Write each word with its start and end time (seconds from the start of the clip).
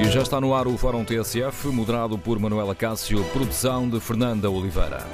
E 0.00 0.10
já 0.10 0.22
está 0.22 0.40
no 0.40 0.54
ar 0.54 0.66
o 0.66 0.78
Fórum 0.78 1.04
TSF, 1.04 1.68
moderado 1.68 2.16
por 2.16 2.38
Manuela 2.38 2.74
Cássio, 2.74 3.22
produção 3.34 3.86
de 3.86 4.00
Fernanda 4.00 4.50
Oliveira. 4.50 5.06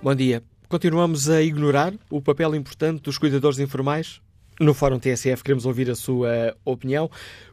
Bom 0.00 0.14
dia. 0.14 0.40
Continuamos 0.68 1.28
a 1.28 1.42
ignorar 1.42 1.92
o 2.08 2.22
papel 2.22 2.54
importante 2.54 3.02
dos 3.02 3.18
cuidadores 3.18 3.58
informais? 3.58 4.20
No 4.60 4.72
Fórum 4.72 5.00
TSF 5.00 5.42
queremos 5.42 5.66
ouvir 5.66 5.90
a 5.90 5.96
sua 5.96 6.56
opinião. 6.64 7.10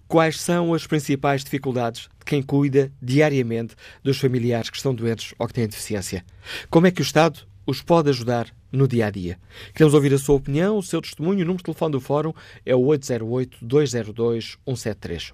Quais 0.08 0.40
são 0.40 0.72
as 0.72 0.86
principais 0.86 1.44
dificuldades 1.44 2.04
de 2.20 2.26
quem 2.26 2.44
cuida 2.44 2.92
diariamente 3.02 3.74
dos 4.04 4.20
familiares 4.20 4.70
que 4.70 4.78
estão 4.78 4.94
doentes 4.94 5.34
ou 5.40 5.48
que 5.48 5.54
têm 5.54 5.68
deficiência? 5.68 6.24
Como 6.70 6.86
é 6.86 6.92
que 6.92 7.02
o 7.02 7.04
Estado 7.04 7.50
os 7.70 7.82
pode 7.82 8.10
ajudar 8.10 8.48
no 8.72 8.88
dia 8.88 9.08
a 9.08 9.10
dia? 9.10 9.38
Queremos 9.74 9.94
ouvir 9.94 10.14
a 10.14 10.18
sua 10.18 10.36
opinião, 10.36 10.78
o 10.78 10.84
seu 10.84 11.02
testemunho. 11.02 11.44
O 11.44 11.46
número 11.46 11.58
de 11.58 11.66
telefone 11.66 11.92
do 11.92 12.00
Fórum 12.02 12.34
é 12.66 12.76
o 12.76 12.82
808-202-173. 12.82 15.34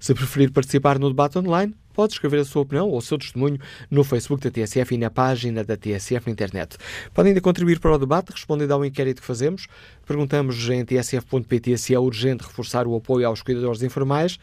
Se 0.00 0.14
preferir 0.14 0.50
participar 0.50 0.98
no 0.98 1.08
debate 1.08 1.38
online, 1.38 1.74
pode 1.92 2.12
escrever 2.12 2.40
a 2.40 2.44
sua 2.44 2.62
opinião 2.62 2.88
ou 2.88 2.98
o 2.98 3.02
seu 3.02 3.16
testemunho 3.16 3.58
no 3.90 4.04
Facebook 4.04 4.42
da 4.42 4.50
TSF 4.50 4.94
e 4.94 4.98
na 4.98 5.10
página 5.10 5.64
da 5.64 5.76
TSF 5.76 6.26
na 6.26 6.32
internet. 6.32 6.76
Podem 7.14 7.30
ainda 7.30 7.40
contribuir 7.40 7.80
para 7.80 7.92
o 7.92 7.98
debate 7.98 8.32
respondendo 8.32 8.72
ao 8.72 8.84
inquérito 8.84 9.22
que 9.22 9.26
fazemos. 9.26 9.66
Perguntamos 10.06 10.68
em 10.68 10.84
tsf.pt 10.84 11.78
se 11.78 11.94
é 11.94 11.98
urgente 11.98 12.44
reforçar 12.44 12.86
o 12.86 12.94
apoio 12.94 13.26
aos 13.26 13.40
cuidadores 13.40 13.82
informais. 13.82 14.38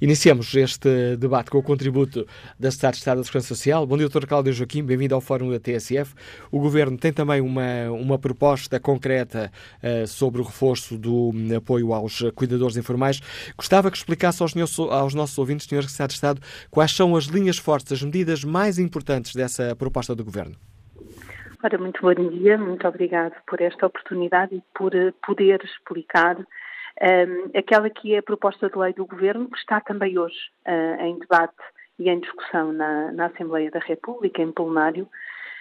Iniciamos 0.00 0.54
este 0.54 1.16
debate 1.16 1.50
com 1.50 1.58
o 1.58 1.62
contributo 1.62 2.26
da 2.58 2.70
Secretaria 2.70 2.92
de 2.92 2.98
Estado 2.98 3.18
da 3.18 3.24
Segurança 3.24 3.48
Social. 3.48 3.86
Bom 3.86 3.98
dia, 3.98 4.08
Dr. 4.08 4.24
Cláudio 4.26 4.54
Joaquim, 4.54 4.82
bem-vindo 4.82 5.14
ao 5.14 5.20
Fórum 5.20 5.50
da 5.50 5.60
TSF. 5.60 6.14
O 6.50 6.58
Governo 6.58 6.96
tem 6.96 7.12
também 7.12 7.42
uma, 7.42 7.90
uma 7.90 8.18
proposta 8.18 8.80
concreta 8.80 9.52
uh, 9.82 10.06
sobre 10.06 10.40
o 10.40 10.44
reforço 10.44 10.96
do 10.96 11.30
um, 11.30 11.54
apoio 11.54 11.92
aos 11.92 12.22
cuidadores 12.34 12.78
informais. 12.78 13.20
Gostava 13.54 13.90
que 13.90 13.98
explicasse 13.98 14.42
aos, 14.42 14.54
aos 14.78 15.12
nossos 15.12 15.36
ouvintes, 15.36 15.66
Sr. 15.66 15.82
Secretário 15.82 16.08
de 16.08 16.14
Estado, 16.14 16.40
quais 16.70 16.92
são 16.92 17.14
as 17.14 17.24
linhas 17.24 17.58
fortes, 17.58 17.92
as 17.92 18.02
medidas 18.02 18.42
mais 18.44 18.78
importantes 18.78 19.34
dessa 19.34 19.76
proposta 19.76 20.14
do 20.14 20.24
Governo. 20.24 20.56
Ora, 21.64 21.78
muito 21.78 22.02
bom 22.02 22.12
dia, 22.12 22.58
muito 22.58 22.88
obrigado 22.88 23.34
por 23.46 23.60
esta 23.60 23.86
oportunidade 23.86 24.52
e 24.52 24.62
por 24.74 24.92
uh, 24.96 25.12
poder 25.24 25.62
explicar 25.62 26.36
um, 26.36 27.56
aquela 27.56 27.88
que 27.88 28.16
é 28.16 28.18
a 28.18 28.22
proposta 28.22 28.68
de 28.68 28.76
lei 28.76 28.92
do 28.92 29.06
Governo, 29.06 29.48
que 29.48 29.58
está 29.58 29.80
também 29.80 30.18
hoje 30.18 30.36
uh, 30.66 31.00
em 31.00 31.20
debate 31.20 31.54
e 32.00 32.10
em 32.10 32.18
discussão 32.18 32.72
na, 32.72 33.12
na, 33.12 33.26
Assembleia 33.26 33.70
da 33.70 33.78
República, 33.78 34.42
em 34.42 34.50
plenário. 34.50 35.08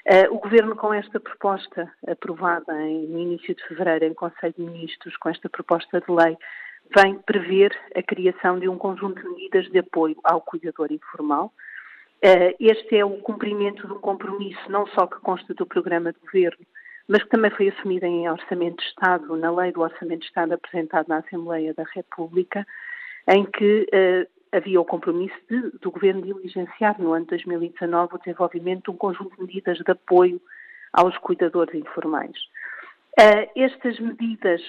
Uh, 0.09 0.33
o 0.33 0.39
Governo, 0.39 0.75
com 0.75 0.91
esta 0.91 1.19
proposta 1.19 1.87
aprovada 2.07 2.73
em, 2.81 3.05
no 3.05 3.19
início 3.19 3.53
de 3.53 3.63
fevereiro 3.67 4.05
em 4.05 4.15
Conselho 4.15 4.55
de 4.57 4.63
Ministros, 4.63 5.15
com 5.17 5.29
esta 5.29 5.47
proposta 5.49 6.01
de 6.01 6.11
lei, 6.11 6.35
vem 6.95 7.19
prever 7.19 7.77
a 7.95 8.01
criação 8.01 8.57
de 8.57 8.67
um 8.67 8.75
conjunto 8.75 9.21
de 9.21 9.29
medidas 9.29 9.69
de 9.69 9.77
apoio 9.77 10.17
ao 10.23 10.41
cuidador 10.41 10.91
informal, 10.91 11.53
eh, 11.53 11.70
este 12.59 12.97
é 12.97 13.05
o 13.05 13.17
cumprimento 13.17 13.87
de 13.87 13.93
um 13.93 13.99
compromisso 13.99 14.59
não 14.69 14.85
só 14.87 15.07
que 15.07 15.19
consta 15.21 15.53
do 15.53 15.65
programa 15.65 16.13
de 16.13 16.19
governo, 16.19 16.65
mas 17.07 17.23
que 17.23 17.29
também 17.29 17.51
foi 17.51 17.69
assumido 17.69 18.05
em 18.05 18.29
Orçamento 18.29 18.77
de 18.77 18.83
Estado, 18.83 19.35
na 19.35 19.51
Lei 19.51 19.71
do 19.71 19.81
Orçamento 19.81 20.19
de 20.19 20.27
Estado 20.27 20.53
apresentado 20.53 21.07
na 21.07 21.17
Assembleia 21.17 21.73
da 21.73 21.83
República, 21.93 22.65
em 23.27 23.45
que 23.45 23.87
uh, 23.93 24.55
havia 24.55 24.79
o 24.79 24.85
compromisso 24.85 25.35
de, 25.49 25.71
do 25.79 25.91
Governo 25.91 26.21
diligenciar 26.21 27.01
no 27.01 27.13
ano 27.13 27.25
de 27.25 27.31
2019 27.31 28.15
o 28.15 28.17
desenvolvimento 28.17 28.83
de 28.85 28.91
um 28.91 28.97
conjunto 28.97 29.35
de 29.35 29.41
medidas 29.41 29.77
de 29.79 29.91
apoio 29.91 30.41
aos 30.93 31.17
cuidadores 31.17 31.73
informais. 31.73 32.37
Uh, 33.19 33.49
estas 33.55 33.99
medidas 33.99 34.61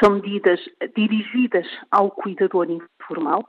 são 0.00 0.16
medidas 0.16 0.60
dirigidas 0.94 1.66
ao 1.90 2.10
cuidador 2.10 2.68
informal, 2.70 3.48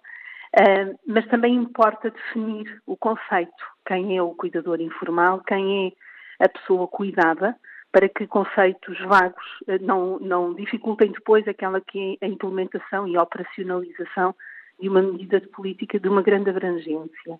mas 1.05 1.27
também 1.27 1.53
importa 1.53 2.09
definir 2.09 2.81
o 2.85 2.97
conceito, 2.97 3.51
quem 3.85 4.17
é 4.17 4.21
o 4.21 4.33
cuidador 4.33 4.81
informal, 4.81 5.41
quem 5.41 5.87
é 5.87 6.45
a 6.45 6.49
pessoa 6.49 6.87
cuidada, 6.87 7.55
para 7.91 8.07
que 8.07 8.27
conceitos 8.27 8.99
vagos 9.01 9.45
uh, 9.67 9.81
não, 9.81 10.19
não 10.19 10.53
dificultem 10.53 11.11
depois 11.11 11.47
aquela 11.47 11.81
que 11.81 12.17
é 12.21 12.25
a 12.25 12.29
implementação 12.29 13.07
e 13.07 13.17
operacionalização 13.17 14.35
de 14.79 14.87
uma 14.87 15.01
medida 15.01 15.39
de 15.39 15.47
política 15.47 15.99
de 15.99 16.07
uma 16.07 16.21
grande 16.21 16.49
abrangência. 16.49 17.39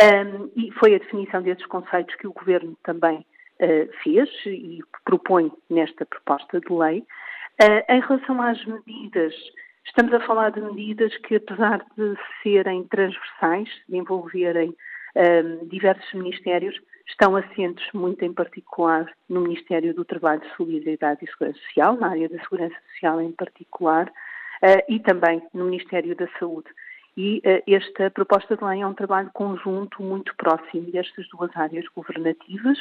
Um, 0.00 0.50
e 0.56 0.72
foi 0.72 0.94
a 0.94 0.98
definição 0.98 1.42
desses 1.42 1.66
conceitos 1.66 2.14
que 2.16 2.26
o 2.26 2.32
Governo 2.32 2.76
também 2.82 3.18
uh, 3.18 4.02
fez 4.02 4.28
e 4.46 4.80
propõe 5.04 5.52
nesta 5.68 6.06
proposta 6.06 6.60
de 6.60 6.72
lei. 6.72 7.04
em 7.88 8.00
relação 8.00 8.42
às 8.42 8.64
medidas 8.64 9.34
Estamos 9.86 10.12
a 10.14 10.20
falar 10.20 10.50
de 10.50 10.60
medidas 10.60 11.14
que, 11.18 11.36
apesar 11.36 11.84
de 11.96 12.16
serem 12.42 12.84
transversais, 12.84 13.68
de 13.88 13.96
envolverem 13.96 14.74
um, 15.14 15.68
diversos 15.68 16.12
ministérios, 16.14 16.74
estão 17.06 17.36
assentes 17.36 17.86
muito 17.92 18.24
em 18.24 18.32
particular 18.32 19.06
no 19.28 19.42
Ministério 19.42 19.94
do 19.94 20.04
Trabalho, 20.04 20.42
Solidariedade 20.56 21.24
e 21.24 21.30
Segurança 21.30 21.60
Social, 21.66 21.96
na 21.96 22.08
área 22.08 22.28
da 22.28 22.38
Segurança 22.40 22.74
Social 22.92 23.20
em 23.20 23.30
particular, 23.32 24.08
uh, 24.08 24.82
e 24.88 24.98
também 25.00 25.42
no 25.52 25.66
Ministério 25.66 26.16
da 26.16 26.26
Saúde. 26.38 26.68
E 27.16 27.42
uh, 27.44 27.62
esta 27.70 28.10
proposta 28.10 28.56
de 28.56 28.64
lei 28.64 28.80
é 28.80 28.86
um 28.86 28.94
trabalho 28.94 29.30
conjunto 29.34 30.02
muito 30.02 30.34
próximo 30.36 30.90
destas 30.90 31.28
duas 31.28 31.54
áreas 31.54 31.84
governativas, 31.94 32.78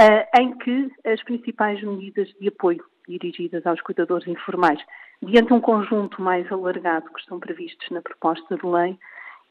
uh, 0.00 0.40
em 0.40 0.58
que 0.58 0.90
as 1.04 1.22
principais 1.22 1.80
medidas 1.82 2.28
de 2.40 2.48
apoio 2.48 2.84
dirigidas 3.08 3.64
aos 3.64 3.80
cuidadores 3.80 4.26
informais 4.26 4.80
Diante 5.22 5.48
de 5.48 5.54
um 5.54 5.60
conjunto 5.60 6.20
mais 6.20 6.50
alargado 6.52 7.10
que 7.12 7.20
estão 7.20 7.40
previstos 7.40 7.88
na 7.90 8.02
proposta 8.02 8.56
de 8.56 8.66
lei, 8.66 8.98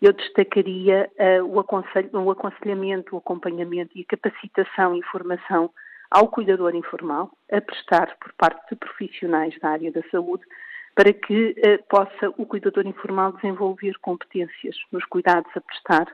eu 0.02 0.14
destacaria 0.14 1.10
uh, 1.18 1.44
o, 1.44 1.56
o, 2.24 2.32
aconselhamento, 2.32 3.16
o 3.16 3.18
acompanhamento 3.18 3.98
e 3.98 4.02
a 4.02 4.16
capacitação 4.16 4.96
e 4.96 5.02
formação 5.04 5.72
ao 6.12 6.28
cuidador 6.28 6.76
informal, 6.76 7.32
a 7.52 7.60
prestar 7.60 8.16
por 8.20 8.32
parte 8.34 8.70
de 8.70 8.76
profissionais 8.76 9.58
da 9.60 9.70
área 9.70 9.92
da 9.92 10.04
saúde, 10.12 10.44
para 10.94 11.12
que 11.12 11.56
uh, 11.58 11.84
possa 11.90 12.30
o 12.38 12.46
cuidador 12.46 12.86
informal 12.86 13.34
desenvolver 13.34 13.98
competências 14.02 14.76
nos 14.92 15.04
cuidados 15.06 15.50
a 15.56 15.62
prestar 15.62 16.08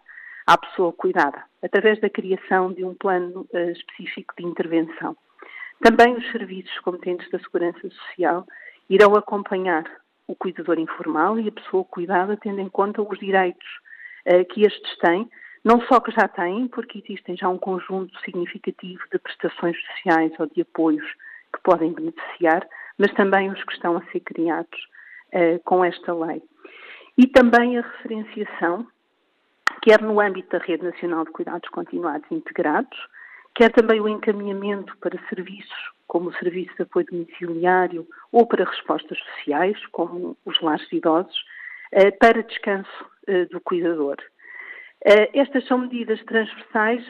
à 0.47 0.57
pessoa 0.57 0.93
cuidada, 0.93 1.43
através 1.61 1.99
da 1.99 2.09
criação 2.09 2.71
de 2.71 2.85
um 2.85 2.95
plano 2.95 3.47
uh, 3.53 3.71
específico 3.71 4.33
de 4.37 4.45
intervenção. 4.45 5.15
Também 5.81 6.13
os 6.13 6.31
serviços 6.31 6.79
competentes 6.79 7.29
da 7.31 7.39
Segurança 7.39 7.89
Social 7.89 8.45
irão 8.89 9.15
acompanhar 9.15 9.83
o 10.27 10.35
cuidador 10.35 10.79
informal 10.79 11.39
e 11.39 11.47
a 11.47 11.51
pessoa 11.51 11.83
cuidada, 11.83 12.37
tendo 12.37 12.59
em 12.59 12.69
conta 12.69 13.01
os 13.01 13.19
direitos 13.19 13.67
uh, 14.27 14.45
que 14.45 14.65
estes 14.65 14.97
têm, 14.97 15.29
não 15.63 15.81
só 15.81 15.99
que 15.99 16.11
já 16.11 16.27
têm, 16.27 16.67
porque 16.67 16.99
existem 16.99 17.37
já 17.37 17.47
um 17.47 17.57
conjunto 17.57 18.17
significativo 18.21 19.03
de 19.11 19.19
prestações 19.19 19.77
sociais 19.87 20.31
ou 20.39 20.47
de 20.47 20.61
apoios 20.61 21.05
que 21.53 21.61
podem 21.63 21.93
beneficiar, 21.93 22.67
mas 22.97 23.13
também 23.13 23.51
os 23.51 23.63
que 23.63 23.73
estão 23.73 23.97
a 23.97 24.05
ser 24.11 24.21
criados 24.21 24.79
uh, 25.33 25.59
com 25.63 25.83
esta 25.83 26.13
lei. 26.13 26.41
E 27.17 27.27
também 27.27 27.77
a 27.77 27.81
referenciação, 27.81 28.87
quer 29.81 30.01
no 30.01 30.19
âmbito 30.19 30.57
da 30.57 30.63
Rede 30.63 30.83
Nacional 30.83 31.25
de 31.25 31.31
Cuidados 31.31 31.69
Continuados 31.69 32.31
Integrados, 32.31 32.97
quer 33.53 33.71
também 33.71 33.99
o 33.99 34.07
encaminhamento 34.07 34.95
para 34.97 35.19
serviços 35.27 35.91
como 36.11 36.27
o 36.27 36.33
Serviço 36.33 36.75
de 36.75 36.83
Apoio 36.83 37.05
Domiciliário 37.09 38.05
ou 38.33 38.45
para 38.45 38.65
respostas 38.65 39.17
sociais, 39.17 39.77
como 39.93 40.35
os 40.43 40.59
lares 40.59 40.85
de 40.89 40.97
idosos, 40.97 41.45
eh, 41.93 42.11
para 42.11 42.43
descanso 42.43 43.05
eh, 43.27 43.45
do 43.45 43.61
cuidador. 43.61 44.17
Eh, 45.05 45.29
estas 45.39 45.65
são 45.67 45.77
medidas 45.77 46.21
transversais 46.25 47.01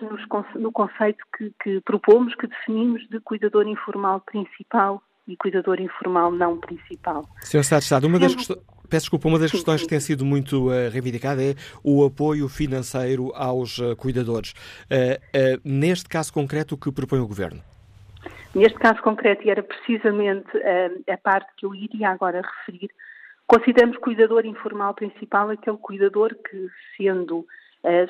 no 0.53 0.71
conceito 0.71 1.25
que, 1.35 1.51
que 1.63 1.81
propomos, 1.81 2.35
que 2.35 2.45
definimos 2.45 3.01
de 3.09 3.19
cuidador 3.21 3.67
informal 3.67 4.21
principal 4.21 5.01
e 5.27 5.35
cuidador 5.35 5.81
informal 5.81 6.31
não 6.31 6.59
principal. 6.59 7.27
Sr. 7.41 7.61
Estado 7.61 7.79
de 7.79 7.85
Estado, 7.85 8.05
uma 8.05 8.19
das 8.19 8.35
questões... 8.35 8.59
peço 8.87 9.05
desculpa, 9.05 9.27
uma 9.27 9.39
das 9.39 9.49
questões 9.49 9.81
que 9.81 9.87
tem 9.87 9.99
sido 9.99 10.23
muito 10.23 10.67
uh, 10.67 10.91
reivindicada 10.91 11.41
é 11.41 11.55
o 11.83 12.05
apoio 12.05 12.47
financeiro 12.47 13.31
aos 13.33 13.79
uh, 13.79 13.95
cuidadores. 13.95 14.53
Uh, 14.91 15.59
neste 15.65 16.07
caso 16.07 16.31
concreto, 16.31 16.75
o 16.75 16.77
que 16.77 16.91
propõe 16.91 17.19
o 17.19 17.27
Governo? 17.27 17.70
Neste 18.53 18.77
caso 18.79 19.01
concreto, 19.01 19.45
e 19.45 19.49
era 19.49 19.63
precisamente 19.63 20.49
a 21.09 21.17
parte 21.17 21.49
que 21.55 21.65
eu 21.65 21.73
iria 21.73 22.09
agora 22.09 22.41
referir, 22.41 22.89
consideramos 23.47 23.97
cuidador 23.97 24.45
informal 24.45 24.93
principal 24.93 25.49
aquele 25.49 25.77
cuidador 25.77 26.35
que, 26.35 26.67
sendo 26.97 27.45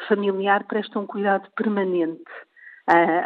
familiar, 0.08 0.64
presta 0.64 1.00
um 1.00 1.06
cuidado 1.06 1.48
permanente 1.56 2.24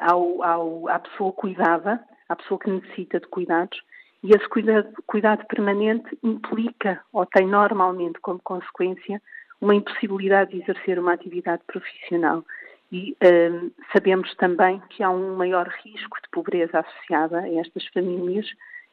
ao, 0.01 0.43
ao, 0.43 0.89
à 0.89 0.99
pessoa 0.99 1.31
cuidada, 1.31 2.03
à 2.27 2.35
pessoa 2.35 2.59
que 2.59 2.69
necessita 2.69 3.19
de 3.19 3.27
cuidados, 3.27 3.81
e 4.21 4.31
esse 4.35 4.47
cuidado, 4.49 4.91
cuidado 5.07 5.45
permanente 5.45 6.17
implica, 6.21 7.01
ou 7.13 7.25
tem 7.25 7.47
normalmente 7.47 8.19
como 8.19 8.39
consequência, 8.43 9.21
uma 9.61 9.73
impossibilidade 9.73 10.51
de 10.51 10.61
exercer 10.61 10.99
uma 10.99 11.13
atividade 11.13 11.61
profissional. 11.65 12.43
E 12.91 13.15
um, 13.23 13.71
sabemos 13.91 14.33
também 14.35 14.81
que 14.89 15.03
há 15.03 15.09
um 15.09 15.35
maior 15.35 15.67
risco 15.83 16.17
de 16.21 16.29
pobreza 16.31 16.79
associada 16.79 17.39
a 17.39 17.59
estas 17.59 17.85
famílias, 17.87 18.47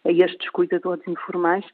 a 0.05 0.11
estes 0.11 0.49
cuidadores 0.51 1.07
informais, 1.07 1.65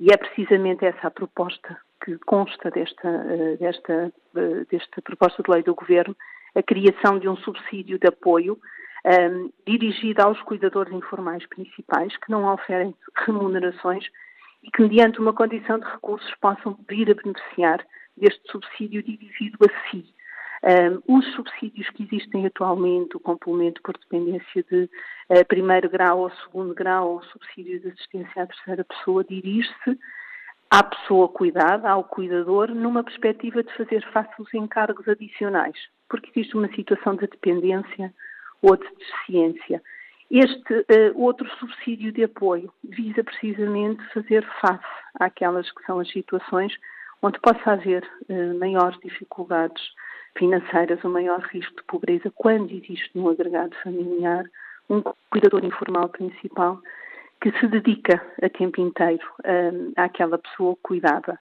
e 0.00 0.12
é 0.12 0.16
precisamente 0.16 0.84
essa 0.84 1.08
a 1.08 1.10
proposta 1.10 1.76
que 2.04 2.16
consta 2.18 2.70
desta, 2.70 3.08
uh, 3.08 3.56
desta, 3.58 4.12
uh, 4.36 4.66
desta 4.70 5.02
proposta 5.02 5.42
de 5.42 5.50
lei 5.50 5.62
do 5.62 5.74
Governo, 5.74 6.16
a 6.54 6.62
criação 6.62 7.18
de 7.18 7.28
um 7.28 7.36
subsídio 7.36 7.98
de 7.98 8.06
apoio 8.06 8.58
um, 9.04 9.50
dirigida 9.66 10.24
aos 10.24 10.40
cuidadores 10.42 10.92
informais 10.92 11.46
principais, 11.46 12.16
que 12.16 12.30
não 12.30 12.52
oferem 12.52 12.94
remunerações 13.26 14.04
e 14.62 14.70
que, 14.70 14.82
mediante 14.82 15.20
uma 15.20 15.32
condição 15.32 15.78
de 15.78 15.84
recursos, 15.84 16.32
possam 16.40 16.78
vir 16.88 17.10
a 17.10 17.14
beneficiar 17.14 17.84
deste 18.16 18.40
subsídio 18.50 19.02
dirigido 19.02 19.58
a 19.64 19.90
si. 19.90 20.06
Um, 20.66 21.18
os 21.18 21.26
subsídios 21.34 21.90
que 21.90 22.04
existem 22.04 22.46
atualmente, 22.46 23.18
o 23.18 23.20
complemento 23.20 23.82
por 23.82 23.98
dependência 23.98 24.64
de 24.70 24.88
uh, 25.28 25.44
primeiro 25.46 25.90
grau 25.90 26.20
ou 26.20 26.30
segundo 26.30 26.74
grau, 26.74 27.10
ou 27.10 27.22
subsídio 27.24 27.80
de 27.80 27.88
assistência 27.88 28.42
à 28.42 28.46
terceira 28.46 28.82
pessoa, 28.82 29.22
dirige-se 29.22 29.98
à 30.70 30.82
pessoa 30.82 31.28
cuidada, 31.28 31.90
ao 31.90 32.02
cuidador, 32.02 32.68
numa 32.68 33.04
perspectiva 33.04 33.62
de 33.62 33.70
fazer 33.74 34.02
face 34.10 34.32
aos 34.38 34.54
encargos 34.54 35.06
adicionais, 35.06 35.76
porque 36.08 36.30
existe 36.30 36.56
uma 36.56 36.68
situação 36.68 37.14
de 37.14 37.26
dependência 37.26 38.14
ou 38.62 38.74
de 38.74 38.88
deficiência. 38.96 39.82
Este 40.30 40.72
uh, 40.72 41.20
outro 41.20 41.46
subsídio 41.58 42.10
de 42.10 42.24
apoio 42.24 42.72
visa 42.82 43.22
precisamente 43.22 44.02
fazer 44.14 44.42
face 44.62 44.82
àquelas 45.20 45.70
que 45.70 45.84
são 45.84 46.00
as 46.00 46.10
situações 46.10 46.74
onde 47.20 47.38
possa 47.40 47.72
haver 47.72 48.02
uh, 48.30 48.58
maiores 48.58 48.98
dificuldades 49.00 49.82
financeiras 50.36 51.02
ou 51.04 51.10
maior 51.10 51.40
risco 51.40 51.76
de 51.76 51.82
pobreza 51.84 52.30
quando 52.34 52.72
existe 52.72 53.10
no 53.14 53.28
agregado 53.28 53.74
familiar 53.82 54.44
um 54.88 55.02
cuidador 55.30 55.64
informal 55.64 56.08
principal 56.08 56.80
que 57.40 57.52
se 57.58 57.66
dedica 57.68 58.22
a 58.42 58.48
tempo 58.48 58.80
inteiro 58.80 59.26
um, 59.44 59.92
àquela 59.96 60.38
pessoa 60.38 60.76
cuidada. 60.82 61.38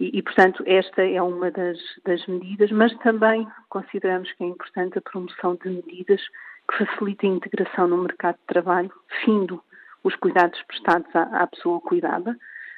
E, 0.00 0.18
e, 0.18 0.22
portanto, 0.22 0.64
esta 0.66 1.02
é 1.02 1.20
uma 1.22 1.50
das, 1.50 1.78
das 2.04 2.26
medidas, 2.26 2.70
mas 2.70 2.92
também 2.98 3.46
consideramos 3.68 4.32
que 4.32 4.44
é 4.44 4.46
importante 4.46 4.98
a 4.98 5.02
promoção 5.02 5.54
de 5.56 5.68
medidas 5.68 6.20
que 6.68 6.84
facilite 6.84 7.26
a 7.26 7.28
integração 7.28 7.86
no 7.86 7.98
mercado 7.98 8.36
de 8.36 8.46
trabalho, 8.46 8.90
findo 9.24 9.62
os 10.02 10.16
cuidados 10.16 10.60
prestados 10.62 11.14
à, 11.14 11.22
à 11.42 11.46
pessoa 11.46 11.80
cuidada, 11.80 12.36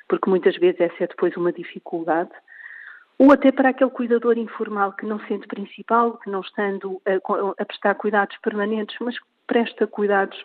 porque 0.08 0.28
muitas 0.28 0.56
vezes 0.56 0.80
essa 0.80 1.04
é 1.04 1.06
depois 1.06 1.36
uma 1.36 1.52
dificuldade, 1.52 2.30
ou 3.18 3.32
até 3.32 3.52
para 3.52 3.70
aquele 3.70 3.90
cuidador 3.90 4.36
informal 4.36 4.92
que 4.92 5.06
não 5.06 5.20
sente 5.26 5.46
principal, 5.46 6.18
que 6.18 6.30
não 6.30 6.40
estando 6.40 7.00
a, 7.06 7.62
a 7.62 7.64
prestar 7.64 7.94
cuidados 7.94 8.36
permanentes, 8.38 8.96
mas 9.00 9.16
presta 9.46 9.86
cuidados 9.86 10.36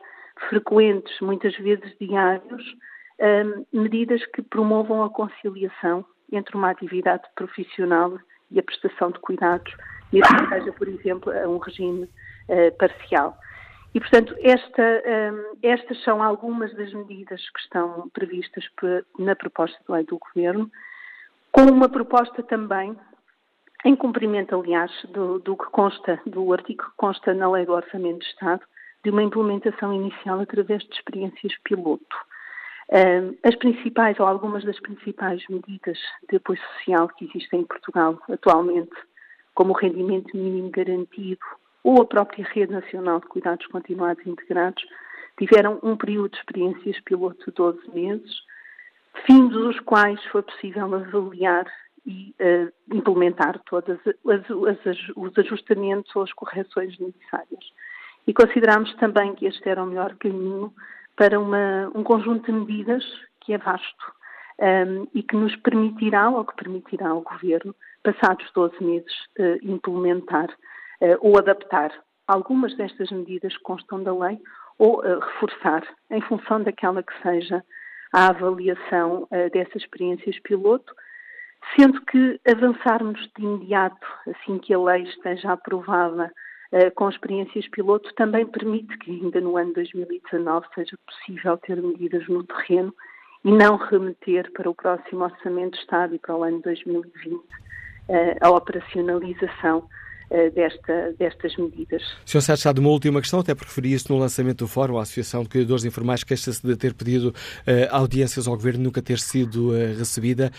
frequentes, 0.48 1.20
muitas 1.20 1.56
vezes 1.58 1.96
diários, 2.00 2.64
um, 3.20 3.66
medidas 3.82 4.26
que 4.28 4.42
promovam 4.42 5.04
a 5.04 5.10
conciliação 5.10 6.06
entre 6.32 6.56
uma 6.56 6.70
atividade 6.70 7.24
profissional 7.36 8.18
e 8.52 8.60
a 8.60 8.64
prestação 8.64 9.12
de 9.12 9.20
cuidados, 9.20 9.74
mesmo 10.14 10.38
que 10.38 10.50
seja, 10.50 10.72
por 10.74 10.88
exemplo, 10.88 11.32
a 11.32 11.48
um 11.48 11.58
regime 11.58 12.04
uh, 12.04 12.78
parcial. 12.78 13.38
E, 13.94 14.00
portanto, 14.00 14.36
esta, 14.42 14.84
um, 14.84 15.58
estas 15.64 16.02
são 16.04 16.22
algumas 16.22 16.74
das 16.76 16.94
medidas 16.94 17.42
que 17.50 17.60
estão 17.60 18.10
previstas 18.14 18.64
na 19.18 19.36
proposta 19.36 19.78
de 19.86 19.92
lei 19.92 20.06
do 20.06 20.20
Governo, 20.20 20.70
com 21.52 21.62
uma 21.64 21.90
proposta 21.90 22.44
também, 22.44 22.96
em 23.86 23.96
cumprimento, 23.96 24.56
aliás, 24.56 24.92
do, 25.10 25.40
do 25.40 25.56
que 25.56 25.66
consta, 25.66 26.22
do 26.26 26.52
artigo 26.54 26.84
que 26.84 26.98
consta 26.98 27.34
na 27.34 27.50
Lei 27.50 27.66
do 27.66 27.74
Orçamento 27.74 28.20
de 28.20 28.26
Estado, 28.26 28.62
de 29.04 29.10
uma 29.10 29.24
implementação 29.24 29.94
inicial 29.94 30.40
através 30.42 30.84
de 30.84 30.94
experiências 30.94 31.54
piloto. 31.64 32.16
As 33.44 33.56
principais, 33.56 34.20
ou 34.20 34.26
algumas 34.26 34.64
das 34.64 34.80
principais 34.80 35.44
medidas 35.48 35.98
de 36.28 36.38
apoio 36.38 36.60
social 36.60 37.08
que 37.10 37.26
existem 37.26 37.62
em 37.62 37.66
Portugal 37.66 38.20
atualmente, 38.30 38.96
como 39.54 39.72
o 39.72 39.78
rendimento 39.78 40.36
mínimo 40.36 40.70
garantido, 40.70 41.46
ou 41.84 42.02
a 42.02 42.06
própria 42.06 42.46
Rede 42.52 42.74
Nacional 42.74 43.20
de 43.20 43.28
Cuidados 43.28 43.66
Continuados 43.68 44.26
Integrados, 44.26 44.84
tiveram 45.38 45.80
um 45.84 45.96
período 45.96 46.32
de 46.32 46.38
experiências 46.38 47.00
piloto 47.02 47.46
de 47.46 47.52
12 47.52 47.90
meses, 47.94 48.42
fins 49.26 49.50
dos 49.50 49.80
quais 49.82 50.24
foi 50.26 50.42
possível 50.42 50.94
avaliar 50.96 51.66
e 52.06 52.34
uh, 52.40 52.96
implementar 52.96 53.60
todos 53.66 54.00
os 55.16 55.38
ajustamentos 55.38 56.16
ou 56.16 56.24
as 56.24 56.34
correções 56.34 56.98
necessárias. 56.98 57.64
E 58.26 58.34
consideramos 58.34 58.94
também 58.96 59.36
que 59.36 59.46
este 59.46 59.68
era 59.68 59.84
o 59.84 59.88
melhor 59.88 60.16
caminho 60.16 60.74
para 61.16 61.40
uma, 61.40 61.92
um 61.94 62.04
conjunto 62.04 62.52
de 62.52 62.58
medidas 62.58 63.04
que 63.42 63.54
é 63.54 63.58
vasto 63.58 64.14
um, 64.60 64.66
ehm, 64.66 65.08
e 65.14 65.24
que 65.24 65.36
nos 65.36 65.56
permitirá, 65.58 66.30
ou 66.30 66.46
que 66.46 66.56
permitirá 66.56 67.10
ao 67.10 67.22
Governo, 67.22 67.76
passados 68.04 68.50
12 68.54 68.84
meses, 68.84 69.14
uh, 69.40 69.58
implementar 69.62 70.50
uh, 71.02 71.18
ou 71.22 71.38
adaptar 71.38 71.92
algumas 72.28 72.76
destas 72.76 73.12
medidas 73.12 73.56
que 73.58 73.64
constam 73.64 74.04
da 74.04 74.14
lei 74.14 74.40
ou 74.78 75.02
reforçar 75.02 75.84
em 76.10 76.22
função 76.22 76.64
daquela 76.64 77.04
que 77.04 77.22
seja 77.22 77.64
a 78.14 78.28
avaliação 78.28 79.24
uh, 79.24 79.50
dessas 79.52 79.84
experiências 79.84 80.40
piloto, 80.40 80.94
sendo 81.76 82.02
que 82.06 82.40
avançarmos 82.50 83.20
de 83.38 83.44
imediato, 83.44 84.08
assim 84.28 84.58
que 84.60 84.74
a 84.74 84.80
lei 84.80 85.04
esteja 85.04 85.52
aprovada 85.52 86.32
com 86.94 87.10
experiências 87.10 87.68
piloto, 87.70 88.14
também 88.14 88.46
permite 88.46 88.96
que 89.00 89.10
ainda 89.10 89.42
no 89.42 89.58
ano 89.58 89.74
2019 89.74 90.68
seja 90.76 90.96
possível 91.04 91.58
ter 91.58 91.82
medidas 91.82 92.28
no 92.28 92.44
terreno 92.44 92.94
e 93.44 93.52
não 93.52 93.76
remeter 93.76 94.52
para 94.54 94.70
o 94.70 94.76
próximo 94.76 95.24
Orçamento 95.24 95.72
de 95.72 95.80
Estado 95.80 96.14
e 96.14 96.20
para 96.20 96.36
o 96.36 96.44
ano 96.44 96.62
2020 96.62 97.42
a 98.42 98.50
operacionalização 98.50 99.80
eh, 99.80 100.09
desta, 100.54 101.14
destas 101.18 101.56
medidas. 101.58 102.02
Sr. 102.26 102.42
Sérgio 102.42 102.64
Sá, 102.64 102.72
de 102.72 102.80
uma 102.80 102.90
última 102.90 103.20
questão, 103.20 103.40
até 103.40 103.56
porque 103.56 103.70
referi 103.70 103.94
isso 103.94 104.12
no 104.14 104.20
lançamento 104.20 104.60
do 104.60 104.68
fórum, 104.68 104.98
a 104.98 105.02
Associação 105.02 105.44
de 105.44 105.50
Cuidadores 105.50 105.86
Informais 105.86 106.24
queixa-se 106.24 106.66
de 106.66 106.76
ter 106.76 106.94
pedido 106.94 107.30
uh, 107.30 107.34
audiências 107.92 108.48
ao 108.48 108.56
Governo 108.56 108.84
nunca 108.84 109.02
ter 109.02 109.20
sido 109.20 109.70
uh, 109.72 109.98
recebida. 109.98 110.52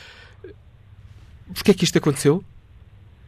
Porquê 1.55 1.73
é 1.73 1.75
que 1.75 1.85
isto 1.85 1.99
aconteceu? 1.99 2.43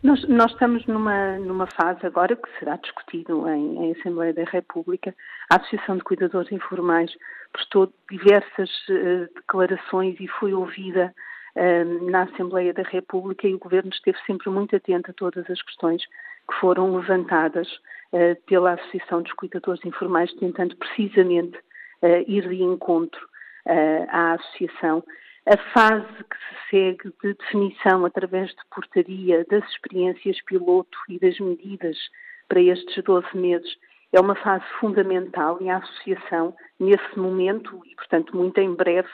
Nós, 0.03 0.27
nós, 0.29 0.51
estamos 0.51 0.85
numa, 0.87 1.39
numa 1.39 1.67
fase 1.69 2.05
agora 2.05 2.35
que 2.35 2.49
será 2.59 2.75
discutido 2.77 3.49
em, 3.49 3.85
em, 3.85 3.93
Assembleia 3.93 4.35
da 4.35 4.43
República. 4.43 5.15
A 5.49 5.57
Associação 5.57 5.97
de 5.97 6.03
Cuidadores 6.03 6.51
Informais 6.51 7.13
prestou 7.53 7.93
diversas 8.11 8.69
uh, 8.89 9.33
declarações 9.35 10.19
e 10.19 10.27
foi 10.27 10.53
ouvida 10.55 11.15
uh, 11.55 12.11
na 12.11 12.25
Assembleia 12.25 12.75
da 12.75 12.83
República 12.83 13.47
e 13.47 13.55
o 13.55 13.61
Governo 13.61 13.91
esteve 13.93 14.19
sempre 14.27 14.51
muito 14.51 14.75
atento 14.75 15.13
a 15.13 15.15
todas 15.15 15.49
as 15.49 15.63
questões 15.63 16.03
que 16.53 16.61
foram 16.61 16.95
levantadas 16.97 17.69
uh, 18.13 18.41
pela 18.47 18.73
Associação 18.73 19.23
dos 19.23 19.33
Cuidadores 19.33 19.85
Informais, 19.85 20.33
tentando 20.35 20.77
precisamente 20.77 21.57
uh, 22.03 22.25
ir 22.27 22.49
de 22.49 22.63
encontro 22.63 23.21
uh, 23.67 24.07
à 24.09 24.33
Associação. 24.35 25.03
A 25.47 25.57
fase 25.73 26.07
que 26.07 26.37
se 26.37 26.71
segue 26.71 27.15
de 27.23 27.35
definição 27.35 28.05
através 28.05 28.51
de 28.51 28.61
portaria 28.71 29.45
das 29.51 29.69
experiências 29.71 30.41
piloto 30.43 30.99
e 31.09 31.19
das 31.19 31.39
medidas 31.41 31.97
para 32.49 32.61
estes 32.61 33.03
12 33.03 33.27
meses 33.37 33.77
é 34.13 34.21
uma 34.21 34.37
fase 34.37 34.65
fundamental 34.79 35.59
e 35.61 35.71
a 35.71 35.79
Associação, 35.79 36.55
nesse 36.79 37.19
momento, 37.19 37.83
e 37.87 37.95
portanto 37.97 38.37
muito 38.37 38.59
em 38.59 38.75
breve, 38.75 39.09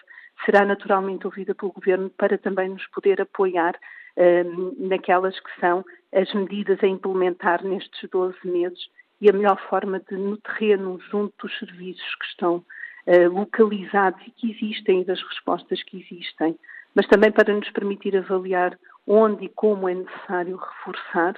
será 0.45 0.65
naturalmente 0.65 1.27
ouvida 1.27 1.55
pelo 1.55 1.73
Governo 1.73 2.11
para 2.11 2.37
também 2.37 2.69
nos 2.69 2.87
poder 2.89 3.21
apoiar 3.21 3.75
naquelas 4.79 5.39
que 5.39 5.61
são 5.61 5.85
as 6.13 6.33
medidas 6.35 6.83
a 6.83 6.87
implementar 6.87 7.65
nestes 7.65 8.09
12 8.11 8.37
meses 8.45 8.89
e 9.21 9.29
a 9.29 9.33
melhor 9.33 9.61
forma 9.69 10.01
de, 10.01 10.17
no 10.17 10.37
terreno, 10.39 10.99
junto 11.11 11.35
dos 11.41 11.59
serviços 11.59 12.15
que 12.17 12.27
estão 12.27 12.57
uh, 12.57 13.29
localizados 13.31 14.21
e 14.27 14.31
que 14.31 14.51
existem 14.51 15.03
e 15.03 15.05
das 15.05 15.23
respostas 15.23 15.83
que 15.83 15.99
existem, 16.01 16.59
mas 16.95 17.07
também 17.07 17.31
para 17.31 17.53
nos 17.53 17.69
permitir 17.71 18.17
avaliar 18.17 18.79
onde 19.07 19.47
e 19.47 19.49
como 19.49 19.89
é 19.89 19.95
necessário 19.95 20.57
reforçar 20.57 21.35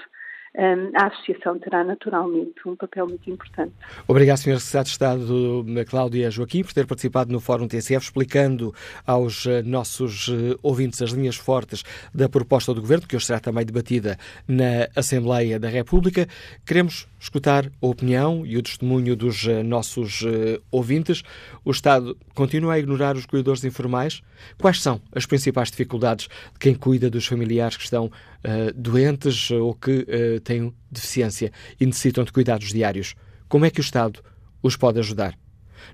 a 0.57 1.07
Associação 1.07 1.59
terá 1.59 1.85
naturalmente 1.85 2.61
um 2.67 2.75
papel 2.75 3.07
muito 3.07 3.31
importante. 3.31 3.73
Obrigado, 4.09 4.39
Sr. 4.39 4.59
Secretário 4.59 4.85
de 4.85 4.91
Estado 4.91 5.87
Cláudia 5.89 6.31
Joaquim, 6.31 6.63
por 6.65 6.73
ter 6.73 6.87
participado 6.87 7.33
no 7.33 7.41
Fórum 7.41 7.69
TSF, 7.69 8.05
explicando 8.05 8.75
aos 9.07 9.47
eh, 9.47 9.63
nossos 9.63 10.29
eh, 10.29 10.57
ouvintes 10.63 11.01
as 11.03 11.11
linhas 11.11 11.37
fortes 11.37 11.85
da 12.13 12.29
proposta 12.29 12.75
do 12.75 12.81
Governo, 12.81 13.07
que 13.07 13.15
hoje 13.15 13.27
será 13.27 13.39
também 13.39 13.65
debatida 13.65 14.19
na 14.47 14.89
Assembleia 14.97 15.59
da 15.59 15.69
República. 15.69 16.27
Queremos 16.67 17.07
escutar 17.19 17.67
a 17.67 17.87
opinião 17.87 18.45
e 18.45 18.57
o 18.57 18.63
testemunho 18.63 19.15
dos 19.15 19.47
eh, 19.47 19.63
nossos 19.63 20.25
ouvintes. 20.71 21.23
O 21.65 21.71
Estado 21.71 22.17
continua 22.35 22.75
a 22.75 22.79
ignorar 22.79 23.17
os 23.17 23.27
cuidadores 23.27 23.65
informais? 23.65 24.23
Quais 24.59 24.83
são 24.83 25.01
as 25.15 25.27
principais 25.27 25.71
dificuldades 25.71 26.29
de 26.53 26.59
quem 26.59 26.75
cuida 26.75 27.11
dos 27.11 27.27
familiares 27.27 27.77
que 27.77 27.85
estão 27.85 28.07
uh, 28.07 28.73
doentes 28.75 29.51
ou 29.51 29.75
que 29.75 30.01
uh, 30.01 30.40
têm 30.41 30.75
deficiência 30.91 31.53
e 31.81 31.87
necessitam 31.87 32.25
de 32.25 32.33
cuidados 32.33 32.73
diários. 32.73 33.15
Como 33.49 33.65
é 33.65 33.71
que 33.71 33.81
o 33.81 33.83
Estado 33.83 34.23
os 34.63 34.77
pode 34.77 34.99
ajudar? 34.99 35.35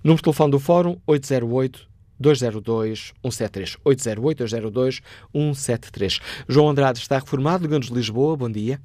Número 0.02 0.16
de 0.16 0.22
telefone 0.22 0.50
do 0.50 0.58
Fórum 0.58 1.00
808 1.06 1.88
202 2.18 3.12
173. 3.22 3.76
808 3.84 4.38
202 4.38 5.02
173. 5.32 6.20
João 6.48 6.68
Andrade 6.68 6.98
está 6.98 7.18
reformado, 7.18 7.62
Ligando 7.62 7.84
de 7.84 7.94
Lisboa. 7.94 8.36
Bom 8.36 8.50
dia. 8.50 8.80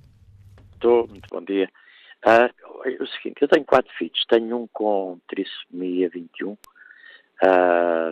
Estou, 0.74 1.08
muito 1.08 1.27
bom 1.32 1.44
dia. 1.44 1.70
Uh, 2.25 2.50
é 2.86 3.03
o 3.03 3.08
seguinte, 3.08 3.41
eu 3.41 3.48
tenho 3.48 3.65
quatro 3.65 3.91
filhos. 3.98 4.25
Tenho 4.30 4.58
um 4.58 4.68
com 4.68 5.20
trissomia 5.27 6.10
21, 6.10 6.51
uh, 6.51 6.58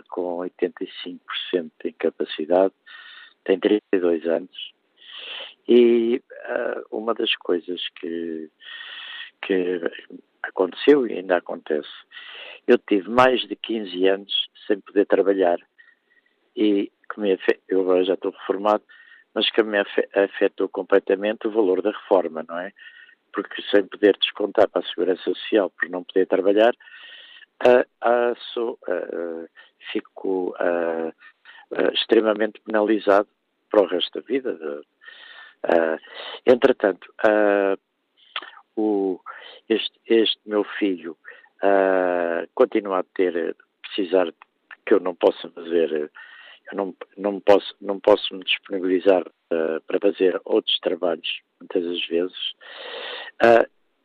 com 0.08 0.38
85% 0.38 1.18
de 1.82 1.90
incapacidade, 1.90 2.74
tem 3.44 3.58
32 3.58 4.26
anos 4.26 4.72
e 5.68 6.22
uh, 6.48 6.96
uma 6.96 7.14
das 7.14 7.34
coisas 7.36 7.80
que, 8.00 8.50
que 9.42 9.80
aconteceu 10.42 11.06
e 11.06 11.14
ainda 11.14 11.36
acontece, 11.36 11.88
eu 12.66 12.78
tive 12.78 13.08
mais 13.08 13.40
de 13.42 13.56
15 13.56 14.06
anos 14.06 14.50
sem 14.66 14.80
poder 14.80 15.06
trabalhar 15.06 15.58
e 16.56 16.90
que 17.12 17.20
me 17.20 17.38
eu 17.68 17.80
agora 17.80 18.04
já 18.04 18.14
estou 18.14 18.30
reformado, 18.32 18.84
mas 19.34 19.50
que 19.50 19.62
me 19.62 19.78
afetou 20.14 20.68
completamente 20.68 21.46
o 21.46 21.50
valor 21.50 21.82
da 21.82 21.90
reforma, 21.90 22.44
não 22.48 22.58
é? 22.58 22.72
Porque 23.32 23.62
sem 23.70 23.86
poder 23.86 24.16
descontar 24.20 24.68
para 24.68 24.82
a 24.82 24.88
Segurança 24.88 25.22
Social 25.22 25.70
por 25.70 25.88
não 25.88 26.04
poder 26.04 26.26
trabalhar, 26.26 26.74
uh, 27.66 27.80
uh, 28.06 28.36
sou, 28.52 28.78
uh, 28.88 29.48
fico 29.92 30.54
extremamente 31.92 32.60
penalizado 32.62 33.28
para 33.70 33.82
o 33.82 33.86
resto 33.86 34.20
da 34.20 34.26
vida, 34.26 34.58
Uh, 35.64 35.98
entretanto, 36.46 37.12
uh, 37.24 37.78
o, 38.76 39.20
este, 39.68 40.00
este, 40.06 40.40
meu 40.46 40.64
filho 40.64 41.16
uh, 41.62 42.48
continua 42.54 43.00
a 43.00 43.04
ter, 43.14 43.56
precisar 43.82 44.32
que 44.86 44.94
eu 44.94 45.00
não 45.00 45.14
possa 45.14 45.50
fazer, 45.50 46.10
eu 46.72 46.76
não, 46.76 46.94
não, 47.16 47.40
posso, 47.40 47.74
não 47.80 48.00
posso 48.00 48.34
me 48.34 48.44
disponibilizar 48.44 49.24
para 49.86 49.98
fazer 50.00 50.40
outros 50.44 50.78
trabalhos, 50.78 51.40
muitas 51.60 51.84
das 51.84 52.06
vezes, 52.06 52.54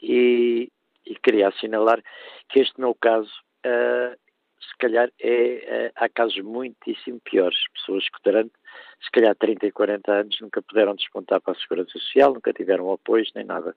e, 0.01 0.71
e 1.05 1.15
queria 1.23 1.49
assinalar 1.49 2.01
que 2.49 2.59
este 2.59 2.79
meu 2.79 2.95
caso 2.95 3.31
se 3.63 4.77
calhar 4.79 5.11
é, 5.21 5.91
há 5.95 6.09
casos 6.09 6.39
muitíssimo 6.41 7.19
piores, 7.21 7.57
pessoas 7.73 8.03
que 8.09 8.17
durante 8.23 8.53
se 9.01 9.11
calhar 9.11 9.35
30 9.35 9.67
e 9.67 9.71
40 9.71 10.11
anos 10.11 10.41
nunca 10.41 10.61
puderam 10.61 10.95
descontar 10.95 11.41
para 11.41 11.53
a 11.53 11.59
Segurança 11.59 11.91
Social, 11.91 12.33
nunca 12.33 12.53
tiveram 12.53 12.91
apoio 12.91 13.25
nem 13.35 13.45
nada. 13.45 13.75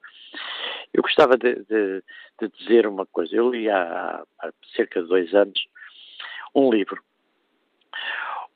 Eu 0.93 1.03
gostava 1.03 1.37
de, 1.37 1.55
de, 1.65 2.03
de 2.41 2.49
dizer 2.59 2.87
uma 2.87 3.07
coisa, 3.07 3.35
eu 3.35 3.51
li 3.51 3.69
há, 3.69 4.23
há, 4.41 4.53
cerca 4.75 5.03
de 5.03 5.09
dois 5.09 5.35
anos 5.35 5.67
um 6.55 6.71
livro 6.71 7.03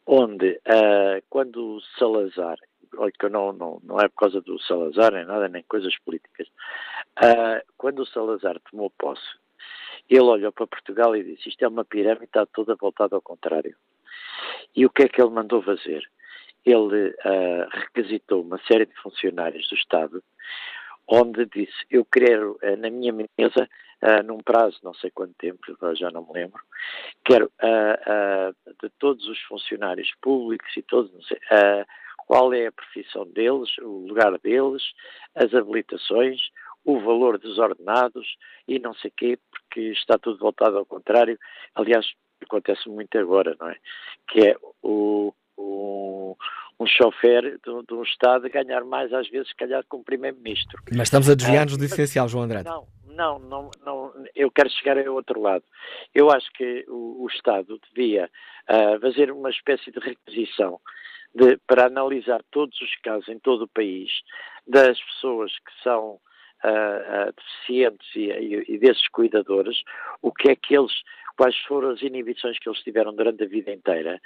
onde 0.06 0.60
uh, 0.66 1.22
quando 1.28 1.80
Salazar, 1.98 2.58
olha 2.96 3.12
que 3.12 3.28
não, 3.28 3.52
não, 3.52 3.80
não 3.84 4.00
é 4.00 4.08
por 4.08 4.16
causa 4.16 4.40
do 4.40 4.58
Salazar 4.60 5.12
nem 5.12 5.24
nada, 5.24 5.48
nem 5.48 5.62
coisas 5.62 5.96
políticas, 5.98 6.48
uh, 7.18 7.64
quando 7.76 8.00
o 8.00 8.06
Salazar 8.06 8.58
tomou 8.70 8.90
posse, 8.90 9.22
ele 10.08 10.22
olhou 10.22 10.52
para 10.52 10.66
Portugal 10.66 11.14
e 11.16 11.22
disse: 11.22 11.48
Isto 11.48 11.64
é 11.64 11.68
uma 11.68 11.84
pirâmide, 11.84 12.24
está 12.24 12.44
toda 12.46 12.74
voltada 12.74 13.14
ao 13.14 13.22
contrário. 13.22 13.76
E 14.74 14.84
o 14.84 14.90
que 14.90 15.04
é 15.04 15.08
que 15.08 15.20
ele 15.20 15.30
mandou 15.30 15.62
fazer? 15.62 16.08
Ele 16.64 17.08
uh, 17.08 17.68
requisitou 17.70 18.42
uma 18.42 18.58
série 18.66 18.86
de 18.86 18.94
funcionários 18.96 19.68
do 19.68 19.74
Estado, 19.74 20.22
onde 21.08 21.46
disse: 21.46 21.76
Eu 21.90 22.04
quero 22.04 22.58
uh, 22.62 22.76
na 22.76 22.90
minha 22.90 23.12
mesa, 23.12 23.68
uh, 24.02 24.22
num 24.24 24.38
prazo 24.38 24.78
não 24.82 24.94
sei 24.94 25.10
quanto 25.10 25.34
tempo, 25.34 25.60
já 25.94 26.10
não 26.10 26.22
me 26.24 26.32
lembro, 26.32 26.62
quero 27.24 27.50
de 28.82 28.90
todos 28.98 29.26
os 29.26 29.40
funcionários 29.42 30.12
públicos 30.20 30.76
e 30.76 30.82
todos, 30.82 31.10
sei, 31.26 31.38
qual 32.26 32.52
é 32.54 32.66
a 32.66 32.72
profissão 32.72 33.26
deles, 33.26 33.76
o 33.78 34.06
lugar 34.06 34.38
deles, 34.38 34.82
as 35.34 35.52
habilitações, 35.54 36.40
o 36.84 36.98
valor 37.00 37.38
dos 37.38 37.58
ordenados 37.58 38.36
e 38.66 38.78
não 38.78 38.94
sei 38.94 39.12
quê, 39.16 39.38
porque 39.50 39.80
está 39.90 40.18
tudo 40.18 40.38
voltado 40.38 40.78
ao 40.78 40.86
contrário. 40.86 41.38
Aliás, 41.74 42.06
acontece 42.40 42.88
muito 42.88 43.16
agora, 43.18 43.56
não 43.58 43.68
é? 43.68 43.76
Que 44.28 44.48
é 44.48 44.56
o, 44.82 45.32
o 45.56 46.36
um 46.80 46.86
chofer 46.86 47.42
de, 47.42 47.86
de, 47.86 47.94
um 47.94 48.02
Estado 48.02 48.48
ganhar 48.50 48.84
mais, 48.84 49.12
às 49.12 49.28
vezes, 49.28 49.48
se 49.48 49.54
calhar, 49.54 49.84
que 49.88 49.96
um 49.96 50.02
Primeiro-Ministro. 50.02 50.82
Mas 50.90 51.08
estamos 51.08 51.30
a 51.30 51.34
desviar-nos 51.34 51.74
ah, 51.74 51.78
do 51.78 51.84
essencial, 51.84 52.28
João 52.28 52.44
Andrade. 52.44 52.68
Não, 52.68 52.86
não, 53.06 53.38
não, 53.38 53.70
não, 53.84 54.12
eu 54.34 54.50
quero 54.50 54.70
chegar 54.70 54.98
ao 54.98 55.14
outro 55.14 55.40
lado. 55.40 55.64
Eu 56.14 56.30
acho 56.30 56.50
que 56.52 56.84
o, 56.88 57.22
o 57.22 57.26
Estado 57.28 57.80
devia 57.88 58.28
uh, 58.68 59.00
fazer 59.00 59.30
uma 59.30 59.50
espécie 59.50 59.90
de 59.90 60.00
requisição 60.00 60.80
de, 61.34 61.56
para 61.66 61.86
analisar 61.86 62.42
todos 62.50 62.80
os 62.80 62.94
casos 62.96 63.28
em 63.28 63.38
todo 63.38 63.62
o 63.64 63.68
país 63.68 64.10
das 64.66 65.00
pessoas 65.00 65.52
que 65.52 65.82
são 65.82 66.18
uh, 66.64 67.28
uh, 67.28 67.32
deficientes 67.36 68.08
e, 68.14 68.30
e, 68.30 68.64
e, 68.68 68.78
desses 68.78 69.06
cuidadores, 69.08 69.82
o 70.20 70.32
que 70.32 70.50
é 70.50 70.56
que 70.56 70.76
eles, 70.76 70.92
quais 71.36 71.56
foram 71.66 71.90
as 71.90 72.02
inibições 72.02 72.58
que 72.58 72.68
eles 72.68 72.80
tiveram 72.82 73.14
durante 73.14 73.44
a 73.44 73.46
vida 73.46 73.72
inteira, 73.72 74.20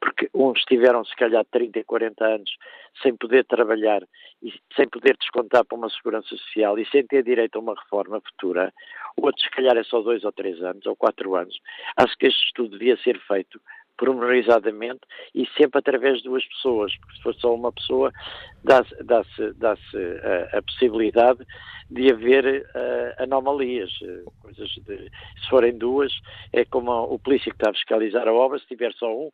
porque 0.00 0.28
uns 0.34 0.62
tiveram 0.64 1.04
se 1.04 1.14
calhar 1.16 1.44
30 1.50 1.78
e 1.78 1.84
40 1.84 2.24
anos 2.24 2.56
sem 3.02 3.16
poder 3.16 3.44
trabalhar 3.44 4.02
e 4.42 4.52
sem 4.76 4.88
poder 4.88 5.16
descontar 5.16 5.64
para 5.64 5.78
uma 5.78 5.88
segurança 5.88 6.28
social 6.28 6.78
e 6.78 6.86
sem 6.90 7.06
ter 7.06 7.22
direito 7.22 7.56
a 7.56 7.60
uma 7.60 7.74
reforma 7.74 8.20
futura, 8.20 8.72
outros 9.16 9.44
se 9.44 9.50
calhar 9.50 9.76
é 9.76 9.84
só 9.84 10.02
dois 10.02 10.24
ou 10.24 10.32
três 10.32 10.62
anos 10.62 10.84
ou 10.86 10.96
quatro 10.96 11.34
anos. 11.34 11.58
Acho 11.96 12.16
que 12.18 12.26
este 12.26 12.44
estudo 12.46 12.76
devia 12.78 12.96
ser 12.98 13.18
feito 13.20 13.60
pormenorizadamente 13.96 15.00
e 15.34 15.46
sempre 15.56 15.78
através 15.78 16.18
de 16.18 16.24
duas 16.24 16.44
pessoas, 16.46 16.96
porque 16.96 17.16
se 17.16 17.22
for 17.22 17.34
só 17.34 17.54
uma 17.54 17.72
pessoa, 17.72 18.12
dá-se 18.62 18.94
dá 19.04 19.22
dá 19.56 19.72
a, 19.72 20.58
a, 20.58 20.62
possibilidade 20.62 21.46
de 21.90 22.10
haver 22.10 22.66
uh, 22.74 23.22
anomalias, 23.22 23.90
uh, 24.02 24.32
coisas 24.40 24.68
de, 24.86 25.10
se 25.42 25.48
forem 25.48 25.76
duas, 25.76 26.12
é 26.52 26.64
como 26.64 26.90
o 27.04 27.18
polícia 27.18 27.50
que 27.50 27.56
está 27.56 27.70
a 27.70 27.74
fiscalizar 27.74 28.26
a 28.26 28.32
obra, 28.32 28.58
se 28.58 28.66
tiver 28.66 28.92
só 28.94 29.14
um, 29.14 29.30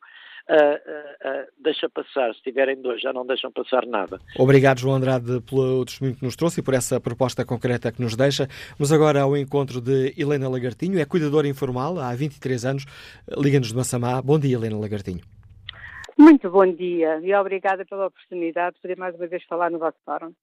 uh, 0.48 1.52
deixa 1.62 1.88
passar. 1.88 2.34
Se 2.34 2.42
tiverem 2.42 2.80
dois, 2.80 3.00
já 3.00 3.12
não 3.12 3.26
deixam 3.26 3.50
passar 3.52 3.86
nada. 3.86 4.20
Obrigado, 4.38 4.80
João 4.80 4.96
Andrade, 4.96 5.40
pelo 5.42 5.84
testemunho 5.84 6.16
que 6.16 6.24
nos 6.24 6.36
trouxe 6.36 6.60
e 6.60 6.62
por 6.62 6.74
essa 6.74 7.00
proposta 7.00 7.44
concreta 7.44 7.92
que 7.92 8.00
nos 8.00 8.16
deixa. 8.16 8.48
Mas 8.78 8.92
agora 8.92 9.22
ao 9.22 9.36
encontro 9.36 9.80
de 9.80 10.14
Helena 10.16 10.48
Lagartinho, 10.48 10.98
é 10.98 11.04
cuidadora 11.04 11.48
informal 11.48 11.98
há 11.98 12.14
23 12.14 12.64
anos, 12.64 12.86
liga-nos 13.36 13.68
de 13.68 13.76
Massamá. 13.76 14.20
Bom 14.22 14.38
dia, 14.38 14.56
Helena 14.56 14.78
Lagartinho. 14.78 15.20
Muito 16.20 16.50
bom 16.50 16.70
dia 16.70 17.18
e 17.22 17.34
obrigada 17.34 17.82
pela 17.86 18.08
oportunidade 18.08 18.74
de 18.74 18.82
poder 18.82 18.98
mais 18.98 19.14
uma 19.14 19.26
vez 19.26 19.42
falar 19.44 19.70
no 19.70 19.78
vosso 19.78 19.96
fórum. 20.04 20.34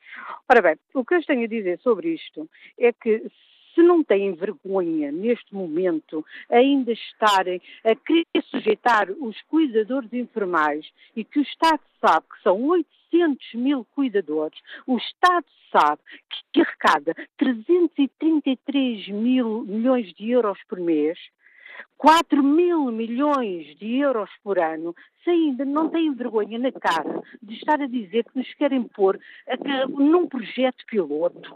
Ora 0.50 0.60
bem, 0.60 0.76
o 0.96 1.06
que 1.06 1.14
eu 1.14 1.24
tenho 1.24 1.44
a 1.44 1.48
dizer 1.48 1.80
sobre 1.84 2.16
isto 2.16 2.50
é 2.80 2.92
que 2.92 3.30
se 3.78 3.84
não 3.84 4.04
têm 4.04 4.34
vergonha 4.34 5.12
neste 5.12 5.54
momento 5.54 6.26
ainda 6.50 6.92
estarem 6.92 7.62
a 7.84 7.96
querer 7.96 8.26
sujeitar 8.50 9.12
os 9.12 9.40
cuidadores 9.44 10.12
informais 10.12 10.92
e 11.16 11.24
que 11.24 11.38
o 11.38 11.44
Estado 11.44 11.82
sabe 12.02 12.26
que 12.28 12.42
são 12.42 12.60
800 12.66 13.54
mil 13.54 13.86
cuidadores, 13.94 14.60
o 14.88 14.98
Estado 14.98 15.46
sabe 15.72 16.02
que 16.52 16.62
arrecada 16.62 17.14
333 17.38 19.10
mil 19.10 19.62
milhões 19.62 20.12
de 20.16 20.32
euros 20.32 20.58
por 20.68 20.80
mês, 20.80 21.20
4 21.98 22.42
mil 22.42 22.92
milhões 22.92 23.78
de 23.78 23.98
euros 23.98 24.32
por 24.44 24.58
ano, 24.58 24.96
se 25.24 25.30
ainda 25.30 25.64
não 25.64 25.88
têm 25.90 26.16
vergonha 26.16 26.58
na 26.58 26.72
cara 26.72 27.22
de 27.44 27.54
estar 27.54 27.80
a 27.80 27.88
dizer 27.88 28.24
que 28.24 28.40
nos 28.40 28.52
querem 28.56 28.82
pôr 28.82 29.20
num 29.90 30.28
projeto 30.28 30.84
piloto 30.88 31.56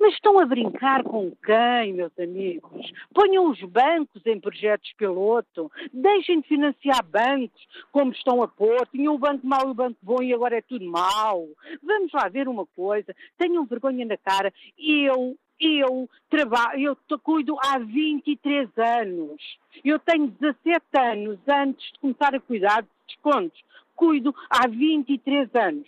Mas 0.00 0.14
estão 0.14 0.38
a 0.38 0.46
brincar 0.46 1.04
com 1.04 1.30
quem, 1.44 1.92
meus 1.92 2.18
amigos? 2.18 2.90
Ponham 3.12 3.50
os 3.50 3.60
bancos 3.60 4.24
em 4.24 4.40
projetos 4.40 4.90
piloto, 4.94 5.70
deixem 5.92 6.40
de 6.40 6.48
financiar 6.48 7.04
bancos 7.04 7.60
como 7.92 8.10
estão 8.10 8.42
a 8.42 8.48
pôr. 8.48 8.88
Tinham 8.88 9.14
o 9.14 9.18
banco 9.18 9.46
mau 9.46 9.68
e 9.68 9.70
o 9.70 9.74
banco 9.74 9.98
bom 10.00 10.22
e 10.22 10.32
agora 10.32 10.56
é 10.56 10.62
tudo 10.62 10.86
mau. 10.86 11.46
Vamos 11.82 12.10
lá 12.14 12.28
ver 12.28 12.48
uma 12.48 12.64
coisa, 12.64 13.14
tenham 13.36 13.66
vergonha 13.66 14.06
na 14.06 14.16
cara. 14.16 14.50
Eu 14.78 15.36
eu 15.60 16.08
trabalho, 16.30 16.96
eu 17.10 17.18
cuido 17.18 17.54
há 17.62 17.78
23 17.78 18.70
anos. 18.78 19.58
Eu 19.84 19.98
tenho 19.98 20.28
17 20.28 20.82
anos 20.96 21.38
antes 21.46 21.92
de 21.92 21.98
começar 21.98 22.34
a 22.34 22.40
cuidar 22.40 22.80
de 22.80 22.88
descontos. 23.06 23.62
Cuido 23.94 24.34
há 24.48 24.66
23 24.66 25.54
anos. 25.54 25.86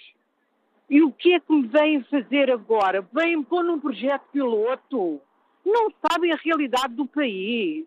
E 0.92 1.00
o 1.00 1.10
que 1.10 1.32
é 1.32 1.40
que 1.40 1.50
me 1.50 1.66
vêm 1.68 2.04
fazer 2.04 2.50
agora? 2.50 3.00
Vêm 3.14 3.42
pôr 3.42 3.64
num 3.64 3.80
projeto 3.80 4.24
piloto. 4.30 5.22
Não 5.64 5.90
sabem 6.06 6.30
a 6.30 6.36
realidade 6.36 6.92
do 6.92 7.06
país. 7.06 7.86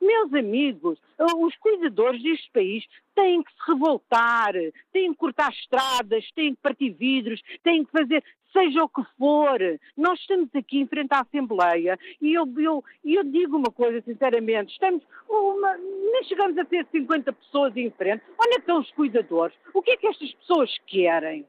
Meus 0.00 0.32
amigos, 0.32 0.98
os 1.36 1.54
cuidadores 1.56 2.22
deste 2.22 2.50
país 2.52 2.82
têm 3.14 3.42
que 3.42 3.52
se 3.52 3.58
revoltar, 3.70 4.54
têm 4.90 5.12
que 5.12 5.18
cortar 5.18 5.52
estradas, 5.52 6.30
têm 6.34 6.54
que 6.54 6.62
partir 6.62 6.92
vidros, 6.92 7.42
têm 7.62 7.84
que 7.84 7.92
fazer 7.92 8.24
seja 8.54 8.84
o 8.84 8.88
que 8.88 9.02
for. 9.18 9.58
Nós 9.94 10.18
estamos 10.18 10.48
aqui 10.54 10.80
em 10.80 10.86
frente 10.86 11.12
à 11.12 11.20
Assembleia 11.20 11.98
e 12.22 12.32
eu, 12.32 12.50
eu, 12.56 12.82
eu 13.04 13.22
digo 13.22 13.58
uma 13.58 13.70
coisa 13.70 14.00
sinceramente, 14.00 14.72
estamos 14.72 15.02
uma, 15.28 15.76
nem 15.76 16.24
chegamos 16.24 16.56
a 16.56 16.64
ter 16.64 16.86
50 16.90 17.34
pessoas 17.34 17.76
em 17.76 17.90
frente. 17.90 18.22
É 18.40 18.48
que 18.48 18.60
estão 18.60 18.80
os 18.80 18.90
cuidadores? 18.92 19.54
O 19.74 19.82
que 19.82 19.90
é 19.90 19.96
que 19.98 20.06
estas 20.06 20.32
pessoas 20.32 20.74
querem? 20.86 21.44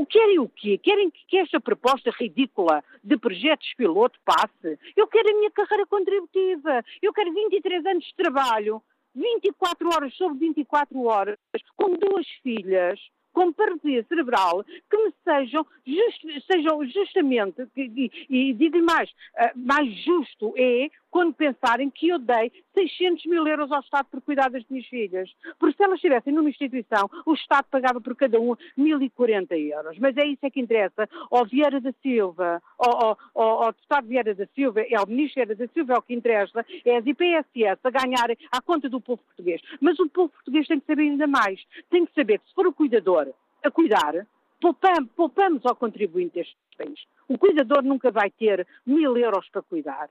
O 0.00 0.06
querem 0.06 0.38
o 0.38 0.48
quê? 0.48 0.78
Querem 0.78 1.10
que 1.10 1.36
esta 1.36 1.60
proposta 1.60 2.10
ridícula 2.18 2.82
de 3.04 3.18
projetos 3.18 3.74
piloto 3.76 4.18
passe? 4.24 4.78
Eu 4.96 5.06
quero 5.06 5.28
a 5.28 5.34
minha 5.34 5.50
carreira 5.50 5.84
contributiva. 5.84 6.82
Eu 7.02 7.12
quero 7.12 7.30
23 7.34 7.84
anos 7.84 8.06
de 8.06 8.14
trabalho, 8.14 8.82
24 9.14 9.88
horas 9.94 10.14
sobre 10.14 10.38
24 10.38 11.02
horas, 11.04 11.36
com 11.76 11.92
duas 11.98 12.26
filhas, 12.42 12.98
com 13.32 13.52
paralisia 13.52 14.04
cerebral 14.04 14.64
que 14.64 14.96
me 14.96 15.12
sejam, 15.24 15.66
just, 15.86 16.46
sejam 16.50 16.84
justamente, 16.86 17.66
e, 17.76 18.10
e 18.28 18.52
digo-lhe 18.54 18.82
mais, 18.82 19.10
uh, 19.10 19.50
mais 19.54 19.92
justo 20.04 20.52
é 20.56 20.88
quando 21.10 21.34
pensarem 21.34 21.90
que 21.90 22.08
eu 22.08 22.18
dei 22.18 22.52
600 22.72 23.26
mil 23.26 23.46
euros 23.46 23.70
ao 23.72 23.80
Estado 23.80 24.06
por 24.10 24.20
cuidar 24.22 24.48
das 24.48 24.64
minhas 24.70 24.86
filhas. 24.86 25.30
Porque 25.58 25.76
se 25.76 25.82
elas 25.82 25.96
estivessem 25.96 26.32
numa 26.32 26.48
instituição, 26.48 27.10
o 27.26 27.34
Estado 27.34 27.66
pagava 27.70 28.00
por 28.00 28.14
cada 28.14 28.40
um 28.40 28.54
1.040 28.78 29.46
euros. 29.74 29.98
Mas 29.98 30.16
é 30.16 30.26
isso 30.26 30.46
é 30.46 30.50
que 30.50 30.60
interessa 30.60 31.08
ao 31.30 31.44
Vieira 31.44 31.80
da 31.80 31.92
Silva, 32.00 32.62
ao, 32.78 33.18
ao, 33.34 33.62
ao, 33.64 33.72
deputado 33.72 34.06
Vieira 34.06 34.34
da 34.34 34.46
Silva, 34.54 34.80
é 34.82 34.96
ao 34.96 35.06
ministro 35.06 35.34
Vieira 35.44 35.54
da 35.56 35.72
Silva, 35.72 35.94
é 35.94 35.98
o 35.98 36.02
que 36.02 36.14
interessa, 36.14 36.64
é 36.84 36.96
as 36.96 37.06
IPSS 37.06 37.80
a 37.82 37.90
ganharem 37.90 38.36
à 38.52 38.60
conta 38.62 38.88
do 38.88 39.00
povo 39.00 39.22
português. 39.22 39.60
Mas 39.80 39.98
o 39.98 40.08
povo 40.08 40.28
português 40.28 40.66
tem 40.68 40.78
que 40.78 40.86
saber 40.86 41.02
ainda 41.02 41.26
mais. 41.26 41.60
Tem 41.90 42.06
que 42.06 42.14
saber 42.14 42.38
que 42.38 42.48
se 42.48 42.54
for 42.54 42.66
o 42.66 42.72
cuidador 42.72 43.19
a 43.62 43.70
cuidar, 43.70 44.26
poupamos, 44.60 45.10
poupamos 45.16 45.66
ao 45.66 45.76
contribuinte 45.76 46.34
deste 46.34 46.56
país. 46.76 47.00
O 47.28 47.38
cuidador 47.38 47.82
nunca 47.82 48.10
vai 48.10 48.30
ter 48.30 48.66
mil 48.86 49.16
euros 49.16 49.48
para 49.50 49.62
cuidar 49.62 50.08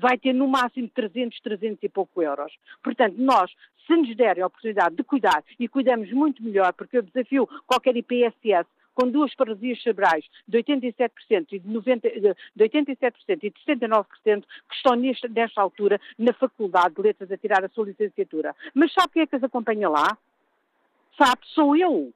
vai 0.00 0.16
ter 0.16 0.32
no 0.32 0.48
máximo 0.48 0.88
300, 0.88 1.38
300 1.40 1.82
e 1.82 1.88
pouco 1.88 2.22
euros. 2.22 2.52
Portanto, 2.82 3.16
nós, 3.18 3.52
se 3.86 3.94
nos 3.94 4.16
derem 4.16 4.42
a 4.42 4.46
oportunidade 4.46 4.96
de 4.96 5.04
cuidar 5.04 5.44
e 5.58 5.68
cuidamos 5.68 6.10
muito 6.10 6.42
melhor, 6.42 6.72
porque 6.72 6.96
eu 6.96 7.02
desafio 7.02 7.46
qualquer 7.66 7.94
IPSS 7.96 8.66
com 8.94 9.08
duas 9.08 9.34
paralisias 9.34 9.82
cerebrais 9.82 10.24
de 10.48 10.58
87% 10.58 11.10
e 11.52 11.58
de, 11.58 11.68
90, 11.68 12.08
de 12.10 12.64
87% 12.64 13.12
e 13.28 13.50
de 13.50 13.54
69% 13.66 14.04
que 14.68 14.74
estão 14.74 14.94
nesta, 14.96 15.28
nesta 15.28 15.60
altura 15.60 16.00
na 16.18 16.32
Faculdade 16.32 16.94
de 16.94 17.02
Letras 17.02 17.30
a 17.30 17.36
tirar 17.36 17.64
a 17.64 17.68
sua 17.68 17.86
licenciatura. 17.86 18.54
Mas 18.74 18.92
sabe 18.92 19.12
quem 19.12 19.22
é 19.22 19.26
que 19.26 19.36
as 19.36 19.44
acompanha 19.44 19.88
lá? 19.88 20.16
Sabe, 21.16 21.40
sou 21.54 21.76
eu. 21.76 22.12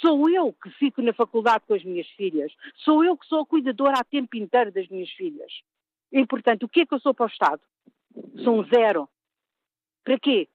Sou 0.00 0.28
eu 0.28 0.52
que 0.52 0.70
fico 0.70 1.02
na 1.02 1.12
faculdade 1.12 1.64
com 1.66 1.74
as 1.74 1.82
minhas 1.82 2.06
filhas. 2.10 2.52
Sou 2.76 3.04
eu 3.04 3.16
que 3.16 3.26
sou 3.26 3.40
a 3.40 3.46
cuidadora 3.46 3.98
a 3.98 4.04
tempo 4.04 4.36
inteiro 4.36 4.70
das 4.70 4.88
minhas 4.88 5.10
filhas. 5.10 5.52
E, 6.12 6.24
portanto, 6.26 6.64
o 6.64 6.68
que 6.68 6.80
é 6.80 6.86
que 6.86 6.94
eu 6.94 7.00
sou 7.00 7.14
para 7.14 7.26
o 7.26 7.28
Estado? 7.28 7.62
Sou 8.44 8.60
um 8.60 8.64
zero. 8.64 9.08
Para 10.04 10.18
quê? 10.18 10.48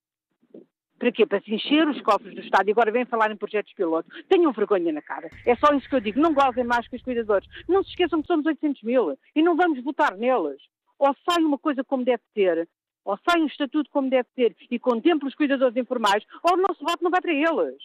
Para 0.97 1.11
quê? 1.11 1.25
Para 1.25 1.41
se 1.41 1.53
encher 1.53 1.87
os 1.87 2.01
cofres 2.01 2.33
do 2.33 2.41
Estado 2.41 2.67
e 2.69 2.71
agora 2.71 2.91
vem 2.91 3.05
falar 3.05 3.31
em 3.31 3.35
projetos 3.35 3.73
piloto. 3.73 4.09
Tenham 4.29 4.51
vergonha 4.51 4.91
na 4.93 5.01
cara. 5.01 5.29
É 5.45 5.55
só 5.55 5.73
isso 5.73 5.89
que 5.89 5.95
eu 5.95 5.99
digo. 5.99 6.19
Não 6.19 6.33
gozem 6.33 6.63
mais 6.63 6.87
que 6.87 6.95
os 6.95 7.01
cuidadores. 7.01 7.47
Não 7.67 7.83
se 7.83 7.89
esqueçam 7.89 8.21
que 8.21 8.27
somos 8.27 8.45
800 8.45 8.81
mil 8.83 9.17
e 9.35 9.41
não 9.41 9.55
vamos 9.55 9.83
votar 9.83 10.15
neles. 10.15 10.61
Ou 10.97 11.13
sai 11.29 11.43
uma 11.43 11.57
coisa 11.57 11.83
como 11.83 12.05
deve 12.05 12.23
ser, 12.33 12.69
ou 13.03 13.19
sai 13.27 13.41
um 13.41 13.47
estatuto 13.47 13.89
como 13.89 14.09
deve 14.09 14.29
ser 14.35 14.55
e 14.71 14.79
contempla 14.79 15.27
os 15.27 15.35
cuidadores 15.35 15.75
informais, 15.75 16.23
ou 16.41 16.53
o 16.53 16.61
nosso 16.61 16.79
voto 16.83 17.03
não 17.03 17.11
vai 17.11 17.19
para 17.19 17.33
eles. 17.33 17.83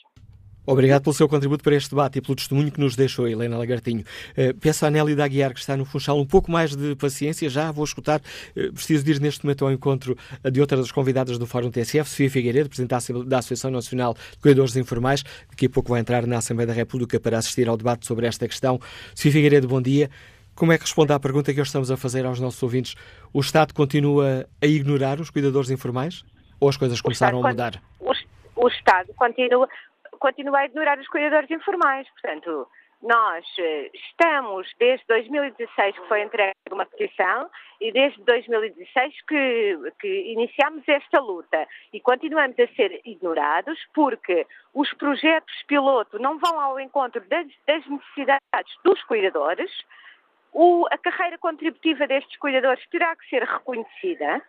Obrigado 0.71 1.03
pelo 1.03 1.15
seu 1.15 1.27
contributo 1.27 1.65
para 1.65 1.75
este 1.75 1.89
debate 1.89 2.19
e 2.19 2.21
pelo 2.21 2.37
testemunho 2.37 2.71
que 2.71 2.79
nos 2.79 2.95
deixou, 2.95 3.27
Helena 3.27 3.57
Lagartinho. 3.57 4.05
Uh, 4.37 4.55
peço 4.61 4.85
à 4.85 4.91
Nélida 4.91 5.25
Aguiar, 5.25 5.55
que 5.55 5.61
está 5.61 5.75
no 5.75 5.87
Funchal, 5.87 6.21
um 6.21 6.27
pouco 6.27 6.51
mais 6.53 6.77
de 6.77 6.95
paciência. 6.95 7.49
Já 7.49 7.73
vou 7.73 7.87
escutar. 7.87 8.21
Uh, 8.55 8.71
preciso 8.75 9.03
de 9.03 9.13
ir 9.13 9.19
neste 9.19 9.47
momento 9.47 9.65
ao 9.65 9.73
encontro 9.73 10.15
de 10.45 10.61
outra 10.61 10.77
das 10.77 10.93
convidadas 10.93 11.39
do 11.39 11.47
Fórum 11.47 11.71
TSF, 11.71 12.11
Sofia 12.11 12.29
Figueiredo, 12.29 12.69
Presidente 12.69 13.25
da 13.25 13.39
Associação 13.39 13.71
Nacional 13.71 14.13
de 14.13 14.37
Cuidadores 14.43 14.77
Informais. 14.77 15.23
Daqui 15.49 15.65
a 15.65 15.71
pouco 15.71 15.89
vai 15.89 16.03
entrar 16.03 16.27
na 16.27 16.37
Assembleia 16.37 16.67
da 16.67 16.75
República 16.75 17.19
para 17.19 17.39
assistir 17.39 17.67
ao 17.67 17.75
debate 17.79 18.07
sobre 18.07 18.27
esta 18.27 18.47
questão. 18.47 18.79
Sofia 19.15 19.33
Figueiredo, 19.33 19.67
bom 19.67 19.81
dia. 19.81 20.11
Como 20.55 20.71
é 20.71 20.77
que 20.77 20.85
responde 20.85 21.15
à 21.15 21.19
pergunta 21.19 21.55
que 21.55 21.63
hoje 21.63 21.69
estamos 21.69 21.91
a 21.91 21.97
fazer 21.97 22.27
aos 22.27 22.41
nossos 22.41 22.63
ouvintes? 22.63 22.95
O 23.33 23.41
Estado 23.41 23.73
continua 23.73 24.47
a 24.61 24.67
ignorar 24.67 25.19
os 25.19 25.31
cuidadores 25.31 25.71
informais? 25.71 26.23
Ou 26.61 26.69
as 26.69 26.77
coisas 26.77 27.01
começaram 27.01 27.43
a 27.43 27.49
mudar? 27.49 27.81
O, 27.99 28.13
o 28.57 28.69
Estado 28.69 29.15
continua 29.17 29.67
continua 30.19 30.61
a 30.61 30.67
ignorar 30.67 30.99
os 30.99 31.09
cuidadores 31.09 31.51
informais. 31.51 32.09
Portanto, 32.11 32.69
nós 33.03 33.45
eh, 33.59 33.91
estamos 33.95 34.67
desde 34.79 35.07
2016 35.07 35.99
que 35.99 36.09
foi 36.09 36.23
entregue 36.23 36.55
uma 36.73 36.85
petição 36.85 37.49
e 37.81 37.93
desde 37.93 38.21
2016 38.25 39.23
que, 39.23 39.79
que 40.01 40.33
iniciamos 40.33 40.83
esta 40.89 41.21
luta. 41.21 41.67
E 41.93 42.01
continuamos 42.01 42.59
a 42.59 42.67
ser 42.75 43.01
ignorados 43.05 43.79
porque 43.95 44.47
os 44.75 44.93
projetos 44.95 45.55
piloto 45.69 46.19
não 46.19 46.39
vão 46.39 46.61
ao 46.61 46.81
encontro 46.81 47.21
das, 47.29 47.47
das 47.67 47.87
necessidades 47.87 48.77
dos 48.83 49.03
cuidadores, 49.05 49.71
o, 50.53 50.87
a 50.91 50.99
carreira 50.99 51.39
contributiva 51.39 52.07
destes 52.07 52.37
cuidadores 52.39 52.85
terá 52.89 53.15
que 53.15 53.29
ser 53.29 53.45
reconhecida 53.45 54.43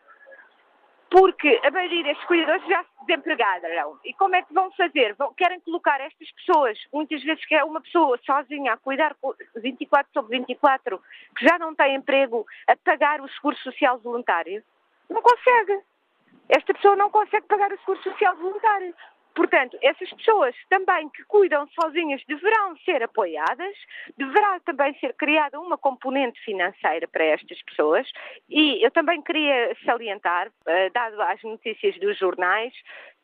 porque 1.10 1.60
a 1.64 1.72
maioria 1.72 2.04
destes 2.04 2.26
cuidadores 2.28 2.66
já 2.68 2.84
se 2.84 3.06
desempregaram. 3.06 4.00
E 4.06 4.14
como 4.14 4.36
é 4.36 4.42
que 4.42 4.54
vão 4.54 4.72
fazer? 4.72 5.14
Vão, 5.16 5.34
querem 5.34 5.60
colocar 5.62 6.00
estas 6.02 6.32
pessoas, 6.32 6.78
muitas 6.94 7.24
vezes 7.24 7.44
que 7.46 7.56
é 7.56 7.64
uma 7.64 7.82
pessoa 7.82 8.20
sozinha 8.26 8.74
a 8.74 8.78
cuidar 8.78 9.16
24 9.56 10.12
sobre 10.14 10.38
24, 10.38 11.02
que 11.36 11.46
já 11.46 11.58
não 11.58 11.74
tem 11.74 11.96
emprego, 11.96 12.46
a 12.68 12.76
pagar 12.76 13.22
o 13.22 13.30
seguro 13.30 13.58
social 13.58 13.98
voluntário? 14.00 14.64
Não 15.10 15.22
consegue. 15.22 15.82
Esta 16.48 16.74
pessoa 16.74 16.96
não 16.96 17.10
consegue 17.10 17.48
pagar 17.48 17.72
o 17.72 17.78
seguro 17.80 18.02
social 18.04 18.36
voluntário. 18.36 18.94
Portanto, 19.40 19.78
essas 19.82 20.12
pessoas 20.12 20.54
também 20.68 21.08
que 21.08 21.24
cuidam 21.24 21.66
sozinhas 21.70 22.22
deverão 22.28 22.76
ser 22.80 23.02
apoiadas, 23.02 23.74
deverá 24.18 24.60
também 24.60 24.94
ser 25.00 25.14
criada 25.14 25.58
uma 25.62 25.78
componente 25.78 26.38
financeira 26.42 27.08
para 27.08 27.24
estas 27.24 27.62
pessoas. 27.62 28.06
E 28.50 28.86
eu 28.86 28.92
também 28.92 29.22
queria 29.22 29.74
salientar, 29.86 30.52
eh, 30.66 30.90
dado 30.90 31.22
as 31.22 31.42
notícias 31.42 31.98
dos 32.02 32.18
jornais, 32.18 32.74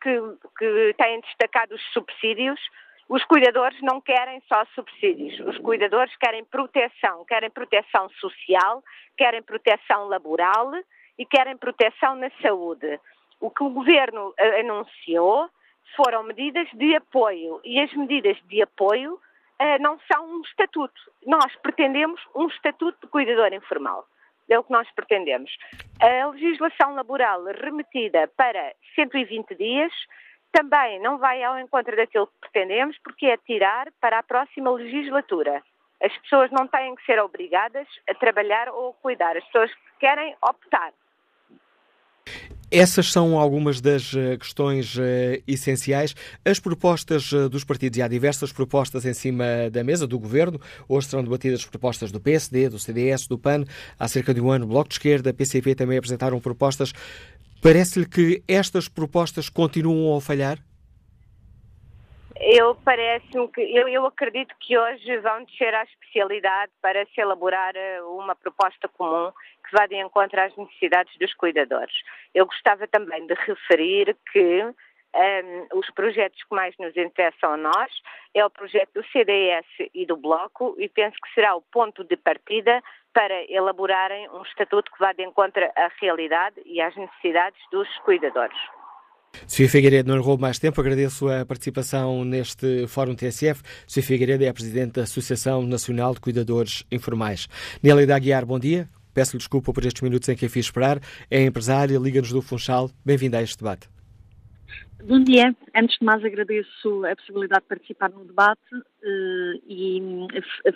que, 0.02 0.18
que 0.58 0.96
têm 0.98 1.20
destacado 1.20 1.76
os 1.76 1.84
subsídios, 1.92 2.62
os 3.10 3.26
cuidadores 3.26 3.78
não 3.82 4.00
querem 4.00 4.42
só 4.48 4.64
subsídios, 4.74 5.38
os 5.42 5.58
cuidadores 5.58 6.16
querem 6.16 6.46
proteção, 6.46 7.26
querem 7.26 7.50
proteção 7.50 8.08
social, 8.22 8.82
querem 9.18 9.42
proteção 9.42 10.08
laboral 10.08 10.72
e 11.20 11.26
querem 11.26 11.58
proteção 11.58 12.16
na 12.16 12.32
saúde. 12.42 13.02
O 13.42 13.50
que 13.50 13.66
o 13.66 13.70
governo 13.70 14.34
eh, 14.38 14.62
anunciou 14.62 15.50
foram 15.96 16.24
medidas 16.24 16.68
de 16.74 16.96
apoio 16.96 17.60
e 17.64 17.80
as 17.80 17.94
medidas 17.94 18.38
de 18.48 18.62
apoio 18.62 19.14
uh, 19.14 19.82
não 19.82 20.00
são 20.12 20.26
um 20.26 20.42
estatuto. 20.42 21.00
Nós 21.26 21.56
pretendemos 21.58 22.22
um 22.36 22.48
estatuto 22.48 22.98
de 23.02 23.08
cuidador 23.08 23.54
informal. 23.54 24.06
É 24.48 24.60
o 24.60 24.64
que 24.64 24.72
nós 24.72 24.88
pretendemos. 24.92 25.52
A 26.00 26.28
legislação 26.28 26.94
laboral 26.94 27.44
remetida 27.46 28.28
para 28.38 28.74
120 28.96 29.56
dias 29.56 29.92
também 30.52 31.00
não 31.02 31.18
vai 31.18 31.44
ao 31.44 31.60
encontro 31.60 31.96
daquilo 31.96 32.28
que 32.28 32.40
pretendemos, 32.40 32.98
porque 33.00 33.26
é 33.26 33.38
tirar 33.38 33.92
para 34.00 34.20
a 34.20 34.24
próxima 34.24 34.72
legislatura. 34.72 35.62
As 36.02 36.16
pessoas 36.20 36.52
não 36.52 36.68
têm 36.68 36.96
que 36.96 37.06
ser 37.06 37.20
obrigadas 37.20 37.88
a 38.10 38.14
trabalhar 38.14 38.70
ou 38.70 38.92
a 38.92 38.94
cuidar, 39.02 39.36
as 39.36 39.44
pessoas 39.46 39.72
querem 40.00 40.36
optar. 40.42 40.94
Essas 42.78 43.10
são 43.10 43.40
algumas 43.40 43.80
das 43.80 44.12
questões 44.38 44.98
essenciais. 45.48 46.14
As 46.44 46.60
propostas 46.60 47.32
dos 47.50 47.64
partidos, 47.64 47.98
e 47.98 48.02
há 48.02 48.08
diversas 48.10 48.52
propostas 48.52 49.06
em 49.06 49.14
cima 49.14 49.46
da 49.72 49.82
mesa 49.82 50.06
do 50.06 50.20
governo. 50.20 50.60
Hoje 50.90 51.08
serão 51.08 51.24
debatidas 51.24 51.64
propostas 51.64 52.12
do 52.12 52.20
PSD, 52.20 52.68
do 52.68 52.78
CDS, 52.78 53.28
do 53.28 53.40
PAN. 53.40 53.64
Há 53.98 54.10
cerca 54.10 54.34
de 54.34 54.42
um 54.42 54.52
ano, 54.52 54.68
Bloco 54.68 54.90
de 54.90 54.96
Esquerda, 54.96 55.34
PCP 55.34 55.74
também 55.74 55.98
apresentaram 55.98 56.38
propostas. 56.42 56.92
Parece-lhe 57.64 58.06
que 58.06 58.44
estas 58.46 58.90
propostas 58.90 59.48
continuam 59.48 60.18
a 60.18 60.20
falhar? 60.20 60.60
Eu 62.38 62.76
parece-me 62.76 63.48
que 63.48 63.62
eu, 63.62 63.88
eu 63.88 64.06
acredito 64.06 64.54
que 64.60 64.78
hoje 64.78 65.18
vão 65.20 65.46
descer 65.46 65.74
à 65.74 65.84
especialidade 65.84 66.74
para 66.82 67.06
se 67.06 67.22
elaborar 67.22 67.74
eh, 67.76 68.02
uma 68.04 68.36
proposta 68.36 68.90
comum 68.90 69.32
que 69.66 69.76
vá 69.78 69.86
de 69.88 69.96
encontro 69.96 70.40
às 70.40 70.56
necessidades 70.56 71.18
dos 71.18 71.34
cuidadores. 71.34 71.94
Eu 72.34 72.46
gostava 72.46 72.88
também 72.88 73.26
de 73.26 73.34
referir 73.34 74.16
que 74.32 74.64
um, 75.16 75.80
os 75.80 75.90
projetos 75.92 76.44
que 76.44 76.56
mais 76.56 76.76
nos 76.78 76.96
interessam 76.96 77.54
a 77.54 77.58
nós 77.58 77.92
é 78.34 78.46
o 78.46 78.50
projeto 78.50 78.90
do 78.96 79.06
CDS 79.12 79.66
e 79.94 80.06
do 80.06 80.18
Bloco 80.18 80.76
e 80.78 80.90
penso 80.90 81.16
que 81.24 81.34
será 81.34 81.56
o 81.56 81.62
ponto 81.62 82.04
de 82.04 82.18
partida 82.18 82.82
para 83.14 83.50
elaborarem 83.50 84.30
um 84.30 84.42
estatuto 84.44 84.92
que 84.92 85.00
vá 85.00 85.14
de 85.14 85.24
encontro 85.24 85.64
à 85.64 85.90
realidade 86.02 86.62
e 86.66 86.82
às 86.82 86.96
necessidades 86.96 87.60
dos 87.72 87.88
cuidadores. 88.00 88.58
Sofia 89.48 89.70
Figueiredo, 89.70 90.14
não 90.14 90.22
roubo 90.22 90.42
mais 90.42 90.60
tempo, 90.60 90.80
agradeço 90.80 91.30
a 91.30 91.46
participação 91.46 92.24
neste 92.24 92.88
Fórum 92.88 93.16
TSF. 93.16 93.62
Sofia 93.86 94.04
Figueiredo 94.04 94.44
é 94.44 94.50
a 94.50 94.54
Presidente 94.54 94.94
da 94.94 95.04
Associação 95.04 95.62
Nacional 95.62 96.14
de 96.14 96.22
Cuidadores 96.22 96.86
Informais. 96.92 97.48
Nélida 97.84 98.16
Aguiar, 98.16 98.46
bom 98.46 98.60
dia. 98.60 98.88
Peço-lhe 99.16 99.38
desculpa 99.38 99.72
por 99.72 99.86
estes 99.86 100.02
minutos 100.02 100.28
em 100.28 100.36
que 100.36 100.46
a 100.46 100.50
fiz 100.50 100.66
esperar. 100.66 101.00
É 101.32 101.42
empresária, 101.42 101.98
liga-nos 101.98 102.34
do 102.34 102.42
Funchal. 102.42 102.92
Bem-vinda 103.06 103.38
a 103.38 103.42
este 103.42 103.58
debate. 103.58 103.88
Bom 105.08 105.24
dia. 105.24 105.56
Antes 105.74 105.98
de 105.98 106.06
mais, 106.06 106.24
agradeço 106.26 107.06
a 107.06 107.16
possibilidade 107.16 107.62
de 107.62 107.68
participar 107.70 108.10
no 108.10 108.26
debate 108.26 108.60
e 109.68 110.02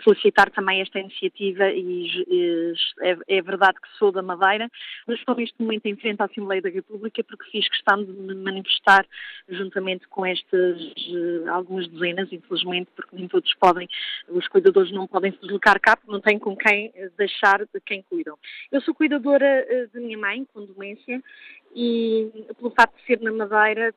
felicitar 0.04 0.50
também 0.52 0.82
esta 0.82 1.00
iniciativa. 1.00 1.70
E 1.70 2.74
é, 3.02 3.18
é, 3.28 3.42
verdade 3.42 3.80
que 3.82 3.98
sou 3.98 4.12
da 4.12 4.22
Madeira, 4.22 4.70
mas 5.08 5.20
estou 5.20 5.36
neste 5.36 5.56
momento 5.62 5.86
em 5.86 5.96
frente 5.96 6.22
à 6.22 6.26
Assembleia 6.26 6.62
da 6.62 6.70
República 6.70 7.24
porque 7.24 7.50
fiz 7.52 7.68
questão 7.70 8.04
de 8.04 8.12
me 8.12 8.36
manifestar 8.36 9.06
juntamente 9.48 10.08
com 10.08 10.26
estas 10.26 10.80
algumas 11.52 11.88
dezenas, 11.88 12.32
infelizmente, 12.32 12.90
porque 12.96 13.16
nem 13.16 13.28
todos 13.28 13.54
podem, 13.56 13.88
os 14.30 14.48
cuidadores 14.48 14.92
não 14.92 15.08
podem 15.08 15.32
se 15.32 15.42
deslocar 15.42 15.80
cá 15.80 15.96
porque 15.96 16.12
não 16.12 16.22
têm 16.22 16.40
com 16.40 16.56
quem 16.56 16.94
deixar 17.18 17.66
de 17.66 17.80
quem 17.86 18.04
cuidam. 18.04 18.38
Eu 18.72 18.82
sou 18.82 18.94
cuidadora 18.94 19.66
de 19.94 20.00
minha 20.00 20.18
mãe 20.18 20.46
com 20.54 20.66
demência 20.66 21.22
e 21.76 22.32
pelo 22.58 22.72
facto 22.72 22.96
de 22.98 23.06
ser 23.06 23.22
na 23.22 23.32
Madeira, 23.32 23.94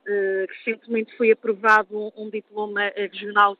recentemente 0.48 1.16
foi 1.16 1.32
aprovado 1.32 2.12
um, 2.16 2.28
diploma 2.30 2.84
eh, 2.84 3.08
regional 3.12 3.56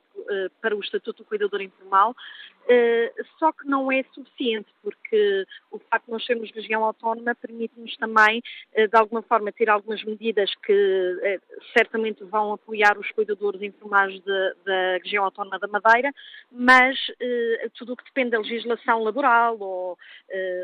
para 0.61 0.77
o 0.77 0.81
Estatuto 0.81 1.23
do 1.23 1.29
Cuidador 1.29 1.61
Informal, 1.61 2.11
uh, 2.13 3.25
só 3.39 3.53
que 3.53 3.67
não 3.67 3.91
é 3.91 4.03
suficiente, 4.15 4.69
porque 4.83 5.45
o 5.71 5.79
facto 5.79 6.07
de 6.07 6.13
nós 6.13 6.25
sermos 6.25 6.51
região 6.51 6.85
autónoma 6.85 7.35
permite-nos 7.35 7.97
também, 7.97 8.43
de 8.75 8.97
alguma 8.97 9.23
forma, 9.23 9.53
ter 9.53 9.69
algumas 9.69 10.03
medidas 10.05 10.53
que 10.65 11.41
certamente 11.77 12.25
vão 12.25 12.53
apoiar 12.53 12.99
os 12.99 13.11
cuidadores 13.13 13.63
informais 13.63 14.21
da 14.23 14.99
região 15.03 15.25
autónoma 15.25 15.59
da 15.59 15.69
Madeira, 15.69 16.13
mas 16.51 16.99
tudo 17.75 17.93
o 17.93 17.97
que 17.97 18.05
depende 18.05 18.31
da 18.31 18.39
legislação 18.39 19.03
laboral 19.03 19.59
ou 19.61 19.99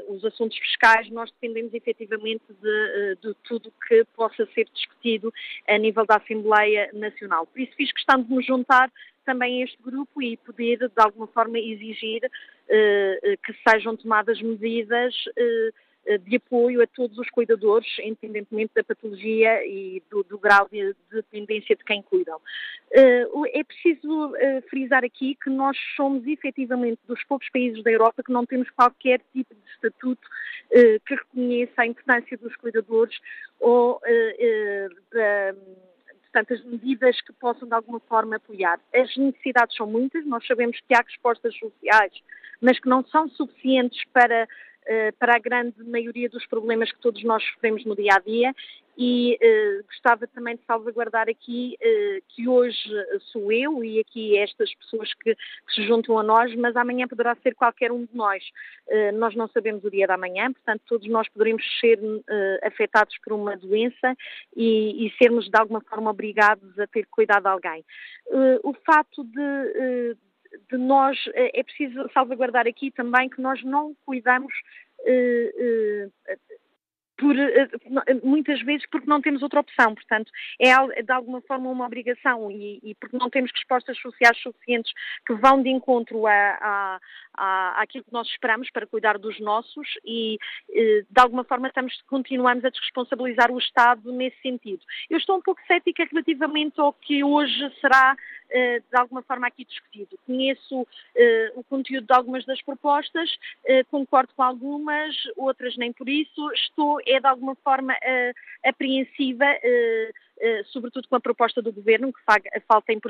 os 0.09 0.25
assuntos 0.25 0.59
fiscais, 0.59 1.11
nós 1.11 1.31
dependemos 1.31 1.73
efetivamente 1.75 2.45
de, 2.61 3.17
de 3.23 3.35
tudo 3.45 3.73
que 3.87 4.05
possa 4.17 4.47
ser 4.55 4.67
discutido 4.73 5.33
a 5.69 5.79
nível 5.79 6.05
da 6.07 6.17
Assembleia 6.17 6.91
Nacional. 6.93 7.47
Por 7.47 7.61
isso 7.61 7.73
fiz 7.77 7.93
questão 7.93 8.23
de 8.23 8.33
me 8.33 8.43
juntar 8.43 8.91
também 9.29 9.61
este 9.61 9.77
grupo 9.83 10.23
e 10.23 10.39
poder, 10.39 10.79
de 10.79 10.91
alguma 10.97 11.27
forma, 11.27 11.59
exigir 11.59 12.25
uh, 12.25 13.39
que 13.45 13.55
sejam 13.69 13.95
tomadas 13.95 14.41
medidas 14.41 15.15
uh, 15.27 16.19
de 16.21 16.37
apoio 16.37 16.83
a 16.83 16.87
todos 16.87 17.19
os 17.19 17.29
cuidadores, 17.29 17.87
independentemente 18.03 18.73
da 18.75 18.83
patologia 18.83 19.63
e 19.67 20.03
do, 20.11 20.23
do 20.23 20.39
grau 20.39 20.67
de, 20.73 20.97
dependência 21.13 21.77
de 21.77 21.85
quem 21.85 22.01
cuidam. 22.01 22.41
é 22.91 23.63
preciso 23.63 24.33
frisar 24.71 25.05
aqui 25.05 25.35
que 25.35 25.51
nós 25.51 25.77
somos 25.95 26.27
efetivamente 26.27 26.99
dos 27.07 27.23
poucos 27.25 27.51
países 27.51 27.83
da 27.83 27.91
Europa 27.91 28.23
que 28.23 28.33
não 28.33 28.47
temos 28.47 28.71
qualquer 28.71 29.21
tipo 29.35 29.55
de 29.55 29.71
estatuto 29.71 30.27
que 31.05 31.15
reconheça 31.15 31.83
a 31.83 31.87
importância 31.87 32.39
dos 32.39 32.57
cuidadores 32.57 33.19
ou 33.61 34.01
da 35.13 35.55
portanto, 36.33 36.55
as 36.55 36.65
medidas 36.65 37.21
que 37.21 37.33
possam 37.33 37.67
de 37.67 37.75
alguma 37.75 38.01
forma 38.01 38.37
apoiar. 38.37 38.79
As 38.95 39.17
necessidades 39.17 39.77
são 39.77 39.87
muitas, 39.87 40.25
nós 40.27 40.47
sabemos 40.47 40.79
que 40.87 40.95
há 40.95 41.03
respostas 41.03 41.57
sociais, 41.57 42.13
mas 42.61 42.79
que 42.79 42.89
não 42.89 43.05
são 43.05 43.29
suficientes 43.29 44.03
para 44.13 44.47
eh, 44.91 45.13
para 45.13 45.37
a 45.37 45.39
grande 45.39 45.85
maioria 45.85 46.31
dos 46.31 46.47
problemas 46.47 46.91
que 46.91 46.99
todos 47.01 47.23
nós 47.23 47.45
sofremos 47.45 47.85
no 47.85 47.95
dia 47.95 48.15
a 48.15 48.21
dia 48.21 48.55
e 49.01 49.39
uh, 49.41 49.87
gostava 49.87 50.27
também 50.27 50.57
de 50.57 50.63
salvaguardar 50.65 51.29
aqui 51.29 51.79
uh, 51.81 52.23
que 52.29 52.49
hoje 52.49 52.91
sou 53.31 53.53
eu 53.53 53.85
e 53.85 54.01
aqui 54.01 54.37
estas 54.37 54.75
pessoas 54.75 55.15
que, 55.15 55.37
que, 55.37 55.75
se 55.75 55.87
juntam 55.87 56.19
a 56.19 56.23
nós, 56.25 56.53
mas 56.57 56.75
amanhã 56.75 57.07
poderá 57.07 57.37
ser 57.37 57.55
qualquer 57.55 57.93
um 57.93 58.05
de 58.05 58.17
nós. 58.17 58.43
Uh, 58.89 59.17
nós 59.17 59.37
não 59.37 59.47
sabemos 59.47 59.85
o 59.85 59.91
dia 59.91 60.09
da 60.09 60.19
manhã, 60.19 60.53
portanto 60.53 60.83
todos 60.89 61.09
nós 61.09 61.29
poderemos 61.29 61.63
ser 61.79 62.01
afetados 62.65 63.17
por 63.23 63.35
uma 63.35 63.57
doença 63.57 64.17
e, 64.57 65.07
e, 65.07 65.13
sermos 65.17 65.49
de 65.49 65.57
alguma 65.57 65.81
forma 65.83 66.11
obrigados 66.11 66.77
a 66.77 66.87
ter 66.89 67.07
cuidado 67.07 67.43
de 67.43 67.49
alguém. 67.49 67.85
o 68.65 68.75
fato 68.85 69.23
de 69.25 70.17
de 70.71 70.79
nós, 70.79 71.19
é 71.35 71.63
preciso 71.63 72.09
salvaguardar 72.15 72.67
aqui 72.67 72.91
também 72.91 73.29
que 73.29 73.41
nós 73.41 73.63
não 73.63 73.95
cuidamos 74.07 74.53
por, 77.19 77.35
muitas 78.23 78.63
vezes 78.63 78.87
porque 78.91 79.09
não 79.09 79.21
temos 79.21 79.43
outra 79.43 79.61
opção, 79.61 79.95
portanto 79.95 80.31
é 80.61 81.03
de 81.03 81.13
alguma 81.13 81.41
forma 81.43 81.69
uma 81.69 81.87
obrigação 81.87 82.51
e, 82.51 82.81
e 82.83 82.95
porque 82.95 83.17
não 83.17 83.29
temos 83.29 83.51
respostas 83.53 83.99
sociais 83.99 84.39
suficientes 84.39 84.93
que 85.27 85.35
vão 85.35 85.63
de 85.63 85.69
encontro 85.69 86.27
a, 86.27 86.33
a, 86.33 87.01
a, 87.35 87.83
àquilo 87.83 88.05
que 88.05 88.13
nós 88.13 88.27
esperamos 88.29 88.71
para 88.71 88.87
cuidar 88.87 89.19
dos 89.19 89.39
nossos 89.41 89.89
e 90.05 90.39
de 90.69 91.21
alguma 91.21 91.45
forma 91.45 91.69
estamos, 91.69 92.01
continuamos 92.07 92.65
a 92.65 92.71
desresponsabilizar 92.71 93.51
o 93.51 93.59
Estado 93.59 94.13
nesse 94.13 94.41
sentido. 94.41 94.83
Eu 95.11 95.19
estou 95.19 95.37
um 95.37 95.43
pouco 95.43 95.61
cética 95.67 96.07
relativamente 96.11 96.81
ao 96.81 96.93
que 96.93 97.23
hoje 97.25 97.71
será 97.81 98.17
eh, 98.51 98.81
de 98.81 98.99
alguma 98.99 99.23
forma 99.23 99.47
aqui 99.47 99.65
discutido. 99.65 100.19
Conheço 100.27 100.87
eh, 101.15 101.53
o 101.55 101.63
conteúdo 101.63 102.07
de 102.07 102.15
algumas 102.15 102.45
das 102.47 102.61
propostas, 102.63 103.31
eh, 103.67 103.85
concordo 103.85 104.33
com 104.35 104.43
algumas, 104.43 105.15
outras 105.37 105.77
nem 105.77 105.93
por 105.93 106.09
isso. 106.09 106.51
Estou, 106.53 106.99
é 107.09 107.21
de 107.21 107.27
alguma 107.27 107.55
forma 107.57 107.95
apreensiva 108.65 109.47
eh, 110.41 110.63
sobretudo 110.67 111.09
com 111.09 111.17
a 111.17 111.21
proposta 111.21 111.61
do 111.61 111.73
Governo, 111.73 112.13
que 112.13 112.23
falta 112.67 112.93
em 112.93 113.01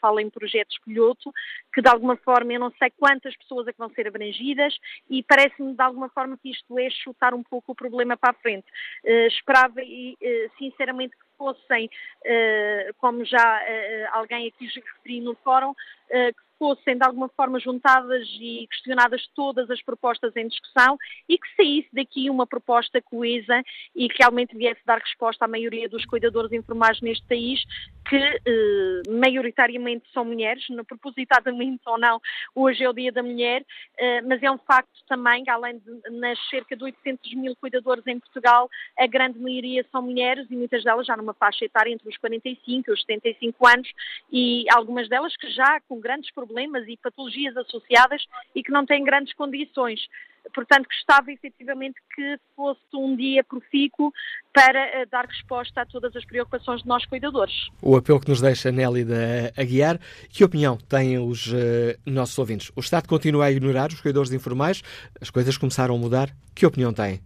fala 0.00 0.20
em 0.20 0.30
projetos 0.30 0.78
piloto, 0.84 1.32
que 1.72 1.80
de 1.80 1.88
alguma 1.88 2.16
forma 2.16 2.52
eu 2.52 2.60
não 2.60 2.72
sei 2.72 2.90
quantas 2.98 3.36
pessoas 3.36 3.68
é 3.68 3.72
que 3.72 3.78
vão 3.78 3.90
ser 3.90 4.08
abrangidas 4.08 4.76
e 5.08 5.22
parece-me 5.22 5.74
de 5.74 5.82
alguma 5.82 6.08
forma 6.08 6.36
que 6.36 6.50
isto 6.50 6.78
é 6.78 6.90
chutar 6.90 7.34
um 7.34 7.42
pouco 7.42 7.72
o 7.72 7.74
problema 7.74 8.16
para 8.16 8.30
a 8.30 8.40
frente. 8.40 8.66
Esperava 9.04 9.80
e 9.82 10.16
sinceramente 10.58 11.16
que 11.16 11.24
fossem, 11.38 11.88
como 12.98 13.24
já 13.24 13.60
alguém 14.12 14.48
aqui 14.48 14.66
referiu 14.80 15.24
no 15.24 15.34
fórum, 15.36 15.74
que 16.08 16.51
fossem 16.62 16.96
de 16.96 17.04
alguma 17.04 17.28
forma 17.30 17.58
juntadas 17.58 18.24
e 18.40 18.68
questionadas 18.70 19.26
todas 19.34 19.68
as 19.68 19.82
propostas 19.82 20.30
em 20.36 20.46
discussão 20.46 20.96
e 21.28 21.36
que 21.36 21.56
saísse 21.56 21.88
daqui 21.92 22.30
uma 22.30 22.46
proposta 22.46 23.02
coesa 23.02 23.60
e 23.96 24.08
que 24.08 24.18
realmente 24.20 24.56
viesse 24.56 24.80
dar 24.86 25.00
resposta 25.00 25.44
à 25.44 25.48
maioria 25.48 25.88
dos 25.88 26.06
cuidadores 26.06 26.52
informais 26.52 27.00
neste 27.00 27.26
país, 27.26 27.60
que 28.08 28.16
eh, 28.16 29.02
maioritariamente 29.10 30.04
são 30.14 30.24
mulheres, 30.24 30.64
não, 30.70 30.84
propositadamente 30.84 31.82
ou 31.84 31.98
não, 31.98 32.20
hoje 32.54 32.84
é 32.84 32.88
o 32.88 32.92
Dia 32.92 33.10
da 33.10 33.24
Mulher, 33.24 33.66
eh, 33.98 34.22
mas 34.22 34.40
é 34.40 34.48
um 34.48 34.58
facto 34.58 34.92
também, 35.08 35.42
além 35.48 35.78
de 35.78 36.10
nas 36.12 36.38
cerca 36.48 36.76
de 36.76 36.84
800 36.84 37.34
mil 37.34 37.56
cuidadores 37.56 38.06
em 38.06 38.20
Portugal, 38.20 38.70
a 38.96 39.06
grande 39.08 39.36
maioria 39.40 39.84
são 39.90 40.00
mulheres 40.00 40.46
e 40.48 40.54
muitas 40.54 40.84
delas 40.84 41.08
já 41.08 41.16
numa 41.16 41.34
faixa 41.34 41.64
etária 41.64 41.92
entre 41.92 42.08
os 42.08 42.16
45 42.18 42.88
e 42.88 42.92
os 42.92 43.00
75 43.00 43.66
anos 43.66 43.88
e 44.30 44.64
algumas 44.70 45.08
delas 45.08 45.36
que 45.36 45.50
já 45.50 45.80
com 45.88 45.98
grandes 45.98 46.30
problemas 46.32 46.51
problemas 46.52 46.86
e 46.86 46.98
patologias 46.98 47.56
associadas 47.56 48.22
e 48.54 48.62
que 48.62 48.70
não 48.70 48.84
têm 48.84 49.02
grandes 49.02 49.34
condições. 49.34 50.00
Portanto, 50.54 50.86
gostava 50.86 51.30
efetivamente 51.30 51.94
que 52.14 52.36
fosse 52.54 52.80
um 52.92 53.16
dia 53.16 53.42
profícuo 53.44 54.12
para 54.52 55.02
uh, 55.02 55.08
dar 55.10 55.24
resposta 55.24 55.80
a 55.80 55.86
todas 55.86 56.14
as 56.14 56.24
preocupações 56.24 56.82
de 56.82 56.88
nós 56.88 57.06
cuidadores. 57.06 57.54
O 57.80 57.96
apelo 57.96 58.20
que 58.20 58.28
nos 58.28 58.40
deixa 58.40 58.72
Nélida 58.72 59.52
Aguiar, 59.56 59.98
que 60.28 60.44
opinião 60.44 60.76
têm 60.76 61.18
os 61.18 61.46
uh, 61.46 61.56
nossos 62.04 62.36
ouvintes? 62.38 62.72
O 62.74 62.80
Estado 62.80 63.08
continua 63.08 63.46
a 63.46 63.52
ignorar 63.52 63.90
os 63.90 64.00
cuidadores 64.00 64.32
informais? 64.32 64.82
As 65.20 65.30
coisas 65.30 65.56
começaram 65.56 65.94
a 65.94 65.98
mudar? 65.98 66.28
Que 66.54 66.66
opinião 66.66 66.92
têm? 66.92 67.20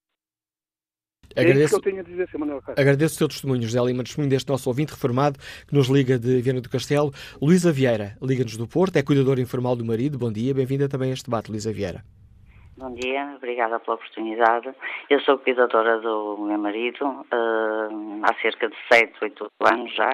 Agradeço, 1.36 1.60
é 1.60 1.64
isso 1.64 1.70
que 1.70 1.76
eu 1.76 1.92
tenho 1.92 2.02
a 2.02 2.04
dizer. 2.04 2.30
Agradeço 2.78 3.16
o 3.16 3.18
seu 3.18 3.28
testemunho, 3.28 3.64
José 3.64 3.80
Lima, 3.82 4.04
testemunho 4.04 4.30
deste 4.30 4.50
nosso 4.50 4.68
ouvinte 4.70 4.92
reformado 4.92 5.40
que 5.66 5.74
nos 5.74 5.88
liga 5.88 6.20
de 6.20 6.42
Viana 6.42 6.60
do 6.60 6.70
Castelo. 6.70 7.14
Luísa 7.42 7.72
Vieira, 7.72 8.18
liga-nos 8.22 8.58
do 8.58 8.68
Porto, 8.68 8.98
é 8.98 9.04
cuidadora 9.04 9.40
informal 9.40 9.76
do 9.76 9.86
marido. 9.86 10.18
Bom 10.18 10.32
dia, 10.32 10.54
bem-vinda 10.54 10.90
também 10.90 11.12
a 11.12 11.14
este 11.14 11.26
debate, 11.26 11.50
Luísa 11.50 11.72
Vieira. 11.72 12.04
Bom 12.82 12.96
dia, 12.96 13.34
obrigada 13.36 13.80
pela 13.80 13.94
oportunidade. 13.94 14.74
Eu 15.08 15.20
sou 15.20 15.38
cuidadora 15.38 16.00
do 16.00 16.36
meu 16.40 16.58
marido 16.58 17.06
uh, 17.06 18.22
há 18.24 18.34
cerca 18.42 18.70
de 18.70 18.76
7, 18.92 19.14
8 19.22 19.52
anos 19.72 19.94
já. 19.94 20.10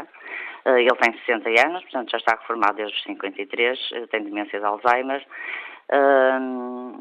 Uh, 0.65 0.77
ele 0.77 0.91
tem 0.95 1.17
60 1.25 1.49
anos, 1.65 1.81
portanto 1.83 2.11
já 2.11 2.17
está 2.17 2.35
reformado 2.35 2.75
desde 2.75 2.93
os 2.93 3.03
53, 3.03 3.91
uh, 3.91 4.07
tem 4.07 4.21
demência 4.21 4.59
de 4.59 4.65
Alzheimer 4.65 5.25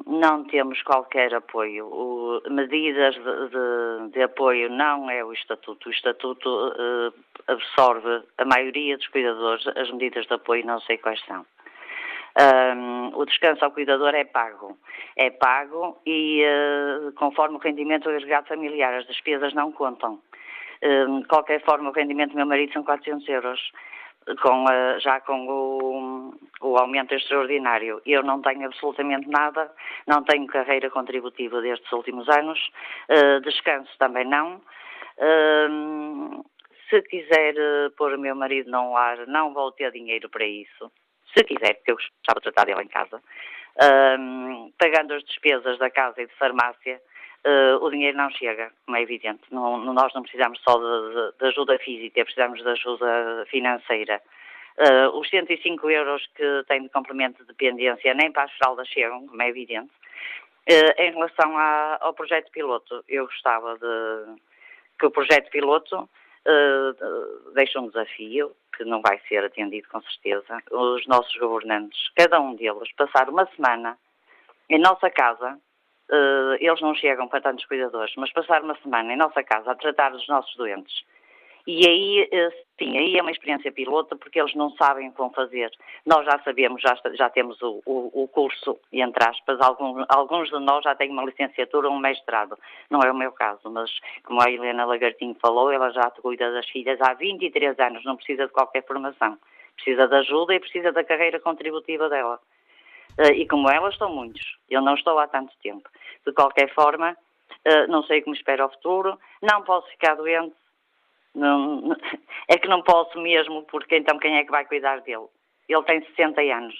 não 0.07 0.45
temos 0.45 0.81
qualquer 0.83 1.35
apoio. 1.35 1.87
O, 1.87 2.41
medidas 2.49 3.17
de, 3.17 3.23
de, 3.23 4.13
de, 4.13 4.23
apoio 4.23 4.71
não 4.71 5.11
é 5.11 5.25
o 5.25 5.33
Estatuto. 5.33 5.89
O 5.89 5.93
Estatuto 5.93 6.49
uh, 6.49 7.13
absorve 7.49 8.23
a 8.39 8.45
maioria 8.45 8.97
dos 8.97 9.09
cuidadores, 9.09 9.67
as 9.77 9.91
medidas 9.91 10.27
de 10.27 10.35
apoio 10.35 10.65
não 10.65 10.81
sei 10.81 10.99
quais 10.99 11.21
são. 11.27 11.45
Um, 12.39 13.17
o 13.17 13.25
descanso 13.25 13.65
ao 13.65 13.71
cuidador 13.71 14.15
é 14.15 14.25
pago. 14.25 14.77
É 15.17 15.31
pago 15.31 15.99
e, 16.05 16.45
uh, 16.45 17.13
conforme 17.13 17.57
o 17.57 17.61
rendimento 17.61 18.05
do 18.05 18.11
agregado 18.11 18.49
familiar, 18.49 18.93
as 18.93 19.07
despesas 19.07 19.55
não 19.55 19.73
contam. 19.73 20.21
Um, 20.83 21.21
de 21.21 21.29
qualquer 21.29 21.63
forma, 21.65 21.89
o 21.89 21.93
rendimento 21.93 22.33
do 22.33 22.37
meu 22.37 22.47
marido 22.47 22.75
são 22.75 22.85
400 22.85 23.27
euros 23.29 23.61
com 24.43 24.67
a, 24.69 24.99
já 24.99 25.21
com 25.21 25.47
o, 25.47 26.35
o, 26.61 26.77
aumento 26.77 27.15
extraordinário. 27.15 28.03
Eu 28.05 28.23
não 28.23 28.43
tenho 28.43 28.67
absolutamente 28.67 29.29
nada, 29.29 29.71
não 30.07 30.23
tenho 30.25 30.47
carreira 30.47 30.91
contributiva 30.91 31.61
destes 31.61 31.91
últimos 31.93 32.29
anos, 32.29 32.59
uh, 33.09 33.41
descanso 33.41 33.91
também 33.99 34.27
não. 34.27 34.61
Uh, 35.17 36.45
se 36.91 37.01
quiser 37.03 37.55
uh, 37.55 37.91
pôr 37.97 38.13
o 38.15 38.21
meu 38.21 38.35
marido 38.35 38.71
num 38.71 38.93
lar, 38.93 39.27
não 39.27 39.55
vou 39.55 39.73
ter 39.73 39.93
dinheiro 39.93 40.29
para 40.29 40.45
isso. 40.45 40.91
Se 41.37 41.45
quiser, 41.45 41.75
porque 41.75 41.91
eu 41.91 41.97
gostava 41.97 42.41
de 42.41 42.45
tratar 42.45 42.65
dele 42.65 42.83
em 42.83 42.89
casa. 42.89 43.21
pagando 44.79 45.15
as 45.15 45.25
despesas 45.25 45.79
da 45.79 45.91
casa 45.91 46.23
e 46.23 46.27
de 46.27 46.35
farmácia, 46.35 47.01
uh, 47.47 47.85
o 47.85 47.91
dinheiro 47.91 48.17
não 48.17 48.31
chega, 48.31 48.73
como 48.85 48.97
é 48.97 49.03
evidente. 49.03 49.43
Não, 49.51 49.79
nós 49.79 50.13
não 50.15 50.23
precisamos 50.23 50.61
só 50.63 50.77
de, 50.77 51.39
de, 51.39 51.47
ajuda 51.47 51.79
física, 51.79 52.25
precisamos 52.25 52.63
de 52.63 52.69
ajuda 52.69 53.47
financeira. 53.51 54.21
Uh, 54.79 55.19
os 55.19 55.29
105 55.31 55.91
euros 55.91 56.27
que 56.35 56.65
tem 56.69 56.83
de 56.83 56.89
complemento 56.91 57.43
de 57.43 57.49
dependência 57.49 58.13
nem 58.15 58.31
para 58.31 58.45
as 58.45 58.53
fraldas 58.53 58.89
chegam, 58.89 59.27
como 59.27 59.43
é 59.43 59.49
evidente. 59.49 59.91
Uh, 60.69 61.01
em 61.01 61.13
relação 61.13 61.57
à, 61.57 61.99
ao 62.01 62.13
projeto 62.13 62.51
piloto, 62.51 63.05
eu 63.09 63.27
gostava 63.27 63.79
de 63.79 64.41
que 64.99 65.07
o 65.07 65.11
projeto 65.11 65.51
piloto 65.51 66.09
uh, 66.47 67.53
deixe 67.55 67.79
um 67.79 67.89
desafio 67.89 68.55
que 68.77 68.85
não 68.85 69.01
vai 69.01 69.21
ser 69.29 69.45
atendido 69.45 69.89
com 69.89 70.01
certeza. 70.03 70.63
Os 70.71 71.07
nossos 71.07 71.35
governantes, 71.37 72.11
cada 72.15 72.41
um 72.41 72.55
deles, 72.55 72.93
passar 72.97 73.29
uma 73.29 73.47
semana 73.55 73.99
em 74.69 74.79
nossa 74.79 75.11
casa 75.11 75.59
uh, 76.11 76.55
eles 76.61 76.81
não 76.81 76.95
chegam 76.95 77.29
para 77.29 77.41
tantos 77.41 77.65
cuidadores, 77.67 78.15
mas 78.17 78.33
passar 78.33 78.63
uma 78.63 78.77
semana 78.81 79.13
em 79.13 79.17
nossa 79.17 79.43
casa 79.43 79.73
a 79.73 79.75
tratar 79.75 80.11
dos 80.11 80.27
nossos 80.29 80.55
doentes. 80.57 81.05
E 81.67 81.85
aí, 81.85 82.29
uh, 82.33 82.53
sim, 82.79 82.97
aí 82.97 83.19
é 83.19 83.23
uma 83.23 83.33
experiência 83.33 83.73
pilota 83.73 84.15
porque 84.15 84.39
eles 84.41 84.55
não 84.55 84.71
sabem 84.77 85.11
como 85.11 85.35
fazer. 85.35 85.69
Nós 86.07 86.25
já 86.25 86.39
sabemos, 86.45 86.81
já, 86.81 86.97
já 87.15 87.29
temos 87.29 87.61
o, 87.61 87.83
o, 87.85 88.23
o 88.23 88.29
curso, 88.29 88.79
entre 88.93 89.29
aspas, 89.29 89.61
alguns, 89.61 90.07
alguns 90.09 90.49
de 90.49 90.61
nós 90.61 90.85
já 90.85 90.95
têm 90.95 91.11
uma 91.11 91.25
licenciatura 91.25 91.89
ou 91.89 91.95
um 91.95 91.99
mestrado. 91.99 92.57
Não 92.89 93.01
é 93.01 93.11
o 93.11 93.17
meu 93.17 93.33
caso, 93.33 93.69
mas 93.69 93.91
como 94.23 94.41
a 94.41 94.49
Helena 94.49 94.85
Lagartinho 94.85 95.35
falou, 95.41 95.73
ela 95.73 95.91
já 95.91 96.09
cuida 96.11 96.53
das 96.53 96.69
filhas 96.71 97.01
há 97.01 97.15
23 97.15 97.77
anos, 97.81 98.05
não 98.05 98.17
precisa 98.17 98.47
de 98.47 98.53
qualquer 98.53 98.87
formação. 98.87 99.37
Precisa 99.75 100.07
de 100.07 100.15
ajuda 100.15 100.55
e 100.55 100.61
precisa 100.61 100.93
da 100.93 101.03
carreira 101.03 101.41
contributiva 101.41 102.09
dela. 102.09 102.39
Uh, 103.19 103.33
e 103.33 103.49
como 103.49 103.69
ela, 103.69 103.89
estão 103.89 104.15
muitos. 104.15 104.57
Eu 104.71 104.81
não 104.83 104.95
estou 104.95 105.19
há 105.19 105.27
tanto 105.27 105.53
tempo. 105.63 105.89
De 106.25 106.33
qualquer 106.33 106.73
forma, 106.73 107.11
uh, 107.13 107.91
não 107.91 108.05
sei 108.05 108.23
como 108.23 108.37
espera 108.37 108.67
o 108.67 108.71
futuro, 108.71 109.19
não 109.43 109.63
posso 109.63 109.89
ficar 109.89 110.15
doente. 110.15 110.55
Não, 111.37 111.97
é 112.49 112.59
que 112.59 112.69
não 112.69 112.83
posso 112.83 113.21
mesmo, 113.21 113.63
porque 113.65 113.97
então 113.97 114.19
quem 114.19 114.37
é 114.37 114.45
que 114.45 114.51
vai 114.51 114.65
cuidar 114.65 115.01
dele? 115.03 115.27
Ele 115.69 115.83
tem 115.83 116.05
60 116.05 116.41
anos. 116.41 116.75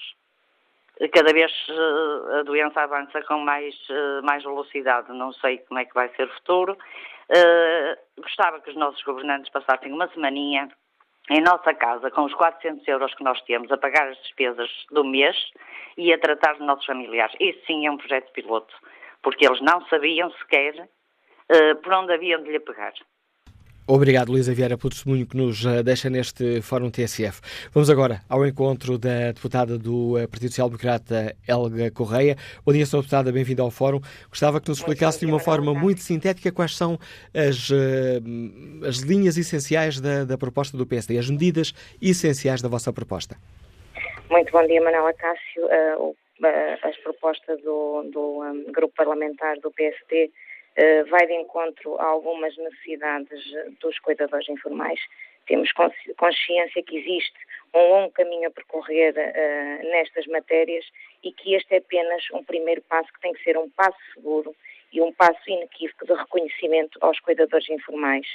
Cada 1.13 1.31
vez 1.31 1.51
uh, 1.69 2.39
a 2.39 2.43
doença 2.43 2.81
avança 2.81 3.21
com 3.23 3.37
mais, 3.37 3.75
mais 4.23 4.43
velocidade. 4.43 5.13
Não 5.13 5.31
sei 5.33 5.59
como 5.59 5.79
é 5.79 5.85
que 5.85 5.93
vai 5.93 6.09
ser 6.15 6.23
o 6.23 6.33
futuro. 6.33 6.75
gostava 8.17 8.59
que 8.61 8.71
os 8.71 8.75
nossos 8.75 9.03
governantes 9.03 9.51
passassem 9.51 9.93
uma 9.93 10.07
semaninha 10.07 10.69
em 11.29 11.41
nossa 11.41 11.73
casa, 11.73 12.09
com 12.09 12.23
os 12.23 12.33
400 12.33 12.87
euros 12.87 13.13
que 13.13 13.23
nós 13.23 13.41
temos, 13.41 13.71
a 13.71 13.77
pagar 13.77 14.07
as 14.07 14.17
despesas 14.21 14.69
do 14.91 15.03
mês 15.03 15.35
e 15.97 16.13
a 16.13 16.17
tratar 16.17 16.53
dos 16.53 16.65
nossos 16.65 16.85
familiares. 16.85 17.35
Isso 17.39 17.59
sim 17.65 17.85
é 17.85 17.91
um 17.91 17.97
projeto 17.97 18.31
piloto, 18.31 18.73
porque 19.21 19.45
eles 19.45 19.61
não 19.61 19.85
sabiam 19.87 20.31
sequer 20.31 20.73
uh, 20.79 21.75
por 21.81 21.93
onde 21.93 22.13
haviam 22.13 22.41
de 22.43 22.51
lhe 22.51 22.59
pegar. 22.59 22.93
Obrigado, 23.89 24.33
Luísa 24.33 24.53
Vieira, 24.53 24.77
pelo 24.77 24.89
testemunho 24.89 25.25
que 25.25 25.37
nos 25.37 25.65
eh, 25.65 25.81
deixa 25.81 26.09
neste 26.09 26.61
Fórum 26.61 26.91
TSF. 26.91 27.39
Vamos 27.71 27.89
agora 27.89 28.19
ao 28.27 28.45
encontro 28.45 28.97
da 28.97 29.31
deputada 29.31 29.77
do 29.77 30.17
eh, 30.17 30.27
Partido 30.27 30.49
Social 30.49 30.67
Democrata, 30.67 31.33
Helga 31.47 31.89
Correia. 31.91 32.35
Bom 32.65 32.73
dia, 32.73 32.83
Sra. 32.83 32.99
Deputada, 32.99 33.31
bem-vinda 33.31 33.61
ao 33.61 33.71
Fórum. 33.71 34.01
Gostava 34.29 34.59
que 34.59 34.67
nos 34.67 34.79
explicasse 34.79 35.21
de 35.21 35.25
uma 35.25 35.39
forma 35.39 35.73
muito 35.73 36.01
sintética 36.01 36.51
quais 36.51 36.75
são 36.75 36.99
as, 37.33 37.71
eh, 37.71 38.19
as 38.85 38.97
linhas 38.97 39.37
essenciais 39.37 40.01
da, 40.01 40.25
da 40.25 40.37
proposta 40.37 40.75
do 40.75 40.85
PSD, 40.85 41.17
as 41.17 41.29
medidas 41.29 41.73
essenciais 42.01 42.61
da 42.61 42.67
vossa 42.67 42.91
proposta. 42.91 43.37
Muito 44.29 44.51
bom 44.51 44.67
dia, 44.67 44.83
Manuela 44.83 45.13
Cássio. 45.13 45.65
Uh, 45.65 46.15
as 46.83 46.95
propostas 46.97 47.61
do, 47.61 48.03
do 48.11 48.43
um, 48.43 48.71
grupo 48.73 48.93
parlamentar 48.95 49.57
do 49.61 49.71
PSD 49.71 50.29
vai 51.09 51.25
de 51.25 51.33
encontro 51.33 51.99
a 51.99 52.05
algumas 52.05 52.55
necessidades 52.57 53.43
dos 53.79 53.97
cuidadores 53.99 54.47
informais. 54.47 54.99
Temos 55.47 55.71
consciência 56.17 56.83
que 56.83 56.97
existe 56.97 57.37
um 57.73 57.89
longo 57.89 58.11
caminho 58.11 58.49
a 58.49 58.51
percorrer 58.51 59.13
uh, 59.13 59.89
nestas 59.89 60.27
matérias 60.27 60.85
e 61.23 61.31
que 61.31 61.55
este 61.55 61.75
é 61.75 61.77
apenas 61.77 62.23
um 62.33 62.43
primeiro 62.43 62.81
passo 62.83 63.11
que 63.13 63.21
tem 63.21 63.33
que 63.33 63.43
ser 63.43 63.57
um 63.57 63.69
passo 63.69 63.97
seguro 64.13 64.55
e 64.91 65.01
um 65.01 65.13
passo 65.13 65.49
inequívoco 65.49 66.05
de 66.05 66.13
reconhecimento 66.13 66.97
aos 67.01 67.19
cuidadores 67.19 67.69
informais. 67.69 68.27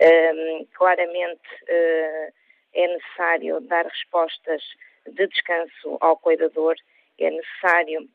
Um, 0.00 0.66
claramente 0.74 1.48
uh, 1.62 2.32
é 2.74 2.86
necessário 2.88 3.60
dar 3.60 3.86
respostas 3.86 4.62
de 5.06 5.26
descanso 5.26 5.96
ao 6.00 6.16
cuidador, 6.16 6.76
é 7.18 7.30
necessário 7.30 8.08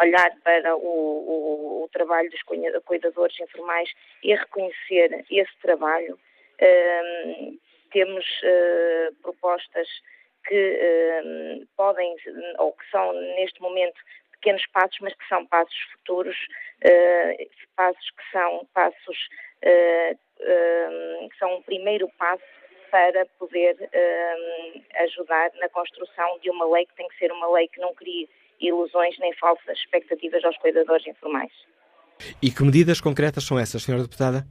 olhar 0.00 0.30
para 0.42 0.76
o, 0.76 0.80
o, 0.80 1.84
o, 1.84 1.88
trabalho 1.92 2.30
dos 2.30 2.42
cuidadores 2.84 3.38
informais 3.40 3.90
e 4.22 4.34
reconhecer 4.34 5.24
esse 5.30 5.58
trabalho. 5.62 6.18
Um, 6.60 7.58
temos 7.92 8.24
uh, 8.42 9.14
propostas 9.22 9.88
que 10.46 11.22
um, 11.24 11.66
podem, 11.76 12.14
ou 12.58 12.72
que 12.72 12.90
são 12.90 13.12
neste 13.36 13.60
momento 13.60 13.98
pequenos 14.32 14.64
passos, 14.66 14.98
mas 15.00 15.14
que 15.14 15.28
são 15.28 15.46
passos 15.46 15.78
futuros, 15.92 16.36
uh, 16.84 17.50
passos 17.74 18.10
que 18.10 18.30
são 18.30 18.66
passos 18.74 19.28
uh, 19.64 20.18
que 20.38 21.38
são 21.38 21.56
um 21.56 21.62
primeiro 21.62 22.08
passo 22.18 22.44
para 22.90 23.26
poder 23.38 23.76
ajudar 24.96 25.50
na 25.54 25.68
construção 25.70 26.38
de 26.38 26.50
uma 26.50 26.66
lei 26.66 26.86
que 26.86 26.94
tem 26.94 27.08
que 27.08 27.18
ser 27.18 27.32
uma 27.32 27.50
lei 27.50 27.68
que 27.68 27.80
não 27.80 27.94
crie 27.94 28.28
ilusões 28.60 29.18
nem 29.18 29.32
falsas 29.34 29.78
expectativas 29.78 30.44
aos 30.44 30.56
cuidadores 30.58 31.06
informais. 31.06 31.52
E 32.42 32.50
que 32.50 32.62
medidas 32.62 33.00
concretas 33.00 33.44
são 33.44 33.58
essas, 33.58 33.82
Sra. 33.82 33.98
Deputada? 33.98 34.46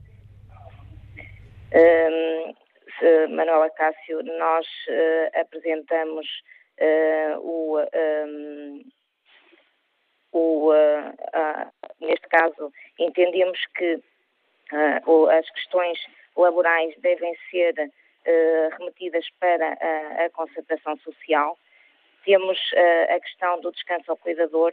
Um, 1.74 2.56
Manuela 3.30 3.70
Cássio, 3.72 4.24
nós 4.24 4.66
uh, 4.88 5.40
apresentamos 5.42 6.26
uh, 6.80 7.40
o, 7.40 7.80
um, 7.80 8.84
o 10.32 10.72
uh, 10.72 11.72
neste 12.00 12.28
caso, 12.30 12.72
entendemos 13.00 13.60
que 13.76 14.00
as 15.30 15.50
questões 15.52 16.00
laborais 16.36 16.96
devem 17.02 17.36
ser 17.52 17.76
remetidas 18.80 19.24
para 19.40 19.78
a, 19.80 20.26
a, 20.26 20.30
concertação 20.32 20.98
social. 20.98 21.56
Temos 22.26 22.58
uh, 22.58 23.16
a 23.16 23.20
questão 23.20 23.62
do 23.62 23.72
descanso 23.72 24.12
ao 24.12 24.18
cuidador, 24.18 24.72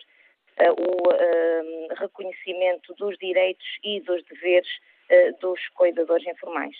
uh, 0.58 0.72
o 0.72 1.94
reconhecimento 1.94 2.94
dos 2.94 3.16
direitos 3.18 3.66
e 3.84 4.00
dos 4.00 4.24
deveres 4.24 4.68
dos 5.42 5.60
cuidadores 5.74 6.26
informais. 6.26 6.74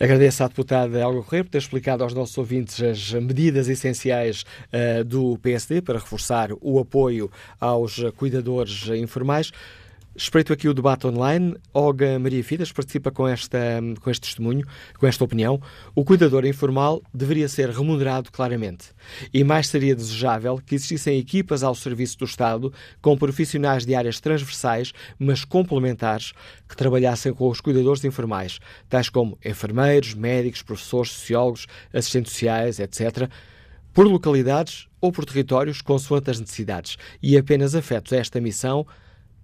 Agradeço 0.00 0.42
à 0.42 0.48
deputada 0.48 0.98
Elga 0.98 1.22
Correia 1.22 1.44
por 1.44 1.50
ter 1.50 1.58
explicado 1.58 2.02
aos 2.02 2.14
nossos 2.14 2.38
ouvintes 2.38 2.82
as 2.82 3.12
medidas 3.12 3.68
essenciais 3.68 4.44
uh, 4.72 5.04
do 5.04 5.38
PSD 5.38 5.82
para 5.82 5.98
reforçar 5.98 6.48
o 6.60 6.78
apoio 6.78 7.30
aos 7.60 8.00
cuidadores 8.16 8.88
informais. 8.88 9.52
Espreito 10.20 10.52
aqui 10.52 10.68
o 10.68 10.74
debate 10.74 11.06
online. 11.06 11.54
Olga 11.72 12.18
Maria 12.18 12.42
Fidas 12.42 12.72
participa 12.72 13.08
com, 13.08 13.28
esta, 13.28 13.58
com 14.00 14.10
este 14.10 14.22
testemunho, 14.22 14.66
com 14.98 15.06
esta 15.06 15.22
opinião. 15.22 15.62
O 15.94 16.04
cuidador 16.04 16.44
informal 16.44 17.00
deveria 17.14 17.48
ser 17.48 17.70
remunerado 17.70 18.32
claramente. 18.32 18.86
E 19.32 19.44
mais 19.44 19.68
seria 19.68 19.94
desejável 19.94 20.58
que 20.58 20.74
existissem 20.74 21.20
equipas 21.20 21.62
ao 21.62 21.72
serviço 21.72 22.18
do 22.18 22.24
Estado 22.24 22.72
com 23.00 23.16
profissionais 23.16 23.86
de 23.86 23.94
áreas 23.94 24.18
transversais, 24.18 24.92
mas 25.20 25.44
complementares, 25.44 26.32
que 26.68 26.76
trabalhassem 26.76 27.32
com 27.32 27.48
os 27.48 27.60
cuidadores 27.60 28.04
informais, 28.04 28.58
tais 28.88 29.08
como 29.08 29.38
enfermeiros, 29.44 30.14
médicos, 30.14 30.62
professores, 30.62 31.12
sociólogos, 31.12 31.68
assistentes 31.92 32.32
sociais, 32.32 32.80
etc., 32.80 33.30
por 33.94 34.04
localidades 34.08 34.88
ou 35.00 35.12
por 35.12 35.24
territórios, 35.24 35.80
consoante 35.80 36.28
as 36.28 36.40
necessidades, 36.40 36.96
e 37.22 37.38
apenas 37.38 37.76
afetos 37.76 38.12
a 38.12 38.16
esta 38.16 38.40
missão 38.40 38.84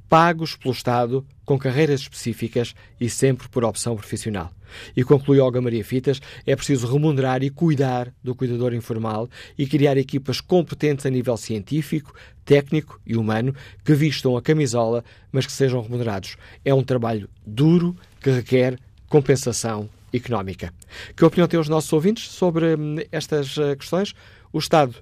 pagos 0.08 0.56
pelo 0.56 0.72
Estado, 0.72 1.26
com 1.44 1.58
carreiras 1.58 2.00
específicas 2.00 2.74
e 3.00 3.08
sempre 3.08 3.48
por 3.48 3.64
opção 3.64 3.96
profissional. 3.96 4.50
E 4.96 5.04
conclui 5.04 5.38
Olga 5.38 5.60
Maria 5.60 5.84
Fitas, 5.84 6.20
é 6.46 6.56
preciso 6.56 6.90
remunerar 6.90 7.42
e 7.42 7.50
cuidar 7.50 8.12
do 8.22 8.34
cuidador 8.34 8.74
informal 8.74 9.28
e 9.56 9.66
criar 9.66 9.96
equipas 9.96 10.40
competentes 10.40 11.06
a 11.06 11.10
nível 11.10 11.36
científico, 11.36 12.14
técnico 12.44 13.00
e 13.06 13.16
humano 13.16 13.54
que 13.84 13.94
vistam 13.94 14.36
a 14.36 14.42
camisola, 14.42 15.04
mas 15.30 15.46
que 15.46 15.52
sejam 15.52 15.80
remunerados. 15.80 16.36
É 16.64 16.74
um 16.74 16.82
trabalho 16.82 17.28
duro 17.46 17.96
que 18.20 18.30
requer 18.30 18.78
compensação 19.08 19.88
económica. 20.12 20.72
Que 21.16 21.24
opinião 21.24 21.48
têm 21.48 21.60
os 21.60 21.68
nossos 21.68 21.92
ouvintes 21.92 22.30
sobre 22.30 22.74
hum, 22.74 22.96
estas 23.10 23.58
eh, 23.58 23.76
questões? 23.76 24.14
O 24.52 24.58
Estado 24.58 24.94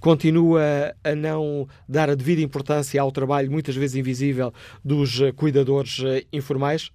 continua 0.00 0.94
a 1.04 1.14
não 1.14 1.68
dar 1.88 2.10
a 2.10 2.14
devida 2.14 2.40
importância 2.40 3.00
ao 3.00 3.12
trabalho, 3.12 3.50
muitas 3.50 3.76
vezes 3.76 3.96
invisível, 3.96 4.52
dos 4.84 5.20
eh, 5.20 5.30
cuidadores 5.30 6.00
eh, 6.04 6.24
informais? 6.32 6.90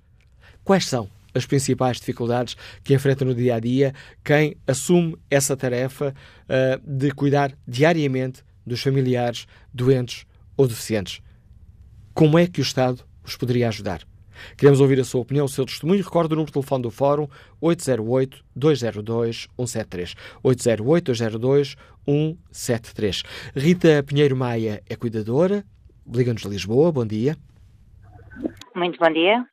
Quais 0.63 0.87
são 0.87 1.07
as 1.33 1.45
principais 1.45 1.97
dificuldades 1.99 2.57
que 2.83 2.93
enfrenta 2.93 3.23
no 3.23 3.35
dia 3.35 3.55
a 3.55 3.59
dia 3.59 3.93
quem 4.23 4.57
assume 4.65 5.15
essa 5.29 5.55
tarefa 5.55 6.15
uh, 6.45 6.81
de 6.89 7.11
cuidar 7.11 7.53
diariamente 7.67 8.41
dos 8.65 8.81
familiares 8.81 9.45
doentes 9.73 10.25
ou 10.57 10.67
deficientes? 10.67 11.21
Como 12.13 12.39
é 12.39 12.47
que 12.47 12.61
o 12.61 12.63
Estado 12.63 13.03
os 13.23 13.35
poderia 13.35 13.67
ajudar? 13.67 14.01
Queremos 14.57 14.81
ouvir 14.81 14.99
a 14.99 15.03
sua 15.03 15.21
opinião, 15.21 15.45
o 15.45 15.49
seu 15.49 15.65
testemunho. 15.65 16.03
Recordo 16.03 16.33
o 16.33 16.35
número 16.35 16.47
de 16.47 16.53
telefone 16.53 16.83
do 16.83 16.91
Fórum 16.91 17.27
808-202-173. 17.61 20.15
808-202-173. 20.43 23.23
Rita 23.55 24.03
Pinheiro 24.03 24.35
Maia 24.35 24.83
é 24.89 24.95
cuidadora, 24.95 25.63
liga-nos 26.07 26.41
de 26.41 26.49
Lisboa. 26.49 26.91
Bom 26.91 27.05
dia. 27.05 27.37
Muito 28.75 28.97
bom 28.99 29.11
dia. 29.11 29.45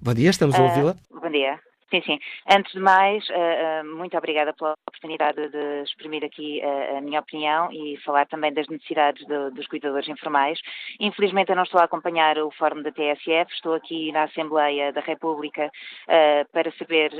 Bom 0.00 0.14
dia, 0.14 0.30
estamos 0.30 0.54
a 0.56 0.62
ouvi-la. 0.62 0.96
Uh, 1.10 1.20
bom 1.20 1.30
dia. 1.30 1.58
Sim, 1.90 2.02
sim. 2.02 2.20
Antes 2.48 2.72
de 2.72 2.78
mais, 2.78 3.28
uh, 3.30 3.32
uh, 3.32 3.96
muito 3.96 4.16
obrigada 4.16 4.52
pela 4.52 4.74
oportunidade 4.88 5.48
de 5.48 5.82
exprimir 5.82 6.24
aqui 6.24 6.60
uh, 6.62 6.98
a 6.98 7.00
minha 7.00 7.18
opinião 7.18 7.72
e 7.72 7.96
falar 8.04 8.28
também 8.28 8.52
das 8.52 8.68
necessidades 8.68 9.26
de, 9.26 9.50
dos 9.50 9.66
cuidadores 9.66 10.08
informais. 10.08 10.60
Infelizmente, 11.00 11.50
eu 11.50 11.56
não 11.56 11.64
estou 11.64 11.80
a 11.80 11.84
acompanhar 11.84 12.38
o 12.38 12.52
fórum 12.52 12.80
da 12.80 12.92
TSF, 12.92 13.52
estou 13.52 13.74
aqui 13.74 14.12
na 14.12 14.24
Assembleia 14.24 14.92
da 14.92 15.00
República 15.00 15.70
para 16.52 16.70
saber 16.72 17.10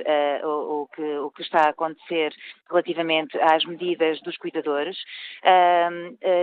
o 0.45 1.31
que 1.35 1.43
está 1.43 1.67
a 1.67 1.71
acontecer 1.71 2.33
relativamente 2.69 3.37
às 3.41 3.65
medidas 3.65 4.21
dos 4.21 4.37
cuidadores. 4.37 4.97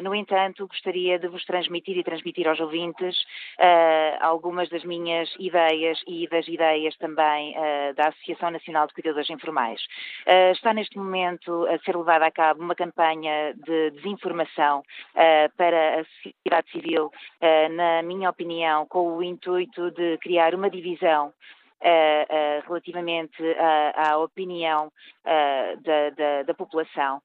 no 0.03 0.15
entanto, 0.15 0.67
gostaria 0.67 1.19
de 1.19 1.27
vos 1.27 1.45
transmitir 1.45 1.97
e 1.97 2.03
transmitir 2.03 2.47
aos 2.47 2.59
ouvintes 2.59 3.15
algumas 4.19 4.69
das 4.69 4.83
minhas 4.83 5.33
ideias 5.39 6.01
e 6.07 6.27
das 6.27 6.47
ideias 6.47 6.95
também 6.97 7.53
da 7.95 8.11
Associação 8.17 8.51
Nacional 8.51 8.87
de 8.87 8.93
Cuidadores 8.93 9.29
Informais. 9.29 9.81
Uh, 10.25 10.51
está 10.51 10.73
neste 10.73 10.97
momento 10.97 11.65
a 11.67 11.77
ser 11.79 11.95
levada 11.95 12.25
a 12.25 12.31
cabo 12.31 12.61
uma 12.61 12.75
campanha 12.75 13.53
de 13.53 13.91
desinformação 13.91 14.79
uh, 14.79 15.55
para 15.55 16.01
a 16.01 16.05
sociedade 16.05 16.71
civil, 16.71 17.05
uh, 17.07 17.73
na 17.73 18.01
minha 18.03 18.29
opinião, 18.29 18.85
com 18.87 19.15
o 19.17 19.23
intuito 19.23 19.91
de 19.91 20.17
criar 20.17 20.53
uma 20.53 20.69
divisão 20.69 21.33
Uh, 21.79 22.25
uh, 22.25 22.67
relativamente 22.67 23.37
à, 23.59 24.09
à 24.09 24.17
opinião 24.17 24.91
da, 25.83 26.09
da, 26.11 26.43
da, 26.43 26.53
população, 26.53 27.21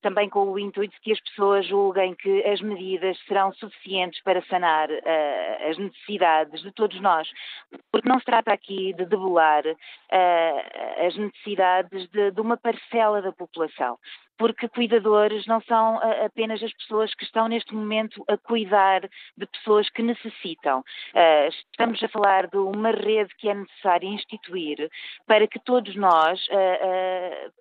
também 0.00 0.28
com 0.28 0.50
o 0.50 0.58
intuito 0.58 0.94
de 0.94 1.00
que 1.00 1.12
as 1.12 1.20
pessoas 1.20 1.66
julguem 1.66 2.14
que 2.14 2.42
as 2.44 2.60
medidas 2.60 3.18
serão 3.26 3.52
suficientes 3.52 4.20
para 4.22 4.42
sanar 4.46 4.88
as 5.68 5.78
necessidades 5.78 6.62
de 6.62 6.72
todos 6.72 7.00
nós, 7.00 7.28
porque 7.90 8.08
não 8.08 8.18
se 8.18 8.24
trata 8.24 8.52
aqui 8.52 8.92
de 8.94 9.04
debelar 9.06 9.62
as 11.06 11.16
necessidades 11.16 12.08
de, 12.08 12.30
de 12.30 12.40
uma 12.40 12.56
parcela 12.56 13.22
da 13.22 13.32
população. 13.32 13.98
Porque 14.38 14.68
cuidadores 14.68 15.46
não 15.46 15.60
são 15.60 16.00
apenas 16.24 16.60
as 16.62 16.72
pessoas 16.72 17.14
que 17.14 17.22
estão 17.22 17.46
neste 17.46 17.72
momento 17.74 18.24
a 18.26 18.36
cuidar 18.36 19.02
de 19.36 19.46
pessoas 19.46 19.88
que 19.90 20.02
necessitam. 20.02 20.82
Estamos 21.48 22.02
a 22.02 22.08
falar 22.08 22.48
de 22.48 22.56
uma 22.56 22.90
rede 22.90 23.32
que 23.36 23.48
é 23.48 23.54
necessária 23.54 24.06
instituir 24.08 24.90
para 25.26 25.46
que 25.46 25.60
todos 25.60 25.94
nós 25.94 26.40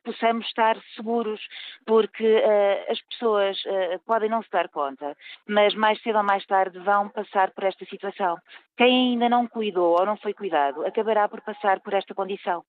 possamos 0.03 0.45
estar 0.47 0.77
seguros, 0.95 1.41
porque 1.85 2.43
as 2.89 3.01
pessoas 3.01 3.61
podem 4.05 4.29
não 4.29 4.41
se 4.43 4.49
dar 4.49 4.69
conta, 4.69 5.15
mas 5.47 5.73
mais 5.75 6.01
cedo 6.01 6.17
ou 6.17 6.23
mais 6.23 6.45
tarde 6.45 6.79
vão 6.79 7.09
passar 7.09 7.51
por 7.51 7.63
esta 7.63 7.85
situação. 7.85 8.37
Quem 8.77 9.11
ainda 9.11 9.29
não 9.29 9.47
cuidou 9.47 9.99
ou 9.99 10.05
não 10.05 10.17
foi 10.17 10.33
cuidado 10.33 10.85
acabará 10.85 11.27
por 11.29 11.41
passar 11.41 11.79
por 11.79 11.93
esta 11.93 12.13
condição. 12.13 12.63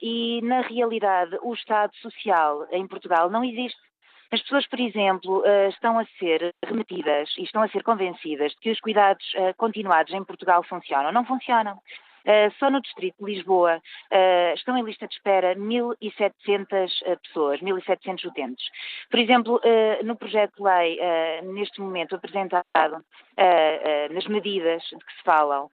E, 0.00 0.40
na 0.42 0.60
realidade, 0.60 1.36
o 1.42 1.52
Estado 1.54 1.94
Social 1.96 2.66
em 2.70 2.86
Portugal 2.86 3.28
não 3.30 3.42
existe. 3.42 3.80
As 4.32 4.40
pessoas, 4.42 4.64
por 4.68 4.78
exemplo, 4.78 5.42
estão 5.70 5.98
a 5.98 6.04
ser 6.20 6.54
remetidas 6.64 7.34
e 7.36 7.42
estão 7.42 7.62
a 7.62 7.68
ser 7.68 7.82
convencidas 7.82 8.52
de 8.52 8.58
que 8.58 8.70
os 8.70 8.78
cuidados 8.78 9.24
continuados 9.56 10.12
em 10.12 10.22
Portugal 10.22 10.62
funcionam. 10.62 11.10
Não 11.10 11.24
funcionam. 11.24 11.78
Uh, 12.26 12.52
só 12.58 12.70
no 12.70 12.80
Distrito 12.80 13.16
de 13.18 13.32
Lisboa 13.32 13.76
uh, 13.76 14.54
estão 14.54 14.76
em 14.76 14.82
lista 14.82 15.06
de 15.06 15.14
espera 15.14 15.54
1.700 15.56 16.90
uh, 17.06 17.18
pessoas, 17.20 17.60
1.700 17.60 18.24
utentes. 18.26 18.64
Por 19.10 19.18
exemplo, 19.18 19.60
no 20.04 20.16
projeto 20.16 20.56
de 20.56 20.62
lei, 20.62 20.98
neste 21.42 21.80
momento 21.80 22.14
apresentado, 22.14 22.64
nas 24.10 24.26
medidas 24.26 24.82
de 24.82 25.04
que 25.04 25.12
se 25.16 25.22
falam, 25.24 25.70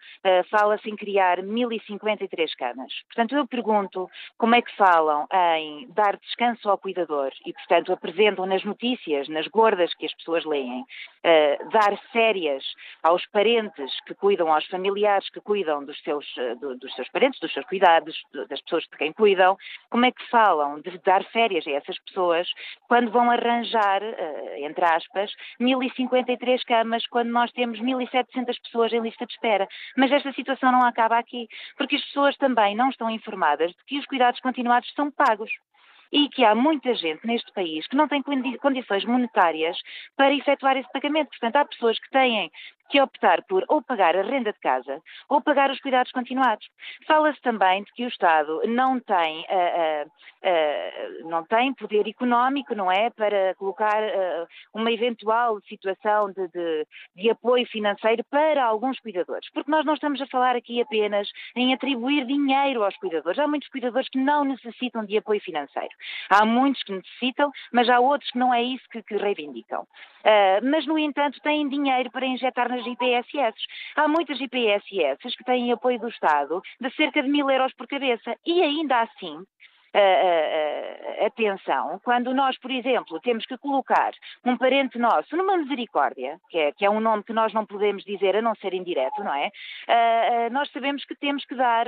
fala-se 0.49 0.89
em 0.89 0.95
criar 0.95 1.39
1.053 1.39 2.49
camas. 2.57 2.93
Portanto, 3.07 3.35
eu 3.35 3.47
pergunto 3.47 4.09
como 4.37 4.55
é 4.55 4.61
que 4.61 4.75
falam 4.75 5.27
em 5.57 5.87
dar 5.93 6.17
descanso 6.17 6.69
ao 6.69 6.77
cuidador 6.77 7.31
e, 7.45 7.53
portanto, 7.53 7.93
apresentam 7.93 8.45
nas 8.45 8.63
notícias, 8.63 9.27
nas 9.29 9.47
gordas 9.47 9.93
que 9.93 10.05
as 10.05 10.13
pessoas 10.15 10.45
leem, 10.45 10.85
dar 11.71 11.97
férias 12.11 12.63
aos 13.03 13.25
parentes 13.27 13.99
que 14.05 14.15
cuidam, 14.15 14.51
aos 14.51 14.65
familiares 14.67 15.29
que 15.29 15.41
cuidam 15.41 15.83
dos 15.85 15.99
seus 16.01 16.25
eh, 16.36 16.36
do, 16.59 16.77
dos 16.77 16.93
seus 16.95 17.09
parentes, 17.09 17.39
dos 17.39 17.51
seus 17.53 17.65
cuidados, 17.65 18.15
das 18.49 18.61
pessoas 18.61 18.83
de 18.83 18.97
quem 18.97 19.11
cuidam, 19.13 19.57
como 19.89 20.05
é 20.05 20.11
que 20.11 20.29
falam 20.29 20.79
de 20.81 20.97
dar 20.99 21.23
férias 21.25 21.65
a 21.67 21.71
essas 21.71 21.97
pessoas 21.99 22.47
quando 22.87 23.11
vão 23.11 23.29
arranjar, 23.29 24.01
eh, 24.03 24.61
entre 24.61 24.85
aspas, 24.85 25.31
1053 25.59 26.63
camas 26.63 27.05
quando 27.07 27.29
nós 27.29 27.51
temos 27.51 27.79
1700 27.79 28.59
pessoas 28.59 28.93
em 28.93 29.01
lista 29.01 29.25
de 29.25 29.33
espera. 29.33 29.67
Mas 29.95 30.11
esta 30.11 30.31
situação 30.33 30.71
não 30.71 30.85
acaba 30.85 31.17
aqui, 31.17 31.47
porque 31.77 31.95
as 31.95 32.05
pessoas 32.05 32.37
também 32.37 32.75
não 32.75 32.89
estão 32.89 33.09
informadas 33.09 33.71
de 33.71 33.83
que 33.85 33.99
os 33.99 34.05
cuidados 34.05 34.39
continuados 34.39 34.91
são 34.93 35.11
pagos 35.11 35.51
e 36.11 36.29
que 36.29 36.43
há 36.43 36.55
muita 36.55 36.93
gente 36.95 37.25
neste 37.25 37.51
país 37.53 37.87
que 37.87 37.95
não 37.95 38.07
tem 38.07 38.23
condições 38.61 39.05
monetárias 39.05 39.77
para 40.15 40.33
efetuar 40.33 40.77
esse 40.77 40.91
pagamento. 40.91 41.29
Portanto, 41.29 41.55
há 41.57 41.65
pessoas 41.65 41.99
que 41.99 42.09
têm 42.09 42.51
que 42.89 43.01
optar 43.01 43.43
por 43.43 43.63
ou 43.67 43.81
pagar 43.81 44.15
a 44.15 44.21
renda 44.21 44.51
de 44.51 44.59
casa 44.59 45.01
ou 45.29 45.41
pagar 45.41 45.69
os 45.71 45.79
cuidados 45.79 46.11
continuados. 46.11 46.67
Fala-se 47.05 47.41
também 47.41 47.83
de 47.83 47.91
que 47.93 48.05
o 48.05 48.07
Estado 48.07 48.61
não 48.65 48.99
tem, 48.99 49.41
uh, 49.41 50.05
uh, 50.05 50.07
uh, 50.07 51.29
não 51.29 51.43
tem 51.45 51.73
poder 51.73 52.07
económico, 52.07 52.75
não 52.75 52.91
é, 52.91 53.09
para 53.09 53.55
colocar 53.55 53.97
uma 54.73 54.91
eventual 54.91 55.59
situação 55.67 56.31
de, 56.31 56.47
de, 56.49 56.87
de, 57.15 57.29
apoio 57.29 57.65
financeiro 57.67 58.23
para 58.29 58.63
alguns 58.63 58.99
cuidadores. 58.99 59.49
Porque 59.51 59.69
nós 59.69 59.85
não 59.85 59.93
estamos 59.93 60.21
a 60.21 60.27
falar 60.27 60.55
aqui 60.55 60.81
apenas 60.81 61.27
em 61.55 61.73
atribuir 61.73 62.25
dinheiro 62.25 62.83
aos 62.83 62.95
cuidadores. 62.97 63.39
Há 63.39 63.47
muitos 63.47 63.69
cuidadores 63.69 64.09
que 64.09 64.19
não 64.19 64.43
necessitam 64.43 65.05
de 65.05 65.17
apoio 65.17 65.41
financeiro. 65.41 65.89
Há 66.29 66.45
muitos 66.45 66.83
que 66.83 66.93
necessitam, 66.93 67.51
mas 67.71 67.89
há 67.89 67.99
outros 67.99 68.31
que 68.31 68.37
não 68.37 68.53
é 68.53 68.61
isso 68.61 68.83
que, 68.89 69.01
que 69.03 69.17
reivindicam. 69.17 69.85
mas, 70.63 70.85
no 70.85 70.97
entanto, 70.97 71.39
têm 71.41 71.67
dinheiro 71.67 72.11
para 72.11 72.25
injetar 72.25 72.69
nas 72.77 72.85
IPSS. 72.85 73.55
Há 73.95 74.07
muitas 74.07 74.39
IPSS 74.39 75.35
que 75.35 75.43
têm 75.43 75.71
apoio 75.71 75.99
do 75.99 76.09
Estado 76.09 76.61
de 76.79 76.89
cerca 76.95 77.21
de 77.23 77.29
mil 77.29 77.49
euros 77.49 77.73
por 77.73 77.87
cabeça 77.87 78.35
e 78.45 78.61
ainda 78.61 79.01
assim 79.01 79.43
uh, 79.97 81.21
uh, 81.21 81.25
atenção 81.25 81.99
quando 82.03 82.33
nós, 82.33 82.57
por 82.59 82.69
exemplo, 82.71 83.19
temos 83.21 83.45
que 83.45 83.57
colocar 83.57 84.11
um 84.45 84.55
parente 84.57 84.97
nosso 84.99 85.35
numa 85.35 85.57
misericórdia, 85.57 86.39
que 86.49 86.57
é, 86.57 86.71
que 86.71 86.85
é 86.85 86.89
um 86.89 86.99
nome 86.99 87.23
que 87.23 87.33
nós 87.33 87.53
não 87.53 87.65
podemos 87.65 88.03
dizer 88.03 88.35
a 88.35 88.41
não 88.41 88.53
ser 88.55 88.73
indireto, 88.73 89.23
não 89.23 89.33
é? 89.33 89.47
Uh, 89.47 90.53
nós 90.53 90.71
sabemos 90.71 91.03
que 91.05 91.15
temos 91.15 91.43
que 91.45 91.55
dar 91.55 91.85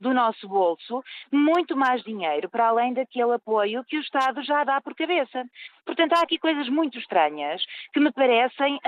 do 0.00 0.12
nosso 0.12 0.48
bolso 0.48 1.02
muito 1.30 1.76
mais 1.76 2.02
dinheiro 2.02 2.48
para 2.48 2.68
além 2.68 2.94
daquele 2.94 3.34
apoio 3.34 3.84
que 3.84 3.96
o 3.96 4.00
Estado 4.00 4.42
já 4.42 4.64
dá 4.64 4.80
por 4.80 4.94
cabeça. 4.94 5.44
Portanto, 5.84 6.14
há 6.14 6.22
aqui 6.22 6.38
coisas 6.38 6.68
muito 6.68 6.98
estranhas 6.98 7.62
que 7.92 8.00
me 8.00 8.10
parecem 8.12 8.78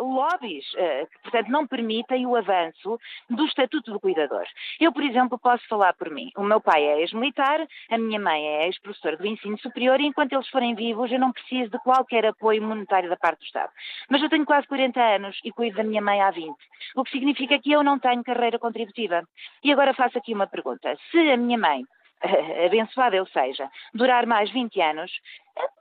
lobbies, 0.00 0.64
que, 0.70 1.18
portanto, 1.22 1.48
não 1.48 1.66
permitem 1.66 2.26
o 2.26 2.34
avanço 2.36 2.98
do 3.28 3.44
Estatuto 3.44 3.92
do 3.92 4.00
Cuidador. 4.00 4.44
Eu, 4.80 4.92
por 4.92 5.02
exemplo, 5.02 5.38
posso 5.38 5.66
falar 5.68 5.94
por 5.94 6.10
mim. 6.10 6.30
O 6.36 6.42
meu 6.42 6.60
pai 6.60 6.82
é 6.82 7.00
ex-militar, 7.00 7.66
a 7.90 7.98
minha 7.98 8.18
mãe 8.18 8.42
é 8.46 8.66
ex-professora 8.66 9.16
do 9.16 9.26
ensino 9.26 9.58
superior 9.58 10.00
e 10.00 10.06
enquanto 10.06 10.32
eles 10.32 10.48
forem 10.48 10.74
vivos 10.74 11.10
eu 11.10 11.18
não 11.18 11.32
preciso 11.32 11.70
de 11.70 11.78
qualquer 11.78 12.26
apoio 12.26 12.62
monetário 12.62 13.08
da 13.08 13.16
parte 13.16 13.40
do 13.40 13.44
Estado. 13.44 13.72
Mas 14.08 14.22
eu 14.22 14.28
tenho 14.28 14.44
quase 14.44 14.66
40 14.66 15.00
anos 15.00 15.38
e 15.44 15.52
cuido 15.52 15.76
da 15.76 15.84
minha 15.84 16.02
mãe 16.02 16.20
há 16.20 16.30
20, 16.30 16.54
o 16.96 17.04
que 17.04 17.10
significa 17.10 17.58
que 17.58 17.72
eu 17.72 17.82
não 17.82 17.98
tenho 17.98 18.24
carreira 18.24 18.58
contributiva. 18.58 19.22
E 19.62 19.72
agora 19.72 19.94
faço 19.94 20.18
aqui 20.18 20.34
uma 20.34 20.46
pergunta. 20.46 20.96
Se 21.10 21.18
a 21.30 21.36
minha 21.36 21.58
mãe 21.58 21.84
abençoada 22.64 23.16
eu 23.16 23.26
seja, 23.26 23.70
durar 23.94 24.26
mais 24.26 24.50
20 24.50 24.80
anos, 24.80 25.10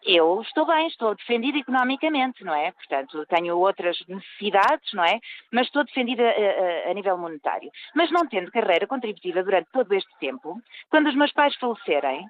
eu 0.04 0.42
estou 0.42 0.66
bem, 0.66 0.88
estou 0.88 1.16
defendida 1.16 1.58
economicamente, 1.58 2.44
não 2.44 2.54
é? 2.54 2.72
Portanto, 2.72 3.26
tenho 3.28 3.58
outras 3.58 3.98
necessidades, 4.08 4.94
não 4.94 5.04
é? 5.04 5.20
Mas 5.52 5.68
estou 5.68 5.84
defendida 5.84 6.24
a, 6.24 6.88
a, 6.88 6.92
a, 6.92 6.94
nível 6.94 7.18
monetário. 7.18 7.70
Mas 7.94 8.12
não 8.12 8.28
tendo 8.28 8.52
carreira 8.52 8.88
contributiva 8.88 9.44
durante 9.44 9.70
todo 9.72 9.94
este 9.94 10.18
tempo, 10.20 10.62
quando 10.90 11.08
os 11.08 11.16
meus 11.16 11.32
pais 11.34 11.56
falecerem, 11.56 12.26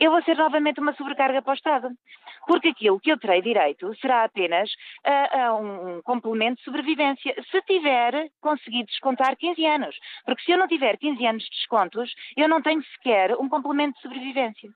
eu 0.00 0.10
vou 0.10 0.22
ser 0.22 0.36
novamente 0.36 0.80
uma 0.80 0.94
sobrecarga 0.94 1.42
para 1.42 1.52
o 1.52 1.54
Estado. 1.54 1.90
Porque 2.46 2.68
aquilo 2.68 2.98
que 2.98 3.12
eu 3.12 3.18
terei 3.18 3.42
direito 3.42 3.94
será 4.00 4.24
apenas 4.24 4.70
a, 5.04 5.44
a 5.44 5.54
um, 5.56 6.00
complemento 6.02 6.56
de 6.56 6.64
sobrevivência, 6.64 7.34
se 7.50 7.62
tiver 7.62 8.30
conseguido 8.40 8.86
descontar 8.86 9.36
15 9.36 9.64
anos. 9.66 9.96
Porque 10.24 10.42
se 10.42 10.52
eu 10.52 10.58
não 10.58 10.66
tiver 10.66 10.96
15 10.96 11.26
anos 11.26 11.44
de 11.44 11.50
descontos, 11.50 12.14
eu 12.36 12.48
não 12.48 12.62
tenho 12.62 12.82
sequer 12.82 13.36
um 13.36 13.48
complemento 13.48 13.94
de 13.96 14.02
sobrevivência. 14.02 14.70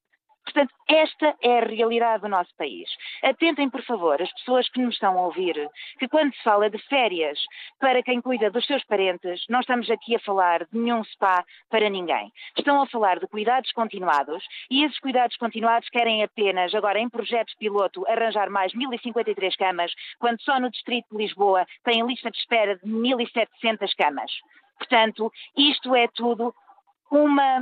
Portanto, 0.44 0.74
esta 0.88 1.34
é 1.42 1.58
a 1.58 1.64
realidade 1.64 2.22
do 2.22 2.28
nosso 2.28 2.54
país. 2.56 2.88
Atentem, 3.22 3.70
por 3.70 3.82
favor, 3.82 4.20
as 4.20 4.32
pessoas 4.34 4.68
que 4.68 4.80
nos 4.80 4.94
estão 4.94 5.18
a 5.18 5.22
ouvir, 5.22 5.70
que 5.98 6.06
quando 6.06 6.34
se 6.34 6.42
fala 6.42 6.68
de 6.68 6.78
férias 6.86 7.38
para 7.80 8.02
quem 8.02 8.20
cuida 8.20 8.50
dos 8.50 8.66
seus 8.66 8.84
parentes, 8.84 9.44
não 9.48 9.60
estamos 9.60 9.90
aqui 9.90 10.14
a 10.14 10.20
falar 10.20 10.64
de 10.66 10.78
nenhum 10.78 11.02
spa 11.04 11.44
para 11.70 11.88
ninguém. 11.88 12.30
Estão 12.56 12.82
a 12.82 12.86
falar 12.86 13.18
de 13.18 13.26
cuidados 13.26 13.72
continuados 13.72 14.44
e 14.70 14.84
esses 14.84 14.98
cuidados 15.00 15.36
continuados 15.36 15.88
querem 15.88 16.22
apenas, 16.22 16.74
agora 16.74 16.98
em 16.98 17.08
projetos 17.08 17.54
piloto, 17.54 18.06
arranjar 18.06 18.50
mais 18.50 18.72
1.053 18.72 19.56
camas, 19.56 19.92
quando 20.18 20.40
só 20.42 20.60
no 20.60 20.70
Distrito 20.70 21.06
de 21.10 21.16
Lisboa 21.16 21.66
tem 21.82 22.06
lista 22.06 22.30
de 22.30 22.36
espera 22.36 22.76
de 22.76 22.86
1.700 22.86 23.90
camas. 23.96 24.30
Portanto, 24.78 25.32
isto 25.56 25.94
é 25.94 26.08
tudo 26.08 26.54
uma 27.10 27.60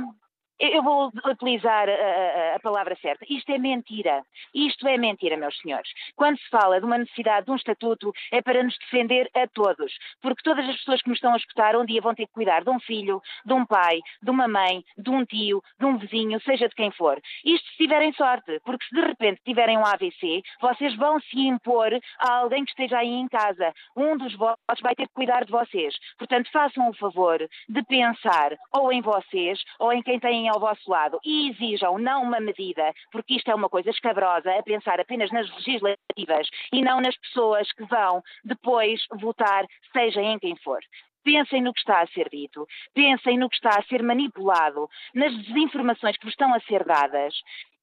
eu 0.71 0.83
vou 0.83 1.11
utilizar 1.25 1.89
a, 1.89 2.55
a, 2.55 2.59
palavra 2.59 2.95
certa. 3.01 3.25
Isto 3.29 3.51
é 3.51 3.57
mentira. 3.57 4.23
Isto 4.53 4.87
é 4.87 4.97
mentira, 4.97 5.35
meus 5.35 5.57
senhores. 5.59 5.89
Quando 6.15 6.37
se 6.37 6.49
fala 6.49 6.79
de 6.79 6.85
uma 6.85 6.97
necessidade 6.97 7.45
de 7.45 7.51
um 7.51 7.55
estatuto, 7.55 8.13
é 8.31 8.41
para 8.41 8.63
nos 8.63 8.77
defender 8.77 9.29
a 9.35 9.47
todos. 9.47 9.93
Porque 10.21 10.43
todas 10.43 10.67
as 10.69 10.77
pessoas 10.77 11.01
que 11.01 11.09
nos 11.09 11.17
estão 11.17 11.33
a 11.33 11.37
escutar 11.37 11.75
um 11.75 11.85
dia 11.85 12.01
vão 12.01 12.15
ter 12.15 12.27
que 12.27 12.33
cuidar 12.33 12.63
de 12.63 12.69
um 12.69 12.79
filho, 12.79 13.21
de 13.45 13.53
um 13.53 13.65
pai, 13.65 13.99
de 14.21 14.29
uma 14.29 14.47
mãe, 14.47 14.83
de 14.97 15.09
um 15.09 15.25
tio, 15.25 15.61
de 15.79 15.85
um 15.85 15.97
vizinho, 15.97 16.39
seja 16.41 16.69
de 16.69 16.75
quem 16.75 16.91
for. 16.91 17.19
Isto 17.43 17.67
se 17.71 17.77
tiverem 17.77 18.13
sorte, 18.13 18.59
porque 18.63 18.85
se 18.85 18.95
de 18.95 19.01
repente 19.01 19.41
tiverem 19.43 19.77
um 19.77 19.85
AVC, 19.85 20.43
vocês 20.61 20.95
vão 20.95 21.19
se 21.19 21.39
impor 21.39 21.91
a 22.19 22.37
alguém 22.37 22.63
que 22.63 22.71
esteja 22.71 22.99
aí 22.99 23.09
em 23.09 23.27
casa. 23.27 23.73
Um 23.95 24.17
dos 24.17 24.33
vossos 24.35 24.81
vai 24.81 24.95
ter 24.95 25.07
que 25.07 25.13
cuidar 25.13 25.45
de 25.45 25.51
vocês. 25.51 25.95
Portanto, 26.17 26.49
façam 26.51 26.89
o 26.89 26.93
favor 26.95 27.39
de 27.67 27.83
pensar 27.83 28.55
ou 28.71 28.91
em 28.91 29.01
vocês 29.01 29.61
ou 29.79 29.91
em 29.91 30.01
quem 30.01 30.19
tem 30.19 30.49
ao 30.53 30.59
vosso 30.59 30.89
lado 30.89 31.19
e 31.25 31.49
exijam 31.49 31.97
não 31.97 32.23
uma 32.23 32.39
medida, 32.39 32.93
porque 33.11 33.35
isto 33.35 33.49
é 33.49 33.55
uma 33.55 33.69
coisa 33.69 33.89
escabrosa, 33.89 34.51
a 34.57 34.63
pensar 34.63 34.99
apenas 34.99 35.31
nas 35.31 35.49
legislativas 35.55 36.47
e 36.71 36.81
não 36.81 37.01
nas 37.01 37.17
pessoas 37.17 37.71
que 37.71 37.83
vão 37.85 38.21
depois 38.43 39.01
votar, 39.19 39.65
seja 39.91 40.21
em 40.21 40.37
quem 40.39 40.55
for. 40.57 40.79
Pensem 41.23 41.61
no 41.61 41.73
que 41.73 41.79
está 41.79 42.01
a 42.01 42.07
ser 42.07 42.29
dito, 42.29 42.67
pensem 42.93 43.37
no 43.37 43.49
que 43.49 43.55
está 43.55 43.79
a 43.79 43.83
ser 43.83 44.03
manipulado, 44.03 44.89
nas 45.15 45.33
desinformações 45.43 46.17
que 46.17 46.25
vos 46.25 46.33
estão 46.33 46.53
a 46.53 46.59
ser 46.61 46.83
dadas 46.83 47.33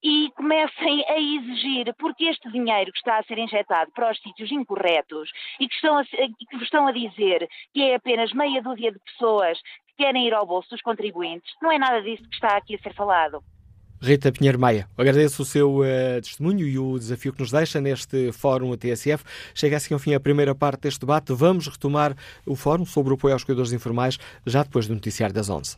e 0.03 0.31
comecem 0.35 1.05
a 1.09 1.19
exigir, 1.19 1.95
porque 1.99 2.25
este 2.25 2.51
dinheiro 2.51 2.91
que 2.93 2.99
está 2.99 3.19
a 3.19 3.23
ser 3.25 3.39
injetado 3.39 3.91
para 3.93 4.11
os 4.11 4.19
sítios 4.21 4.51
incorretos 4.51 5.31
e 5.59 5.69
que, 5.69 5.75
estão 5.75 5.99
a, 5.99 6.05
que 6.05 6.57
vos 6.57 6.63
estão 6.63 6.87
a 6.87 6.93
dizer 6.93 7.49
que 7.73 7.83
é 7.83 7.95
apenas 7.95 8.33
meia 8.33 8.63
dúzia 8.63 8.93
de 8.93 8.99
pessoas 9.01 9.59
querem 10.01 10.27
ir 10.27 10.33
ao 10.33 10.47
bolso 10.47 10.71
dos 10.71 10.81
contribuintes. 10.81 11.53
Não 11.61 11.71
é 11.71 11.79
nada 11.79 12.01
disso 12.01 12.23
que 12.23 12.35
está 12.35 12.57
aqui 12.57 12.75
a 12.75 12.79
ser 12.79 12.95
falado. 12.95 13.43
Rita 14.01 14.33
Pinheiro 14.33 14.59
Maia, 14.59 14.89
agradeço 14.97 15.43
o 15.43 15.45
seu 15.45 15.81
uh, 15.81 15.85
testemunho 16.23 16.67
e 16.67 16.79
o 16.79 16.99
desafio 16.99 17.35
que 17.35 17.41
nos 17.41 17.51
deixa 17.51 17.83
neste 17.83 18.33
Fórum 18.33 18.75
TSF. 18.75 19.23
Chega 19.55 19.77
assim 19.77 19.93
ao 19.93 20.01
fim 20.01 20.15
a 20.15 20.21
primeira 20.21 20.55
parte 20.55 20.81
deste 20.81 21.01
debate. 21.01 21.35
Vamos 21.35 21.69
retomar 21.69 22.17
o 22.47 22.57
Fórum 22.57 22.87
sobre 22.87 23.13
o 23.13 23.17
apoio 23.17 23.35
aos 23.35 23.45
cuidadores 23.45 23.75
informais 23.75 24.19
já 24.47 24.63
depois 24.63 24.87
do 24.87 24.95
noticiário 24.95 25.35
das 25.35 25.51
11. 25.51 25.77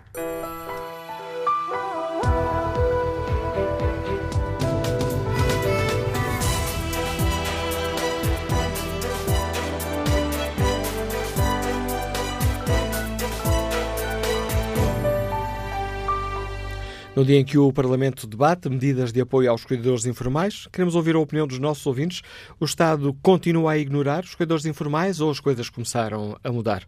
No 17.23 17.27
dia 17.27 17.39
em 17.39 17.45
que 17.45 17.57
o 17.57 17.73
Parlamento 17.73 18.27
debate 18.27 18.69
medidas 18.69 19.13
de 19.13 19.21
apoio 19.21 19.49
aos 19.49 19.65
cuidadores 19.65 20.07
informais, 20.07 20.67
queremos 20.73 20.97
ouvir 20.97 21.15
a 21.15 21.21
opinião 21.21 21.47
dos 21.47 21.61
nossos 21.61 21.87
ouvintes. 21.87 22.21
O 22.59 22.65
Estado 22.65 23.17
continua 23.23 23.71
a 23.71 23.79
ignorar 23.79 24.25
os 24.25 24.35
cuidadores 24.35 24.67
informais 24.67 25.21
ou 25.21 25.31
as 25.31 25.39
coisas 25.39 25.71
começaram 25.71 26.37
a 26.43 26.51
mudar? 26.51 26.83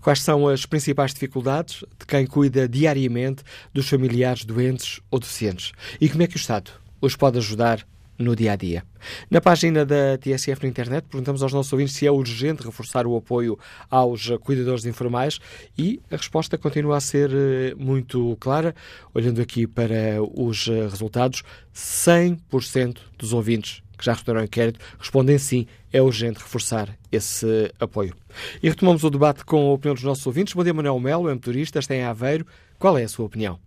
Quais 0.00 0.22
são 0.22 0.46
as 0.46 0.64
principais 0.64 1.12
dificuldades 1.12 1.82
de 1.98 2.06
quem 2.06 2.24
cuida 2.24 2.68
diariamente 2.68 3.42
dos 3.74 3.88
familiares 3.88 4.44
doentes 4.44 5.00
ou 5.10 5.18
deficientes? 5.18 5.72
E 6.00 6.08
como 6.08 6.22
é 6.22 6.28
que 6.28 6.36
o 6.36 6.38
Estado 6.38 6.70
os 7.00 7.16
pode 7.16 7.38
ajudar 7.38 7.84
no 8.20 8.36
dia 8.36 8.52
a 8.52 8.56
dia. 8.56 8.84
Na 9.30 9.40
página 9.40 9.84
da 9.84 10.18
TSF 10.18 10.62
na 10.62 10.68
internet, 10.68 11.04
perguntamos 11.08 11.42
aos 11.42 11.52
nossos 11.52 11.72
ouvintes 11.72 11.94
se 11.94 12.06
é 12.06 12.10
urgente 12.10 12.62
reforçar 12.62 13.06
o 13.06 13.16
apoio 13.16 13.58
aos 13.90 14.28
cuidadores 14.40 14.84
informais 14.84 15.40
e 15.76 16.00
a 16.10 16.16
resposta 16.16 16.58
continua 16.58 16.98
a 16.98 17.00
ser 17.00 17.30
eh, 17.32 17.74
muito 17.76 18.36
clara. 18.38 18.74
Olhando 19.14 19.40
aqui 19.40 19.66
para 19.66 20.22
os 20.36 20.68
eh, 20.68 20.86
resultados, 20.86 21.42
100% 21.74 22.98
dos 23.18 23.32
ouvintes 23.32 23.82
que 23.96 24.04
já 24.04 24.12
responderam 24.12 24.40
ao 24.40 24.44
inquérito 24.46 24.80
respondem 24.98 25.36
sim, 25.36 25.66
é 25.92 26.00
urgente 26.00 26.38
reforçar 26.38 26.88
esse 27.12 27.70
apoio. 27.78 28.14
E 28.62 28.68
retomamos 28.68 29.04
o 29.04 29.10
debate 29.10 29.44
com 29.44 29.70
a 29.70 29.74
opinião 29.74 29.94
dos 29.94 30.04
nossos 30.04 30.26
ouvintes. 30.26 30.54
Bom 30.54 30.64
dia, 30.64 30.72
Manuel 30.72 30.98
Melo, 30.98 31.28
é 31.28 31.34
motorista, 31.34 31.78
está 31.78 31.94
em 31.94 32.02
Aveiro. 32.02 32.46
Qual 32.78 32.96
é 32.96 33.04
a 33.04 33.08
sua 33.08 33.26
opinião? 33.26 33.58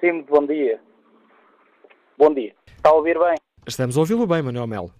Sim, 0.00 0.22
bom 0.22 0.46
dia. 0.46 0.80
Bom 2.16 2.32
dia. 2.32 2.54
Está 2.80 2.88
a 2.88 2.94
ouvir 2.94 3.18
bem? 3.18 3.34
Estamos 3.68 3.94
a 3.98 4.00
ouvi-lo 4.00 4.26
bem, 4.26 4.40
Manuel 4.40 4.66
Melo. 4.66 4.90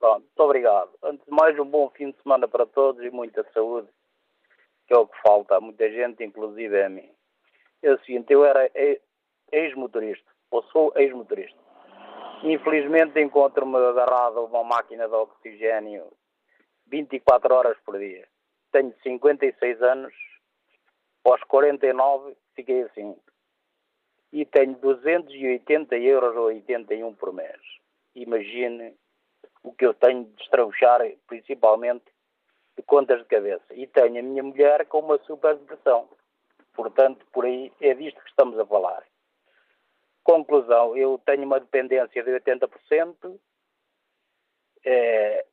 Pronto, 0.00 0.20
muito 0.20 0.42
obrigado. 0.42 0.88
Antes 1.02 1.22
de 1.26 1.30
mais, 1.30 1.58
um 1.58 1.66
bom 1.66 1.90
fim 1.90 2.10
de 2.10 2.16
semana 2.22 2.48
para 2.48 2.64
todos 2.64 3.04
e 3.04 3.10
muita 3.10 3.44
saúde, 3.52 3.86
que 4.86 4.94
é 4.94 4.96
o 4.96 5.06
que 5.06 5.20
falta 5.20 5.56
a 5.56 5.60
muita 5.60 5.90
gente, 5.90 6.24
inclusive 6.24 6.82
a 6.82 6.88
mim. 6.88 7.10
É 7.82 7.92
o 7.92 7.98
seguinte, 7.98 8.32
eu 8.32 8.46
era 8.46 8.70
ex-motorista, 9.52 10.24
ou 10.50 10.62
sou 10.72 10.90
ex-motorista. 10.96 11.58
Infelizmente 12.44 13.20
encontro-me 13.20 13.76
agarrado 13.76 14.38
a 14.38 14.44
uma 14.44 14.64
máquina 14.64 15.06
de 15.06 15.14
oxigênio 15.14 16.06
24 16.86 17.54
horas 17.54 17.76
por 17.84 17.98
dia. 17.98 18.26
Tenho 18.72 18.94
56 19.02 19.82
anos, 19.82 20.14
aos 21.26 21.42
49 21.42 22.34
fiquei 22.54 22.84
assim 22.84 23.14
e 24.32 24.46
tenho 24.46 24.74
280 24.76 25.96
euros 25.98 26.36
ou 26.36 26.44
81 26.44 27.14
por 27.14 27.32
mês. 27.32 27.60
Imagine 28.14 28.94
o 29.62 29.72
que 29.72 29.84
eu 29.84 29.94
tenho 29.94 30.24
de 30.24 30.42
estrabuchar, 30.42 31.00
principalmente 31.26 32.04
de 32.76 32.82
contas 32.82 33.18
de 33.18 33.26
cabeça. 33.26 33.74
E 33.74 33.86
tenho 33.86 34.18
a 34.18 34.22
minha 34.22 34.42
mulher 34.42 34.86
com 34.86 35.00
uma 35.00 35.18
super 35.24 35.56
depressão. 35.56 36.08
Portanto, 36.74 37.26
por 37.32 37.44
aí 37.44 37.70
é 37.80 37.94
disto 37.94 38.20
que 38.22 38.30
estamos 38.30 38.58
a 38.58 38.64
falar. 38.64 39.04
Conclusão, 40.24 40.96
eu 40.96 41.20
tenho 41.26 41.44
uma 41.44 41.60
dependência 41.60 42.22
de 42.22 42.30
80%. 42.30 43.38
É, 44.84 45.44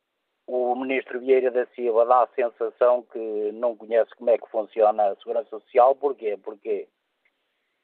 o 0.48 0.76
ministro 0.76 1.20
Vieira 1.20 1.52
da 1.52 1.66
Silva 1.68 2.06
dá 2.06 2.24
a 2.24 2.28
sensação 2.28 3.04
que 3.04 3.52
não 3.54 3.76
conhece 3.76 4.16
como 4.16 4.30
é 4.30 4.38
que 4.38 4.50
funciona 4.50 5.10
a 5.10 5.16
segurança 5.18 5.50
social. 5.50 5.96
Porquê? 5.96 6.40
Porque 6.42 6.88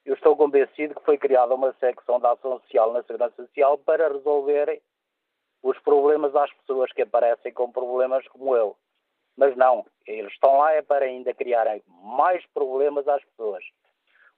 eu 0.05 0.13
estou 0.13 0.37
convencido 0.37 0.93
que 0.93 1.03
foi 1.03 1.17
criada 1.17 1.55
uma 1.55 1.73
secção 1.79 2.19
da 2.19 2.31
ação 2.31 2.59
social 2.59 2.93
na 2.93 3.01
Segurança 3.03 3.35
Social 3.35 3.77
para 3.79 4.07
resolver 4.07 4.81
os 5.63 5.77
problemas 5.79 6.31
das 6.31 6.51
pessoas 6.53 6.91
que 6.91 7.01
aparecem 7.01 7.51
com 7.51 7.71
problemas 7.71 8.25
como 8.27 8.55
eu. 8.55 8.77
Mas 9.35 9.55
não, 9.57 9.83
eles 10.05 10.31
estão 10.31 10.59
lá 10.59 10.73
é 10.73 10.81
para 10.83 11.05
ainda 11.05 11.33
criarem 11.33 11.83
mais 11.87 12.45
problemas 12.53 13.07
às 13.07 13.23
pessoas. 13.25 13.63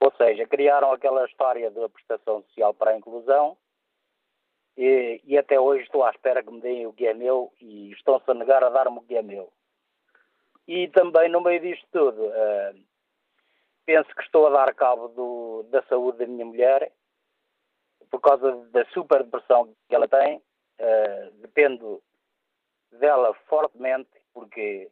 Ou 0.00 0.10
seja, 0.12 0.46
criaram 0.46 0.90
aquela 0.90 1.26
história 1.26 1.70
da 1.70 1.88
prestação 1.88 2.42
social 2.44 2.72
para 2.72 2.92
a 2.92 2.96
inclusão 2.96 3.56
e, 4.76 5.20
e 5.24 5.36
até 5.36 5.60
hoje 5.60 5.82
estou 5.82 6.02
à 6.02 6.10
espera 6.10 6.42
que 6.42 6.50
me 6.50 6.60
deem 6.60 6.86
o 6.86 6.92
que 6.92 7.06
é 7.06 7.12
meu 7.12 7.52
e 7.60 7.92
estão-se 7.92 8.30
a 8.30 8.34
negar 8.34 8.64
a 8.64 8.70
dar-me 8.70 8.98
o 8.98 9.02
que 9.02 9.16
é 9.16 9.22
meu. 9.22 9.52
E 10.66 10.88
também 10.88 11.28
no 11.28 11.40
meio 11.40 11.60
disto 11.60 11.86
tudo, 11.90 12.26
uh, 12.26 12.87
penso 13.88 14.14
que 14.14 14.22
estou 14.22 14.46
a 14.46 14.50
dar 14.50 14.74
cabo 14.74 15.08
do, 15.08 15.62
da 15.70 15.82
saúde 15.84 16.18
da 16.18 16.26
minha 16.26 16.44
mulher 16.44 16.92
por 18.10 18.20
causa 18.20 18.54
da 18.66 18.84
super 18.90 19.24
depressão 19.24 19.74
que 19.88 19.94
ela 19.94 20.06
tem. 20.06 20.42
Uh, 20.78 21.30
dependo 21.40 22.02
dela 22.92 23.32
fortemente 23.48 24.10
porque 24.34 24.90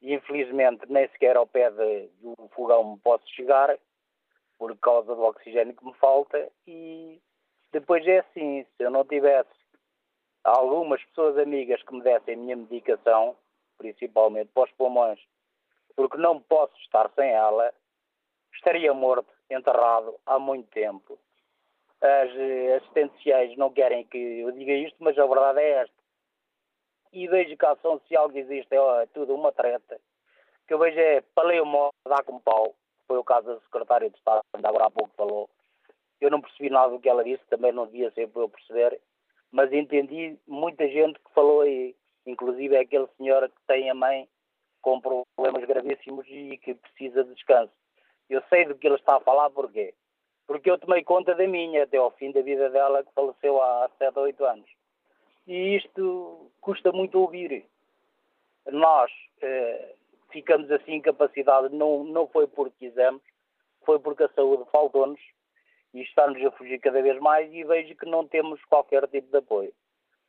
infelizmente 0.00 0.84
nem 0.88 1.06
sequer 1.10 1.36
ao 1.36 1.46
pé 1.46 1.70
de, 1.70 2.08
do 2.20 2.48
fogão 2.54 2.94
me 2.94 2.98
posso 3.00 3.28
chegar 3.34 3.78
por 4.58 4.76
causa 4.78 5.14
do 5.14 5.22
oxigênio 5.22 5.76
que 5.76 5.84
me 5.84 5.94
falta 5.94 6.50
e 6.66 7.20
depois 7.70 8.04
é 8.06 8.20
assim, 8.20 8.64
se 8.64 8.82
eu 8.82 8.90
não 8.90 9.04
tivesse 9.04 9.50
algumas 10.42 11.04
pessoas 11.04 11.36
amigas 11.36 11.82
que 11.82 11.94
me 11.94 12.02
dessem 12.02 12.34
a 12.34 12.38
minha 12.38 12.56
medicação, 12.56 13.36
principalmente 13.76 14.50
para 14.52 14.64
os 14.64 14.72
pulmões, 14.72 15.20
porque 15.94 16.16
não 16.16 16.40
posso 16.40 16.76
estar 16.80 17.10
sem 17.14 17.30
ela, 17.30 17.72
estaria 18.56 18.92
morto, 18.92 19.32
enterrado 19.50 20.18
há 20.26 20.38
muito 20.38 20.68
tempo. 20.70 21.18
As 22.00 22.30
assistenciais 22.76 23.56
não 23.56 23.70
querem 23.70 24.04
que 24.04 24.18
eu 24.18 24.52
diga 24.52 24.72
isto, 24.72 24.96
mas 25.00 25.18
a 25.18 25.26
verdade 25.26 25.60
é 25.60 25.82
esta. 25.82 25.94
E 27.12 27.26
vejo 27.28 27.56
que 27.56 27.66
a 27.66 27.72
ação 27.72 27.98
social 28.00 28.28
que 28.28 28.38
existe 28.38 28.74
é 28.74 29.06
tudo 29.14 29.34
uma 29.34 29.52
treta. 29.52 29.98
Que 30.66 30.74
eu 30.74 30.78
vejo 30.78 30.98
é 30.98 31.22
paleio 31.34 31.64
dá 32.06 32.22
com 32.22 32.38
pau. 32.40 32.74
Foi 33.06 33.18
o 33.18 33.24
caso 33.24 33.46
da 33.46 33.60
secretária 33.60 34.10
de 34.10 34.16
Estado, 34.16 34.42
ainda 34.52 34.68
agora 34.68 34.86
há 34.86 34.90
pouco 34.90 35.14
falou. 35.16 35.48
Eu 36.20 36.30
não 36.30 36.40
percebi 36.40 36.70
nada 36.70 36.90
do 36.90 36.98
que 36.98 37.08
ela 37.08 37.22
disse, 37.22 37.44
também 37.48 37.72
não 37.72 37.86
devia 37.86 38.10
ser 38.12 38.28
para 38.28 38.42
eu 38.42 38.48
perceber, 38.48 39.00
mas 39.52 39.72
entendi 39.72 40.36
muita 40.46 40.88
gente 40.88 41.18
que 41.20 41.32
falou 41.34 41.60
aí, 41.60 41.94
inclusive 42.24 42.74
é 42.74 42.80
aquele 42.80 43.06
senhor 43.16 43.48
que 43.48 43.60
tem 43.66 43.88
a 43.90 43.94
mãe 43.94 44.28
com 44.80 45.00
problemas 45.00 45.64
gravíssimos 45.64 46.26
e 46.28 46.58
que 46.58 46.74
precisa 46.74 47.22
de 47.22 47.34
descanso. 47.34 47.72
Eu 48.28 48.42
sei 48.48 48.64
do 48.64 48.74
que 48.74 48.86
ele 48.86 48.96
está 48.96 49.16
a 49.16 49.20
falar, 49.20 49.50
porquê? 49.50 49.94
Porque 50.46 50.70
eu 50.70 50.78
tomei 50.78 51.02
conta 51.02 51.34
da 51.34 51.46
minha 51.46 51.84
até 51.84 51.96
ao 51.96 52.10
fim 52.12 52.30
da 52.32 52.40
vida 52.42 52.70
dela, 52.70 53.02
que 53.02 53.12
faleceu 53.12 53.60
há 53.60 53.90
7 53.98 54.18
ou 54.18 54.24
8 54.24 54.44
anos. 54.44 54.70
E 55.46 55.76
isto 55.76 56.50
custa 56.60 56.92
muito 56.92 57.18
ouvir. 57.18 57.64
Nós 58.70 59.10
eh, 59.40 59.94
ficamos 60.30 60.70
assim 60.70 60.94
incapacitados, 60.94 61.70
não, 61.72 62.04
não 62.04 62.26
foi 62.28 62.46
porque 62.46 62.88
quisemos, 62.88 63.22
foi 63.84 63.98
porque 63.98 64.24
a 64.24 64.28
saúde 64.30 64.64
faltou-nos 64.70 65.20
e 65.94 66.02
está-nos 66.02 66.44
a 66.44 66.50
fugir 66.52 66.78
cada 66.80 67.00
vez 67.00 67.18
mais 67.20 67.52
e 67.52 67.62
vejo 67.64 67.94
que 67.96 68.06
não 68.06 68.26
temos 68.26 68.64
qualquer 68.64 69.06
tipo 69.08 69.30
de 69.30 69.38
apoio 69.38 69.72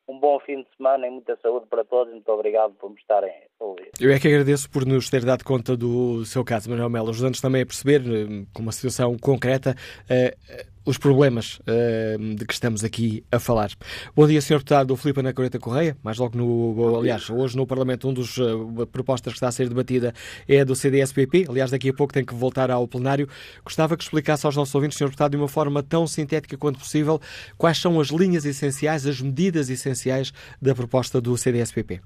um 0.07 0.19
bom 0.19 0.39
fim 0.39 0.61
de 0.61 0.67
semana 0.77 1.05
e 1.05 1.09
muita 1.09 1.37
saúde 1.41 1.65
para 1.69 1.83
todos. 1.83 2.13
Muito 2.13 2.31
obrigado 2.31 2.73
por 2.73 2.89
me 2.89 2.95
estarem 2.97 3.31
a 3.59 3.63
ouvir. 3.63 3.91
Eu 3.99 4.11
é 4.11 4.19
que 4.19 4.27
agradeço 4.27 4.69
por 4.69 4.85
nos 4.85 5.09
ter 5.09 5.25
dado 5.25 5.43
conta 5.43 5.75
do 5.75 6.23
seu 6.25 6.43
caso, 6.43 6.69
Manuel 6.69 6.89
Melo, 6.89 7.09
ajudando-nos 7.09 7.41
também 7.41 7.61
a 7.61 7.65
perceber, 7.65 8.01
eh, 8.01 8.45
com 8.53 8.61
uma 8.61 8.71
situação 8.71 9.17
concreta, 9.17 9.75
uh, 10.03 10.76
os 10.87 10.97
problemas 10.97 11.59
uh, 11.59 12.35
de 12.35 12.45
que 12.45 12.53
estamos 12.53 12.81
aqui 12.81 13.21
a 13.29 13.37
falar. 13.39 13.71
Bom 14.15 14.25
dia, 14.25 14.39
Sr. 14.39 14.59
Deputado 14.59 14.95
Filipe 14.95 15.19
Ana 15.19 15.33
Coreta 15.33 15.59
Correia. 15.59 15.97
Mais 16.01 16.17
logo 16.17 16.37
no. 16.37 16.97
Aliás, 16.97 17.29
hoje 17.29 17.57
no 17.57 17.67
Parlamento, 17.67 18.07
um 18.07 18.13
dos 18.13 18.37
uh, 18.37 18.87
propostas 18.89 19.33
que 19.33 19.37
está 19.37 19.49
a 19.49 19.51
ser 19.51 19.67
debatida 19.67 20.13
é 20.47 20.61
a 20.61 20.63
do 20.63 20.77
CDS-PP. 20.77 21.47
Aliás, 21.49 21.71
daqui 21.71 21.89
a 21.89 21.93
pouco 21.93 22.13
tem 22.13 22.23
que 22.23 22.33
voltar 22.33 22.71
ao 22.71 22.87
plenário. 22.87 23.27
Gostava 23.65 23.97
que 23.97 24.03
explicasse 24.03 24.45
aos 24.45 24.55
nossos 24.55 24.73
ouvintes, 24.73 24.97
Sr. 24.97 25.07
Deputado, 25.07 25.31
de 25.31 25.37
uma 25.37 25.49
forma 25.49 25.83
tão 25.83 26.07
sintética 26.07 26.55
quanto 26.55 26.79
possível, 26.79 27.19
quais 27.57 27.77
são 27.77 27.99
as 27.99 28.07
linhas 28.07 28.45
essenciais, 28.45 29.05
as 29.05 29.21
medidas 29.21 29.69
essenciais 29.69 30.31
da 30.61 30.73
proposta 30.73 31.19
do 31.19 31.37
CDS-PP. 31.37 31.99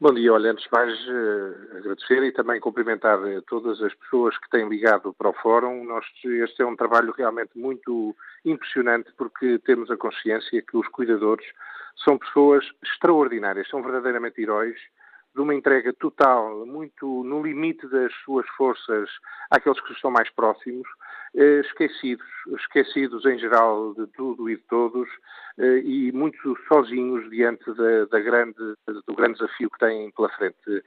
Bom 0.00 0.14
dia, 0.14 0.32
olha, 0.32 0.52
antes 0.52 0.62
de 0.62 0.70
mais 0.70 0.94
uh, 1.08 1.76
agradecer 1.76 2.22
e 2.22 2.30
também 2.30 2.60
cumprimentar 2.60 3.18
uh, 3.18 3.42
todas 3.42 3.82
as 3.82 3.92
pessoas 3.94 4.38
que 4.38 4.48
têm 4.48 4.68
ligado 4.68 5.12
para 5.12 5.30
o 5.30 5.32
Fórum. 5.32 5.82
Nós, 5.82 6.06
este 6.24 6.62
é 6.62 6.64
um 6.64 6.76
trabalho 6.76 7.12
realmente 7.18 7.58
muito 7.58 8.14
impressionante 8.44 9.10
porque 9.18 9.58
temos 9.58 9.90
a 9.90 9.96
consciência 9.96 10.62
que 10.62 10.76
os 10.76 10.86
cuidadores 10.86 11.44
são 12.04 12.16
pessoas 12.16 12.64
extraordinárias, 12.80 13.68
são 13.68 13.82
verdadeiramente 13.82 14.40
heróis 14.40 14.76
de 15.34 15.40
uma 15.40 15.52
entrega 15.52 15.92
total, 15.92 16.64
muito 16.64 17.24
no 17.24 17.42
limite 17.42 17.84
das 17.88 18.12
suas 18.24 18.46
forças 18.50 19.10
àqueles 19.50 19.80
que 19.80 19.92
estão 19.92 20.12
mais 20.12 20.30
próximos, 20.30 20.86
eh, 20.86 21.07
esquecidos, 21.34 22.26
esquecidos 22.58 23.24
em 23.24 23.38
geral 23.38 23.94
de 23.94 24.06
tudo 24.08 24.48
e 24.48 24.56
de 24.56 24.62
todos 24.62 25.08
eh, 25.58 25.80
e 25.84 26.12
muito 26.12 26.56
sozinhos 26.66 27.28
diante 27.30 27.72
da, 27.74 28.04
da 28.06 28.20
grande, 28.20 28.74
do 29.06 29.14
grande 29.14 29.34
desafio 29.34 29.70
que 29.70 29.78
têm 29.78 30.10
pela 30.12 30.28
frente. 30.30 30.82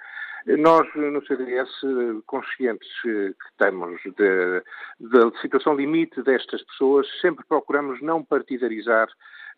Nós, 0.57 0.87
no 0.95 1.23
CDS, 1.27 1.69
conscientes 2.25 2.89
que 3.03 3.35
estamos 3.51 4.01
da 4.99 5.31
situação 5.39 5.75
limite 5.75 6.23
destas 6.23 6.63
pessoas, 6.63 7.07
sempre 7.21 7.45
procuramos 7.47 8.01
não 8.01 8.23
partidarizar 8.23 9.07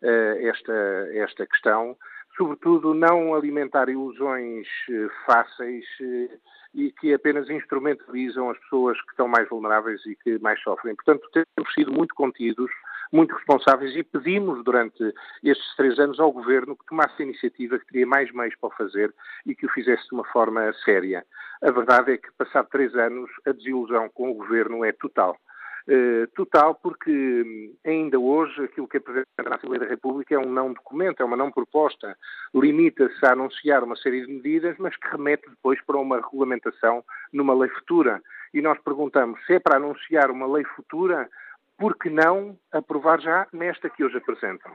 uh, 0.02 0.46
esta, 0.46 1.08
esta 1.14 1.46
questão, 1.46 1.96
sobretudo 2.36 2.94
não 2.94 3.34
alimentar 3.34 3.88
ilusões 3.88 4.66
eh, 4.90 5.08
fáceis 5.26 5.84
eh, 6.00 6.38
e 6.74 6.90
que 6.90 7.14
apenas 7.14 7.48
instrumentalizam 7.48 8.50
as 8.50 8.58
pessoas 8.58 9.00
que 9.02 9.10
estão 9.10 9.28
mais 9.28 9.48
vulneráveis 9.48 10.04
e 10.06 10.16
que 10.16 10.38
mais 10.40 10.60
sofrem. 10.62 10.94
Portanto, 10.96 11.28
temos 11.32 11.72
sido 11.72 11.92
muito 11.92 12.14
contidos, 12.14 12.70
muito 13.12 13.34
responsáveis 13.34 13.94
e 13.94 14.02
pedimos 14.02 14.64
durante 14.64 15.14
estes 15.44 15.76
três 15.76 15.98
anos 16.00 16.18
ao 16.18 16.32
Governo 16.32 16.76
que 16.76 16.86
tomasse 16.86 17.14
a 17.22 17.24
iniciativa, 17.24 17.78
que 17.78 17.86
teria 17.86 18.06
mais 18.06 18.32
meios 18.32 18.56
para 18.56 18.68
o 18.68 18.76
fazer 18.76 19.14
e 19.46 19.54
que 19.54 19.66
o 19.66 19.70
fizesse 19.70 20.08
de 20.08 20.14
uma 20.14 20.24
forma 20.24 20.72
séria. 20.84 21.24
A 21.62 21.70
verdade 21.70 22.12
é 22.12 22.18
que, 22.18 22.32
passado 22.32 22.68
três 22.70 22.94
anos, 22.96 23.30
a 23.46 23.52
desilusão 23.52 24.08
com 24.08 24.30
o 24.30 24.34
Governo 24.34 24.84
é 24.84 24.92
total. 24.92 25.38
Uh, 25.86 26.26
total, 26.34 26.74
porque 26.76 27.10
hum, 27.10 27.74
ainda 27.84 28.18
hoje 28.18 28.64
aquilo 28.64 28.88
que 28.88 28.96
apresentado 28.96 29.50
na 29.50 29.56
Assembleia 29.56 29.80
da 29.80 29.90
República 29.90 30.34
é 30.34 30.38
um 30.38 30.50
não 30.50 30.72
documento, 30.72 31.20
é 31.20 31.24
uma 31.26 31.36
não 31.36 31.50
proposta. 31.50 32.16
Limita-se 32.54 33.26
a 33.26 33.32
anunciar 33.32 33.84
uma 33.84 33.94
série 33.96 34.24
de 34.24 34.32
medidas, 34.32 34.76
mas 34.78 34.96
que 34.96 35.08
remete 35.08 35.48
depois 35.48 35.78
para 35.82 35.98
uma 35.98 36.16
regulamentação 36.16 37.04
numa 37.32 37.54
lei 37.54 37.68
futura. 37.68 38.22
E 38.54 38.62
nós 38.62 38.78
perguntamos 38.80 39.38
se 39.44 39.54
é 39.54 39.58
para 39.58 39.76
anunciar 39.76 40.30
uma 40.30 40.46
lei 40.46 40.64
futura, 40.64 41.28
por 41.76 41.98
que 41.98 42.08
não 42.08 42.58
aprovar 42.72 43.20
já 43.20 43.46
nesta 43.52 43.90
que 43.90 44.04
hoje 44.04 44.16
apresentam? 44.16 44.72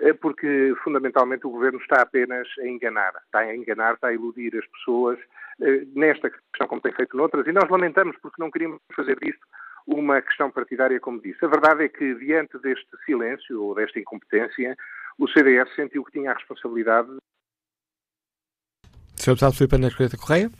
Eh, 0.00 0.14
porque 0.14 0.74
fundamentalmente 0.82 1.46
o 1.46 1.50
governo 1.50 1.78
está 1.80 2.00
apenas 2.00 2.48
a 2.60 2.66
enganar, 2.66 3.12
está 3.24 3.40
a 3.40 3.54
enganar, 3.54 3.94
está 3.94 4.08
a 4.08 4.14
iludir 4.14 4.56
as 4.56 4.66
pessoas 4.68 5.18
eh, 5.60 5.86
nesta 5.94 6.30
questão, 6.30 6.66
como 6.66 6.80
tem 6.80 6.92
feito 6.92 7.16
noutras, 7.16 7.46
e 7.46 7.52
nós 7.52 7.68
lamentamos 7.68 8.16
porque 8.22 8.40
não 8.40 8.50
queríamos 8.50 8.78
fazer 8.94 9.18
disto 9.20 9.46
uma 9.86 10.20
questão 10.20 10.50
partidária, 10.50 10.98
como 10.98 11.20
disse. 11.20 11.44
A 11.44 11.48
verdade 11.48 11.84
é 11.84 11.88
que, 11.88 12.14
diante 12.16 12.58
deste 12.58 12.88
silêncio 13.04 13.62
ou 13.62 13.74
desta 13.74 13.98
incompetência, 13.98 14.76
o 15.18 15.28
CDS 15.28 15.74
sentiu 15.74 16.04
que 16.04 16.12
tinha 16.12 16.32
a 16.32 16.34
responsabilidade. 16.34 17.08
Sr. 19.16 19.30
Deputado 19.30 19.54
Filipe 19.54 19.78
Neto 19.78 20.16
Correia? 20.18 20.50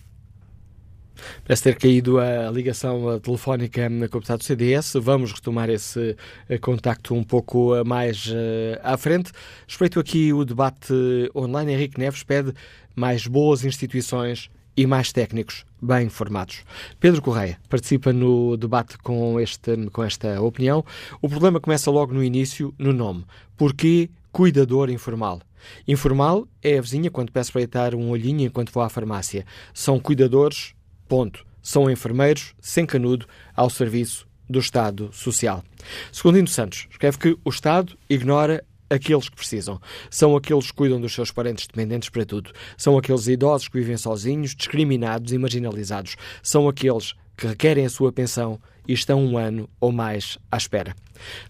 Parece 1.45 1.63
ter 1.63 1.79
caído 1.79 2.19
a 2.19 2.51
ligação 2.51 3.19
telefónica 3.21 3.89
com 4.11 4.19
o 4.19 4.21
do 4.21 4.45
CDS. 4.45 4.95
Vamos 4.95 5.33
retomar 5.33 5.71
esse 5.71 6.17
eh, 6.49 6.59
contacto 6.59 7.15
um 7.15 7.25
pouco 7.25 7.75
eh, 7.75 7.85
mais 7.85 8.27
uh, 8.27 8.79
à 8.83 8.97
frente. 8.99 9.33
Respeito 9.67 9.99
aqui 9.99 10.33
o 10.33 10.45
debate 10.45 10.93
online, 11.35 11.73
Henrique 11.73 11.99
Neves 11.99 12.23
pede 12.23 12.53
mais 12.95 13.27
boas 13.27 13.65
instituições 13.65 14.51
e 14.77 14.87
mais 14.87 15.13
técnicos 15.13 15.65
bem 15.81 16.07
informados. 16.07 16.65
Pedro 17.01 17.23
Correia 17.23 17.59
participa 17.69 18.13
no 18.13 18.57
debate 18.57 18.99
com, 18.99 19.41
este, 19.41 19.75
com 19.91 20.03
esta 20.03 20.41
opinião. 20.41 20.85
O 21.23 21.29
problema 21.29 21.61
começa 21.61 21.91
logo 21.91 22.13
no 22.13 22.23
início, 22.23 22.75
no 22.79 22.93
nome. 22.93 23.25
Porquê 23.57 24.11
cuidador 24.33 24.91
informal? 24.91 25.41
Informal 25.89 26.47
é 26.63 26.79
a 26.79 26.81
vizinha 26.81 27.11
quando 27.11 27.33
peço 27.33 27.53
para 27.53 27.61
deitar 27.61 27.95
um 27.95 28.11
olhinho 28.11 28.47
enquanto 28.47 28.73
vou 28.73 28.83
à 28.83 28.89
farmácia. 28.89 29.45
São 29.73 29.99
cuidadores, 29.99 30.75
ponto. 31.09 31.45
São 31.63 31.91
enfermeiros, 31.91 32.55
sem 32.61 32.87
canudo, 32.87 33.27
ao 33.55 33.69
serviço 33.69 34.27
do 34.49 34.61
Estado 34.61 35.11
Social. 35.13 35.65
Segundino 36.13 36.47
Santos 36.47 36.87
escreve 36.91 37.19
que 37.19 37.39
o 37.45 37.51
Estado 37.51 37.97
ignora 38.09 38.65
aqueles 38.91 39.29
que 39.29 39.37
precisam. 39.37 39.81
São 40.11 40.37
aqueles 40.37 40.71
que 40.71 40.77
cuidam 40.77 41.01
dos 41.01 41.15
seus 41.15 41.31
parentes 41.31 41.67
dependentes 41.67 42.09
para 42.09 42.25
tudo. 42.25 42.53
São 42.77 42.97
aqueles 42.97 43.27
idosos 43.27 43.69
que 43.69 43.79
vivem 43.79 43.97
sozinhos, 43.97 44.55
discriminados 44.55 45.33
e 45.33 45.39
marginalizados. 45.39 46.17
São 46.43 46.69
aqueles 46.69 47.15
que 47.37 47.47
requerem 47.47 47.85
a 47.85 47.91
sua 47.91 48.13
pensão 48.13 48.59
e 48.89 48.93
estão 48.93 49.21
um 49.21 49.37
ano 49.37 49.69
ou 49.81 49.93
mais 49.93 50.39
à 50.51 50.57
espera. 50.57 50.95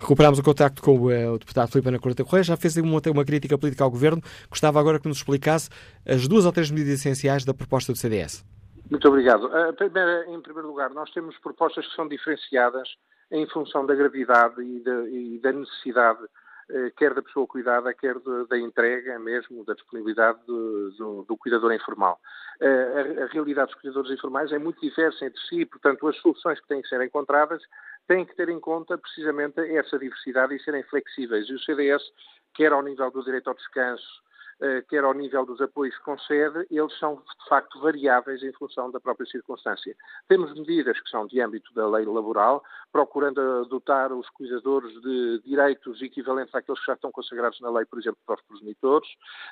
Recuperámos 0.01 0.39
o 0.39 0.43
contacto 0.43 0.83
com 0.83 0.99
o, 0.99 1.11
uh, 1.11 1.35
o 1.35 1.39
deputado 1.39 1.71
Filipe 1.71 1.89
Ana 1.89 1.99
Correia 1.99 2.25
Correia, 2.25 2.45
já 2.45 2.57
fez 2.57 2.77
uma, 2.77 3.01
uma 3.13 3.25
crítica 3.25 3.59
política 3.59 3.85
ao 3.85 3.91
Governo. 3.91 4.23
Gostava 4.49 4.81
agora 4.81 4.99
que 4.99 5.09
nos 5.09 5.19
explicasse 5.19 5.69
as 6.07 6.27
duas 6.27 6.45
ou 6.47 6.53
três 6.53 6.71
medidas 6.71 7.01
essenciais 7.01 7.45
da 7.45 7.53
proposta 7.53 7.93
do 7.93 7.99
CDS. 7.99 8.45
Muito 8.91 9.07
obrigado. 9.09 9.47
Uh, 9.47 9.73
primeira, 9.75 10.27
em 10.29 10.41
primeiro 10.41 10.69
lugar, 10.69 10.91
nós 10.91 11.11
temos 11.11 11.37
propostas 11.39 11.87
que 11.87 11.95
são 11.95 12.09
diferenciadas 12.09 12.89
em 13.31 13.47
função 13.49 13.85
da 13.85 13.95
gravidade 13.95 14.63
e 14.63 14.81
da, 14.81 15.09
e 15.09 15.41
da 15.43 15.53
necessidade 15.53 16.21
eh, 16.23 16.29
quer 16.97 17.15
da 17.15 17.23
pessoa 17.23 17.47
cuidada, 17.47 17.95
quer 17.95 18.17
da 18.49 18.59
entrega 18.59 19.19
mesmo, 19.19 19.65
da 19.65 19.75
disponibilidade 19.75 20.39
do, 20.47 20.91
do, 20.91 21.23
do 21.23 21.37
cuidador 21.37 21.73
informal. 21.73 22.21
Eh, 22.61 23.19
a, 23.21 23.25
a, 23.25 23.27
realidade 23.27 23.71
dos 23.71 23.81
cuidadores 23.81 24.11
informais 24.11 24.51
é 24.51 24.59
muito 24.59 24.81
diversa 24.81 25.27
entre 25.27 25.41
si, 25.43 25.65
portanto, 25.67 26.09
as 26.09 26.17
soluções 26.19 26.59
que 26.61 26.69
têm 26.69 26.83
que 26.83 26.89
ser 26.89 27.01
encontradas 27.03 27.63
têm 28.09 28.25
que 28.25 28.35
ter 28.35 28.49
em 28.49 28.59
conta 28.59 28.97
precisamente 28.97 29.61
essa 29.77 29.99
diversidade 29.99 30.55
e 30.55 30.63
serem 30.63 30.83
flexíveis. 30.85 31.49
E 31.49 31.55
o 31.55 31.61
CDS, 31.61 32.03
quer 32.55 32.73
ao 32.73 32.83
nível 32.83 33.11
do 33.11 33.23
direito 33.23 33.49
ao 33.49 33.55
descanso, 33.55 34.05
eh, 34.05 34.36
quer 34.89 35.05
ao 35.05 35.13
nível 35.13 35.45
dos 35.45 35.61
apoios 35.61 35.97
que 35.97 36.05
concede, 36.05 36.67
eles 36.71 36.99
são 36.99 37.17
de 37.17 37.49
facto 37.49 37.81
variáveis 37.81 38.43
em 38.43 38.53
função 38.53 38.91
da 38.91 39.01
própria 39.01 39.27
circunstância. 39.27 39.95
Temos 40.29 40.55
medidas 40.55 40.99
que 41.01 41.11
são 41.11 41.27
de 41.27 41.41
âmbito 41.41 41.73
da 41.75 41.89
lei 41.89 42.05
laboral, 42.05 42.63
procurando 42.91 43.65
dotar 43.67 44.13
os 44.13 44.29
cuidadores 44.31 44.93
de 45.03 45.43
direitos 45.45 46.01
equivalentes 46.01 46.55
àqueles 46.55 46.81
que 46.81 46.87
já 46.87 46.95
estão 46.95 47.13
consagrados 47.13 47.61
na 47.61 47.71
lei, 47.71 47.85
por 47.85 47.99
exemplo, 47.99 48.19
para 48.27 48.37
os 48.37 48.43
progenitores. 48.43 49.09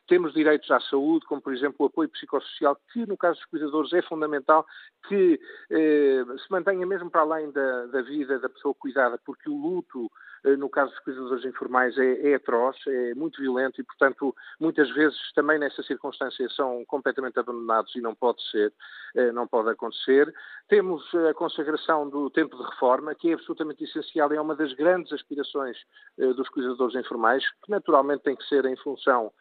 Temos 0.07 0.33
direitos 0.33 0.71
à 0.71 0.81
saúde, 0.81 1.27
como 1.27 1.43
por 1.43 1.53
exemplo 1.53 1.77
o 1.81 1.87
apoio 1.87 2.09
psicossocial, 2.09 2.77
que 2.93 3.07
no 3.07 3.17
caso 3.17 3.39
dos 3.39 3.47
cuidadores 3.47 3.93
é 3.93 4.03
fundamental 4.03 4.67
que 5.09 5.39
eh, 5.71 6.25
se 6.39 6.51
mantenha 6.51 6.87
mesmo 6.87 7.11
para 7.11 7.23
além 7.23 7.51
da, 7.53 7.87
da 7.87 8.03
vida 8.03 8.39
da 8.39 8.49
pessoa 8.49 8.75
cuidada, 8.75 9.19
porque 9.25 9.49
o 9.49 9.57
luto 9.57 10.07
eh, 10.07 10.34
no 10.59 10.69
caso 10.69 10.91
dos 10.91 11.01
cuidadores 11.01 11.45
informais, 11.45 11.97
é, 11.97 12.31
é, 12.31 12.35
atroz, 12.35 12.77
é 12.87 13.15
muito 13.15 13.41
violento 13.41 13.81
e, 13.81 13.85
portanto, 13.85 14.35
muitas 14.61 14.91
vezes 14.91 15.19
também 15.35 15.59
nessa 15.59 15.83
circunstância 15.83 16.47
são 16.51 16.85
completamente 16.85 17.39
abandonados 17.39 17.95
e 17.97 18.01
não 18.01 18.15
pode 18.15 18.43
ser, 18.51 18.73
eh, 19.17 19.33
não 19.33 19.47
pode 19.47 19.71
acontecer. 19.71 20.33
Temos 20.69 21.03
a 21.15 21.33
consagração 21.33 22.09
do 22.09 22.29
tempo 22.29 22.57
de 22.57 22.63
reforma, 22.63 23.15
que 23.15 23.31
é 23.31 23.35
absolutamente 23.35 23.85
essencial 23.85 24.33
e 24.33 24.37
é 24.37 24.41
uma 24.41 24.55
das 24.55 24.73
grandes 24.75 25.13
aspirações 25.13 25.79
eh, 26.19 26.33
dos 26.35 26.49
cuidadores 26.51 26.95
informais, 26.95 27.43
que 27.65 27.71
naturalmente 27.71 28.25
tem 28.25 28.37
que 28.37 28.45
ser 28.45 28.65
em 28.67 28.77
função 28.77 29.33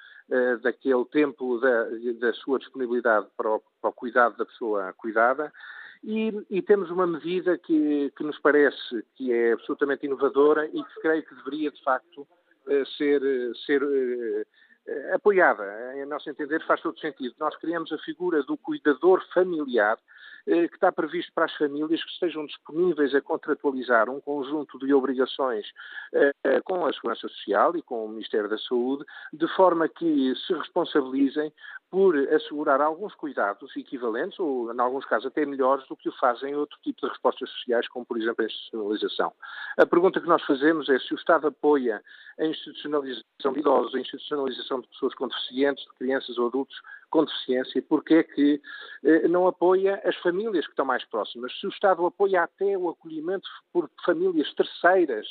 daquele 0.64 1.04
tempo 1.12 1.60
da, 1.60 1.84
da 2.18 2.34
sua 2.34 2.58
disponibilidade 2.58 3.28
para 3.36 3.56
o, 3.56 3.62
para 3.82 3.89
o 3.89 3.93
cuidado 3.93 4.38
da 4.38 4.45
pessoa 4.45 4.93
cuidada. 4.93 5.51
E, 6.04 6.45
e, 6.49 6.62
temos 6.62 6.89
uma 6.89 7.08
medida 7.08 7.58
que, 7.58 8.12
que, 8.18 8.24
nos 8.24 8.38
parece 8.39 9.06
que 9.16 9.32
é 9.32 9.54
absolutamente 9.54 10.06
inovadora 10.06 10.66
e 10.68 10.84
que 10.84 11.01
creio 11.01 11.24
que 11.24 11.34
deveria, 11.36 11.72
de 11.72 11.82
facto, 11.82 12.28
eh, 12.68 12.84
ser, 12.97 13.22
ser 13.66 13.82
uh, 13.82 15.16
apoiada. 15.16 15.64
Em 15.95 16.06
nosso 16.06 16.30
entender, 16.30 16.62
faz 16.66 16.82
todo 16.82 16.99
sentido. 16.99 17.34
Nós 17.39 17.56
criamos 17.56 17.91
a 17.93 17.97
figura 17.99 18.43
do 18.43 18.58
cuidador 18.58 19.24
familiar, 19.34 19.97
que 20.45 20.75
está 20.75 20.91
previsto 20.91 21.31
para 21.33 21.45
as 21.45 21.55
famílias 21.55 22.03
que 22.03 22.11
estejam 22.11 22.45
disponíveis 22.45 23.15
a 23.15 23.21
contratualizar 23.21 24.09
um 24.09 24.19
conjunto 24.19 24.77
de 24.79 24.93
obrigações 24.93 25.65
uh, 26.13 26.63
com 26.63 26.85
a 26.85 26.93
Segurança 26.93 27.27
Social 27.27 27.75
e 27.75 27.81
com 27.81 28.05
o 28.05 28.09
Ministério 28.09 28.49
da 28.49 28.57
Saúde, 28.57 29.05
de 29.31 29.47
forma 29.55 29.87
que 29.87 30.33
se 30.35 30.53
responsabilizem 30.53 31.51
por 31.89 32.17
assegurar 32.33 32.81
alguns 32.81 33.13
cuidados 33.13 33.75
equivalentes, 33.77 34.39
ou 34.39 34.73
em 34.73 34.79
alguns 34.79 35.05
casos 35.05 35.27
até 35.27 35.45
melhores, 35.45 35.87
do 35.87 35.95
que 35.95 36.09
o 36.09 36.17
fazem 36.19 36.55
outro 36.55 36.75
tipo 36.81 36.99
de 37.01 37.07
respostas 37.07 37.49
sociais, 37.51 37.87
como 37.87 38.03
por 38.03 38.17
exemplo 38.17 38.43
a 38.43 38.45
institucionalização. 38.45 39.31
A 39.77 39.85
pergunta 39.85 40.19
que 40.19 40.27
nós 40.27 40.43
fazemos 40.43 40.89
é 40.89 40.97
se 40.97 41.13
o 41.13 41.17
Estado 41.17 41.47
apoia 41.47 42.01
a 42.39 42.45
institucionalização 42.45 43.53
de 43.53 43.59
idosos, 43.59 43.93
a 43.93 43.99
institucionalização 43.99 44.81
de 44.81 44.87
pessoas 44.87 45.13
com 45.13 45.27
deficientes, 45.27 45.83
de 45.83 45.93
crianças 45.93 46.37
ou 46.39 46.47
adultos 46.47 46.75
com 47.14 47.26
deficiência, 47.26 47.80
porque 47.88 48.16
é 48.16 48.24
que 48.24 48.59
eh, 49.03 49.28
não 49.28 49.45
apoia 49.45 50.01
as 50.03 50.16
famílias 50.16 50.66
que 50.66 50.72
estão 50.72 50.84
mais 50.84 51.05
próximas. 51.05 51.53
Se 51.59 51.68
o 51.68 51.70
Estado 51.70 52.03
apoia 52.07 52.41
até 52.41 52.76
o 52.76 52.89
acolhimento 52.89 53.47
por 53.72 53.88
famílias 54.03 54.51
terceiras 54.55 55.28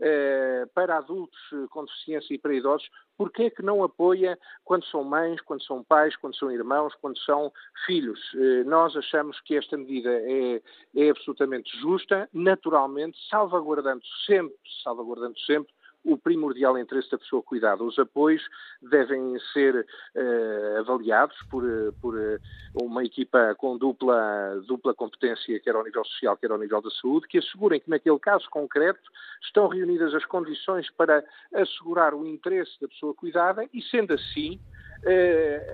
eh, 0.00 0.66
para 0.74 0.96
adultos 0.96 1.38
com 1.70 1.84
deficiência 1.84 2.34
e 2.34 2.38
para 2.38 2.52
idosos, 2.52 2.90
porquê 3.16 3.44
é 3.44 3.50
que 3.50 3.62
não 3.62 3.84
apoia 3.84 4.36
quando 4.64 4.84
são 4.86 5.04
mães, 5.04 5.40
quando 5.42 5.62
são 5.62 5.84
pais, 5.84 6.16
quando 6.16 6.34
são 6.34 6.50
irmãos, 6.50 6.96
quando 7.00 7.16
são 7.20 7.52
filhos? 7.86 8.18
Eh, 8.34 8.64
nós 8.64 8.96
achamos 8.96 9.40
que 9.42 9.56
esta 9.56 9.76
medida 9.76 10.10
é, 10.10 10.60
é 10.96 11.10
absolutamente 11.10 11.70
justa, 11.78 12.28
naturalmente, 12.32 13.16
salvaguardando 13.28 14.02
sempre, 14.26 14.56
salvaguardando 14.82 15.38
sempre 15.42 15.72
o 16.04 16.16
primordial 16.16 16.78
interesse 16.78 17.10
da 17.10 17.18
pessoa 17.18 17.42
cuidada. 17.42 17.82
Os 17.84 17.98
apoios 17.98 18.42
devem 18.80 19.38
ser 19.52 19.74
uh, 19.76 20.78
avaliados 20.78 21.36
por, 21.50 21.64
eh, 21.64 21.92
por 22.00 22.14
uh, 22.14 22.40
uma 22.74 23.04
equipa 23.04 23.54
com 23.56 23.76
dupla, 23.76 24.60
dupla 24.66 24.94
competência, 24.94 25.60
quer 25.60 25.74
ao 25.74 25.84
nível 25.84 26.04
social, 26.04 26.36
quer 26.36 26.50
ao 26.50 26.58
nível 26.58 26.80
da 26.80 26.90
saúde, 26.90 27.28
que 27.28 27.38
assegurem 27.38 27.80
que 27.80 27.90
naquele 27.90 28.18
caso 28.18 28.48
concreto 28.50 29.10
estão 29.42 29.68
reunidas 29.68 30.14
as 30.14 30.24
condições 30.24 30.90
para 30.90 31.22
assegurar 31.54 32.14
o 32.14 32.26
interesse 32.26 32.80
da 32.80 32.88
pessoa 32.88 33.14
cuidada 33.14 33.66
e, 33.72 33.82
sendo 33.82 34.14
assim, 34.14 34.58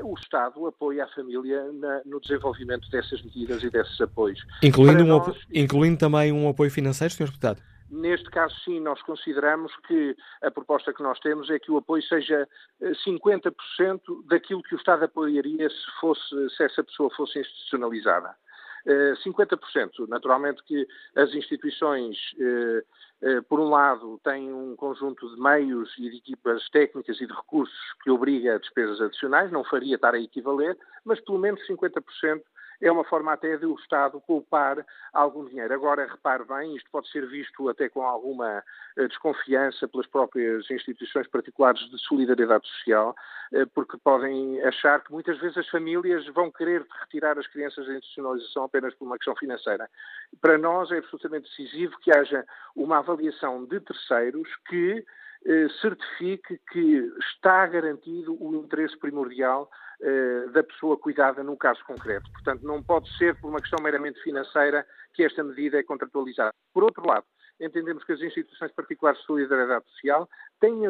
o 0.04 0.14
Estado 0.14 0.66
apoia 0.66 1.04
a 1.04 1.08
família 1.08 1.64
na, 1.72 2.00
no 2.04 2.20
desenvolvimento 2.20 2.88
dessas 2.90 3.20
medidas 3.22 3.62
e 3.62 3.70
desses 3.70 4.00
apoios. 4.00 4.40
Incluindo, 4.62 5.02
um 5.02 5.06
nós, 5.06 5.36
incluindo 5.52 5.98
também 5.98 6.32
um 6.32 6.48
apoio 6.48 6.70
financeiro, 6.70 7.12
Sr. 7.12 7.26
Deputado? 7.26 7.60
Neste 7.90 8.28
caso, 8.30 8.54
sim, 8.64 8.80
nós 8.80 9.00
consideramos 9.02 9.74
que 9.86 10.16
a 10.42 10.50
proposta 10.50 10.92
que 10.92 11.02
nós 11.02 11.18
temos 11.20 11.48
é 11.50 11.58
que 11.58 11.70
o 11.70 11.76
apoio 11.76 12.02
seja 12.02 12.48
50% 13.06 13.52
eh, 13.52 13.98
daquilo 14.26 14.62
que 14.62 14.74
o 14.74 14.78
Estado 14.78 15.04
apoiaria 15.04 15.70
se, 15.70 16.00
fosse, 16.00 16.50
se 16.56 16.64
essa 16.64 16.82
pessoa 16.82 17.10
fosse 17.10 17.38
institucionalizada. 17.38 18.34
50%. 18.86 19.56
Eh, 19.76 20.06
Naturalmente 20.08 20.62
que 20.64 20.86
as 21.14 21.32
instituições, 21.34 22.16
eh, 22.40 23.40
por 23.48 23.60
um 23.60 23.68
lado, 23.68 24.20
têm 24.24 24.52
um 24.52 24.74
conjunto 24.74 25.32
de 25.34 25.40
meios 25.40 25.92
e 25.98 26.10
de 26.10 26.16
equipas 26.18 26.68
técnicas 26.70 27.20
e 27.20 27.26
de 27.26 27.32
recursos 27.32 27.78
que 28.02 28.10
obriga 28.10 28.54
a 28.56 28.58
despesas 28.58 29.00
adicionais, 29.00 29.50
não 29.52 29.64
faria 29.64 29.94
estar 29.94 30.14
a 30.14 30.20
equivaler, 30.20 30.76
mas 31.04 31.20
pelo 31.20 31.38
menos 31.38 31.64
50% 31.66 32.42
é 32.80 32.90
uma 32.90 33.04
forma 33.04 33.32
até 33.32 33.56
de 33.56 33.66
o 33.66 33.74
Estado 33.74 34.20
poupar 34.20 34.84
algum 35.12 35.44
dinheiro. 35.46 35.72
Agora, 35.72 36.06
repare 36.06 36.44
bem, 36.44 36.76
isto 36.76 36.90
pode 36.90 37.08
ser 37.10 37.26
visto 37.26 37.68
até 37.68 37.88
com 37.88 38.02
alguma 38.02 38.62
eh, 38.96 39.08
desconfiança 39.08 39.88
pelas 39.88 40.06
próprias 40.06 40.70
instituições 40.70 41.26
particulares 41.28 41.80
de 41.90 41.98
solidariedade 41.98 42.66
social, 42.68 43.14
eh, 43.52 43.66
porque 43.74 43.96
podem 43.98 44.62
achar 44.62 45.02
que 45.02 45.12
muitas 45.12 45.38
vezes 45.38 45.58
as 45.58 45.68
famílias 45.68 46.26
vão 46.28 46.50
querer 46.50 46.86
retirar 47.00 47.38
as 47.38 47.46
crianças 47.46 47.86
da 47.86 47.94
institucionalização 47.94 48.64
apenas 48.64 48.94
por 48.94 49.06
uma 49.06 49.16
questão 49.16 49.36
financeira. 49.36 49.88
Para 50.40 50.58
nós 50.58 50.90
é 50.90 50.98
absolutamente 50.98 51.48
decisivo 51.48 51.98
que 52.00 52.16
haja 52.16 52.44
uma 52.74 52.98
avaliação 52.98 53.64
de 53.64 53.80
terceiros 53.80 54.48
que 54.68 55.04
eh, 55.48 55.68
certifique 55.80 56.60
que 56.72 57.12
está 57.20 57.66
garantido 57.66 58.36
o 58.42 58.56
interesse 58.56 58.98
primordial 58.98 59.70
da 60.52 60.62
pessoa 60.62 60.96
cuidada 60.96 61.42
no 61.42 61.56
caso 61.56 61.84
concreto. 61.84 62.30
Portanto, 62.32 62.62
não 62.62 62.82
pode 62.82 63.08
ser 63.16 63.34
por 63.40 63.48
uma 63.48 63.60
questão 63.60 63.82
meramente 63.82 64.22
financeira 64.22 64.86
que 65.14 65.22
esta 65.22 65.42
medida 65.42 65.78
é 65.78 65.82
contratualizada. 65.82 66.50
Por 66.72 66.84
outro 66.84 67.06
lado, 67.06 67.24
entendemos 67.60 68.04
que 68.04 68.12
as 68.12 68.20
instituições 68.20 68.72
particulares 68.72 69.20
de 69.20 69.26
solidariedade 69.26 69.84
social 69.90 70.28
têm 70.60 70.82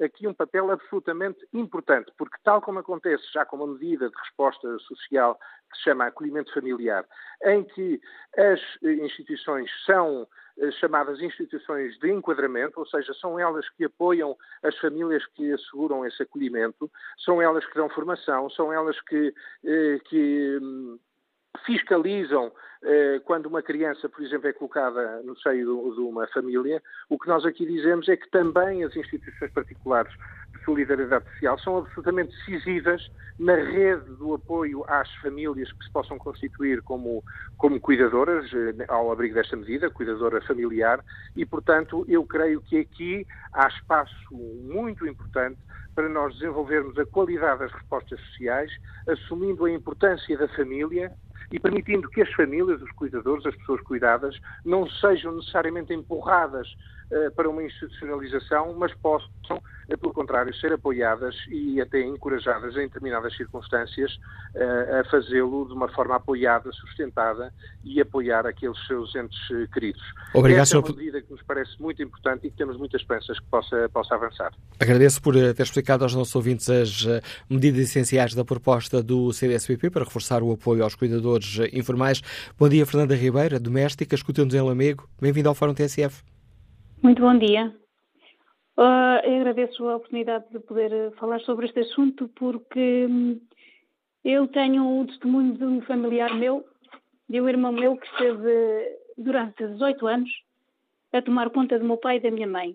aqui 0.00 0.26
um 0.26 0.34
papel 0.34 0.70
absolutamente 0.70 1.46
importante, 1.52 2.12
porque 2.16 2.36
tal 2.42 2.60
como 2.60 2.78
acontece 2.78 3.24
já 3.32 3.44
com 3.44 3.56
uma 3.56 3.66
medida 3.66 4.08
de 4.08 4.16
resposta 4.16 4.78
social 4.80 5.38
que 5.70 5.76
se 5.78 5.84
chama 5.84 6.06
acolhimento 6.06 6.52
familiar, 6.52 7.06
em 7.44 7.64
que 7.64 8.00
as 8.36 8.60
instituições 8.82 9.70
são 9.84 10.26
eh, 10.58 10.70
chamadas 10.72 11.20
instituições 11.20 11.98
de 11.98 12.10
enquadramento, 12.12 12.78
ou 12.78 12.86
seja, 12.86 13.12
são 13.14 13.38
elas 13.38 13.68
que 13.70 13.84
apoiam 13.84 14.36
as 14.62 14.76
famílias 14.78 15.26
que 15.34 15.52
asseguram 15.52 16.06
esse 16.06 16.22
acolhimento, 16.22 16.90
são 17.24 17.42
elas 17.42 17.66
que 17.66 17.74
dão 17.74 17.88
formação, 17.88 18.48
são 18.50 18.72
elas 18.72 19.00
que, 19.02 19.34
eh, 19.64 19.98
que 20.04 20.58
hum, 20.62 20.98
fiscalizam 21.64 22.52
eh, 22.82 23.20
quando 23.24 23.46
uma 23.46 23.62
criança, 23.62 24.08
por 24.08 24.22
exemplo, 24.22 24.48
é 24.48 24.52
colocada 24.52 25.22
no 25.22 25.36
seio 25.38 25.94
de 25.94 26.00
uma 26.00 26.26
família. 26.28 26.82
O 27.08 27.18
que 27.18 27.28
nós 27.28 27.44
aqui 27.46 27.64
dizemos 27.64 28.08
é 28.08 28.16
que 28.16 28.28
também 28.30 28.84
as 28.84 28.94
instituições 28.94 29.50
particulares 29.52 30.12
de 30.54 30.64
solidariedade 30.64 31.24
social 31.32 31.58
são 31.58 31.78
absolutamente 31.78 32.36
decisivas 32.36 33.02
na 33.38 33.54
rede 33.54 34.04
do 34.16 34.34
apoio 34.34 34.84
às 34.86 35.10
famílias 35.16 35.72
que 35.72 35.84
se 35.84 35.90
possam 35.90 36.18
constituir 36.18 36.82
como, 36.82 37.24
como 37.56 37.80
cuidadoras, 37.80 38.52
eh, 38.52 38.84
ao 38.88 39.10
abrigo 39.10 39.34
desta 39.34 39.56
medida, 39.56 39.90
cuidadora 39.90 40.42
familiar, 40.42 41.02
e, 41.34 41.46
portanto, 41.46 42.04
eu 42.06 42.24
creio 42.26 42.60
que 42.60 42.78
aqui 42.78 43.26
há 43.52 43.66
espaço 43.66 44.34
muito 44.34 45.06
importante 45.06 45.58
para 45.94 46.08
nós 46.08 46.34
desenvolvermos 46.34 46.98
a 46.98 47.06
qualidade 47.06 47.60
das 47.60 47.72
respostas 47.72 48.20
sociais, 48.20 48.70
assumindo 49.08 49.64
a 49.64 49.70
importância 49.70 50.36
da 50.36 50.48
família 50.48 51.12
e 51.50 51.58
permitindo 51.58 52.08
que 52.08 52.22
as 52.22 52.32
famílias, 52.32 52.80
os 52.80 52.90
cuidadores, 52.92 53.46
as 53.46 53.54
pessoas 53.56 53.80
cuidadas, 53.82 54.36
não 54.64 54.88
sejam 54.88 55.32
necessariamente 55.36 55.92
empurradas 55.92 56.68
para 57.36 57.48
uma 57.48 57.62
institucionalização, 57.62 58.74
mas 58.74 58.92
possam, 58.94 59.28
uh, 59.56 59.98
pelo 59.98 60.12
contrário, 60.12 60.54
ser 60.56 60.72
apoiadas 60.72 61.34
e 61.48 61.80
até 61.80 62.00
encorajadas 62.00 62.74
em 62.76 62.82
determinadas 62.82 63.36
circunstâncias 63.36 64.14
uh, 64.54 65.00
a 65.00 65.04
fazê-lo 65.10 65.66
de 65.66 65.74
uma 65.74 65.88
forma 65.88 66.16
apoiada, 66.16 66.70
sustentada 66.72 67.52
e 67.84 68.00
apoiar 68.00 68.46
aqueles 68.46 68.78
seus 68.86 69.14
entes 69.14 69.38
queridos. 69.72 70.02
Obrigado, 70.34 70.62
Esta 70.62 70.76
é 70.76 70.80
uma 70.80 70.88
medida 70.88 71.22
que 71.22 71.30
nos 71.30 71.42
parece 71.42 71.80
muito 71.80 72.02
importante 72.02 72.46
e 72.46 72.50
que 72.50 72.56
temos 72.56 72.76
muitas 72.76 73.00
esperanças 73.00 73.38
que 73.38 73.46
possa, 73.46 73.88
possa 73.92 74.14
avançar. 74.14 74.52
Agradeço 74.80 75.20
por 75.20 75.34
ter 75.34 75.62
explicado 75.62 76.04
aos 76.04 76.14
nossos 76.14 76.34
ouvintes 76.34 76.68
as 76.70 77.06
medidas 77.48 77.82
essenciais 77.82 78.34
da 78.34 78.44
proposta 78.44 79.02
do 79.02 79.32
CDSPP 79.32 79.90
para 79.90 80.04
reforçar 80.04 80.42
o 80.42 80.52
apoio 80.52 80.82
aos 80.82 80.94
cuidadores 80.94 81.58
informais. 81.72 82.22
Bom 82.58 82.68
dia, 82.68 82.86
Fernanda 82.86 83.14
Ribeira, 83.14 83.60
doméstica, 83.60 84.14
escuta-nos 84.14 84.54
em 84.54 84.60
Lamego. 84.60 85.08
Bem-vindo 85.20 85.48
ao 85.48 85.54
Fórum 85.54 85.74
TSF. 85.74 86.33
Muito 87.04 87.20
bom 87.20 87.36
dia. 87.36 87.70
Uh, 88.78 89.20
eu 89.24 89.36
agradeço 89.42 89.86
a 89.86 89.96
oportunidade 89.96 90.46
de 90.50 90.58
poder 90.58 90.90
uh, 90.90 91.12
falar 91.16 91.38
sobre 91.40 91.66
este 91.66 91.80
assunto 91.80 92.28
porque 92.28 93.04
hum, 93.04 93.38
eu 94.24 94.48
tenho 94.48 94.82
um 94.82 95.06
testemunho 95.06 95.52
de 95.52 95.64
um 95.66 95.82
familiar 95.82 96.34
meu, 96.34 96.64
de 97.28 97.42
um 97.42 97.46
irmão 97.46 97.72
meu 97.72 97.98
que 97.98 98.06
esteve 98.06 98.96
durante 99.18 99.66
18 99.66 100.06
anos 100.06 100.30
a 101.12 101.20
tomar 101.20 101.50
conta 101.50 101.78
do 101.78 101.84
meu 101.84 101.98
pai 101.98 102.16
e 102.16 102.20
da 102.20 102.30
minha 102.30 102.46
mãe. 102.46 102.74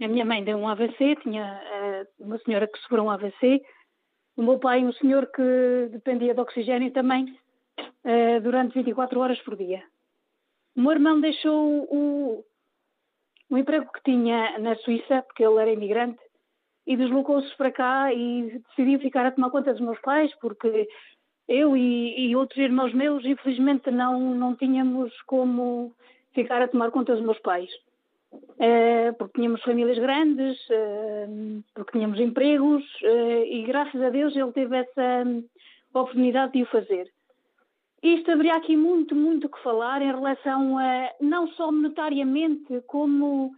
A 0.00 0.08
minha 0.08 0.24
mãe 0.24 0.42
deu 0.42 0.56
um 0.56 0.66
AVC, 0.66 1.16
tinha 1.16 1.60
uh, 1.62 2.24
uma 2.24 2.38
senhora 2.38 2.66
que 2.66 2.78
sofreu 2.78 3.04
um 3.04 3.10
AVC, 3.10 3.60
o 4.38 4.42
meu 4.42 4.58
pai 4.58 4.82
um 4.82 4.92
senhor 4.94 5.26
que 5.26 5.90
dependia 5.92 6.32
de 6.32 6.40
oxigênio 6.40 6.90
também 6.92 7.26
uh, 7.78 8.40
durante 8.42 8.72
24 8.72 9.20
horas 9.20 9.38
por 9.42 9.54
dia. 9.54 9.82
O 10.74 10.80
meu 10.80 10.92
irmão 10.92 11.20
deixou 11.20 11.86
o, 11.90 12.42
o 13.50 13.58
emprego 13.58 13.90
que 13.92 14.02
tinha 14.02 14.58
na 14.58 14.76
Suíça, 14.76 15.22
porque 15.22 15.44
ele 15.44 15.60
era 15.60 15.72
imigrante, 15.72 16.20
e 16.86 16.96
deslocou-se 16.96 17.54
para 17.56 17.70
cá 17.70 18.12
e 18.12 18.62
decidiu 18.68 18.98
ficar 19.00 19.26
a 19.26 19.30
tomar 19.30 19.50
conta 19.50 19.72
dos 19.72 19.80
meus 19.80 20.00
pais, 20.00 20.32
porque 20.40 20.88
eu 21.48 21.76
e, 21.76 22.30
e, 22.30 22.36
outros 22.36 22.58
irmãos 22.58 22.94
meus, 22.94 23.24
infelizmente, 23.24 23.90
não, 23.90 24.34
não 24.34 24.54
tínhamos 24.54 25.12
como 25.22 25.92
ficar 26.32 26.62
a 26.62 26.68
tomar 26.68 26.90
conta 26.90 27.14
dos 27.14 27.24
meus 27.24 27.38
pais. 27.40 27.70
Uh, 28.32 29.12
porque 29.18 29.40
tínhamos 29.40 29.60
famílias 29.62 29.98
grandes, 29.98 30.56
uh, 30.68 31.64
porque 31.74 31.92
tínhamos 31.92 32.20
empregos, 32.20 32.84
uh, 33.02 33.44
e 33.44 33.64
graças 33.66 34.00
a 34.00 34.10
Deus 34.10 34.36
ele 34.36 34.52
teve 34.52 34.76
essa 34.76 35.24
oportunidade 35.92 36.52
de 36.52 36.62
o 36.62 36.66
fazer. 36.66 37.10
Isto 38.02 38.32
haveria 38.32 38.56
aqui 38.56 38.76
muito, 38.76 39.14
muito 39.14 39.48
que 39.48 39.62
falar 39.62 40.00
em 40.00 40.06
relação 40.06 40.78
a, 40.78 41.10
não 41.20 41.48
só 41.48 41.70
monetariamente, 41.70 42.80
como 42.86 43.52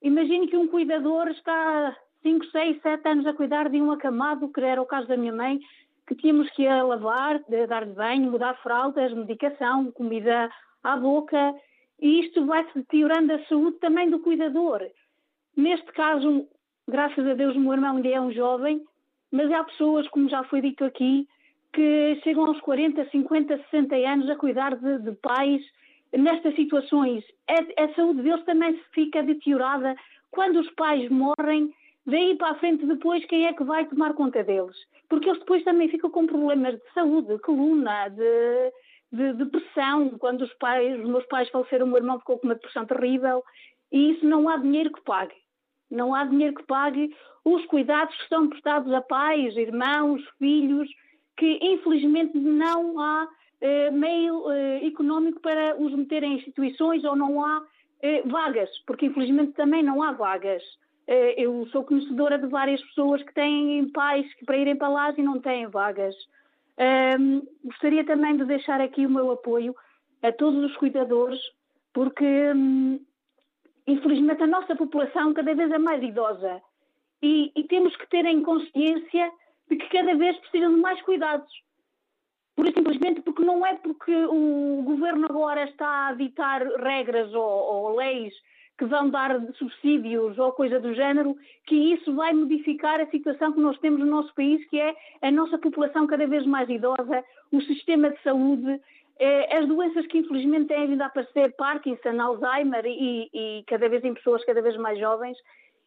imagine 0.00 0.46
que 0.46 0.56
um 0.56 0.68
cuidador 0.68 1.28
está 1.28 1.96
5, 2.22 2.46
6, 2.46 2.80
7 2.80 3.08
anos 3.08 3.26
a 3.26 3.34
cuidar 3.34 3.68
de 3.68 3.80
um 3.80 3.90
acamado, 3.90 4.52
que 4.52 4.60
era 4.60 4.80
o 4.80 4.86
caso 4.86 5.08
da 5.08 5.16
minha 5.16 5.32
mãe, 5.32 5.58
que 6.06 6.14
tínhamos 6.14 6.48
que 6.50 6.66
a 6.66 6.82
lavar, 6.82 7.42
dar-lhe 7.68 7.92
banho, 7.92 8.30
mudar 8.30 8.54
fraldas, 8.62 9.12
medicação, 9.12 9.90
comida 9.90 10.48
à 10.82 10.96
boca, 10.96 11.54
e 12.00 12.20
isto 12.20 12.46
vai-se 12.46 12.72
deteriorando 12.74 13.32
a 13.32 13.44
saúde 13.46 13.78
também 13.78 14.08
do 14.10 14.20
cuidador. 14.20 14.80
Neste 15.56 15.90
caso, 15.92 16.46
graças 16.88 17.26
a 17.26 17.34
Deus, 17.34 17.56
o 17.56 17.60
meu 17.60 17.72
irmão 17.72 17.96
ainda 17.96 18.08
é 18.08 18.20
um 18.20 18.32
jovem, 18.32 18.80
mas 19.30 19.50
há 19.50 19.64
pessoas, 19.64 20.06
como 20.08 20.28
já 20.28 20.44
foi 20.44 20.60
dito 20.60 20.84
aqui, 20.84 21.26
que 21.72 22.20
chegam 22.22 22.46
aos 22.46 22.60
40, 22.60 23.08
50, 23.10 23.56
60 23.70 23.94
anos 23.96 24.28
a 24.28 24.36
cuidar 24.36 24.76
de, 24.76 24.98
de 24.98 25.12
pais 25.16 25.62
nestas 26.12 26.54
situações. 26.54 27.24
A, 27.48 27.84
a, 27.84 27.94
saúde 27.94 28.22
deles 28.22 28.44
também 28.44 28.78
fica 28.92 29.22
deteriorada 29.22 29.94
quando 30.30 30.60
os 30.60 30.70
pais 30.72 31.08
morrem. 31.10 31.72
Daí 32.04 32.34
para 32.36 32.50
a 32.50 32.54
frente, 32.56 32.84
depois, 32.84 33.24
quem 33.26 33.46
é 33.46 33.52
que 33.52 33.64
vai 33.64 33.86
tomar 33.86 34.14
conta 34.14 34.42
deles? 34.42 34.76
Porque 35.08 35.28
eles 35.28 35.38
depois 35.38 35.62
também 35.64 35.88
ficam 35.88 36.10
com 36.10 36.26
problemas 36.26 36.74
de 36.74 36.92
saúde, 36.92 37.38
coluna, 37.38 38.08
de, 38.08 38.72
de 39.12 39.32
depressão. 39.34 40.10
Quando 40.18 40.42
os 40.42 40.52
pais, 40.54 40.98
os 41.00 41.08
meus 41.08 41.24
pais 41.26 41.48
faleceram, 41.48 41.86
o 41.86 41.88
meu 41.88 41.98
irmão 41.98 42.18
ficou 42.18 42.38
com 42.38 42.48
uma 42.48 42.54
depressão 42.54 42.84
terrível. 42.84 43.42
E 43.90 44.12
isso 44.12 44.26
não 44.26 44.48
há 44.48 44.56
dinheiro 44.56 44.92
que 44.92 45.02
pague. 45.02 45.34
Não 45.90 46.14
há 46.14 46.24
dinheiro 46.24 46.56
que 46.56 46.64
pague 46.64 47.14
os 47.44 47.64
cuidados 47.66 48.14
que 48.16 48.22
estão 48.22 48.48
prestados 48.48 48.92
a 48.92 49.00
pais, 49.00 49.56
irmãos, 49.56 50.22
filhos, 50.38 50.88
que 51.36 51.58
infelizmente 51.62 52.36
não 52.38 53.00
há 53.00 53.28
eh, 53.62 53.92
meio 53.92 54.50
eh, 54.50 54.86
económico 54.86 55.40
para 55.40 55.76
os 55.80 55.94
meter 55.94 56.24
em 56.24 56.34
instituições 56.34 57.04
ou 57.04 57.14
não 57.14 57.44
há 57.44 57.62
eh, 58.02 58.22
vagas, 58.26 58.68
porque 58.84 59.06
infelizmente 59.06 59.52
também 59.52 59.84
não 59.84 60.02
há 60.02 60.10
vagas. 60.12 60.62
Eu 61.36 61.66
sou 61.66 61.84
conhecedora 61.84 62.38
de 62.38 62.46
várias 62.46 62.80
pessoas 62.80 63.22
que 63.24 63.34
têm 63.34 63.90
pais 63.90 64.32
que 64.34 64.46
para 64.46 64.56
irem 64.56 64.76
para 64.76 64.88
lá 64.88 65.12
e 65.16 65.20
não 65.20 65.40
têm 65.40 65.66
vagas. 65.66 66.14
gostaria 67.64 68.04
também 68.04 68.36
de 68.36 68.44
deixar 68.44 68.80
aqui 68.80 69.04
o 69.04 69.10
meu 69.10 69.32
apoio 69.32 69.74
a 70.22 70.30
todos 70.30 70.64
os 70.64 70.76
cuidadores, 70.76 71.40
porque 71.92 72.24
hum, 72.54 73.00
infelizmente 73.86 74.44
a 74.44 74.46
nossa 74.46 74.76
população 74.76 75.34
cada 75.34 75.54
vez 75.54 75.70
é 75.72 75.78
mais 75.78 76.02
idosa 76.02 76.62
e, 77.20 77.52
e 77.54 77.64
temos 77.64 77.94
que 77.96 78.08
ter 78.08 78.24
em 78.24 78.40
consciência 78.40 79.30
de 79.68 79.76
que 79.76 79.88
cada 79.88 80.14
vez 80.14 80.36
precisam 80.38 80.74
de 80.74 80.80
mais 80.80 81.00
cuidados. 81.02 81.50
Por 82.54 82.66
simplesmente 82.66 83.22
porque 83.22 83.42
não 83.42 83.64
é 83.64 83.74
porque 83.76 84.14
o 84.26 84.82
governo 84.84 85.26
agora 85.26 85.64
está 85.64 86.08
a 86.08 86.14
ditar 86.14 86.62
regras 86.82 87.32
ou, 87.34 87.42
ou 87.42 87.96
leis 87.96 88.34
que 88.78 88.84
vão 88.84 89.10
dar 89.10 89.40
subsídios 89.54 90.38
ou 90.38 90.52
coisa 90.52 90.80
do 90.80 90.94
género, 90.94 91.36
que 91.66 91.94
isso 91.94 92.14
vai 92.14 92.32
modificar 92.32 93.00
a 93.00 93.06
situação 93.06 93.52
que 93.52 93.60
nós 93.60 93.78
temos 93.78 94.00
no 94.00 94.06
nosso 94.06 94.34
país, 94.34 94.64
que 94.68 94.80
é 94.80 94.94
a 95.20 95.30
nossa 95.30 95.58
população 95.58 96.06
cada 96.06 96.26
vez 96.26 96.44
mais 96.46 96.68
idosa, 96.68 97.24
o 97.52 97.60
sistema 97.60 98.10
de 98.10 98.20
saúde, 98.22 98.80
eh, 99.18 99.56
as 99.56 99.68
doenças 99.68 100.06
que 100.06 100.18
infelizmente 100.18 100.68
têm 100.68 100.88
vindo 100.88 101.02
a 101.02 101.06
aparecer, 101.06 101.54
Parkinson, 101.54 102.20
Alzheimer 102.20 102.84
e, 102.86 103.30
e 103.32 103.64
cada 103.68 103.88
vez 103.88 104.02
em 104.04 104.14
pessoas 104.14 104.44
cada 104.44 104.60
vez 104.60 104.76
mais 104.76 104.98
jovens, 104.98 105.38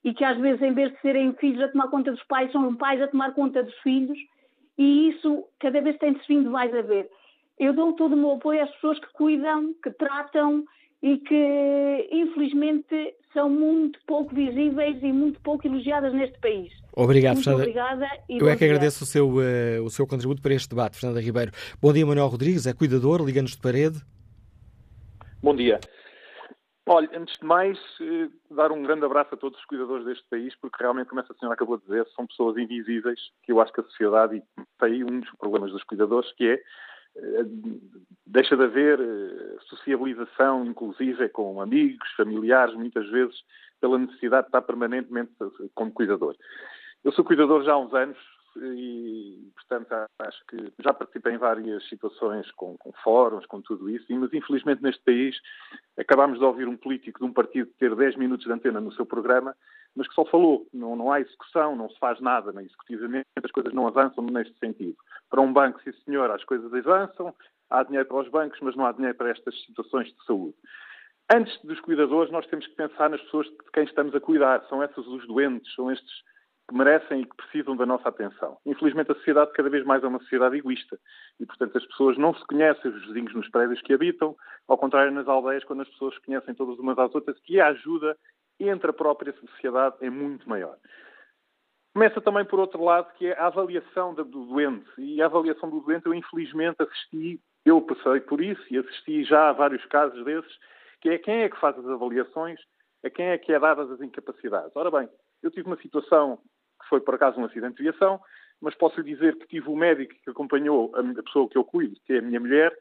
e 0.05 0.13
que 0.13 0.23
às 0.23 0.37
vezes, 0.37 0.61
em 0.61 0.71
vez 0.71 0.91
de 0.91 1.01
serem 1.01 1.33
filhos 1.33 1.63
a 1.63 1.67
tomar 1.67 1.87
conta 1.87 2.11
dos 2.11 2.23
pais, 2.25 2.51
são 2.51 2.75
pais 2.75 3.01
a 3.01 3.07
tomar 3.07 3.33
conta 3.33 3.63
dos 3.63 3.75
filhos, 3.79 4.17
e 4.77 5.09
isso 5.09 5.45
cada 5.59 5.81
vez 5.81 5.97
tem-se 5.97 6.21
vindo 6.27 6.51
mais 6.51 6.73
a 6.75 6.83
ver. 6.83 7.09
Eu 7.57 7.73
dou 7.73 7.91
todo 7.93 8.13
o 8.13 8.17
meu 8.17 8.33
apoio 8.33 8.63
às 8.63 8.69
pessoas 8.75 8.99
que 8.99 9.11
cuidam, 9.13 9.73
que 9.81 9.89
tratam 9.91 10.63
e 11.01 11.17
que, 11.17 12.09
infelizmente, 12.11 13.15
são 13.33 13.49
muito 13.49 13.99
pouco 14.05 14.35
visíveis 14.35 15.01
e 15.01 15.11
muito 15.11 15.41
pouco 15.41 15.65
elogiadas 15.65 16.13
neste 16.13 16.39
país. 16.39 16.71
Obrigado, 16.95 17.35
muito 17.35 17.45
Fernanda. 17.45 17.63
Obrigada. 17.63 18.07
E 18.29 18.37
Eu 18.37 18.47
é 18.47 18.53
que 18.53 18.59
dia. 18.59 18.67
agradeço 18.67 19.03
o 19.03 19.07
seu, 19.07 19.27
uh, 19.27 19.83
o 19.83 19.89
seu 19.89 20.05
contributo 20.05 20.39
para 20.39 20.53
este 20.53 20.69
debate, 20.69 20.99
Fernanda 20.99 21.19
Ribeiro. 21.19 21.51
Bom 21.81 21.91
dia, 21.91 22.05
Manuel 22.05 22.27
Rodrigues, 22.27 22.67
é 22.67 22.73
cuidador, 22.73 23.25
liga-nos 23.25 23.51
de 23.51 23.61
parede. 23.61 23.99
Bom 25.41 25.55
dia. 25.55 25.79
Olha, 26.88 27.09
antes 27.17 27.39
de 27.39 27.45
mais, 27.45 27.79
eh, 27.99 28.29
dar 28.51 28.71
um 28.71 28.83
grande 28.83 29.05
abraço 29.05 29.33
a 29.33 29.38
todos 29.38 29.57
os 29.57 29.65
cuidadores 29.65 30.05
deste 30.05 30.23
país, 30.29 30.55
porque 30.55 30.77
realmente, 30.79 31.07
como 31.07 31.19
essa 31.19 31.33
senhora 31.33 31.55
acabou 31.55 31.77
de 31.77 31.83
dizer, 31.83 32.05
são 32.15 32.27
pessoas 32.27 32.57
invisíveis, 32.57 33.19
que 33.41 33.51
eu 33.51 33.59
acho 33.59 33.73
que 33.73 33.81
a 33.81 33.83
sociedade, 33.83 34.38
e 34.38 34.43
tem 34.79 35.03
um 35.03 35.19
dos 35.19 35.31
problemas 35.31 35.71
dos 35.71 35.83
cuidadores, 35.83 36.31
que 36.33 36.47
é 36.47 36.61
eh, 37.15 37.45
deixa 38.27 38.55
de 38.55 38.63
haver 38.63 38.99
eh, 38.99 39.57
sociabilização, 39.67 40.63
inclusive 40.63 41.27
com 41.29 41.59
amigos, 41.59 42.07
familiares, 42.15 42.75
muitas 42.75 43.09
vezes 43.09 43.36
pela 43.81 43.97
necessidade 43.97 44.43
de 44.43 44.49
estar 44.49 44.61
permanentemente 44.61 45.31
como 45.73 45.91
cuidador. 45.91 46.36
Eu 47.03 47.11
sou 47.13 47.25
cuidador 47.25 47.63
já 47.63 47.73
há 47.73 47.79
uns 47.79 47.93
anos 47.95 48.17
e, 48.57 49.51
portanto, 49.55 50.09
acho 50.19 50.45
que 50.47 50.71
já 50.79 50.93
participei 50.93 51.33
em 51.33 51.37
várias 51.37 51.87
situações 51.87 52.49
com, 52.51 52.77
com 52.77 52.91
fóruns, 53.03 53.45
com 53.45 53.61
tudo 53.61 53.89
isso, 53.89 54.05
mas 54.09 54.33
infelizmente 54.33 54.81
neste 54.81 55.03
país 55.03 55.35
acabámos 55.97 56.39
de 56.39 56.45
ouvir 56.45 56.67
um 56.67 56.77
político 56.77 57.19
de 57.19 57.25
um 57.25 57.33
partido 57.33 57.69
ter 57.79 57.95
10 57.95 58.15
minutos 58.17 58.45
de 58.45 58.51
antena 58.51 58.79
no 58.79 58.91
seu 58.93 59.05
programa, 59.05 59.55
mas 59.95 60.07
que 60.07 60.13
só 60.13 60.25
falou. 60.25 60.67
Não, 60.73 60.95
não 60.95 61.11
há 61.11 61.19
execução, 61.19 61.75
não 61.75 61.89
se 61.89 61.97
faz 61.99 62.19
nada, 62.19 62.51
nem 62.51 62.65
executivamente, 62.65 63.27
as 63.43 63.51
coisas 63.51 63.73
não 63.73 63.87
avançam 63.87 64.23
neste 64.25 64.57
sentido. 64.59 64.97
Para 65.29 65.41
um 65.41 65.51
banco, 65.51 65.81
sim 65.83 65.91
senhor, 66.03 66.29
as 66.31 66.43
coisas 66.43 66.73
avançam, 66.73 67.33
há 67.69 67.83
dinheiro 67.83 68.07
para 68.07 68.17
os 68.17 68.29
bancos, 68.29 68.59
mas 68.61 68.75
não 68.75 68.85
há 68.85 68.91
dinheiro 68.91 69.17
para 69.17 69.31
estas 69.31 69.59
situações 69.65 70.07
de 70.07 70.25
saúde. 70.25 70.55
Antes 71.33 71.59
dos 71.63 71.79
cuidadores, 71.79 72.31
nós 72.31 72.45
temos 72.47 72.67
que 72.67 72.75
pensar 72.75 73.09
nas 73.09 73.21
pessoas 73.21 73.47
de 73.47 73.57
quem 73.73 73.83
estamos 73.83 74.13
a 74.13 74.19
cuidar. 74.19 74.63
São 74.69 74.83
essas 74.83 75.07
os 75.07 75.25
doentes, 75.25 75.73
são 75.73 75.91
estes 75.91 76.23
que 76.68 76.76
merecem 76.76 77.22
e 77.22 77.26
que 77.26 77.36
precisam 77.36 77.76
da 77.76 77.86
nossa 77.86 78.09
atenção. 78.09 78.57
Infelizmente, 78.66 79.11
a 79.11 79.16
sociedade 79.16 79.53
cada 79.53 79.70
vez 79.70 79.86
mais 79.86 80.03
é 80.03 80.07
uma 80.07 80.20
sociedade 80.20 80.57
egoísta 80.57 80.99
e, 81.39 81.45
portanto, 81.45 81.78
as 81.78 81.86
pessoas 81.86 82.18
não 82.18 82.34
se 82.34 82.43
conhecem, 82.45 82.91
os 82.91 83.05
vizinhos 83.05 83.34
nos 83.36 83.49
prédios 83.49 83.82
que 83.82 83.93
habitam, 83.93 84.36
ao 84.68 84.78
contrário, 84.78 85.11
nas 85.11 85.28
aldeias, 85.28 85.63
quando 85.63 85.82
as 85.82 85.89
pessoas 85.89 86.16
se 86.16 86.22
conhecem 86.22 86.55
todas 86.55 86.80
umas 86.80 86.97
às 86.97 87.13
outras, 87.13 87.39
que 87.41 87.59
a 87.59 87.68
ajuda 87.68 88.18
entre 88.59 88.89
a 88.89 88.93
própria 88.93 89.34
sociedade 89.34 89.97
é 90.01 90.09
muito 90.09 90.49
maior. 90.49 90.78
Começa 91.93 92.20
também 92.20 92.43
por 92.43 92.59
outro 92.59 92.84
lado, 92.84 93.13
que 93.13 93.28
é 93.28 93.39
a 93.39 93.47
avaliação 93.47 94.13
do 94.13 94.24
doente. 94.26 94.89
E 94.97 95.22
a 95.22 95.28
avaliação 95.28 95.70
do 95.70 95.80
doente, 95.80 96.07
eu 96.07 96.13
infelizmente 96.13 96.82
assisti, 96.82 97.39
eu 97.63 97.82
passei 97.82 98.20
por 98.22 98.41
isso 98.41 98.61
e 98.70 98.78
assisti 98.78 99.24
já 99.24 99.49
a 99.49 99.53
vários 99.53 99.86
casos 99.86 100.26
desses, 100.26 100.57
que 100.99 101.09
é 101.09 101.18
quem 101.18 101.43
é 101.43 101.49
que 101.49 101.59
faz 101.59 101.78
as 101.78 101.86
avaliações, 101.86 102.59
a 103.03 103.09
quem 103.09 103.28
é 103.28 103.38
que 103.38 103.53
é 103.53 103.59
dadas 103.59 103.89
as 103.91 104.01
incapacidades. 104.01 104.76
Ora 104.76 104.91
bem, 104.91 105.07
eu 105.41 105.51
tive 105.51 105.68
uma 105.68 105.78
situação 105.78 106.39
que 106.86 106.89
foi 106.89 107.01
por 107.01 107.15
acaso 107.15 107.39
um 107.39 107.45
acidente 107.45 107.81
de 107.81 107.89
aviação, 107.89 108.21
mas 108.61 108.75
posso 108.75 109.01
lhe 109.01 109.13
dizer 109.13 109.36
que 109.38 109.47
tive 109.47 109.69
o 109.69 109.73
um 109.73 109.77
médico 109.77 110.13
que 110.23 110.29
acompanhou 110.29 110.91
a 110.95 111.23
pessoa 111.23 111.49
que 111.49 111.57
eu 111.57 111.63
cuido, 111.63 111.95
que 112.05 112.13
é 112.13 112.19
a 112.19 112.21
minha 112.21 112.39
mulher, 112.39 112.75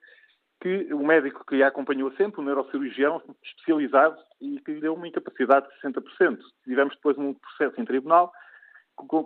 que 0.61 0.93
o 0.95 1.05
médico 1.05 1.45
que 1.45 1.63
a 1.63 1.69
acompanhou 1.69 2.13
sempre, 2.13 2.41
um 2.41 2.45
neurocirurgião 2.45 3.21
especializado, 3.43 4.17
e 4.41 4.61
que 4.61 4.73
lhe 4.73 4.81
deu 4.81 4.95
uma 4.95 5.09
incapacidade 5.09 5.67
de 5.69 5.81
60%. 5.81 6.39
Tivemos 6.63 6.95
depois 6.95 7.19
um 7.19 7.35
processo 7.35 7.81
em 7.81 7.85
tribunal 7.85 8.33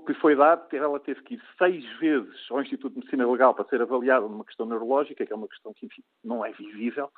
que 0.07 0.15
foi 0.15 0.35
dado 0.35 0.67
que 0.69 0.77
ela 0.77 0.99
teve 0.99 1.23
que 1.23 1.35
ir 1.35 1.43
seis 1.59 1.85
vezes 1.99 2.35
ao 2.51 2.63
Instituto 2.63 2.95
de 2.95 3.01
Medicina 3.01 3.31
Legal 3.31 3.55
para 3.55 3.67
ser 3.67 3.83
avaliada 3.83 4.27
numa 4.27 4.45
questão 4.45 4.65
neurológica, 4.65 5.27
que 5.27 5.33
é 5.33 5.37
uma 5.37 5.47
questão 5.47 5.75
que 5.75 5.85
enfim, 5.85 6.03
não 6.25 6.45
é 6.45 6.51
visível, 6.53 7.11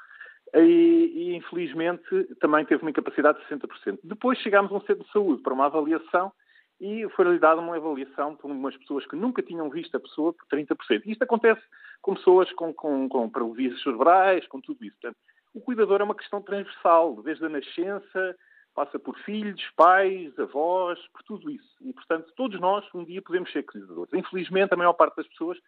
e, 0.54 1.12
e, 1.14 1.36
infelizmente 1.36 2.24
também 2.40 2.64
teve 2.64 2.82
uma 2.82 2.90
incapacidade 2.90 3.38
de 3.38 3.46
60%. 3.46 4.00
Depois 4.02 4.38
chegámos 4.38 4.72
a 4.72 4.74
um 4.74 4.80
centro 4.80 5.04
de 5.04 5.12
saúde 5.12 5.42
para 5.42 5.54
uma 5.54 5.66
avaliação 5.66 6.32
e 6.80 7.06
foi-lhe 7.10 7.38
dada 7.38 7.60
uma 7.60 7.76
avaliação 7.76 8.34
por 8.34 8.50
umas 8.50 8.76
pessoas 8.78 9.06
que 9.06 9.14
nunca 9.14 9.42
tinham 9.42 9.68
visto 9.68 9.94
a 9.96 10.00
pessoa 10.00 10.32
por 10.32 10.46
30%. 10.46 11.02
Isto 11.04 11.22
acontece 11.22 11.60
com 12.00 12.14
pessoas 12.14 12.50
com, 12.52 12.72
com, 12.72 13.08
com 13.08 13.28
paralisias 13.28 13.82
cerebrais, 13.82 14.46
com 14.46 14.60
tudo 14.60 14.82
isso. 14.84 14.96
Portanto, 15.00 15.18
o 15.52 15.60
cuidador 15.60 16.00
é 16.00 16.04
uma 16.04 16.14
questão 16.14 16.40
transversal, 16.40 17.22
desde 17.22 17.44
a 17.44 17.48
nascença, 17.48 18.36
passa 18.74 18.98
por 18.98 19.16
filhos, 19.18 19.62
pais, 19.76 20.36
avós, 20.38 20.98
por 21.08 21.22
tudo 21.24 21.50
isso. 21.50 21.76
E, 21.82 21.92
portanto, 21.92 22.32
todos 22.34 22.58
nós 22.58 22.84
um 22.94 23.04
dia 23.04 23.20
podemos 23.20 23.52
ser 23.52 23.62
cuidadores. 23.64 24.12
Infelizmente, 24.14 24.72
a 24.72 24.76
maior 24.76 24.94
parte 24.94 25.16
das 25.16 25.28
pessoas 25.28 25.58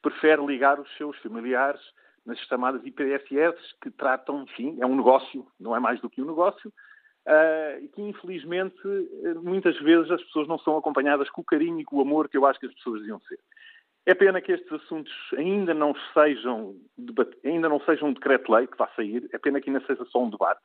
prefere 0.00 0.44
ligar 0.44 0.78
os 0.78 0.96
seus 0.96 1.18
familiares 1.18 1.80
nas 2.24 2.38
chamadas 2.40 2.84
IPSS, 2.84 3.56
que 3.82 3.90
tratam, 3.90 4.42
enfim, 4.42 4.78
é 4.80 4.86
um 4.86 4.96
negócio, 4.96 5.46
não 5.58 5.74
é 5.74 5.80
mais 5.80 6.00
do 6.00 6.08
que 6.08 6.22
um 6.22 6.26
negócio, 6.26 6.72
uh, 7.26 7.88
que 7.88 8.02
infelizmente 8.02 8.80
muitas 9.42 9.78
vezes 9.80 10.10
as 10.10 10.22
pessoas 10.24 10.48
não 10.48 10.58
são 10.58 10.76
acompanhadas 10.76 11.28
com 11.30 11.40
o 11.40 11.44
carinho 11.44 11.80
e 11.80 11.84
com 11.84 11.96
o 11.96 12.00
amor 12.00 12.28
que 12.28 12.36
eu 12.36 12.46
acho 12.46 12.60
que 12.60 12.66
as 12.66 12.74
pessoas 12.74 13.00
deviam 13.00 13.20
ser. 13.20 13.38
É 14.06 14.14
pena 14.14 14.40
que 14.40 14.52
estes 14.52 14.70
assuntos 14.70 15.12
ainda 15.36 15.72
não 15.72 15.94
sejam 16.12 16.74
ainda 17.44 17.68
não 17.68 17.80
sejam 17.80 18.08
um 18.08 18.12
decreto-lei 18.12 18.66
que 18.66 18.76
vá 18.76 18.88
sair, 18.94 19.28
é 19.32 19.38
pena 19.38 19.60
que 19.60 19.70
ainda 19.70 19.84
seja 19.86 20.04
só 20.06 20.22
um 20.22 20.30
debate. 20.30 20.60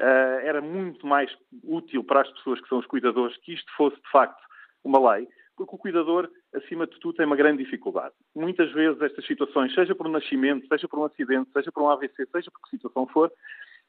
Uh, 0.00 0.40
era 0.42 0.60
muito 0.60 1.06
mais 1.06 1.30
útil 1.62 2.02
para 2.02 2.22
as 2.22 2.30
pessoas 2.32 2.60
que 2.60 2.68
são 2.68 2.78
os 2.78 2.86
cuidadores 2.86 3.36
que 3.38 3.52
isto 3.52 3.70
fosse 3.76 3.96
de 3.96 4.10
facto 4.10 4.42
uma 4.82 5.12
lei, 5.12 5.28
porque 5.54 5.74
o 5.74 5.78
cuidador, 5.78 6.30
acima 6.54 6.86
de 6.86 6.98
tudo, 6.98 7.16
tem 7.16 7.26
uma 7.26 7.36
grande 7.36 7.62
dificuldade. 7.62 8.14
Muitas 8.34 8.72
vezes 8.72 9.00
estas 9.00 9.24
situações, 9.26 9.72
seja 9.74 9.94
por 9.94 10.06
um 10.06 10.10
nascimento, 10.10 10.66
seja 10.66 10.88
por 10.88 10.98
um 10.98 11.04
acidente, 11.04 11.50
seja 11.52 11.70
por 11.70 11.82
um 11.82 11.90
AVC, 11.90 12.26
seja 12.32 12.50
por 12.50 12.62
que 12.62 12.70
situação 12.70 13.06
for, 13.06 13.30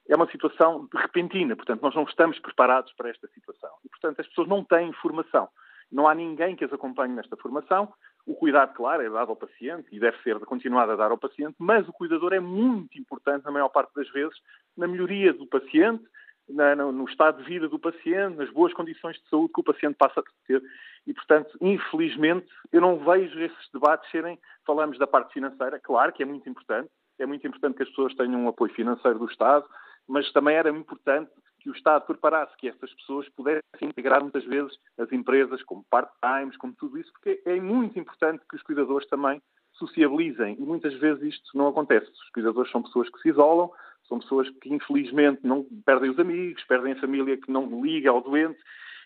é 0.08 0.16
uma 0.16 0.30
situação 0.30 0.88
repentina. 0.94 1.56
Portanto, 1.56 1.82
nós 1.82 1.96
não 1.96 2.04
estamos 2.04 2.40
preparados 2.40 2.92
para 2.94 3.10
esta 3.10 3.28
situação. 3.30 3.72
E, 3.86 3.90
portanto, 3.90 4.20
as 4.20 4.28
pessoas 4.28 4.48
não 4.48 4.64
têm 4.64 4.92
formação. 4.94 5.48
Não 5.92 6.08
há 6.08 6.16
ninguém 6.16 6.56
que 6.56 6.66
as 6.66 6.74
acompanhe 6.74 7.14
nesta 7.14 7.38
formação. 7.38 7.94
O 8.26 8.34
cuidado, 8.34 8.74
claro, 8.74 9.04
é 9.04 9.10
dado 9.10 9.30
ao 9.30 9.36
paciente 9.36 9.88
e 9.92 10.00
deve 10.00 10.18
ser 10.24 10.40
continuado 10.40 10.92
a 10.92 10.96
dar 10.96 11.12
ao 11.12 11.18
paciente, 11.18 11.56
mas 11.60 11.88
o 11.88 11.94
cuidador 11.94 12.34
é 12.34 12.40
muito 12.40 12.98
importante, 12.98 13.44
na 13.44 13.52
maior 13.52 13.70
parte 13.70 13.94
das 13.94 14.10
vezes, 14.12 14.36
na 14.78 14.88
melhoria 14.88 15.34
do 15.34 15.46
paciente, 15.46 16.04
na, 16.50 16.76
no, 16.76 16.92
no, 16.92 17.06
estado 17.06 17.38
de 17.38 17.44
vida 17.44 17.68
do 17.68 17.78
paciente, 17.78 18.38
nas 18.38 18.50
boas 18.50 18.74
condições 18.74 19.18
de 19.18 19.30
saúde 19.30 19.54
que 19.54 19.60
o 19.60 19.64
paciente 19.64 19.96
passa 19.96 20.22
a 20.22 20.24
ter. 20.48 20.64
E, 21.06 21.14
portanto, 21.14 21.58
infelizmente, 21.62 22.48
eu 22.72 22.82
não 22.82 22.98
vejo 22.98 23.40
esses 23.40 23.70
debates 23.74 24.10
serem. 24.10 24.40
Falamos 24.66 24.98
da 24.98 25.06
parte 25.06 25.34
financeira, 25.34 25.80
claro 25.80 26.12
que 26.14 26.24
é 26.24 26.26
muito 26.26 26.48
importante, 26.50 26.90
é 27.20 27.26
muito 27.26 27.46
importante 27.46 27.76
que 27.76 27.84
as 27.84 27.90
pessoas 27.90 28.16
tenham 28.16 28.42
um 28.42 28.48
apoio 28.48 28.74
financeiro 28.74 29.20
do 29.20 29.26
Estado, 29.26 29.66
mas 30.08 30.32
também 30.32 30.56
era 30.56 30.70
importante 30.70 31.32
que 31.60 31.70
o 31.70 31.74
Estado 31.74 32.06
preparasse 32.06 32.56
que 32.58 32.68
essas 32.68 32.94
pessoas 32.96 33.28
pudessem 33.30 33.64
integrar 33.82 34.22
muitas 34.22 34.44
vezes 34.44 34.78
as 34.98 35.12
empresas 35.12 35.64
como 35.64 35.86
part-times, 35.90 36.58
como 36.58 36.74
tudo 36.74 36.98
isso, 36.98 37.12
porque 37.14 37.42
é 37.46 37.60
muito 37.60 37.98
importante 37.98 38.44
que 38.50 38.56
os 38.56 38.64
cuidadores 38.64 39.08
também 39.08 39.42
sociabilizem 39.74 40.56
e 40.60 40.62
muitas 40.62 40.94
vezes 40.96 41.36
isto 41.36 41.58
não 41.58 41.68
acontece. 41.68 42.10
Os 42.12 42.30
cuidadores 42.32 42.70
são 42.70 42.84
pessoas 42.84 43.10
que 43.10 43.20
se 43.20 43.30
isolam, 43.30 43.72
são 44.08 44.20
pessoas 44.20 44.50
que 44.62 44.74
infelizmente 44.74 45.40
não 45.44 45.66
perdem 45.86 46.10
os 46.10 46.20
amigos, 46.20 46.64
perdem 46.66 46.94
a 46.94 47.00
família 47.00 47.38
que 47.38 47.50
não 47.50 47.82
liga 47.82 48.10
ao 48.10 48.22
doente 48.22 48.60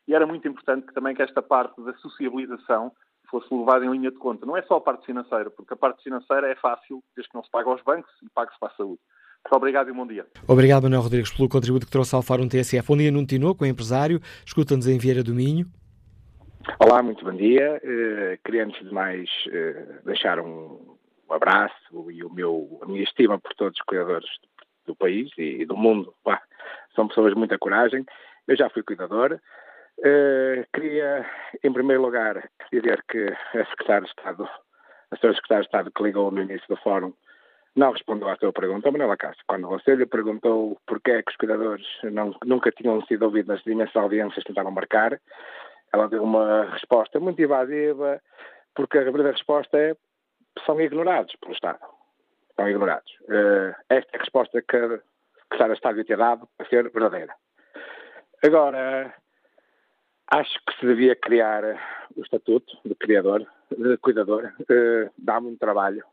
e 0.07 0.15
era 0.15 0.25
muito 0.25 0.47
importante 0.47 0.87
que 0.87 0.93
também 0.93 1.15
que 1.15 1.21
esta 1.21 1.41
parte 1.41 1.79
da 1.81 1.93
sociabilização 1.97 2.91
fosse 3.29 3.53
levada 3.53 3.85
em 3.85 3.91
linha 3.91 4.09
de 4.09 4.17
conta. 4.17 4.45
Não 4.45 4.57
é 4.57 4.61
só 4.63 4.77
a 4.77 4.81
parte 4.81 5.05
financeira, 5.05 5.49
porque 5.51 5.73
a 5.73 5.77
parte 5.77 6.01
financeira 6.01 6.47
é 6.49 6.55
fácil, 6.55 7.03
desde 7.15 7.29
que 7.29 7.35
não 7.35 7.43
se 7.43 7.51
paga 7.51 7.69
aos 7.69 7.81
bancos 7.83 8.11
e 8.23 8.29
paga-se 8.29 8.57
para 8.59 8.69
a 8.71 8.75
saúde. 8.75 9.01
Muito 9.47 9.55
obrigado 9.55 9.89
e 9.89 9.93
bom 9.93 10.05
dia. 10.05 10.25
Obrigado, 10.45 10.83
Manuel 10.83 11.03
Rodrigues, 11.03 11.31
pelo 11.31 11.47
contributo 11.47 11.85
que 11.85 11.91
trouxe 11.91 12.13
ao 12.13 12.21
Fórum 12.21 12.49
TSF. 12.49 12.85
Bom 12.85 12.97
dia, 12.97 13.09
Nuno 13.09 13.25
Tinoco, 13.25 13.65
empresário. 13.65 14.19
Escuta-nos 14.45 14.89
em 14.89 14.97
Vieira 14.97 15.23
do 15.23 15.33
Minho. 15.33 15.65
Olá, 16.77 17.01
muito 17.01 17.23
bom 17.23 17.31
dia. 17.31 17.81
Uh, 17.81 18.37
queria, 18.43 18.65
antes 18.65 18.85
de 18.85 18.93
mais, 18.93 19.29
uh, 19.47 20.05
deixar 20.05 20.41
um, 20.41 20.97
um, 21.29 21.33
abraço 21.33 22.11
e 22.11 22.25
o 22.25 22.29
meu, 22.29 22.77
a 22.81 22.85
minha 22.87 23.03
estima 23.03 23.39
por 23.39 23.53
todos 23.55 23.79
os 23.79 23.85
cuidadores 23.85 24.27
do, 24.41 24.91
do 24.91 24.95
país 24.97 25.31
e, 25.37 25.61
e, 25.61 25.65
do 25.65 25.77
mundo. 25.77 26.13
Pá, 26.25 26.41
são 26.93 27.07
pessoas 27.07 27.31
de 27.31 27.39
muita 27.39 27.57
coragem. 27.57 28.05
Eu 28.49 28.57
já 28.57 28.69
fui 28.69 28.83
cuidador. 28.83 29.39
Uh, 29.99 30.67
queria, 30.73 31.25
em 31.63 31.71
primeiro 31.71 32.01
lugar, 32.01 32.49
dizer 32.69 33.01
que 33.09 33.33
a 33.57 33.65
Secretária 33.67 34.01
de 34.01 34.09
Estado, 34.09 34.43
a 35.09 35.15
Sra. 35.15 35.33
Secretária 35.33 35.61
de 35.61 35.67
Estado 35.67 35.91
que 35.95 36.03
ligou 36.03 36.31
no 36.31 36.41
início 36.41 36.67
do 36.67 36.75
Fórum, 36.75 37.13
não 37.77 37.91
respondeu 37.91 38.27
à 38.27 38.35
sua 38.37 38.51
pergunta, 38.51 38.91
Manuela 38.91 39.15
Castro. 39.15 39.45
Quando 39.47 39.67
você 39.67 39.95
lhe 39.95 40.07
perguntou 40.07 40.81
porquê 40.87 41.11
é 41.11 41.21
que 41.21 41.29
os 41.29 41.37
cuidadores 41.37 41.85
não, 42.03 42.35
nunca 42.43 42.71
tinham 42.71 42.99
sido 43.05 43.23
ouvidos 43.23 43.49
nas 43.55 43.65
imensas 43.67 43.95
audiências 43.95 44.43
que 44.43 44.49
tentaram 44.49 44.71
marcar, 44.71 45.21
ela 45.93 46.07
deu 46.09 46.23
uma 46.23 46.65
resposta 46.71 47.19
muito 47.19 47.39
invasiva, 47.39 48.19
porque 48.73 48.97
a 48.97 49.03
verdadeira 49.03 49.31
resposta 49.31 49.77
é 49.77 49.95
são 50.65 50.81
ignorados 50.81 51.35
pelo 51.35 51.53
Estado. 51.53 51.79
São 52.55 52.67
ignorados. 52.67 53.11
Uh, 53.21 53.75
esta 53.89 54.09
é 54.11 54.17
a 54.17 54.19
resposta 54.19 54.59
que, 54.59 55.01
que 55.51 55.57
Sara 55.57 55.73
está 55.73 55.91
a 55.91 56.03
ter 56.03 56.17
dado 56.17 56.49
para 56.57 56.67
ser 56.67 56.89
verdadeira. 56.89 57.33
Agora, 58.43 59.13
acho 60.31 60.59
que 60.65 60.79
se 60.79 60.85
devia 60.87 61.15
criar 61.15 61.63
o 62.15 62.21
estatuto 62.21 62.75
de 62.83 62.95
criador, 62.95 63.45
de 63.69 63.97
cuidador, 63.97 64.51
uh, 64.61 65.11
dá 65.15 65.39
muito 65.39 65.59
trabalho 65.59 66.03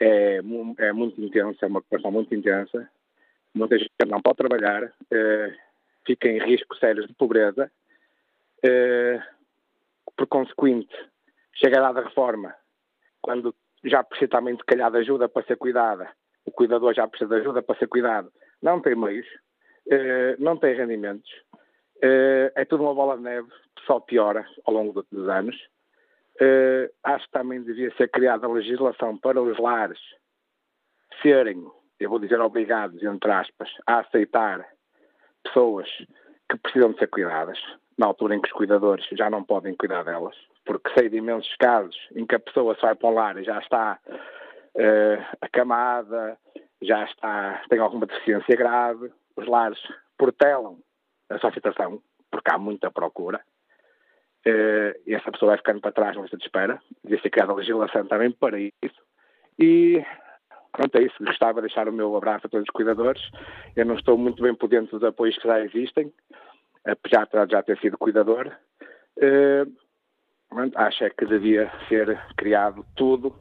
é, 0.00 0.40
é 0.78 0.92
muito 0.92 1.20
intensa, 1.20 1.64
é 1.64 1.66
uma 1.66 1.80
ocupação 1.80 2.10
muito 2.10 2.34
intensa. 2.34 2.88
Muita 3.54 3.78
gente 3.78 3.90
não 4.06 4.20
pode 4.20 4.36
trabalhar, 4.36 4.92
é, 5.10 5.54
fica 6.06 6.28
em 6.28 6.38
risco 6.38 6.76
sérios 6.76 7.06
de 7.06 7.14
pobreza. 7.14 7.70
É, 8.62 9.22
por 10.16 10.26
consequente, 10.26 10.94
chega 11.54 11.78
a 11.78 11.92
dada 11.92 12.06
reforma, 12.08 12.54
quando 13.20 13.54
já 13.84 14.02
precisa 14.02 14.30
também 14.30 14.54
de 14.54 14.64
calhar 14.64 14.90
de 14.90 14.98
ajuda 14.98 15.28
para 15.28 15.46
ser 15.46 15.56
cuidada, 15.56 16.10
o 16.44 16.50
cuidador 16.50 16.94
já 16.94 17.06
precisa 17.06 17.34
de 17.34 17.40
ajuda 17.40 17.62
para 17.62 17.78
ser 17.78 17.88
cuidado, 17.88 18.32
não 18.62 18.80
tem 18.80 18.94
meios, 18.94 19.26
é, 19.90 20.36
não 20.38 20.56
tem 20.56 20.74
rendimentos, 20.74 21.30
é, 22.02 22.52
é 22.54 22.64
tudo 22.64 22.82
uma 22.82 22.94
bola 22.94 23.16
de 23.16 23.22
neve, 23.22 23.48
só 23.86 24.00
piora 24.00 24.46
ao 24.64 24.74
longo 24.74 25.04
dos 25.10 25.28
anos. 25.28 25.56
Uh, 26.40 26.92
acho 27.02 27.24
que 27.24 27.32
também 27.32 27.62
devia 27.62 27.90
ser 27.96 28.10
criada 28.10 28.46
legislação 28.46 29.16
para 29.16 29.40
os 29.40 29.58
lares 29.58 29.98
serem, 31.22 31.66
eu 31.98 32.10
vou 32.10 32.18
dizer, 32.18 32.38
obrigados, 32.40 33.02
entre 33.02 33.30
aspas, 33.30 33.70
a 33.86 34.00
aceitar 34.00 34.66
pessoas 35.42 35.88
que 36.50 36.58
precisam 36.58 36.92
de 36.92 36.98
ser 36.98 37.06
cuidadas, 37.06 37.58
na 37.96 38.06
altura 38.06 38.34
em 38.34 38.40
que 38.40 38.48
os 38.48 38.52
cuidadores 38.52 39.06
já 39.12 39.30
não 39.30 39.42
podem 39.42 39.74
cuidar 39.74 40.02
delas, 40.04 40.36
porque 40.66 40.90
sei 40.98 41.08
de 41.08 41.16
imensos 41.16 41.54
casos 41.56 41.96
em 42.14 42.26
que 42.26 42.34
a 42.34 42.40
pessoa 42.40 42.76
sai 42.78 42.94
para 42.94 43.08
um 43.08 43.14
lar 43.14 43.38
e 43.38 43.44
já 43.44 43.58
está 43.58 43.98
uh, 44.06 45.36
acamada, 45.40 46.36
já 46.82 47.04
está, 47.04 47.62
tem 47.70 47.78
alguma 47.78 48.04
deficiência 48.04 48.54
grave, 48.56 49.10
os 49.36 49.46
lares 49.46 49.80
protelam 50.18 50.78
a 51.30 51.38
sua 51.38 51.52
situação, 51.52 52.02
porque 52.30 52.50
há 52.50 52.58
muita 52.58 52.90
procura 52.90 53.40
essa 55.06 55.32
pessoa 55.32 55.50
vai 55.50 55.58
ficando 55.58 55.80
para 55.80 55.92
trás 55.92 56.16
na 56.16 56.22
lista 56.22 56.36
de 56.36 56.44
espera. 56.44 56.80
Devia 57.02 57.20
ser 57.20 57.30
criada 57.30 57.54
legislação 57.54 58.06
também 58.06 58.30
para 58.30 58.58
isso. 58.60 59.02
E 59.58 60.04
pronto, 60.72 60.96
é 60.96 61.02
isso. 61.02 61.24
Gostava 61.24 61.60
de 61.60 61.66
deixar 61.68 61.88
o 61.88 61.92
meu 61.92 62.16
abraço 62.16 62.46
a 62.46 62.50
todos 62.50 62.66
os 62.66 62.72
cuidadores. 62.72 63.22
Eu 63.74 63.84
não 63.84 63.96
estou 63.96 64.16
muito 64.16 64.42
bem 64.42 64.54
por 64.54 64.68
dentro 64.68 64.98
dos 64.98 65.08
apoios 65.08 65.36
que 65.38 65.48
já 65.48 65.60
existem, 65.60 66.12
apesar 66.84 67.26
de 67.26 67.52
já 67.52 67.62
ter 67.62 67.78
sido 67.78 67.98
cuidador. 67.98 68.52
Uh, 69.18 69.72
acho 70.76 71.04
é 71.04 71.10
que 71.10 71.26
devia 71.26 71.70
ser 71.88 72.18
criado 72.36 72.84
tudo 72.94 73.34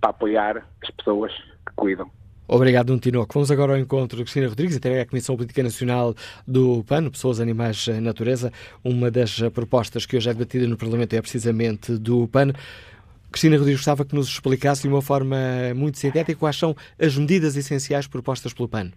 para 0.00 0.10
apoiar 0.10 0.66
as 0.82 0.90
pessoas 0.90 1.32
que 1.66 1.74
cuidam. 1.74 2.10
Obrigado, 2.48 2.90
Nuno 2.90 3.00
Tinoco. 3.00 3.34
Vamos 3.34 3.50
agora 3.50 3.72
ao 3.72 3.78
encontro 3.78 4.16
de 4.16 4.22
Cristina 4.22 4.48
Rodrigues, 4.48 4.76
até 4.76 5.00
a 5.00 5.06
Comissão 5.06 5.34
Política 5.34 5.64
Nacional 5.64 6.14
do 6.46 6.84
PAN, 6.84 7.10
Pessoas, 7.10 7.40
Animais, 7.40 7.88
Natureza. 8.00 8.52
Uma 8.84 9.10
das 9.10 9.40
propostas 9.52 10.06
que 10.06 10.16
hoje 10.16 10.30
é 10.30 10.32
debatida 10.32 10.64
no 10.68 10.76
Parlamento 10.76 11.12
é 11.14 11.20
precisamente 11.20 11.98
do 11.98 12.28
PAN. 12.28 12.52
Cristina 13.32 13.56
Rodrigues 13.56 13.80
gostava 13.80 14.04
que 14.04 14.14
nos 14.14 14.28
explicasse 14.28 14.82
de 14.82 14.88
uma 14.88 15.02
forma 15.02 15.36
muito 15.74 15.98
sintética 15.98 16.38
quais 16.38 16.56
são 16.56 16.76
as 17.00 17.18
medidas 17.18 17.56
essenciais 17.56 18.06
propostas 18.06 18.54
pelo 18.54 18.68
PAN. 18.68 18.92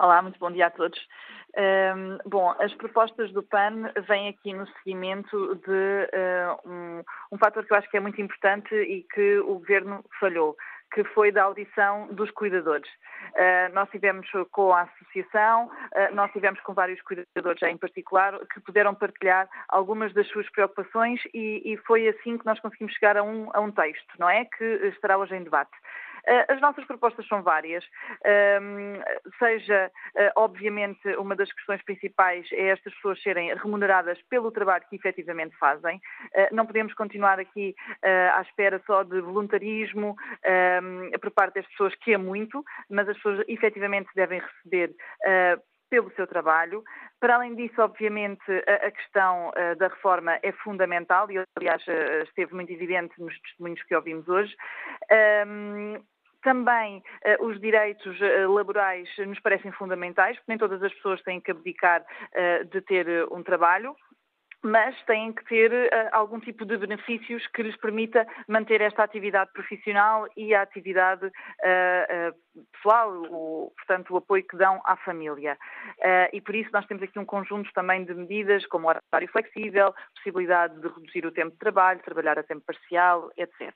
Olá, 0.00 0.20
muito 0.20 0.38
bom 0.40 0.50
dia 0.50 0.66
a 0.66 0.70
todos. 0.70 0.98
Um, 1.54 2.18
bom, 2.28 2.52
as 2.58 2.74
propostas 2.74 3.30
do 3.32 3.42
PAN 3.42 3.92
vêm 4.08 4.28
aqui 4.28 4.52
no 4.52 4.66
seguimento 4.78 5.54
de 5.66 5.70
uh, 5.70 6.68
um, 6.68 7.02
um 7.30 7.38
fator 7.38 7.64
que 7.64 7.72
eu 7.72 7.76
acho 7.76 7.88
que 7.90 7.96
é 7.96 8.00
muito 8.00 8.20
importante 8.20 8.74
e 8.74 9.06
que 9.14 9.38
o 9.40 9.58
Governo 9.58 10.02
falhou 10.18 10.56
que 10.92 11.04
foi 11.04 11.32
da 11.32 11.44
audição 11.44 12.08
dos 12.08 12.30
cuidadores. 12.30 12.88
Uh, 13.32 13.72
nós 13.72 13.88
tivemos 13.90 14.28
com 14.50 14.72
a 14.72 14.82
associação, 14.82 15.66
uh, 15.66 16.14
nós 16.14 16.30
tivemos 16.32 16.60
com 16.60 16.74
vários 16.74 17.00
cuidadores 17.02 17.62
em 17.62 17.76
particular, 17.76 18.38
que 18.52 18.60
puderam 18.60 18.94
partilhar 18.94 19.48
algumas 19.68 20.12
das 20.12 20.26
suas 20.28 20.48
preocupações 20.50 21.20
e, 21.32 21.62
e 21.64 21.76
foi 21.78 22.08
assim 22.08 22.36
que 22.36 22.44
nós 22.44 22.60
conseguimos 22.60 22.92
chegar 22.94 23.16
a 23.16 23.22
um, 23.22 23.48
a 23.54 23.60
um 23.60 23.70
texto, 23.70 24.14
não 24.18 24.28
é? 24.28 24.44
Que 24.44 24.64
estará 24.88 25.16
hoje 25.16 25.34
em 25.34 25.44
debate. 25.44 25.72
Eh, 26.26 26.46
as 26.48 26.60
nossas 26.60 26.84
propostas 26.84 27.26
são 27.26 27.42
várias, 27.42 27.84
ehm, 28.24 29.00
seja, 29.38 29.90
eh, 30.16 30.32
obviamente, 30.36 31.08
uma 31.16 31.34
das 31.34 31.52
questões 31.52 31.82
principais 31.82 32.46
é 32.52 32.68
estas 32.68 32.94
pessoas 32.94 33.20
serem 33.22 33.54
remuneradas 33.54 34.20
pelo 34.30 34.52
trabalho 34.52 34.84
que 34.88 34.96
efetivamente 34.96 35.56
fazem. 35.58 36.00
Eh, 36.34 36.48
não 36.52 36.66
podemos 36.66 36.94
continuar 36.94 37.40
aqui 37.40 37.74
à 38.02 38.40
espera 38.42 38.80
só 38.86 39.02
de 39.02 39.20
voluntarismo 39.20 40.16
ehm, 40.44 41.10
por 41.20 41.30
parte 41.30 41.54
das 41.54 41.66
pessoas, 41.68 41.94
que 41.96 42.12
é 42.12 42.18
muito, 42.18 42.64
mas 42.90 43.08
as 43.08 43.16
pessoas 43.16 43.44
efetivamente 43.48 44.08
devem 44.14 44.40
receber 44.40 44.94
pelo 45.90 46.10
seu 46.12 46.26
trabalho. 46.26 46.82
Para 47.20 47.36
além 47.36 47.54
disso, 47.54 47.80
obviamente, 47.82 48.42
a, 48.66 48.90
questão 48.90 49.52
da 49.78 49.88
reforma 49.88 50.38
é 50.42 50.52
fundamental 50.52 51.30
e, 51.30 51.44
aliás, 51.56 51.82
esteve 52.26 52.54
muito 52.54 52.72
evidente 52.72 53.14
nos 53.20 53.38
testemunhos 53.40 53.82
que 53.82 53.94
ouvimos 53.94 54.28
hoje. 54.28 54.54
Também 56.42 57.02
uh, 57.38 57.46
os 57.46 57.60
direitos 57.60 58.18
uh, 58.20 58.52
laborais 58.52 59.08
nos 59.18 59.40
parecem 59.40 59.72
fundamentais, 59.72 60.36
porque 60.36 60.50
nem 60.52 60.58
todas 60.58 60.82
as 60.82 60.92
pessoas 60.94 61.22
têm 61.22 61.40
que 61.40 61.50
abdicar 61.50 62.02
uh, 62.02 62.64
de 62.66 62.80
ter 62.82 63.06
um 63.32 63.42
trabalho 63.42 63.94
mas 64.62 64.94
têm 65.04 65.32
que 65.32 65.44
ter 65.46 65.72
uh, 65.72 65.88
algum 66.12 66.38
tipo 66.38 66.64
de 66.64 66.76
benefícios 66.76 67.46
que 67.48 67.62
lhes 67.62 67.76
permita 67.76 68.26
manter 68.46 68.80
esta 68.80 69.02
atividade 69.02 69.52
profissional 69.52 70.26
e 70.36 70.54
a 70.54 70.62
atividade 70.62 71.26
uh, 71.26 71.30
uh, 71.30 72.51
pessoal, 72.72 73.10
o, 73.30 73.72
portanto, 73.76 74.12
o 74.12 74.16
apoio 74.16 74.46
que 74.46 74.56
dão 74.56 74.80
à 74.84 74.96
família. 74.96 75.56
e 76.32 76.40
por 76.40 76.54
isso 76.54 76.70
nós 76.72 76.86
temos 76.86 77.02
aqui 77.02 77.18
um 77.18 77.24
conjunto 77.24 77.70
também 77.72 78.04
de 78.04 78.14
medidas, 78.14 78.66
como 78.66 78.88
horário 78.88 79.28
flexível, 79.30 79.94
possibilidade 80.14 80.80
de 80.80 80.88
reduzir 80.88 81.26
o 81.26 81.32
tempo 81.32 81.52
de 81.52 81.58
trabalho, 81.58 82.00
trabalhar 82.02 82.38
a 82.38 82.42
tempo 82.42 82.62
parcial, 82.66 83.30
etc. 83.36 83.72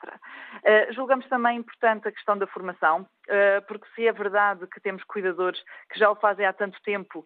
julgamos 0.94 1.26
também 1.28 1.58
importante 1.58 2.08
a 2.08 2.12
questão 2.12 2.36
da 2.36 2.46
formação, 2.46 3.06
porque 3.68 3.86
se 3.94 4.06
é 4.06 4.12
verdade 4.12 4.66
que 4.66 4.80
temos 4.80 5.02
cuidadores 5.04 5.60
que 5.90 5.98
já 5.98 6.10
o 6.10 6.16
fazem 6.16 6.46
há 6.46 6.52
tanto 6.52 6.80
tempo, 6.82 7.24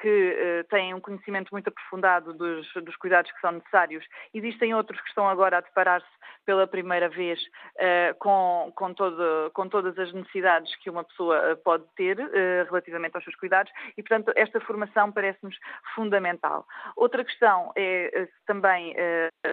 que 0.00 0.66
têm 0.70 0.94
um 0.94 1.00
conhecimento 1.00 1.50
muito 1.52 1.68
aprofundado 1.68 2.32
dos 2.32 2.64
dos 2.84 2.96
cuidados 2.96 3.30
que 3.32 3.40
são 3.40 3.52
necessários. 3.52 4.04
Existem 4.32 4.74
outros 4.74 5.00
que 5.00 5.08
estão 5.08 5.28
agora 5.28 5.58
a 5.58 5.60
deparar-se 5.60 6.06
pela 6.44 6.66
primeira 6.66 7.08
vez 7.08 7.40
uh, 7.40 8.14
com, 8.18 8.72
com, 8.74 8.92
todo, 8.94 9.50
com, 9.52 9.68
todas 9.68 9.98
as 9.98 10.12
necessidades 10.12 10.63
que 10.76 10.90
uma 10.90 11.04
pessoa 11.04 11.36
eh, 11.36 11.54
pode 11.56 11.84
ter 11.96 12.18
uh, 12.18 12.64
relativamente 12.70 13.14
aos 13.14 13.24
seus 13.24 13.36
cuidados 13.36 13.72
e, 13.96 14.02
portanto, 14.02 14.32
esta 14.36 14.60
formação 14.60 15.10
parece-nos 15.10 15.56
fundamental. 15.94 16.66
Outra 16.96 17.24
questão 17.24 17.72
é 17.76 18.28
também 18.46 18.94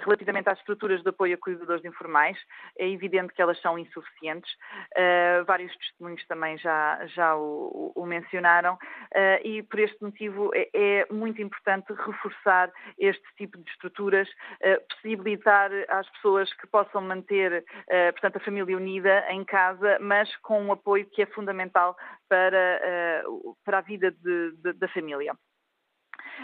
relativamente 0.04 0.50
às 0.50 0.58
estruturas 0.60 1.02
de 1.02 1.10
apoio 1.10 1.36
a 1.36 1.38
cuidadores 1.38 1.84
informais. 1.86 2.38
É 2.78 2.88
evidente 2.88 3.34
que 3.34 3.42
elas 3.42 3.60
são 3.62 3.78
insuficientes. 3.78 4.52
vários 5.46 5.76
testemunhos 5.78 6.26
também 6.28 6.58
já, 6.58 7.06
já 7.08 7.36
o, 7.36 7.92
o 7.96 8.06
mencionaram 8.06 8.78
e, 9.44 9.64
por 9.64 9.80
este 9.80 10.02
motivo, 10.04 10.52
é, 10.54 10.70
é 10.74 11.08
muito 11.12 11.42
importante 11.42 11.94
reforçar 11.94 12.72
este 12.98 13.24
tipo 13.38 13.58
de 13.58 13.70
estruturas, 13.70 14.28
possibilitar 14.90 15.72
às 15.90 16.10
pessoas 16.10 16.52
que 16.54 16.68
possam 16.68 17.02
manter, 17.02 17.64
uh, 17.64 18.12
portanto, 18.14 18.38
a 18.38 18.40
família 18.40 18.76
unida 18.76 19.26
em 19.30 19.44
casa, 19.44 19.98
mas 20.00 20.36
com 20.38 20.62
um 20.62 20.72
apoio 20.72 21.01
que 21.06 21.22
é 21.22 21.26
fundamental 21.26 21.96
para, 22.28 23.24
uh, 23.28 23.56
para 23.64 23.80
a 23.80 23.82
vida 23.82 24.12
de, 24.12 24.52
de, 24.58 24.74
da 24.74 24.88
família. 24.90 25.36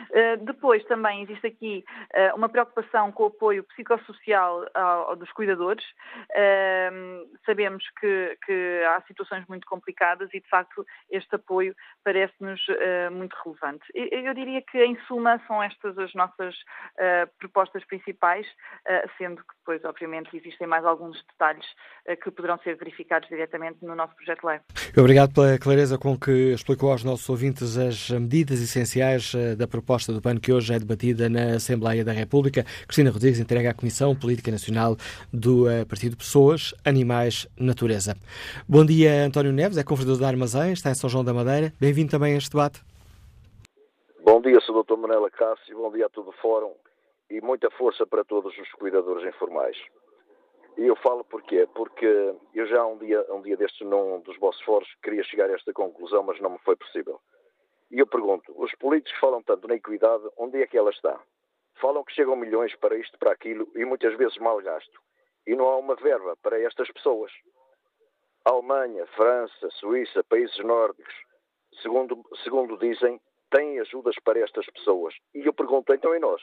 Uh, 0.10 0.44
depois 0.46 0.84
também 0.86 1.24
existe 1.24 1.48
aqui 1.48 1.84
uh, 2.16 2.36
uma 2.36 2.50
preocupação 2.50 3.12
com 3.12 3.24
o 3.24 3.28
apoio 3.28 3.64
psicossocial 3.64 4.66
dos 5.18 5.32
cuidadores. 5.32 5.84
Uh, 6.32 7.28
sabemos 7.46 7.84
que, 8.00 8.38
que, 8.46 8.84
há 8.88 9.02
situações 9.08 9.46
muito 9.48 9.66
complicadas 9.68 10.30
e, 10.34 10.40
de 10.40 10.50
facto, 10.50 10.86
este 11.10 11.36
apoio 11.36 11.76
parece-nos 12.04 12.62
muito 13.12 13.36
relevante. 13.44 13.86
Eu, 13.94 14.34
diria 14.34 14.62
que, 14.62 14.84
em 14.84 14.98
suma, 15.08 15.42
são 15.48 15.62
estas 15.62 15.98
as 15.98 16.14
nossas 16.14 16.56
propostas 17.40 17.84
principais, 17.86 18.46
sendo 19.18 19.38
que 19.38 19.56
depois, 19.60 19.84
obviamente, 19.84 20.36
existem 20.36 20.68
mais 20.68 20.86
alguns 20.86 21.24
detalhes 21.32 21.66
que 22.24 22.32
poderão 22.32 22.58
ser 22.60 22.76
verificados 22.76 23.28
diretamente 23.30 23.84
no 23.84 23.96
nosso 23.96 24.16
projeto 24.16 24.46
lei. 24.46 24.60
Obrigado 24.98 25.34
pela 25.34 25.58
clareza 25.60 25.98
com 25.98 26.18
que 26.18 26.54
explicou 26.54 26.92
aos 26.92 27.04
nossos 27.04 27.28
ouvintes 27.30 27.78
as 27.78 28.10
medidas 28.10 28.62
essenciais 28.62 29.34
da 29.58 29.68
proposta 29.68 29.87
do 29.88 30.22
PAN 30.22 30.38
que 30.38 30.52
hoje 30.52 30.74
é 30.74 30.80
debatida 30.80 31.30
na 31.30 31.56
Assembleia 31.56 32.04
da 32.04 32.12
República. 32.12 32.64
Cristina 32.84 33.10
Rodrigues 33.10 33.40
entrega 33.40 33.70
à 33.70 33.74
Comissão 33.74 34.14
Política 34.14 34.52
Nacional 34.52 34.98
do 35.32 35.64
Partido 35.88 36.18
Pessoas, 36.18 36.74
Animais, 36.84 37.48
Natureza. 37.58 38.18
Bom 38.68 38.86
dia, 38.86 39.24
António 39.26 39.54
Neves, 39.54 39.78
é 39.78 39.84
conversador 39.84 40.20
da 40.20 40.28
Armazém, 40.28 40.74
está 40.74 40.92
em 40.92 40.96
São 40.96 41.10
João 41.10 41.24
da 41.24 41.34
Madeira. 41.34 41.72
Bem-vindo 41.80 42.12
também 42.12 42.34
a 42.34 42.38
este 42.38 42.50
debate. 42.50 42.82
Bom 44.26 44.42
dia, 44.42 44.60
Sr. 44.60 44.84
Dr. 44.84 44.98
Manela 44.98 45.32
Cássio, 45.32 45.78
bom 45.78 45.90
dia 45.90 46.08
a 46.08 46.10
todo 46.10 46.30
o 46.32 46.34
Fórum 46.34 46.74
e 47.30 47.40
muita 47.40 47.72
força 47.72 48.06
para 48.06 48.26
todos 48.26 48.58
os 48.58 48.72
cuidadores 48.74 49.26
informais. 49.26 49.78
E 50.78 50.86
eu 50.86 50.96
falo 50.98 51.24
porquê? 51.24 51.68
Porque 51.74 52.36
eu 52.54 52.68
já 52.68 52.86
um 52.86 52.98
dia, 52.98 53.26
um 53.32 53.42
dia 53.42 53.56
destes, 53.56 53.88
num 53.88 54.20
dos 54.20 54.38
vossos 54.38 54.62
fóruns, 54.62 54.88
queria 55.02 55.24
chegar 55.24 55.50
a 55.50 55.54
esta 55.54 55.74
conclusão, 55.74 56.24
mas 56.24 56.40
não 56.40 56.52
me 56.52 56.60
foi 56.60 56.76
possível. 56.76 57.20
E 57.92 58.00
eu 58.00 58.08
pergunto, 58.08 58.54
os 58.62 58.74
políticos 58.76 59.20
falam 59.20 59.42
tanto 59.44 59.68
na 59.68 59.76
equidade, 59.76 60.24
onde 60.38 60.62
é 60.62 60.68
que 60.68 60.78
ela 60.78 60.90
está? 60.90 61.20
Falam 61.80 62.04
que 62.04 62.14
chegam 62.14 62.36
milhões 62.36 62.76
para 62.76 62.98
isto, 62.98 63.18
para 63.18 63.32
aquilo, 63.32 63.68
e 63.76 63.86
muitas 63.86 64.16
vezes 64.18 64.38
mal 64.38 64.62
gasto. 64.62 65.00
E 65.46 65.56
não 65.56 65.70
há 65.70 65.78
uma 65.78 65.96
verba 65.96 66.36
para 66.42 66.60
estas 66.62 66.92
pessoas. 66.92 67.32
Alemanha, 68.44 69.06
França, 69.08 69.70
Suíça, 69.72 70.24
países 70.24 70.58
nórdicos, 70.60 71.14
segundo, 71.82 72.24
segundo 72.44 72.78
dizem, 72.78 73.20
têm 73.52 73.80
ajudas 73.80 74.16
para 74.24 74.40
estas 74.40 74.66
pessoas. 74.68 75.14
E 75.34 75.46
eu 75.46 75.54
pergunto, 75.54 75.94
então 75.94 76.16
e 76.16 76.20
nós? 76.20 76.42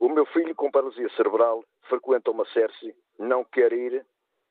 O 0.00 0.08
meu 0.08 0.26
filho 0.26 0.54
com 0.54 0.70
paralisia 0.70 1.08
cerebral 1.10 1.64
frequenta 1.88 2.30
uma 2.30 2.44
CERCE, 2.46 2.94
não 3.18 3.44
quer 3.44 3.72
ir 3.72 4.04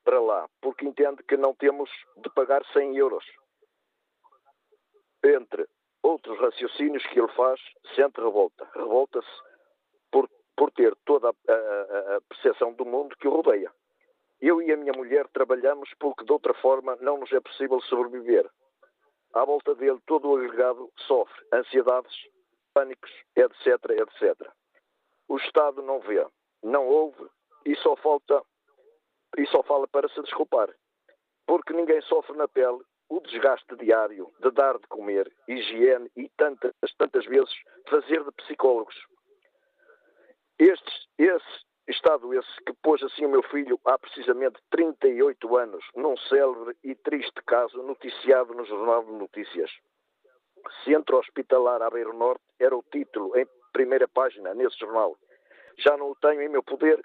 para 0.04 0.20
lá, 0.20 0.48
porque 0.60 0.86
entende 0.86 1.22
que 1.22 1.36
não 1.36 1.54
temos 1.54 1.90
de 2.16 2.30
pagar 2.30 2.64
100 2.72 2.96
euros. 2.96 3.24
Entre 5.24 5.66
outros 6.02 6.38
raciocínios 6.38 7.04
que 7.06 7.18
ele 7.18 7.32
faz, 7.32 7.60
sente 7.94 8.20
revolta. 8.20 8.68
Revolta-se 8.74 9.28
por, 10.10 10.28
por 10.56 10.70
ter 10.72 10.94
toda 11.04 11.28
a, 11.30 11.52
a, 11.52 12.16
a 12.16 12.20
percepção 12.28 12.72
do 12.74 12.84
mundo 12.84 13.16
que 13.16 13.28
o 13.28 13.30
rodeia. 13.30 13.72
Eu 14.40 14.60
e 14.60 14.72
a 14.72 14.76
minha 14.76 14.92
mulher 14.92 15.26
trabalhamos 15.28 15.88
porque 15.98 16.24
de 16.24 16.32
outra 16.32 16.54
forma 16.54 16.96
não 17.00 17.18
nos 17.18 17.32
é 17.32 17.40
possível 17.40 17.80
sobreviver 17.82 18.48
à 19.36 19.44
volta 19.44 19.74
dele 19.74 20.00
todo 20.06 20.30
o 20.30 20.36
agregado 20.36 20.90
sofre 21.06 21.46
ansiedades, 21.52 22.14
pânicos, 22.72 23.10
etc, 23.36 23.66
etc. 23.90 24.50
O 25.28 25.36
Estado 25.36 25.82
não 25.82 26.00
vê, 26.00 26.26
não 26.62 26.86
ouve 26.86 27.28
e 27.66 27.76
só 27.76 27.94
falta 27.96 28.42
e 29.36 29.46
só 29.48 29.62
fala 29.62 29.86
para 29.88 30.08
se 30.08 30.22
desculpar. 30.22 30.74
Porque 31.46 31.74
ninguém 31.74 32.00
sofre 32.02 32.34
na 32.34 32.48
pele 32.48 32.80
o 33.08 33.20
desgaste 33.20 33.76
diário 33.76 34.32
de 34.40 34.50
dar 34.50 34.78
de 34.78 34.86
comer, 34.88 35.32
higiene 35.48 36.10
e 36.16 36.28
tantas, 36.36 36.72
tantas 36.98 37.24
vezes 37.26 37.54
fazer 37.88 38.22
de 38.24 38.32
psicólogos. 38.32 38.96
Estes, 40.58 41.06
esse 41.18 41.66
Estado 41.88 42.34
esse 42.34 42.64
que 42.66 42.72
pôs 42.82 43.00
assim 43.04 43.26
o 43.26 43.28
meu 43.28 43.44
filho 43.44 43.78
há 43.84 43.96
precisamente 43.96 44.58
38 44.70 45.56
anos 45.56 45.84
num 45.94 46.16
célebre 46.16 46.76
e 46.82 46.96
triste 46.96 47.40
caso 47.46 47.80
noticiado 47.80 48.54
no 48.54 48.64
Jornal 48.64 49.04
de 49.04 49.12
Notícias. 49.12 49.70
Centro 50.84 51.18
Hospitalar 51.18 51.82
Aveiro 51.82 52.12
Norte 52.12 52.42
era 52.58 52.76
o 52.76 52.82
título 52.90 53.38
em 53.38 53.46
primeira 53.72 54.08
página 54.08 54.52
nesse 54.52 54.76
jornal. 54.80 55.16
Já 55.78 55.96
não 55.96 56.10
o 56.10 56.16
tenho 56.16 56.42
em 56.42 56.48
meu 56.48 56.62
poder 56.62 57.00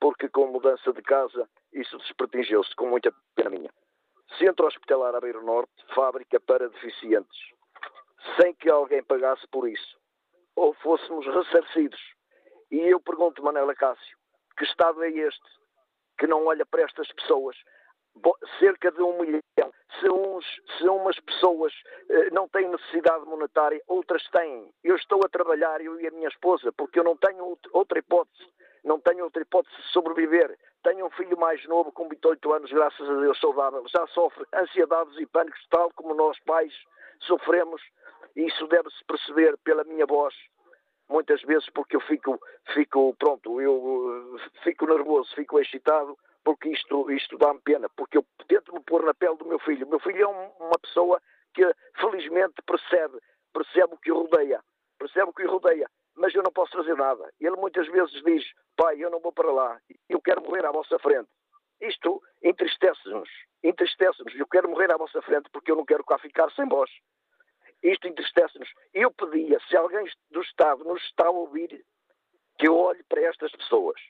porque 0.00 0.28
com 0.28 0.48
mudança 0.48 0.92
de 0.92 1.02
casa 1.02 1.48
isso 1.72 1.96
despertingeu-se 1.98 2.74
com 2.74 2.88
muita 2.88 3.12
pena 3.36 3.50
minha. 3.50 3.70
Centro 4.38 4.66
Hospitalar 4.66 5.14
Aveiro 5.14 5.44
Norte, 5.44 5.72
fábrica 5.94 6.38
para 6.40 6.68
deficientes. 6.68 7.38
Sem 8.40 8.54
que 8.54 8.68
alguém 8.68 9.02
pagasse 9.02 9.46
por 9.48 9.68
isso. 9.68 9.96
Ou 10.56 10.74
fôssemos 10.74 11.26
ressarcidos 11.26 12.00
e 12.70 12.78
eu 12.78 13.00
pergunto, 13.00 13.42
Manela 13.42 13.74
Cássio, 13.74 14.18
que 14.56 14.64
Estado 14.64 15.02
é 15.04 15.10
este 15.10 15.44
que 16.18 16.26
não 16.26 16.46
olha 16.46 16.66
para 16.66 16.82
estas 16.82 17.10
pessoas? 17.12 17.56
Cerca 18.58 18.90
de 18.90 19.02
um 19.02 19.20
milhão. 19.20 19.72
Se, 20.00 20.08
uns, 20.08 20.44
se 20.76 20.88
umas 20.88 21.18
pessoas 21.20 21.72
eh, 22.08 22.30
não 22.30 22.48
têm 22.48 22.68
necessidade 22.68 23.24
monetária, 23.26 23.80
outras 23.86 24.26
têm. 24.30 24.72
Eu 24.82 24.96
estou 24.96 25.20
a 25.24 25.28
trabalhar, 25.28 25.80
eu 25.82 26.00
e 26.00 26.08
a 26.08 26.10
minha 26.10 26.28
esposa, 26.28 26.72
porque 26.72 26.98
eu 26.98 27.04
não 27.04 27.16
tenho 27.16 27.58
outra 27.72 27.98
hipótese. 27.98 28.50
Não 28.82 28.98
tenho 29.00 29.24
outra 29.24 29.42
hipótese 29.42 29.76
de 29.76 29.92
sobreviver. 29.92 30.58
Tenho 30.86 31.04
um 31.04 31.10
filho 31.10 31.36
mais 31.36 31.66
novo, 31.66 31.90
com 31.90 32.08
28 32.08 32.52
anos, 32.52 32.70
graças 32.70 33.10
a 33.10 33.14
Deus, 33.14 33.40
saudável. 33.40 33.82
Já 33.88 34.06
sofre 34.06 34.46
ansiedades 34.54 35.18
e 35.18 35.26
pânicos, 35.26 35.60
tal 35.68 35.90
como 35.96 36.14
nós, 36.14 36.38
pais, 36.46 36.72
sofremos. 37.22 37.82
Isso 38.36 38.68
deve-se 38.68 39.04
perceber 39.04 39.58
pela 39.64 39.82
minha 39.82 40.06
voz, 40.06 40.32
muitas 41.08 41.42
vezes 41.42 41.68
porque 41.70 41.96
eu 41.96 42.00
fico, 42.02 42.40
fico 42.72 43.16
pronto, 43.18 43.60
eu 43.60 44.36
eh, 44.36 44.60
fico 44.62 44.86
nervoso, 44.86 45.34
fico 45.34 45.58
excitado, 45.58 46.16
porque 46.44 46.68
isto, 46.68 47.10
isto 47.10 47.36
dá-me 47.36 47.58
pena, 47.62 47.88
porque 47.96 48.18
eu 48.18 48.24
tento 48.46 48.72
me 48.72 48.78
pôr 48.78 49.02
na 49.02 49.12
pele 49.12 49.36
do 49.38 49.44
meu 49.44 49.58
filho. 49.58 49.88
O 49.88 49.90
meu 49.90 49.98
filho 49.98 50.22
é 50.22 50.28
um, 50.28 50.66
uma 50.66 50.78
pessoa 50.80 51.20
que 51.52 51.68
felizmente 52.00 52.62
percebe, 52.64 53.18
percebe 53.52 53.92
o 53.92 53.98
que 53.98 54.12
o 54.12 54.20
rodeia, 54.22 54.62
percebe 55.00 55.30
o 55.30 55.34
que 55.34 55.46
o 55.46 55.50
rodeia, 55.50 55.90
mas 56.16 56.34
eu 56.34 56.42
não 56.42 56.52
posso 56.52 56.72
fazer 56.72 56.96
nada. 56.96 57.32
Ele 57.40 57.56
muitas 57.56 57.86
vezes 57.88 58.22
diz, 58.24 58.44
pai, 58.76 58.96
eu 58.98 59.10
não 59.10 59.20
vou 59.20 59.32
para 59.32 59.52
lá, 59.52 59.80
eu 60.08 60.20
quero 60.20 60.42
morrer 60.42 60.64
à 60.64 60.72
vossa 60.72 60.98
frente. 60.98 61.28
Isto 61.80 62.22
entristece-nos, 62.42 63.28
entristece-nos. 63.62 64.34
Eu 64.34 64.46
quero 64.46 64.68
morrer 64.68 64.90
à 64.92 64.96
vossa 64.96 65.20
frente 65.22 65.48
porque 65.50 65.70
eu 65.70 65.76
não 65.76 65.84
quero 65.84 66.04
cá 66.04 66.18
ficar 66.18 66.50
sem 66.52 66.66
vós. 66.68 66.90
Isto 67.82 68.08
entristece-nos. 68.08 68.68
Eu 68.94 69.10
pedia, 69.12 69.60
se 69.68 69.76
alguém 69.76 70.06
do 70.30 70.40
Estado 70.40 70.84
nos 70.84 71.02
está 71.04 71.26
a 71.26 71.30
ouvir, 71.30 71.84
que 72.58 72.66
eu 72.66 72.76
olhe 72.76 73.02
para 73.04 73.20
estas 73.22 73.52
pessoas. 73.52 74.00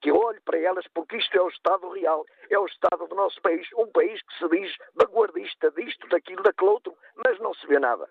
Que 0.00 0.10
eu 0.10 0.16
olhe 0.16 0.40
para 0.40 0.58
elas, 0.58 0.86
porque 0.94 1.18
isto 1.18 1.36
é 1.36 1.42
o 1.42 1.48
Estado 1.48 1.90
real, 1.90 2.24
é 2.48 2.58
o 2.58 2.64
Estado 2.64 3.06
do 3.06 3.14
nosso 3.14 3.40
país, 3.42 3.68
um 3.76 3.86
país 3.88 4.22
que 4.22 4.38
se 4.38 4.48
diz 4.48 4.74
vanguardista 4.94 5.70
disto, 5.72 6.08
daquilo, 6.08 6.42
daquele 6.42 6.70
outro, 6.70 6.96
mas 7.16 7.38
não 7.38 7.52
se 7.52 7.66
vê 7.66 7.78
nada. 7.78 8.08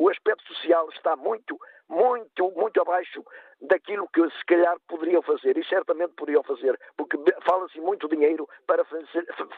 O 0.00 0.08
aspecto 0.08 0.42
social 0.54 0.88
está 0.88 1.14
muito, 1.14 1.60
muito, 1.86 2.50
muito 2.52 2.80
abaixo 2.80 3.22
daquilo 3.60 4.08
que 4.08 4.22
se 4.30 4.44
calhar 4.46 4.74
poderiam 4.88 5.20
fazer, 5.20 5.58
e 5.58 5.64
certamente 5.66 6.14
poderiam 6.14 6.42
fazer, 6.42 6.80
porque 6.96 7.18
fala-se 7.42 7.78
muito 7.78 8.08
dinheiro 8.08 8.48
para 8.66 8.82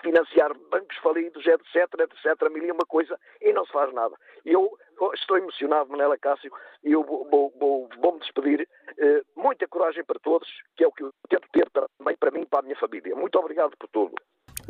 financiar 0.02 0.52
bancos 0.68 0.96
falidos, 0.96 1.46
etc, 1.46 1.76
etc, 2.00 2.50
mil 2.50 2.64
e 2.64 2.72
uma 2.72 2.84
coisa, 2.84 3.16
e 3.40 3.52
não 3.52 3.64
se 3.64 3.70
faz 3.70 3.94
nada. 3.94 4.16
Eu 4.44 4.76
estou 5.14 5.38
emocionado, 5.38 5.88
Manela 5.88 6.18
Cássio, 6.18 6.52
e 6.82 6.90
eu 6.90 7.04
vou-me 7.04 7.30
vou, 7.30 7.52
vou, 7.60 7.88
vou 8.00 8.18
despedir. 8.18 8.68
Uh, 8.98 9.40
muita 9.40 9.68
coragem 9.68 10.02
para 10.02 10.18
todos, 10.18 10.48
que 10.76 10.82
é 10.82 10.88
o 10.88 10.92
que 10.92 11.04
eu 11.04 11.12
tento 11.28 11.48
ter 11.52 11.70
também 11.70 12.16
para 12.16 12.32
mim 12.32 12.40
e 12.40 12.46
para 12.46 12.58
a 12.58 12.62
minha 12.62 12.76
família. 12.76 13.14
Muito 13.14 13.38
obrigado 13.38 13.76
por 13.78 13.88
tudo. 13.90 14.16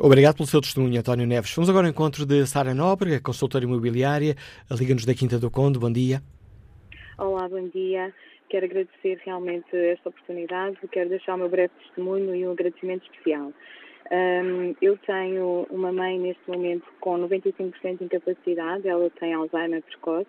Obrigado 0.04 0.34
pelo 0.34 0.48
seu 0.48 0.60
testemunho, 0.60 0.98
António 0.98 1.24
Neves. 1.28 1.54
Vamos 1.54 1.70
agora 1.70 1.86
ao 1.86 1.92
encontro 1.92 2.26
de 2.26 2.44
Sara 2.44 2.74
Nobre, 2.74 3.20
consultora 3.20 3.62
imobiliária, 3.62 4.34
Liga-nos 4.68 5.04
da 5.04 5.14
Quinta 5.14 5.38
do 5.38 5.48
Conde. 5.48 5.78
Bom 5.78 5.92
dia. 5.92 6.20
Olá, 7.16 7.48
bom 7.48 7.68
dia. 7.68 8.12
Quero 8.48 8.66
agradecer 8.66 9.20
realmente 9.24 9.68
esta 9.76 10.08
oportunidade. 10.08 10.76
Quero 10.90 11.08
deixar 11.08 11.36
o 11.36 11.38
meu 11.38 11.48
breve 11.48 11.70
testemunho 11.84 12.34
e 12.34 12.44
um 12.44 12.50
agradecimento 12.50 13.04
especial. 13.04 13.52
Um, 14.10 14.74
eu 14.82 14.98
tenho 15.06 15.68
uma 15.70 15.92
mãe 15.92 16.18
neste 16.18 16.42
momento 16.50 16.84
com 17.00 17.16
95% 17.20 17.98
de 17.98 18.04
incapacidade, 18.04 18.88
ela 18.88 19.08
tem 19.20 19.32
Alzheimer 19.32 19.84
precoce, 19.84 20.26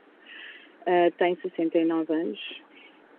uh, 0.81 1.11
tem 1.17 1.35
69 1.41 2.13
anos 2.13 2.39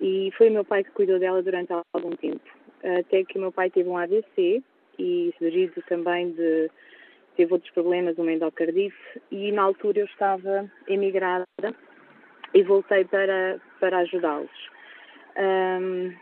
e 0.00 0.30
foi 0.38 0.50
o 0.50 0.52
meu 0.52 0.64
pai 0.64 0.84
que 0.84 0.92
cuidou 0.92 1.18
dela 1.18 1.42
durante 1.42 1.72
algum 1.92 2.10
tempo. 2.10 2.48
Até 3.00 3.24
que 3.24 3.38
o 3.38 3.40
meu 3.40 3.50
pai 3.50 3.70
teve 3.70 3.88
um 3.88 3.98
AVC 3.98 4.62
e 4.98 5.34
surgido 5.38 5.82
também 5.88 6.32
de 6.32 6.70
teve 7.36 7.52
outros 7.52 7.72
problemas, 7.72 8.16
uma 8.16 8.32
endocardite 8.32 8.96
e 9.30 9.50
na 9.52 9.62
altura 9.62 10.00
eu 10.00 10.06
estava 10.06 10.70
emigrada 10.86 11.46
e 12.52 12.62
voltei 12.62 13.04
para, 13.04 13.60
para 13.80 13.98
ajudá-los. 13.98 14.50
Um, 15.36 16.14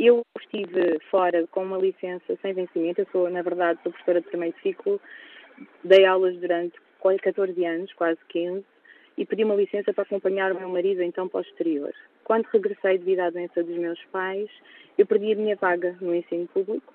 eu 0.00 0.22
estive 0.40 0.98
fora 1.10 1.46
com 1.48 1.62
uma 1.62 1.78
licença 1.78 2.36
sem 2.40 2.54
vencimento, 2.54 3.02
eu 3.02 3.06
sou, 3.12 3.28
na 3.28 3.42
verdade, 3.42 3.78
sou 3.82 3.92
professora 3.92 4.20
de 4.20 4.28
primeiro 4.28 4.56
ciclo, 4.62 5.00
dei 5.84 6.06
aulas 6.06 6.36
durante 6.38 6.78
14 7.02 7.64
anos, 7.64 7.92
quase 7.92 8.18
15, 8.28 8.64
e 9.18 9.26
pedi 9.26 9.44
uma 9.44 9.54
licença 9.54 9.92
para 9.92 10.02
acompanhar 10.02 10.52
o 10.52 10.58
meu 10.58 10.68
marido 10.68 11.02
então 11.02 11.28
para 11.28 11.38
o 11.38 11.42
exterior. 11.42 11.92
Quando 12.24 12.46
regressei 12.46 12.98
devido 12.98 13.20
à 13.20 13.30
doença 13.30 13.62
dos 13.62 13.76
meus 13.76 14.02
pais, 14.06 14.48
eu 14.96 15.06
perdi 15.06 15.32
a 15.32 15.36
minha 15.36 15.56
vaga 15.56 15.96
no 16.00 16.14
ensino 16.14 16.46
público, 16.48 16.92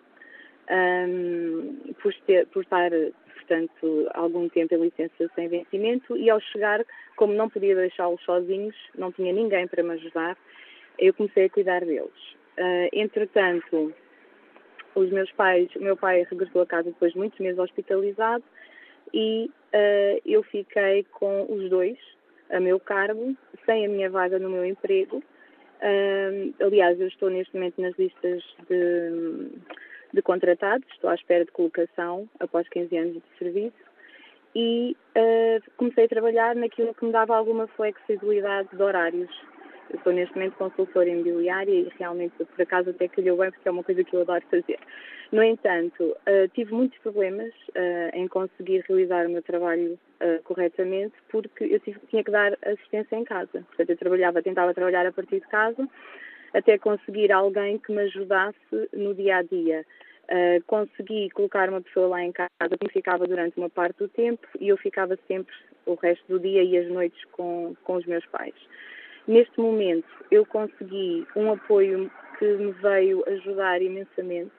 um, 0.69 1.94
por, 2.02 2.14
ter, 2.26 2.48
por 2.48 2.64
estar, 2.64 2.91
portanto, 3.35 4.10
algum 4.14 4.48
tempo 4.49 4.76
em 4.76 4.81
licença 4.81 5.30
sem 5.35 5.48
vencimento, 5.48 6.15
e 6.18 6.30
ao 6.30 6.40
chegar, 6.40 6.84
como 7.15 7.34
não 7.34 7.49
podia 7.49 7.76
deixá-los 7.76 8.22
sozinhos, 8.23 8.76
não 8.98 9.11
tinha 9.11 9.34
ninguém 9.34 9.68
para 9.68 9.84
me 9.84 9.91
ajudar, 9.91 10.38
eu 10.98 11.14
comecei 11.14 11.45
a 11.45 11.49
cuidar 11.49 11.84
deles. 11.85 12.34
Uh, 12.57 12.88
entretanto, 12.94 13.94
os 14.95 15.10
meus 15.10 15.31
pais, 15.31 15.69
o 15.76 15.80
meu 15.80 15.98
pai 15.98 16.26
regressou 16.30 16.61
a 16.61 16.65
casa 16.68 16.91
depois 16.91 17.14
de 17.14 17.18
muitos 17.18 17.40
meses 17.40 17.57
hospitalizado 17.57 18.44
e 19.14 19.49
uh, 19.73 20.22
eu 20.26 20.44
fiquei 20.44 21.03
com 21.11 21.45
os 21.49 21.69
dois 21.69 21.98
a 22.52 22.60
meu 22.60 22.80
cargo, 22.80 23.35
sem 23.65 23.85
a 23.85 23.90
minha 23.90 24.10
vaga 24.10 24.38
no 24.38 24.49
meu 24.49 24.65
emprego. 24.65 25.18
Uh, 25.81 26.53
aliás, 26.64 26.99
eu 26.99 27.07
estou 27.07 27.30
neste 27.30 27.53
momento 27.56 27.81
nas 27.81 27.98
listas 27.98 28.44
de, 28.69 29.49
de 30.14 30.22
contratados, 30.22 30.88
estou 30.91 31.10
à 31.10 31.15
espera 31.15 31.44
de 31.44 31.52
colocação 31.52 32.30
após 32.40 32.69
15 32.69 32.95
anos 32.98 33.14
de 33.15 33.40
serviço 33.40 33.94
e 34.56 34.95
uh, 35.18 35.72
comecei 35.77 36.06
a 36.06 36.07
trabalhar 36.07 36.56
naquilo 36.56 36.94
que 36.94 37.06
me 37.06 37.11
dava 37.11 37.35
alguma 37.35 37.68
flexibilidade 37.68 38.69
de 38.72 38.81
horários. 38.81 39.30
Eu 39.90 39.99
sou 40.03 40.14
neste 40.14 40.35
momento 40.35 40.56
consultora 40.56 41.10
imobiliária 41.10 41.73
e 41.73 41.91
realmente 41.98 42.34
por 42.38 42.61
acaso 42.61 42.91
até 42.91 43.07
calhou 43.07 43.38
bem 43.38 43.52
porque 43.52 43.68
é 43.68 43.72
uma 43.72 43.84
coisa 43.84 44.03
que 44.03 44.15
eu 44.15 44.22
adoro 44.22 44.44
fazer. 44.49 44.80
No 45.31 45.44
entanto, 45.44 46.03
uh, 46.03 46.48
tive 46.53 46.72
muitos 46.73 46.99
problemas 46.99 47.52
uh, 47.69 48.10
em 48.14 48.27
conseguir 48.27 48.85
realizar 48.88 49.26
o 49.26 49.30
meu 49.30 49.41
trabalho 49.41 49.98
corretamente 50.45 51.14
porque 51.30 51.65
eu 51.65 51.81
tive, 51.81 51.99
tinha 52.10 52.23
que 52.23 52.31
dar 52.31 52.57
assistência 52.65 53.14
em 53.14 53.26
casa. 53.26 53.61
Portanto, 53.68 53.90
eu 53.90 53.98
trabalhava, 53.98 54.41
tentava 54.41 54.73
trabalhar 54.73 55.06
a 55.06 55.11
partir 55.11 55.41
de 55.41 55.48
casa 55.48 55.85
até 56.53 56.77
conseguir 56.77 57.31
alguém 57.31 57.80
que 57.80 57.91
me 57.91 58.01
ajudasse 58.03 58.89
no 58.93 59.13
dia 59.13 59.38
a 59.38 59.41
dia. 59.41 59.85
Uh, 60.23 60.63
consegui 60.67 61.30
colocar 61.31 61.69
uma 61.69 61.81
pessoa 61.81 62.07
lá 62.07 62.23
em 62.23 62.31
casa 62.31 62.49
que 62.80 62.89
ficava 62.89 63.27
durante 63.27 63.57
uma 63.57 63.69
parte 63.69 63.97
do 63.97 64.07
tempo 64.07 64.47
e 64.59 64.69
eu 64.69 64.77
ficava 64.77 65.17
sempre 65.27 65.53
o 65.85 65.95
resto 65.95 66.23
do 66.30 66.39
dia 66.39 66.63
e 66.63 66.77
as 66.77 66.88
noites 66.88 67.21
com, 67.31 67.75
com 67.84 67.95
os 67.95 68.05
meus 68.05 68.25
pais. 68.27 68.53
Neste 69.27 69.59
momento 69.59 70.07
eu 70.31 70.45
consegui 70.45 71.27
um 71.35 71.51
apoio 71.51 72.09
que 72.39 72.45
me 72.45 72.71
veio 72.71 73.23
ajudar 73.27 73.81
imensamente, 73.81 74.51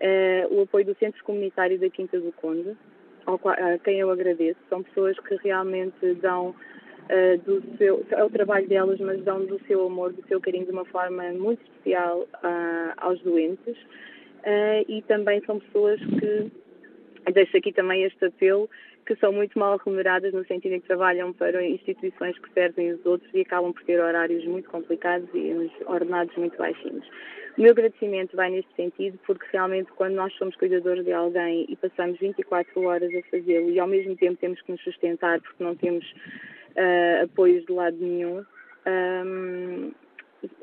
uh, 0.00 0.54
o 0.54 0.62
apoio 0.62 0.86
do 0.86 0.94
Centro 0.96 1.22
Comunitário 1.24 1.78
da 1.78 1.90
Quinta 1.90 2.20
do 2.20 2.32
Conde, 2.32 2.76
ao 3.26 3.38
qual, 3.38 3.54
a 3.54 3.78
quem 3.78 3.98
eu 3.98 4.10
agradeço. 4.10 4.58
São 4.68 4.82
pessoas 4.82 5.18
que 5.20 5.36
realmente 5.42 6.14
dão 6.14 6.54
uh, 7.10 7.38
do 7.44 7.76
seu, 7.76 8.04
é 8.10 8.24
o 8.24 8.30
trabalho 8.30 8.68
delas, 8.68 9.00
mas 9.00 9.22
dão 9.22 9.44
do 9.44 9.60
seu 9.66 9.86
amor, 9.86 10.12
do 10.12 10.26
seu 10.28 10.40
carinho 10.40 10.66
de 10.66 10.72
uma 10.72 10.84
forma 10.86 11.22
muito 11.32 11.62
especial 11.62 12.26
aos 12.98 13.20
doentes. 13.22 13.76
Uh, 14.42 14.82
e 14.88 15.02
também 15.02 15.40
são 15.46 15.60
pessoas 15.60 16.00
que, 16.00 16.50
deixo 17.32 17.56
aqui 17.56 17.72
também 17.72 18.02
este 18.02 18.24
apelo, 18.24 18.68
que 19.06 19.14
são 19.16 19.32
muito 19.32 19.56
mal 19.58 19.80
remuneradas 19.84 20.32
no 20.32 20.44
sentido 20.46 20.72
em 20.72 20.80
que 20.80 20.86
trabalham 20.86 21.32
para 21.32 21.64
instituições 21.64 22.38
que 22.38 22.52
servem 22.52 22.92
os 22.92 23.06
outros 23.06 23.32
e 23.34 23.40
acabam 23.40 23.72
por 23.72 23.82
ter 23.84 24.00
horários 24.00 24.44
muito 24.44 24.68
complicados 24.68 25.28
e 25.34 25.52
uns 25.52 25.70
ordenados 25.86 26.34
muito 26.36 26.56
baixinhos. 26.56 27.06
O 27.56 27.60
meu 27.60 27.72
agradecimento 27.72 28.34
vai 28.34 28.50
neste 28.50 28.74
sentido 28.74 29.18
porque 29.26 29.44
realmente 29.52 29.92
quando 29.92 30.14
nós 30.14 30.32
somos 30.34 30.56
cuidadores 30.56 31.04
de 31.04 31.12
alguém 31.12 31.66
e 31.68 31.76
passamos 31.76 32.18
24 32.18 32.80
horas 32.82 33.10
a 33.14 33.22
fazê-lo 33.30 33.70
e 33.70 33.78
ao 33.78 33.86
mesmo 33.86 34.16
tempo 34.16 34.38
temos 34.40 34.60
que 34.62 34.72
nos 34.72 34.82
sustentar 34.82 35.40
porque 35.40 35.62
não 35.62 35.76
temos 35.76 36.04
uh, 36.76 37.24
apoios 37.24 37.64
de 37.66 37.72
lado 37.72 37.96
nenhum, 37.98 38.44
um, 38.86 39.92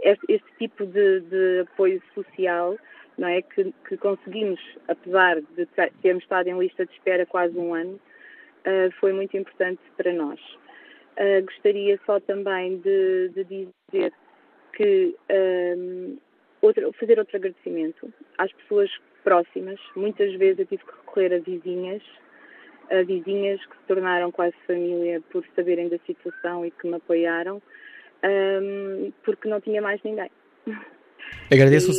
este, 0.01 0.25
este, 0.33 0.51
tipo 0.57 0.85
de, 0.85 1.21
de 1.21 1.59
apoio 1.61 2.01
social 2.13 2.77
não 3.19 3.27
é? 3.27 3.41
Que, 3.41 3.73
que, 3.87 3.97
conseguimos, 3.97 4.59
apesar 4.87 5.41
de 5.41 5.67
termos 6.01 6.23
estado 6.23 6.47
em 6.47 6.57
lista 6.57 6.85
de 6.85 6.93
espera 6.93 7.25
quase 7.25 7.55
um 7.57 7.73
ano, 7.73 7.99
uh, 8.65 8.91
foi 8.99 9.13
muito 9.13 9.35
importante 9.37 9.81
para 9.97 10.13
nós. 10.13 10.39
Uh, 11.17 11.43
gostaria 11.43 11.99
só 12.05 12.19
também 12.21 12.77
de, 12.77 13.29
de 13.29 13.43
dizer 13.43 14.13
que 14.73 15.15
um, 15.29 16.17
outra, 16.61 16.91
fazer 16.93 17.19
outro 17.19 17.35
agradecimento 17.35 18.11
às 18.37 18.51
pessoas 18.53 18.89
próximas. 19.23 19.79
Muitas 19.95 20.33
vezes 20.35 20.59
eu 20.59 20.65
tive 20.65 20.83
que 20.85 20.91
recorrer 20.91 21.33
a 21.33 21.39
vizinhas, 21.39 22.01
a 22.91 23.03
vizinhas 23.03 23.59
que 23.65 23.75
se 23.77 23.83
tornaram 23.87 24.31
quase 24.31 24.55
família 24.65 25.21
por 25.31 25.45
saberem 25.55 25.89
da 25.89 25.97
situação 25.99 26.65
e 26.65 26.71
que 26.71 26.87
me 26.87 26.95
apoiaram, 26.95 27.61
um, 28.23 29.11
porque 29.23 29.47
não 29.47 29.61
tinha 29.61 29.81
mais 29.81 30.01
ninguém. 30.03 30.29
Agradeço. 31.51 31.91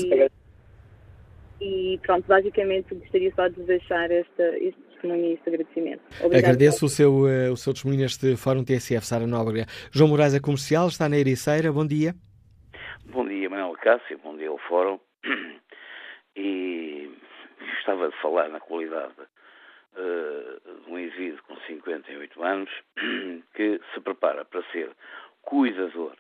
E, 1.60 1.94
e 1.94 1.98
pronto, 1.98 2.26
basicamente 2.26 2.94
gostaria 2.94 3.32
só 3.34 3.48
de 3.48 3.62
deixar 3.62 4.10
esta, 4.10 4.42
este 4.58 4.80
testemunho 4.90 5.26
e 5.26 5.32
este 5.34 5.48
agradecimento. 5.48 6.02
Obrigada. 6.18 6.38
Agradeço 6.38 6.86
o 6.86 6.88
seu, 6.88 7.12
uh, 7.12 7.52
o 7.52 7.56
seu 7.56 7.72
testemunho 7.72 8.00
neste 8.00 8.36
Fórum 8.36 8.64
TSF, 8.64 9.06
Sara 9.06 9.26
Nóbrega. 9.26 9.66
João 9.92 10.10
Moraes 10.10 10.34
é 10.34 10.40
comercial, 10.40 10.88
está 10.88 11.08
na 11.08 11.18
Ericeira, 11.18 11.72
bom 11.72 11.86
dia. 11.86 12.14
Bom 13.06 13.26
dia, 13.26 13.48
Manuel 13.48 13.74
Cássio, 13.74 14.18
bom 14.22 14.36
dia 14.36 14.48
ao 14.48 14.58
Fórum. 14.58 14.98
E 16.36 17.10
gostava 17.74 18.08
de 18.08 18.16
falar 18.22 18.48
na 18.48 18.60
qualidade 18.60 19.12
de 19.94 20.90
um 20.90 20.98
indivíduo 20.98 21.42
com 21.44 21.56
58 21.60 22.42
anos 22.42 22.70
que 23.54 23.80
se 23.92 24.00
prepara 24.00 24.44
para 24.44 24.62
ser 24.70 24.90
cuidador 25.42 26.16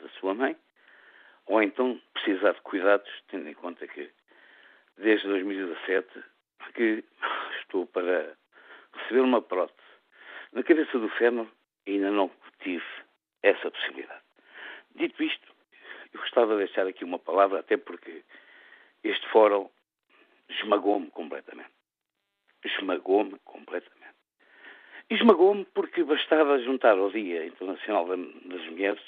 da 0.00 0.08
sua 0.20 0.34
mãe 0.34 0.56
ou 1.46 1.62
então 1.62 2.00
precisar 2.14 2.52
de 2.52 2.60
cuidados, 2.62 3.10
tendo 3.28 3.48
em 3.48 3.54
conta 3.54 3.86
que 3.86 4.10
desde 4.96 5.26
2017 5.28 6.08
que 6.74 7.04
estou 7.60 7.86
para 7.86 8.36
receber 8.94 9.20
uma 9.20 9.42
prótese 9.42 9.80
na 10.52 10.62
cabeça 10.62 10.98
do 10.98 11.08
fémur 11.10 11.46
ainda 11.86 12.10
não 12.10 12.30
tive 12.60 12.84
essa 13.42 13.70
possibilidade. 13.70 14.22
Dito 14.94 15.22
isto, 15.22 15.52
eu 16.12 16.20
gostava 16.20 16.52
de 16.52 16.64
deixar 16.64 16.86
aqui 16.86 17.04
uma 17.04 17.18
palavra, 17.18 17.60
até 17.60 17.76
porque 17.76 18.22
este 19.02 19.26
fórum 19.28 19.68
esmagou-me 20.48 21.10
completamente. 21.10 21.81
Esmagou-me 22.64 23.38
completamente. 23.44 24.02
Esmagou-me 25.10 25.64
porque 25.66 26.04
bastava 26.04 26.58
juntar 26.60 26.96
ao 26.96 27.10
Dia 27.10 27.44
Internacional 27.44 28.06
das 28.06 28.66
Mulheres 28.66 29.02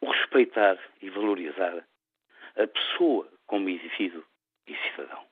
o 0.00 0.10
respeitar 0.10 0.78
e 1.02 1.10
valorizar 1.10 1.84
a 2.56 2.66
pessoa 2.66 3.28
como 3.46 3.68
indivíduo 3.68 4.24
e 4.66 4.76
cidadão. 4.76 5.24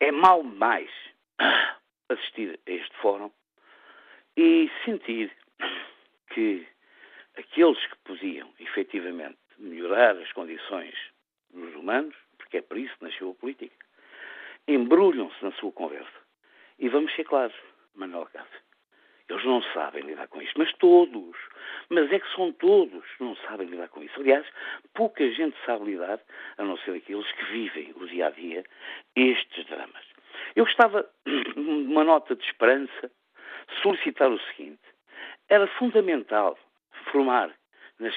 É 0.00 0.12
mal 0.12 0.42
mais 0.42 0.90
assistir 2.08 2.58
a 2.66 2.70
este 2.70 2.96
fórum 2.98 3.30
e 4.36 4.70
sentir 4.84 5.32
que 6.32 6.66
aqueles 7.36 7.84
que 7.86 7.96
podiam 8.04 8.52
efetivamente 8.58 9.38
melhorar 9.58 10.16
as 10.18 10.30
condições 10.32 10.94
dos 11.50 11.74
humanos, 11.74 12.14
porque 12.36 12.58
é 12.58 12.62
por 12.62 12.76
isso 12.76 12.96
que 12.98 13.04
nasceu 13.04 13.30
a 13.30 13.34
política, 13.34 13.85
embrulham-se 14.68 15.44
na 15.44 15.52
sua 15.52 15.72
conversa. 15.72 16.26
E 16.78 16.88
vamos 16.88 17.14
ser 17.14 17.24
claros, 17.24 17.54
Manuel 17.94 18.26
Cássio, 18.26 18.60
eles 19.28 19.44
não 19.44 19.62
sabem 19.72 20.02
lidar 20.04 20.28
com 20.28 20.40
isto, 20.40 20.56
mas 20.56 20.72
todos, 20.74 21.36
mas 21.88 22.12
é 22.12 22.20
que 22.20 22.34
são 22.34 22.52
todos, 22.52 23.04
não 23.18 23.34
sabem 23.36 23.66
lidar 23.66 23.88
com 23.88 24.02
isso. 24.02 24.20
Aliás, 24.20 24.46
pouca 24.94 25.28
gente 25.32 25.56
sabe 25.64 25.86
lidar, 25.86 26.20
a 26.58 26.62
não 26.62 26.76
ser 26.78 26.92
aqueles 26.92 27.30
que 27.32 27.44
vivem 27.46 27.92
o 27.96 28.06
dia 28.06 28.28
a 28.28 28.30
dia 28.30 28.64
estes 29.16 29.66
dramas. 29.66 30.04
Eu 30.54 30.64
gostava, 30.64 31.08
uma 31.56 32.04
nota 32.04 32.36
de 32.36 32.44
esperança, 32.44 33.10
solicitar 33.82 34.30
o 34.30 34.38
seguinte: 34.40 34.82
era 35.48 35.66
fundamental 35.66 36.56
formar 37.10 37.52
nas 37.98 38.16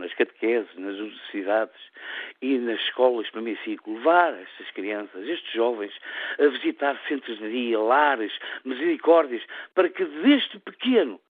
nas 0.00 0.12
catequeses, 0.14 0.74
nas 0.76 0.96
universidades 0.96 1.80
e 2.42 2.58
nas 2.58 2.80
escolas 2.80 3.26
para 3.30 3.40
primeiro 3.40 3.60
ciclo, 3.62 3.94
levar 3.94 4.34
estas 4.34 4.70
crianças, 4.72 5.28
estes 5.28 5.52
jovens, 5.52 5.92
a 6.38 6.46
visitar 6.48 7.00
centros 7.06 7.38
de 7.38 7.50
dia, 7.50 7.78
lares, 7.78 8.32
misericórdias, 8.64 9.42
para 9.74 9.88
que 9.88 10.04
desde 10.04 10.58
pequeno 10.60 11.20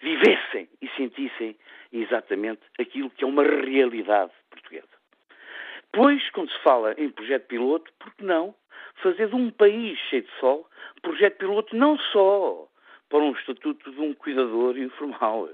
vivessem 0.00 0.68
e 0.80 0.88
sentissem 0.90 1.56
exatamente 1.92 2.62
aquilo 2.78 3.10
que 3.10 3.24
é 3.24 3.26
uma 3.26 3.42
realidade 3.42 4.32
portuguesa. 4.50 4.86
Pois, 5.92 6.28
quando 6.30 6.50
se 6.50 6.58
fala 6.60 6.94
em 6.96 7.10
projeto 7.10 7.46
piloto, 7.46 7.92
por 7.98 8.14
que 8.14 8.24
não 8.24 8.54
fazer 9.02 9.28
de 9.28 9.34
um 9.34 9.50
país 9.50 9.98
cheio 10.08 10.22
de 10.22 10.30
sol 10.38 10.68
projeto 11.02 11.38
piloto 11.38 11.76
não 11.76 11.98
só 11.98 12.68
para 13.12 13.20
um 13.20 13.32
estatuto 13.32 13.92
de 13.92 14.00
um 14.00 14.14
cuidador 14.14 14.78
informal. 14.78 15.50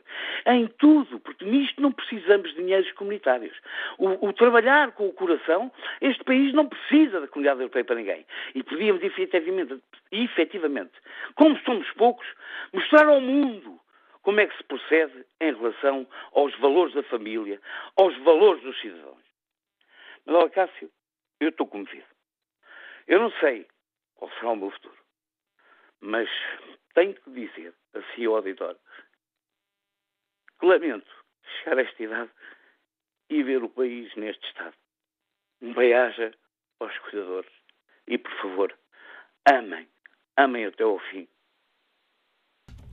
Em 0.46 0.68
tudo, 0.78 1.18
porque 1.18 1.44
nisto 1.44 1.82
não 1.82 1.90
precisamos 1.90 2.50
de 2.50 2.62
dinheiros 2.62 2.92
comunitários. 2.92 3.56
O, 3.98 4.28
o, 4.28 4.32
trabalhar 4.32 4.92
com 4.92 5.08
o 5.08 5.12
coração, 5.12 5.72
este 6.00 6.22
país 6.22 6.54
não 6.54 6.68
precisa 6.68 7.20
da 7.20 7.26
comunidade 7.26 7.58
europeia 7.58 7.84
para 7.84 7.96
ninguém. 7.96 8.24
E 8.54 8.62
podíamos 8.62 9.02
efetivamente, 9.02 9.82
efetivamente, 10.12 10.92
como 11.34 11.58
somos 11.64 11.90
poucos, 11.94 12.28
mostrar 12.72 13.08
ao 13.08 13.20
mundo 13.20 13.80
como 14.22 14.38
é 14.38 14.46
que 14.46 14.56
se 14.56 14.62
procede 14.62 15.26
em 15.40 15.52
relação 15.52 16.06
aos 16.32 16.56
valores 16.60 16.94
da 16.94 17.02
família, 17.02 17.60
aos 17.96 18.16
valores 18.18 18.62
dos 18.62 18.80
cidadãos. 18.80 19.18
Mas, 20.24 20.52
Cássio, 20.52 20.88
eu 21.40 21.48
estou 21.48 21.66
comovido. 21.66 22.06
Eu 23.08 23.18
não 23.18 23.32
sei 23.40 23.66
qual 24.14 24.30
será 24.38 24.50
o 24.50 24.56
meu 24.56 24.70
futuro, 24.70 24.94
mas 26.00 26.28
tenho 26.94 27.14
que 27.14 27.30
dizer, 27.30 27.74
assim 27.94 28.26
ao 28.26 28.36
auditório, 28.36 28.78
que 30.58 30.66
lamento 30.66 31.08
chegar 31.58 31.78
a 31.78 31.82
esta 31.82 32.02
idade 32.02 32.30
e 33.30 33.42
ver 33.42 33.62
o 33.62 33.68
país 33.68 34.14
neste 34.16 34.46
estado. 34.46 34.74
um 35.60 35.74
bem-aja 35.74 36.32
aos 36.80 36.96
cuidadores 36.98 37.50
e, 38.06 38.16
por 38.16 38.32
favor, 38.40 38.78
amem, 39.50 39.88
amem 40.36 40.66
até 40.66 40.84
ao 40.84 40.98
fim. 41.10 41.28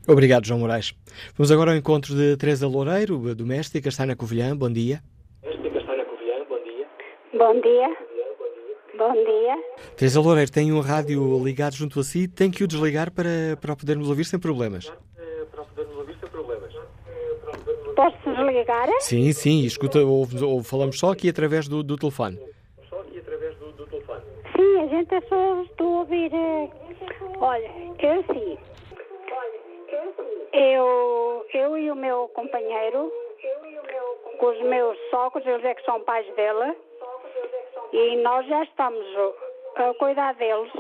Obrigado, 0.07 0.45
João 0.45 0.60
Moraes. 0.60 0.94
Vamos 1.36 1.52
agora 1.52 1.72
ao 1.72 1.77
encontro 1.77 2.14
de 2.15 2.38
Teresa 2.38 2.68
Loureiro, 2.68 3.34
doméstica, 3.36 3.90
está 3.90 4.06
na 4.06 4.15
Covilhã. 4.15 4.56
Bom 4.56 4.72
dia. 4.72 5.02
Doméstica 5.41 5.80
está 5.80 5.95
na 5.95 6.06
Covilhã. 6.06 6.45
Bom 6.45 6.64
dia. 6.64 6.88
Bom 7.34 7.61
dia. 7.61 8.05
Bom 9.06 9.14
dia. 9.14 9.56
Teresa 9.95 10.19
Loureiro 10.19 10.52
tem 10.52 10.73
um 10.73 10.80
rádio 10.80 11.38
ligado 11.44 11.76
junto 11.76 11.99
a 11.99 12.03
si, 12.03 12.27
tem 12.27 12.49
que 12.49 12.64
o 12.64 12.68
desligar 12.68 13.11
para, 13.11 13.56
para 13.61 13.76
podermos 13.76 14.10
ouvir 14.10 14.23
sem 14.26 14.40
problemas. 14.40 14.91
Para 15.52 15.64
podermos 15.64 15.95
ouvir 15.98 16.18
sem 16.19 16.27
problemas. 16.30 16.73
Posso 17.95 18.18
desligar? 18.36 18.88
Sim, 19.02 19.32
sim, 19.32 19.64
escuta, 19.64 19.99
ou, 19.99 20.27
ou 20.44 20.64
falamos 20.64 20.98
só 20.98 21.11
aqui 21.11 21.30
através 21.30 21.68
do, 21.68 21.84
do 21.84 21.95
telefone. 21.98 22.40
Só 22.90 22.99
aqui 23.02 23.19
através 23.19 23.56
do, 23.57 23.72
do 23.73 23.86
telefone. 23.86 24.22
Sim, 24.56 24.80
a 24.82 24.88
gente 24.88 25.14
é 25.14 25.22
só 25.22 25.61
estou 25.61 25.88
a 25.98 25.99
ouvir. 25.99 26.32
eh, 26.34 26.69
Olha, 27.40 27.72
eu 27.99 28.23
sim. 28.34 28.57
Eu, 30.52 31.45
eu 31.53 31.77
e 31.77 31.91
o 31.91 31.95
meu 31.95 32.27
companheiro, 32.30 33.11
com 34.40 34.45
os 34.48 34.61
meus 34.64 34.98
sogros, 35.11 35.45
eles 35.45 35.64
é 35.64 35.76
que 35.76 35.84
são 35.86 35.99
pais 36.02 36.26
dela, 36.36 36.76
e 37.96 38.18
nós 38.18 38.46
já 38.48 38.62
estamos 38.64 39.06
a 39.78 39.94
cuidar 39.94 40.34
deles 40.36 40.72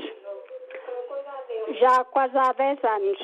já 1.79 2.03
quase 2.03 2.37
há 2.37 2.51
10 2.51 2.83
anos. 2.83 3.17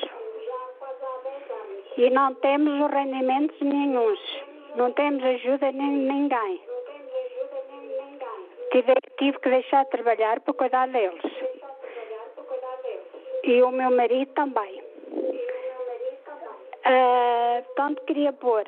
E 1.98 2.08
não 2.08 2.34
temos 2.36 2.90
rendimentos 2.90 3.60
nenhuns. 3.60 4.44
Não 4.76 4.92
temos 4.92 5.22
ajuda 5.22 5.70
de 5.70 5.78
ninguém. 5.78 6.62
Tive, 8.70 8.94
tive 9.18 9.38
que 9.40 9.50
deixar 9.50 9.84
de 9.84 9.90
trabalhar 9.90 10.40
para 10.40 10.54
cuidar 10.54 10.88
deles. 10.88 11.22
E 13.44 13.62
o 13.62 13.70
meu 13.70 13.90
marido 13.90 14.32
também. 14.32 14.82
Ah, 16.84 17.62
portanto, 17.66 18.02
queria 18.06 18.32
pôr 18.32 18.64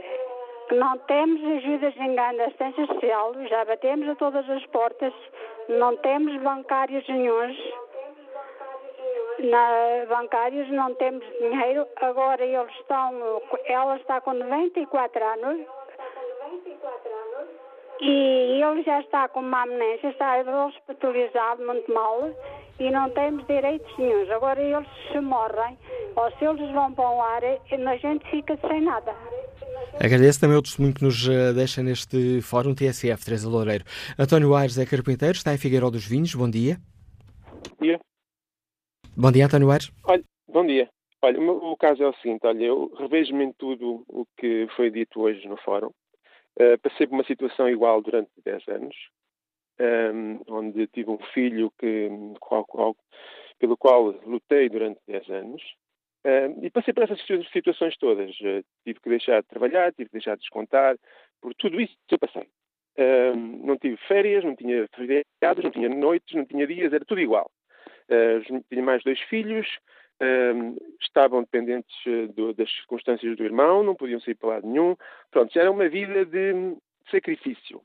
não 0.72 0.98
temos 0.98 1.42
ajudas 1.44 1.94
ninguém 1.96 2.36
da 2.36 2.44
assistência 2.44 2.86
social, 2.86 3.34
já 3.48 3.64
batemos 3.64 4.08
a 4.08 4.14
todas 4.14 4.48
as 4.48 4.64
portas, 4.66 5.12
não 5.68 5.96
temos 5.98 6.36
bancários 6.42 7.06
nenhuns, 7.08 7.56
na, 9.40 10.06
bancários 10.08 10.68
não 10.70 10.94
temos 10.94 11.24
dinheiro, 11.38 11.86
agora 11.96 12.44
eles 12.44 12.72
estão, 12.80 13.42
ela 13.66 13.96
está 13.96 14.20
com 14.20 14.32
94 14.32 15.24
anos. 15.24 15.66
E 18.00 18.60
ele 18.62 18.82
já 18.82 19.00
está 19.00 19.28
com 19.28 19.40
uma 19.40 19.62
amnésia, 19.62 20.10
está 20.10 20.36
hospitalizado 20.66 21.64
muito 21.64 21.92
mal. 21.92 22.20
E 22.80 22.90
não 22.90 23.08
temos 23.10 23.46
direitos 23.46 23.98
nenhums. 23.98 24.28
Agora 24.30 24.60
eles 24.60 24.88
se 25.12 25.20
morrem 25.20 25.78
ou 26.16 26.30
se 26.32 26.44
eles 26.44 26.70
vão 26.72 26.92
para 26.92 27.08
o 27.08 27.22
ar, 27.22 27.42
a 27.44 27.96
gente 27.96 28.28
fica 28.30 28.58
sem 28.68 28.80
nada. 28.80 29.14
Agradeço 30.02 30.40
também 30.40 30.56
o 30.56 30.62
testemunho 30.62 30.94
que 30.94 31.04
nos 31.04 31.26
eh, 31.28 31.52
deixa 31.52 31.82
neste 31.82 32.40
Fórum 32.42 32.74
TSF, 32.74 33.24
Teresa 33.24 33.48
Loureiro. 33.48 33.84
António 34.18 34.54
Aires 34.54 34.76
é 34.78 34.84
carpinteiro, 34.84 35.34
está 35.34 35.54
em 35.54 35.58
Figueiró 35.58 35.88
dos 35.90 36.06
Vinhos. 36.06 36.34
Bom 36.34 36.50
dia. 36.50 36.76
Bom 37.78 37.84
dia. 37.86 38.00
Bom 39.16 39.32
dia, 39.32 39.46
António 39.46 39.70
Aires. 39.70 39.90
Olha, 40.04 40.24
bom 40.48 40.66
dia. 40.66 40.88
Olha, 41.22 41.38
o, 41.38 41.42
meu- 41.42 41.56
o 41.72 41.76
caso 41.76 42.02
é 42.02 42.08
o 42.08 42.14
seguinte, 42.16 42.40
olha, 42.46 42.64
eu 42.64 42.92
revejo-me 42.98 43.44
em 43.44 43.52
tudo 43.52 44.04
o 44.08 44.26
que 44.36 44.66
foi 44.76 44.90
dito 44.90 45.20
hoje 45.20 45.46
no 45.48 45.56
fórum. 45.58 45.90
Uh, 46.58 46.78
passei 46.82 47.06
por 47.06 47.14
uma 47.14 47.24
situação 47.24 47.68
igual 47.68 48.02
durante 48.02 48.30
10 48.44 48.68
anos, 48.68 48.94
um, 49.80 50.40
onde 50.48 50.86
tive 50.88 51.10
um 51.10 51.18
filho 51.32 51.72
que, 51.78 52.08
qual- 52.40 52.64
qual- 52.66 52.96
pelo 53.58 53.76
qual 53.76 54.02
lutei 54.26 54.68
durante 54.68 55.00
10 55.08 55.28
anos. 55.30 55.62
E 56.62 56.70
passei 56.70 56.94
por 56.94 57.04
essas 57.04 57.20
situ- 57.20 57.44
situações 57.52 57.96
todas. 57.98 58.30
Uh, 58.40 58.64
tive 58.84 59.00
que 59.00 59.08
deixar 59.10 59.42
de 59.42 59.48
trabalhar, 59.48 59.92
tive 59.92 60.08
que 60.08 60.14
deixar 60.14 60.34
de 60.36 60.40
descontar, 60.40 60.96
por 61.40 61.54
tudo 61.54 61.80
isso 61.80 61.94
eu 62.10 62.18
passei. 62.18 62.48
Não 63.62 63.76
tive 63.76 63.96
férias, 64.08 64.44
não 64.44 64.54
tinha 64.54 64.88
feriados, 64.94 65.64
não 65.64 65.70
tinha 65.70 65.88
noites, 65.88 66.34
não 66.34 66.46
tinha 66.46 66.66
dias, 66.66 66.92
era 66.92 67.04
tudo 67.04 67.20
igual. 67.20 67.50
Uh, 68.08 68.62
tinha 68.70 68.82
mais 68.82 69.02
dois 69.02 69.20
filhos, 69.22 69.66
estavam 71.00 71.42
dependentes 71.42 71.94
uh, 72.06 72.28
do- 72.32 72.54
das 72.54 72.70
circunstâncias 72.70 73.36
do 73.36 73.44
irmão, 73.44 73.82
não 73.82 73.94
podiam 73.94 74.20
sair 74.20 74.34
para 74.36 74.48
lado 74.50 74.66
nenhum. 74.66 74.96
Pronto, 75.30 75.52
já 75.52 75.62
era 75.62 75.70
uma 75.70 75.88
vida 75.88 76.24
de 76.24 76.76
sacrifício. 77.10 77.82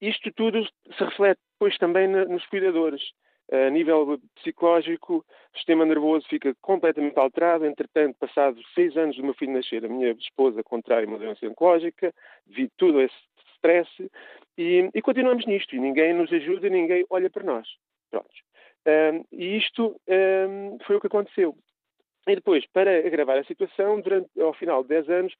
Isto 0.00 0.30
tudo 0.32 0.64
se 0.64 1.04
reflete 1.04 1.40
depois 1.54 1.78
também 1.78 2.06
nos 2.06 2.44
cuidadores. 2.46 3.02
A 3.52 3.70
nível 3.70 4.18
psicológico, 4.36 5.24
o 5.52 5.56
sistema 5.56 5.84
nervoso 5.84 6.26
fica 6.28 6.54
completamente 6.60 7.18
alterado. 7.18 7.66
Entretanto, 7.66 8.16
passados 8.18 8.64
seis 8.74 8.96
anos 8.96 9.16
do 9.16 9.22
meu 9.22 9.34
filho 9.34 9.52
nascer, 9.52 9.84
a 9.84 9.88
minha 9.88 10.12
esposa 10.12 10.62
contrai 10.62 11.04
uma 11.04 11.18
doença 11.18 11.46
oncológica, 11.46 12.14
devido 12.46 12.68
a 12.68 12.78
todo 12.78 13.00
esse 13.00 13.14
stress, 13.56 14.10
e, 14.56 14.90
e 14.94 15.02
continuamos 15.02 15.46
nisto. 15.46 15.76
E 15.76 15.80
ninguém 15.80 16.14
nos 16.14 16.32
ajuda, 16.32 16.68
ninguém 16.68 17.04
olha 17.10 17.28
para 17.30 17.44
nós. 17.44 17.66
Pronto. 18.10 18.28
Um, 18.86 19.24
e 19.32 19.56
isto 19.56 20.00
um, 20.08 20.78
foi 20.86 20.96
o 20.96 21.00
que 21.00 21.06
aconteceu. 21.06 21.56
E 22.26 22.34
depois, 22.34 22.64
para 22.66 22.98
agravar 23.06 23.38
a 23.38 23.44
situação, 23.44 24.00
durante, 24.00 24.28
ao 24.40 24.54
final 24.54 24.82
de 24.82 24.88
10 24.88 25.10
anos, 25.10 25.34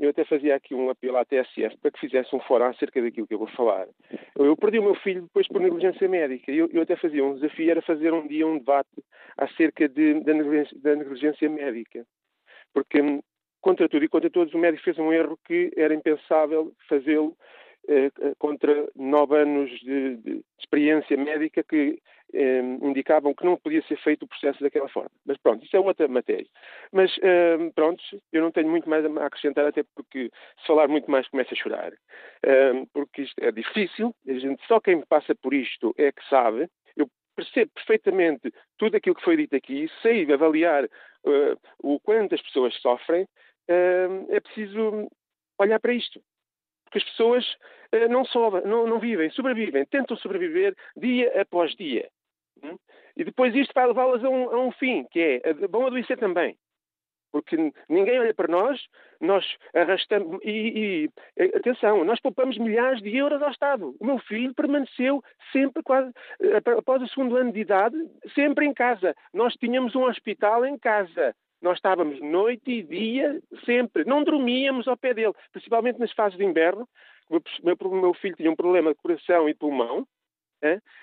eu 0.00 0.10
até 0.10 0.24
fazia 0.24 0.56
aqui 0.56 0.74
um 0.74 0.90
apelo 0.90 1.16
à 1.16 1.24
TSF 1.24 1.76
para 1.80 1.90
que 1.90 2.00
fizesse 2.00 2.34
um 2.34 2.40
fórum 2.40 2.64
acerca 2.64 3.00
daquilo 3.00 3.26
que 3.26 3.34
eu 3.34 3.38
vou 3.38 3.48
falar. 3.48 3.86
Eu 4.36 4.56
perdi 4.56 4.78
o 4.78 4.82
meu 4.82 4.94
filho 4.96 5.22
depois 5.22 5.46
por 5.46 5.60
negligência 5.60 6.08
médica. 6.08 6.50
Eu, 6.50 6.68
eu 6.72 6.82
até 6.82 6.96
fazia 6.96 7.24
um 7.24 7.34
desafio, 7.34 7.70
era 7.70 7.82
fazer 7.82 8.12
um 8.12 8.26
dia 8.26 8.46
um 8.46 8.58
debate 8.58 8.88
acerca 9.36 9.88
de, 9.88 10.20
da, 10.20 10.34
negligência, 10.34 10.78
da 10.80 10.96
negligência 10.96 11.48
médica. 11.48 12.04
Porque, 12.72 13.00
hum, 13.00 13.20
contra 13.60 13.88
tudo 13.88 14.04
e 14.04 14.08
contra 14.08 14.28
todos, 14.28 14.52
o 14.54 14.58
médico 14.58 14.84
fez 14.84 14.98
um 14.98 15.12
erro 15.12 15.38
que 15.44 15.72
era 15.76 15.94
impensável 15.94 16.72
fazê-lo 16.88 17.36
contra 18.38 18.88
nove 18.96 19.36
anos 19.36 19.70
de, 19.80 20.16
de 20.16 20.44
experiência 20.58 21.16
médica 21.16 21.62
que 21.62 22.00
eh, 22.34 22.60
indicavam 22.82 23.32
que 23.32 23.44
não 23.44 23.56
podia 23.56 23.82
ser 23.82 23.96
feito 23.98 24.24
o 24.24 24.28
processo 24.28 24.60
daquela 24.62 24.88
forma. 24.88 25.10
Mas 25.24 25.36
pronto, 25.38 25.64
isso 25.64 25.76
é 25.76 25.80
outra 25.80 26.08
matéria. 26.08 26.46
Mas 26.92 27.16
eh, 27.22 27.70
pronto, 27.74 28.02
eu 28.32 28.42
não 28.42 28.50
tenho 28.50 28.68
muito 28.68 28.88
mais 28.88 29.04
a 29.04 29.26
acrescentar, 29.26 29.66
até 29.66 29.84
porque 29.94 30.30
se 30.60 30.66
falar 30.66 30.88
muito 30.88 31.10
mais 31.10 31.28
começa 31.28 31.54
a 31.54 31.56
chorar. 31.56 31.92
Eh, 32.42 32.86
porque 32.92 33.22
isto 33.22 33.38
é 33.40 33.52
difícil, 33.52 34.14
a 34.28 34.32
gente, 34.32 34.66
só 34.66 34.80
quem 34.80 35.00
passa 35.02 35.34
por 35.34 35.54
isto 35.54 35.94
é 35.96 36.10
que 36.10 36.28
sabe. 36.28 36.68
Eu 36.96 37.08
percebo 37.36 37.70
perfeitamente 37.74 38.52
tudo 38.78 38.96
aquilo 38.96 39.14
que 39.14 39.24
foi 39.24 39.36
dito 39.36 39.54
aqui, 39.54 39.88
sei 40.02 40.30
avaliar 40.32 40.84
eh, 40.84 41.56
o 41.78 42.00
quanto 42.00 42.34
as 42.34 42.42
pessoas 42.42 42.74
sofrem, 42.80 43.28
eh, 43.68 44.08
é 44.30 44.40
preciso 44.40 45.08
olhar 45.58 45.78
para 45.78 45.94
isto 45.94 46.20
porque 46.94 46.98
as 46.98 47.04
pessoas 47.04 47.56
eh, 47.90 48.08
não, 48.08 48.24
sobem, 48.24 48.62
não, 48.64 48.86
não 48.86 49.00
vivem, 49.00 49.28
sobrevivem, 49.30 49.84
tentam 49.86 50.16
sobreviver 50.16 50.74
dia 50.96 51.40
após 51.40 51.74
dia. 51.74 52.08
Hum? 52.62 52.76
E 53.16 53.24
depois 53.24 53.54
isto 53.54 53.72
vai 53.74 53.86
levá-las 53.86 54.22
a, 54.24 54.28
um, 54.28 54.50
a 54.50 54.60
um 54.60 54.70
fim, 54.72 55.04
que 55.10 55.20
é, 55.20 55.40
eh, 55.44 55.54
vão 55.68 55.86
adoecer 55.86 56.16
também. 56.18 56.56
Porque 57.32 57.56
ninguém 57.88 58.20
olha 58.20 58.32
para 58.32 58.46
nós, 58.46 58.80
nós 59.20 59.44
arrastamos. 59.74 60.40
E, 60.44 61.08
e, 61.08 61.10
eh, 61.36 61.56
atenção, 61.56 62.04
nós 62.04 62.20
poupamos 62.20 62.56
milhares 62.58 63.02
de 63.02 63.16
euros 63.16 63.42
ao 63.42 63.50
Estado. 63.50 63.96
O 63.98 64.06
meu 64.06 64.18
filho 64.20 64.54
permaneceu 64.54 65.20
sempre, 65.50 65.82
quase, 65.82 66.12
eh, 66.40 66.62
após 66.78 67.02
o 67.02 67.08
segundo 67.08 67.36
ano 67.36 67.50
de 67.50 67.58
idade, 67.58 67.96
sempre 68.36 68.66
em 68.66 68.72
casa. 68.72 69.16
Nós 69.32 69.52
tínhamos 69.54 69.96
um 69.96 70.04
hospital 70.04 70.64
em 70.64 70.78
casa. 70.78 71.34
Nós 71.64 71.78
estávamos 71.78 72.20
noite 72.20 72.70
e 72.70 72.82
dia, 72.82 73.40
sempre. 73.64 74.04
Não 74.04 74.22
dormíamos 74.22 74.86
ao 74.86 74.98
pé 74.98 75.14
dele, 75.14 75.32
principalmente 75.50 75.98
nas 75.98 76.12
fases 76.12 76.36
de 76.36 76.44
inverno. 76.44 76.86
O 77.30 77.40
meu, 77.64 78.02
meu 78.02 78.12
filho 78.12 78.36
tinha 78.36 78.50
um 78.50 78.54
problema 78.54 78.92
de 78.92 79.00
coração 79.00 79.48
e 79.48 79.54
pulmão. 79.54 80.06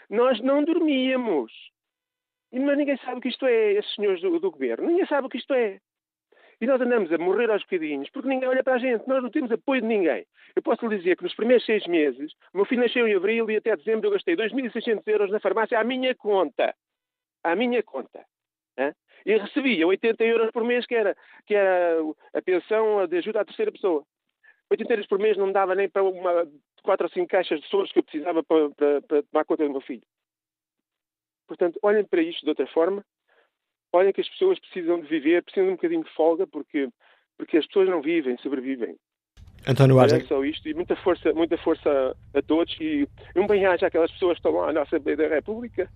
Nós 0.07 0.39
não 0.39 0.63
dormíamos. 0.63 1.51
Mas 2.53 2.77
ninguém 2.77 2.95
sabe 2.97 3.17
o 3.17 3.21
que 3.21 3.29
isto 3.29 3.47
é, 3.47 3.71
esses 3.71 3.91
senhores 3.95 4.21
do, 4.21 4.39
do 4.39 4.51
governo. 4.51 4.85
Ninguém 4.85 5.07
sabe 5.07 5.25
o 5.25 5.29
que 5.31 5.39
isto 5.39 5.51
é. 5.51 5.79
E 6.61 6.67
nós 6.67 6.79
andamos 6.79 7.11
a 7.11 7.17
morrer 7.17 7.49
aos 7.49 7.63
bocadinhos 7.63 8.11
porque 8.11 8.29
ninguém 8.29 8.47
olha 8.47 8.63
para 8.63 8.75
a 8.75 8.77
gente. 8.77 9.07
Nós 9.07 9.23
não 9.23 9.31
temos 9.31 9.51
apoio 9.51 9.81
de 9.81 9.87
ninguém. 9.87 10.27
Eu 10.55 10.61
posso 10.61 10.85
lhe 10.85 10.95
dizer 10.95 11.17
que 11.17 11.23
nos 11.23 11.33
primeiros 11.33 11.65
seis 11.65 11.87
meses, 11.87 12.33
o 12.53 12.57
meu 12.57 12.65
filho 12.67 12.83
nasceu 12.83 13.07
em 13.07 13.15
abril 13.15 13.49
e 13.49 13.55
até 13.55 13.75
dezembro 13.75 14.05
eu 14.05 14.11
gastei 14.11 14.35
2.600 14.35 15.01
euros 15.07 15.31
na 15.31 15.39
farmácia 15.39 15.79
à 15.79 15.83
minha 15.83 16.13
conta. 16.13 16.75
À 17.43 17.55
minha 17.55 17.81
conta. 17.81 18.23
E 19.25 19.37
recebia 19.37 19.87
80 19.87 20.23
euros 20.23 20.51
por 20.51 20.63
mês, 20.63 20.85
que 20.85 20.95
era, 20.95 21.15
que 21.45 21.55
era 21.55 21.97
a 22.33 22.41
pensão 22.41 23.05
de 23.07 23.17
ajuda 23.17 23.41
à 23.41 23.45
terceira 23.45 23.71
pessoa. 23.71 24.05
80 24.69 24.93
euros 24.93 25.07
por 25.07 25.19
mês 25.19 25.37
não 25.37 25.47
me 25.47 25.53
dava 25.53 25.75
nem 25.75 25.89
para 25.89 26.03
uma, 26.03 26.47
quatro 26.81 27.05
ou 27.05 27.11
cinco 27.11 27.27
caixas 27.27 27.59
de 27.59 27.67
soros 27.67 27.91
que 27.91 27.99
eu 27.99 28.03
precisava 28.03 28.43
para, 28.43 28.69
para, 28.71 29.01
para 29.01 29.23
tomar 29.23 29.45
conta 29.45 29.63
do 29.65 29.71
meu 29.71 29.81
filho. 29.81 30.03
Portanto, 31.47 31.79
olhem 31.83 32.05
para 32.05 32.21
isto 32.21 32.43
de 32.43 32.49
outra 32.49 32.67
forma. 32.67 33.05
Olhem 33.93 34.13
que 34.13 34.21
as 34.21 34.29
pessoas 34.29 34.57
precisam 34.59 35.01
de 35.01 35.07
viver, 35.07 35.43
precisam 35.43 35.65
de 35.65 35.71
um 35.71 35.75
bocadinho 35.75 36.03
de 36.03 36.13
folga, 36.13 36.47
porque, 36.47 36.89
porque 37.37 37.57
as 37.57 37.67
pessoas 37.67 37.89
não 37.89 38.01
vivem, 38.01 38.37
sobrevivem. 38.37 38.97
António 39.67 39.99
Arza. 39.99 40.17
É 40.17 40.21
só 40.21 40.43
isto 40.43 40.67
e 40.67 40.73
muita 40.73 40.95
força, 40.95 41.33
muita 41.33 41.57
força 41.57 42.15
a 42.33 42.41
todos 42.41 42.75
e 42.79 43.07
um 43.35 43.45
bem-aja 43.45 43.87
àquelas 43.87 44.11
pessoas 44.11 44.33
que 44.33 44.47
estão 44.47 44.59
lá 44.59 44.73
na 44.73 44.81
Assembleia 44.81 45.17
da 45.17 45.27
República. 45.27 45.89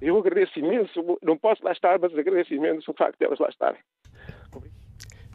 Eu 0.00 0.18
agradeço 0.18 0.58
imenso, 0.58 1.18
não 1.22 1.36
posso 1.36 1.64
lá 1.64 1.72
estar, 1.72 1.98
mas 1.98 2.16
agradeço 2.16 2.52
imenso 2.54 2.90
o 2.90 2.94
facto 2.94 3.18
de 3.18 3.24
elas 3.24 3.38
lá 3.38 3.48
estarem. 3.48 3.80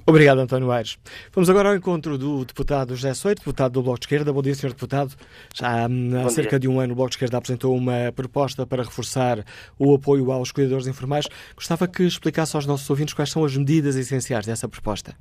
Obrigado, 0.10 0.40
António 0.40 0.72
Aires. 0.72 0.98
Vamos 1.34 1.50
agora 1.50 1.68
ao 1.68 1.76
encontro 1.76 2.18
do 2.18 2.46
deputado 2.46 2.96
José 2.96 3.14
Soito, 3.14 3.40
deputado 3.40 3.74
do 3.74 3.84
Bloco 3.84 4.00
de 4.00 4.06
Esquerda. 4.06 4.32
Bom 4.32 4.42
dia, 4.42 4.56
Sr. 4.56 4.70
Deputado. 4.70 5.14
Já 5.54 5.86
hum, 5.86 6.18
há 6.18 6.24
Bom 6.24 6.30
cerca 6.30 6.58
de 6.58 6.66
um 6.66 6.80
ano 6.80 6.94
o 6.94 6.96
Bloco 6.96 7.10
de 7.10 7.16
Esquerda 7.16 7.38
apresentou 7.38 7.76
uma 7.76 8.10
proposta 8.16 8.66
para 8.66 8.84
reforçar 8.84 9.44
o 9.78 9.94
apoio 9.94 10.32
aos 10.32 10.54
cuidadores 10.54 10.88
informais. 10.88 11.28
Gostava 11.56 11.90
que 11.90 12.04
explicasse 12.04 12.56
aos 12.56 12.66
nossos 12.66 12.90
ouvintes 12.90 13.14
quais 13.14 13.30
são 13.30 13.44
as 13.44 13.58
medidas 13.58 13.98
essenciais 13.98 14.46
dessa 14.46 14.70
proposta. 14.70 15.14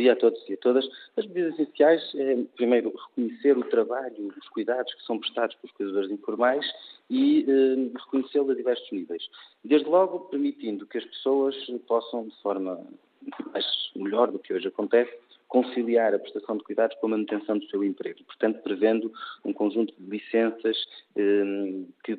Dia 0.00 0.14
a 0.14 0.16
todos 0.16 0.42
e 0.48 0.54
a 0.54 0.56
todas. 0.56 0.88
As 1.14 1.26
medidas 1.26 1.52
essenciais 1.58 2.02
é, 2.14 2.34
primeiro, 2.56 2.90
reconhecer 2.96 3.58
o 3.58 3.64
trabalho, 3.64 4.32
os 4.34 4.48
cuidados 4.48 4.94
que 4.94 5.02
são 5.02 5.18
prestados 5.18 5.54
pelos 5.56 5.76
cuidadores 5.76 6.10
informais 6.10 6.64
e 7.10 7.44
eh, 7.46 7.98
reconhecê-lo 7.98 8.50
a 8.50 8.54
diversos 8.54 8.90
níveis. 8.90 9.22
Desde 9.62 9.86
logo, 9.86 10.20
permitindo 10.20 10.86
que 10.86 10.96
as 10.96 11.04
pessoas 11.04 11.54
possam, 11.86 12.28
de 12.28 12.36
forma 12.40 12.80
mais 13.52 13.66
melhor 13.94 14.32
do 14.32 14.38
que 14.38 14.54
hoje 14.54 14.68
acontece, 14.68 15.12
conciliar 15.48 16.14
a 16.14 16.18
prestação 16.18 16.56
de 16.56 16.64
cuidados 16.64 16.96
com 16.96 17.08
a 17.08 17.10
manutenção 17.10 17.58
do 17.58 17.66
seu 17.66 17.84
emprego. 17.84 18.24
Portanto, 18.24 18.62
prevendo 18.62 19.12
um 19.44 19.52
conjunto 19.52 19.92
de 19.98 20.08
licenças 20.08 20.78
eh, 21.14 21.82
que 22.02 22.18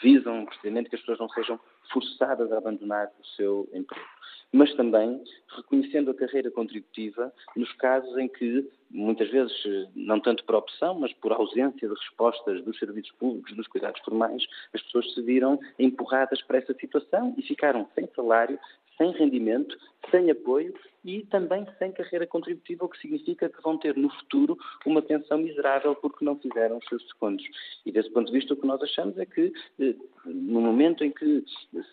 visam 0.00 0.44
precisamente 0.46 0.90
que 0.90 0.94
as 0.94 1.00
pessoas 1.00 1.18
não 1.18 1.28
sejam 1.30 1.58
forçadas 1.92 2.50
a 2.52 2.58
abandonar 2.58 3.10
o 3.20 3.26
seu 3.36 3.68
emprego. 3.72 4.06
Mas 4.52 4.72
também 4.74 5.22
reconhecendo 5.56 6.10
a 6.10 6.14
carreira 6.14 6.50
contributiva 6.50 7.32
nos 7.56 7.72
casos 7.72 8.16
em 8.16 8.28
que, 8.28 8.70
muitas 8.88 9.28
vezes, 9.28 9.52
não 9.96 10.20
tanto 10.20 10.44
por 10.44 10.54
opção, 10.54 10.94
mas 10.98 11.12
por 11.14 11.32
ausência 11.32 11.88
de 11.88 11.92
respostas 11.92 12.62
dos 12.62 12.78
serviços 12.78 13.10
públicos, 13.18 13.56
dos 13.56 13.66
cuidados 13.66 14.00
formais, 14.02 14.46
as 14.72 14.80
pessoas 14.82 15.12
se 15.12 15.20
viram 15.22 15.58
empurradas 15.76 16.40
para 16.42 16.58
essa 16.58 16.72
situação 16.74 17.34
e 17.36 17.42
ficaram 17.42 17.88
sem 17.96 18.06
salário, 18.14 18.58
sem 18.96 19.10
rendimento, 19.10 19.76
sem 20.10 20.30
apoio 20.30 20.72
e 21.04 21.22
também 21.26 21.66
sem 21.78 21.92
carreira 21.92 22.26
contributiva, 22.26 22.84
o 22.84 22.88
que 22.88 22.98
significa 22.98 23.48
que 23.48 23.62
vão 23.62 23.76
ter 23.76 23.96
no 23.96 24.08
futuro 24.10 24.56
uma 24.86 25.02
pensão 25.02 25.38
miserável 25.38 25.94
porque 25.96 26.24
não 26.24 26.36
fizeram 26.36 26.78
os 26.78 26.84
seus 26.86 27.06
segundos. 27.08 27.44
E 27.84 27.92
desse 27.92 28.10
ponto 28.10 28.26
de 28.26 28.32
vista, 28.32 28.54
o 28.54 28.56
que 28.56 28.66
nós 28.66 28.82
achamos 28.82 29.18
é 29.18 29.26
que, 29.26 29.52
eh, 29.80 29.94
no 30.24 30.60
momento 30.60 31.04
em 31.04 31.10
que 31.10 31.44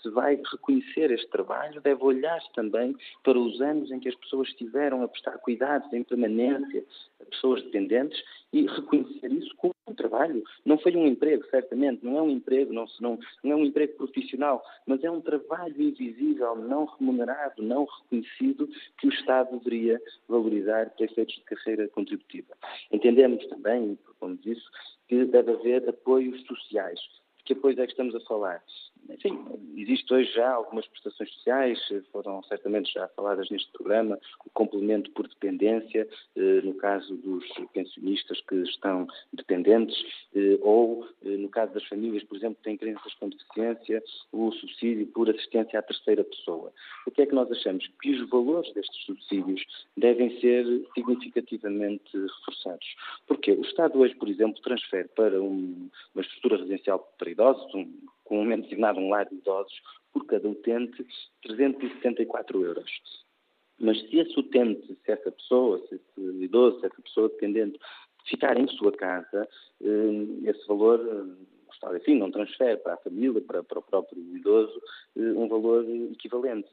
se 0.01 0.09
vai 0.09 0.41
reconhecer 0.51 1.11
este 1.11 1.27
trabalho, 1.29 1.81
deve 1.81 2.03
olhar-se 2.03 2.51
também 2.53 2.95
para 3.23 3.38
os 3.38 3.59
anos 3.61 3.91
em 3.91 3.99
que 3.99 4.09
as 4.09 4.15
pessoas 4.15 4.47
estiveram 4.47 5.03
a 5.03 5.07
prestar 5.07 5.38
cuidados 5.39 5.91
em 5.93 6.03
permanência 6.03 6.85
a 7.21 7.25
pessoas 7.25 7.61
dependentes 7.63 8.21
e 8.53 8.65
reconhecer 8.65 9.31
isso 9.31 9.53
como 9.57 9.73
um 9.87 9.93
trabalho. 9.93 10.43
Não 10.65 10.77
foi 10.77 10.95
um 10.95 11.07
emprego, 11.07 11.45
certamente, 11.49 12.03
não 12.03 12.17
é 12.17 12.21
um 12.21 12.29
emprego, 12.29 12.73
não, 12.73 12.85
não, 12.99 13.19
não 13.43 13.51
é 13.51 13.55
um 13.55 13.65
emprego 13.65 13.93
profissional, 13.95 14.63
mas 14.85 15.03
é 15.03 15.11
um 15.11 15.21
trabalho 15.21 15.81
invisível, 15.81 16.55
não 16.55 16.85
remunerado, 16.85 17.61
não 17.63 17.85
reconhecido, 17.85 18.67
que 18.97 19.07
o 19.07 19.13
Estado 19.13 19.57
deveria 19.57 20.01
valorizar 20.27 20.89
para 20.91 21.05
efeitos 21.05 21.35
de 21.35 21.43
carreira 21.43 21.87
contributiva. 21.89 22.55
Entendemos 22.91 23.45
também, 23.47 23.97
como 24.19 24.37
disse, 24.37 24.63
que 25.07 25.25
deve 25.25 25.51
haver 25.51 25.87
apoios 25.89 26.41
sociais. 26.45 26.99
Que 27.45 27.53
apoios 27.53 27.77
é 27.80 27.85
que 27.85 27.91
estamos 27.91 28.15
a 28.15 28.19
falar? 28.22 28.63
Enfim, 29.09 29.38
existe 29.76 30.13
hoje 30.13 30.31
já 30.34 30.51
algumas 30.51 30.88
prestações 30.88 31.31
sociais, 31.34 31.80
foram 32.11 32.41
certamente 32.43 32.93
já 32.93 33.07
faladas 33.09 33.49
neste 33.49 33.72
programa, 33.72 34.19
o 34.45 34.49
complemento 34.51 35.09
por 35.11 35.27
dependência, 35.27 36.07
eh, 36.35 36.61
no 36.63 36.73
caso 36.76 37.15
dos 37.18 37.45
pensionistas 37.73 38.39
que 38.41 38.55
estão 38.63 39.07
dependentes, 39.34 39.97
eh, 40.35 40.57
ou 40.61 41.07
eh, 41.26 41.30
no 41.30 41.49
caso 41.49 41.73
das 41.73 41.84
famílias, 41.85 42.23
por 42.23 42.38
exemplo, 42.38 42.57
que 42.57 42.63
têm 42.63 42.77
crianças 42.77 43.13
com 43.15 43.30
deficiência, 43.30 44.03
o 44.31 44.51
subsídio 44.51 45.07
por 45.07 45.30
assistência 45.30 45.80
à 45.80 45.81
terceira 45.81 46.23
pessoa. 46.23 46.72
O 47.07 47.11
que 47.11 47.23
é 47.23 47.26
que 47.26 47.35
nós 47.35 47.51
achamos? 47.51 47.89
Que 48.01 48.11
os 48.11 48.30
valores 48.30 48.72
destes 48.73 49.03
subsídios 49.05 49.63
devem 49.97 50.39
ser 50.39 50.65
significativamente 50.93 52.11
reforçados. 52.13 52.95
Porque 53.27 53.51
o 53.51 53.61
Estado 53.61 53.99
hoje, 53.99 54.15
por 54.15 54.30
exemplo, 54.30 54.61
transfere 54.61 55.09
para 55.09 55.41
um, 55.41 55.89
uma 56.13 56.22
estrutura 56.22 56.57
residencial 56.57 56.99
para 57.18 57.30
idosos, 57.31 57.73
um 57.73 57.91
comumente 58.23 58.63
designado 58.63 58.99
um 58.99 59.09
lar 59.09 59.25
de 59.25 59.35
idosos, 59.35 59.73
por 60.13 60.25
cada 60.25 60.47
utente, 60.47 61.05
374 61.43 62.63
euros. 62.63 62.89
Mas 63.79 63.99
se 64.01 64.19
esse 64.19 64.39
utente, 64.39 64.87
se 65.03 65.11
essa 65.11 65.31
pessoa, 65.31 65.79
se 65.87 65.95
esse 65.95 66.43
idoso, 66.43 66.79
se 66.79 66.85
essa 66.85 67.01
pessoa 67.01 67.29
dependente 67.29 67.79
ficar 68.25 68.57
em 68.57 68.67
sua 68.67 68.91
casa, 68.91 69.47
eh, 69.81 70.49
esse 70.49 70.65
valor, 70.67 70.99
eh, 70.99 71.45
o 71.67 71.73
Estado, 71.73 71.97
enfim, 71.97 72.15
não 72.15 72.29
transfere 72.31 72.77
para 72.77 72.93
a 72.93 72.97
família, 72.97 73.41
para, 73.41 73.63
para 73.63 73.79
o 73.79 73.83
próprio 73.83 74.19
idoso, 74.35 74.79
eh, 75.15 75.33
um 75.33 75.47
valor 75.47 75.83
equivalente. 76.11 76.69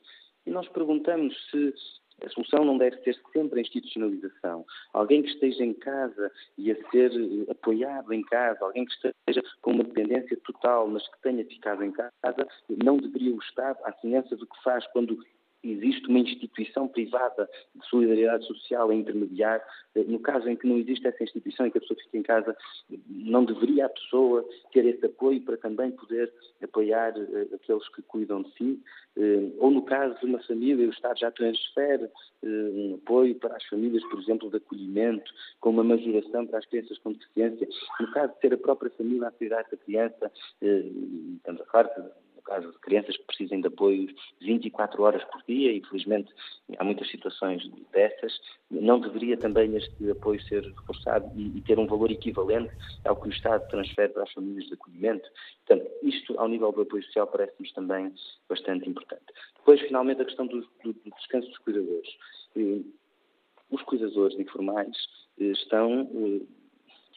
E 0.46 0.50
nós 0.50 0.68
perguntamos 0.68 1.34
se 1.50 1.74
a 2.24 2.28
solução 2.30 2.64
não 2.64 2.78
deve 2.78 2.96
ser 3.02 3.16
sempre 3.32 3.58
a 3.58 3.62
institucionalização. 3.62 4.64
Alguém 4.92 5.22
que 5.22 5.30
esteja 5.30 5.64
em 5.64 5.74
casa 5.74 6.30
e 6.56 6.70
a 6.70 6.90
ser 6.90 7.12
eh, 7.12 7.50
apoiado 7.50 8.12
em 8.12 8.22
casa, 8.22 8.64
alguém 8.64 8.84
que 8.84 8.92
esteja 8.92 9.42
com 9.62 9.72
uma 9.72 9.84
dependência 9.84 10.36
total, 10.44 10.88
mas 10.88 11.06
que 11.08 11.22
tenha 11.22 11.44
ficado 11.44 11.84
em 11.84 11.92
casa, 11.92 12.48
não 12.82 12.96
deveria 12.96 13.34
o 13.34 13.38
Estado, 13.38 13.78
à 13.84 13.92
semelhança 13.94 14.36
do 14.36 14.46
que 14.46 14.62
faz 14.62 14.86
quando 14.88 15.18
existe 15.62 16.08
uma 16.08 16.20
instituição 16.20 16.86
privada 16.86 17.48
de 17.74 17.86
solidariedade 17.88 18.46
social 18.46 18.90
a 18.90 18.94
intermediar, 18.94 19.62
eh, 19.94 20.04
no 20.04 20.20
caso 20.20 20.48
em 20.48 20.56
que 20.56 20.66
não 20.66 20.78
existe 20.78 21.06
essa 21.06 21.22
instituição 21.22 21.66
e 21.66 21.70
que 21.70 21.78
a 21.78 21.80
pessoa 21.80 21.98
fica 21.98 22.18
em 22.18 22.22
casa, 22.22 22.56
não 23.08 23.44
deveria 23.44 23.86
a 23.86 23.88
pessoa 23.88 24.44
ter 24.72 24.84
esse 24.86 25.04
apoio 25.04 25.40
para 25.42 25.56
também 25.56 25.90
poder 25.90 26.32
apoiar 26.62 27.12
uh, 27.16 27.54
aqueles 27.54 27.88
que 27.90 28.02
cuidam 28.02 28.42
de 28.42 28.52
si? 28.54 28.82
Uh, 29.16 29.54
ou 29.58 29.70
no 29.70 29.82
caso 29.82 30.18
de 30.20 30.26
uma 30.26 30.42
família, 30.44 30.86
o 30.86 30.90
Estado 30.90 31.18
já 31.18 31.30
transfere 31.30 32.04
uh, 32.04 32.08
um 32.46 32.94
apoio 32.94 33.34
para 33.34 33.56
as 33.56 33.64
famílias, 33.64 34.04
por 34.04 34.20
exemplo, 34.20 34.50
de 34.50 34.56
acolhimento, 34.56 35.32
com 35.60 35.70
uma 35.70 35.84
majoração 35.84 36.46
para 36.46 36.58
as 36.58 36.66
crianças 36.66 36.98
com 36.98 37.12
deficiência. 37.12 37.68
No 38.00 38.10
caso 38.12 38.32
de 38.34 38.40
ser 38.40 38.54
a 38.54 38.58
própria 38.58 38.90
família 38.90 39.28
a 39.28 39.32
cuidar 39.32 39.64
da 39.70 39.76
criança, 39.76 40.30
estamos 40.60 41.60
a 41.60 41.64
falar 41.66 41.90
caso 42.42 42.70
de 42.70 42.78
crianças 42.78 43.16
que 43.16 43.24
precisem 43.24 43.60
de 43.60 43.68
apoio 43.68 44.08
24 44.40 45.02
horas 45.02 45.24
por 45.24 45.42
dia, 45.46 45.72
e 45.72 45.78
infelizmente 45.78 46.32
há 46.78 46.84
muitas 46.84 47.10
situações 47.10 47.62
dessas, 47.92 48.40
não 48.70 49.00
deveria 49.00 49.36
também 49.36 49.76
este 49.76 50.10
apoio 50.10 50.40
ser 50.42 50.62
reforçado 50.62 51.30
e, 51.36 51.58
e 51.58 51.60
ter 51.62 51.78
um 51.78 51.86
valor 51.86 52.10
equivalente 52.10 52.70
ao 53.04 53.16
que 53.16 53.28
o 53.28 53.30
Estado 53.30 53.68
transfere 53.68 54.12
para 54.12 54.24
as 54.24 54.32
famílias 54.32 54.66
de 54.66 54.74
acolhimento? 54.74 55.28
Portanto, 55.66 55.90
isto 56.02 56.38
ao 56.38 56.48
nível 56.48 56.72
do 56.72 56.82
apoio 56.82 57.02
social 57.04 57.26
parece-nos 57.26 57.72
também 57.72 58.12
bastante 58.48 58.88
importante. 58.88 59.24
Depois, 59.56 59.80
finalmente, 59.80 60.22
a 60.22 60.24
questão 60.24 60.46
do, 60.46 60.60
do, 60.82 60.92
do 60.92 61.10
descanso 61.16 61.48
dos 61.48 61.58
cuidadores. 61.58 62.08
Os 63.70 63.82
cuidadores 63.82 64.38
informais 64.38 64.96
eh, 65.38 65.44
estão 65.44 66.10
eh, 66.14 66.57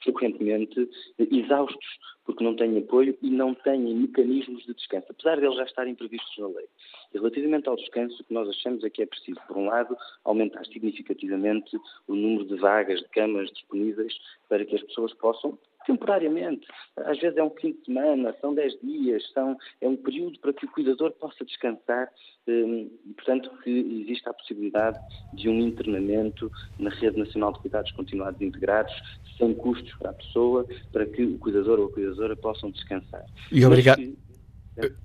frequentemente 0.03 0.89
exaustos, 1.17 1.99
porque 2.25 2.43
não 2.43 2.55
têm 2.55 2.77
apoio 2.77 3.17
e 3.21 3.29
não 3.29 3.53
têm 3.53 3.95
mecanismos 3.95 4.65
de 4.65 4.73
descanso, 4.73 5.07
apesar 5.09 5.37
de 5.37 5.45
eles 5.45 5.57
já 5.57 5.63
estarem 5.63 5.95
previstos 5.95 6.37
na 6.37 6.47
lei. 6.47 6.67
E 7.13 7.17
relativamente 7.17 7.67
ao 7.67 7.75
descanso, 7.75 8.21
o 8.21 8.25
que 8.25 8.33
nós 8.33 8.47
achamos 8.49 8.83
é 8.83 8.89
que 8.89 9.01
é 9.01 9.05
preciso, 9.05 9.39
por 9.47 9.57
um 9.57 9.65
lado, 9.65 9.95
aumentar 10.23 10.65
significativamente 10.65 11.75
o 12.07 12.15
número 12.15 12.45
de 12.45 12.55
vagas, 12.55 12.99
de 12.99 13.09
camas 13.09 13.49
disponíveis 13.51 14.13
para 14.47 14.65
que 14.65 14.75
as 14.75 14.83
pessoas 14.83 15.13
possam 15.13 15.57
temporariamente. 15.85 16.67
Às 16.97 17.19
vezes 17.19 17.37
é 17.37 17.43
um 17.43 17.49
fim 17.51 17.73
de 17.73 17.85
semana, 17.85 18.35
são 18.41 18.53
10 18.53 18.79
dias, 18.81 19.23
são, 19.33 19.57
é 19.79 19.87
um 19.87 19.95
período 19.95 20.39
para 20.39 20.53
que 20.53 20.65
o 20.65 20.71
cuidador 20.71 21.11
possa 21.13 21.43
descansar 21.45 22.09
um, 22.47 22.89
e, 23.05 23.13
portanto, 23.13 23.51
que 23.63 24.03
exista 24.03 24.29
a 24.29 24.33
possibilidade 24.33 24.99
de 25.33 25.49
um 25.49 25.59
internamento 25.59 26.51
na 26.79 26.89
Rede 26.89 27.17
Nacional 27.17 27.53
de 27.53 27.59
Cuidados 27.59 27.91
Continuados 27.91 28.41
Integrados, 28.41 28.93
sem 29.37 29.53
custos 29.53 29.93
para 29.95 30.11
a 30.11 30.13
pessoa, 30.13 30.65
para 30.91 31.05
que 31.05 31.23
o 31.23 31.37
cuidador 31.37 31.79
ou 31.79 31.87
a 31.87 31.91
cuidadora 31.91 32.35
possam 32.35 32.71
descansar. 32.71 33.25
E 33.51 33.65
obrigado. 33.65 33.97
Que... 33.97 34.15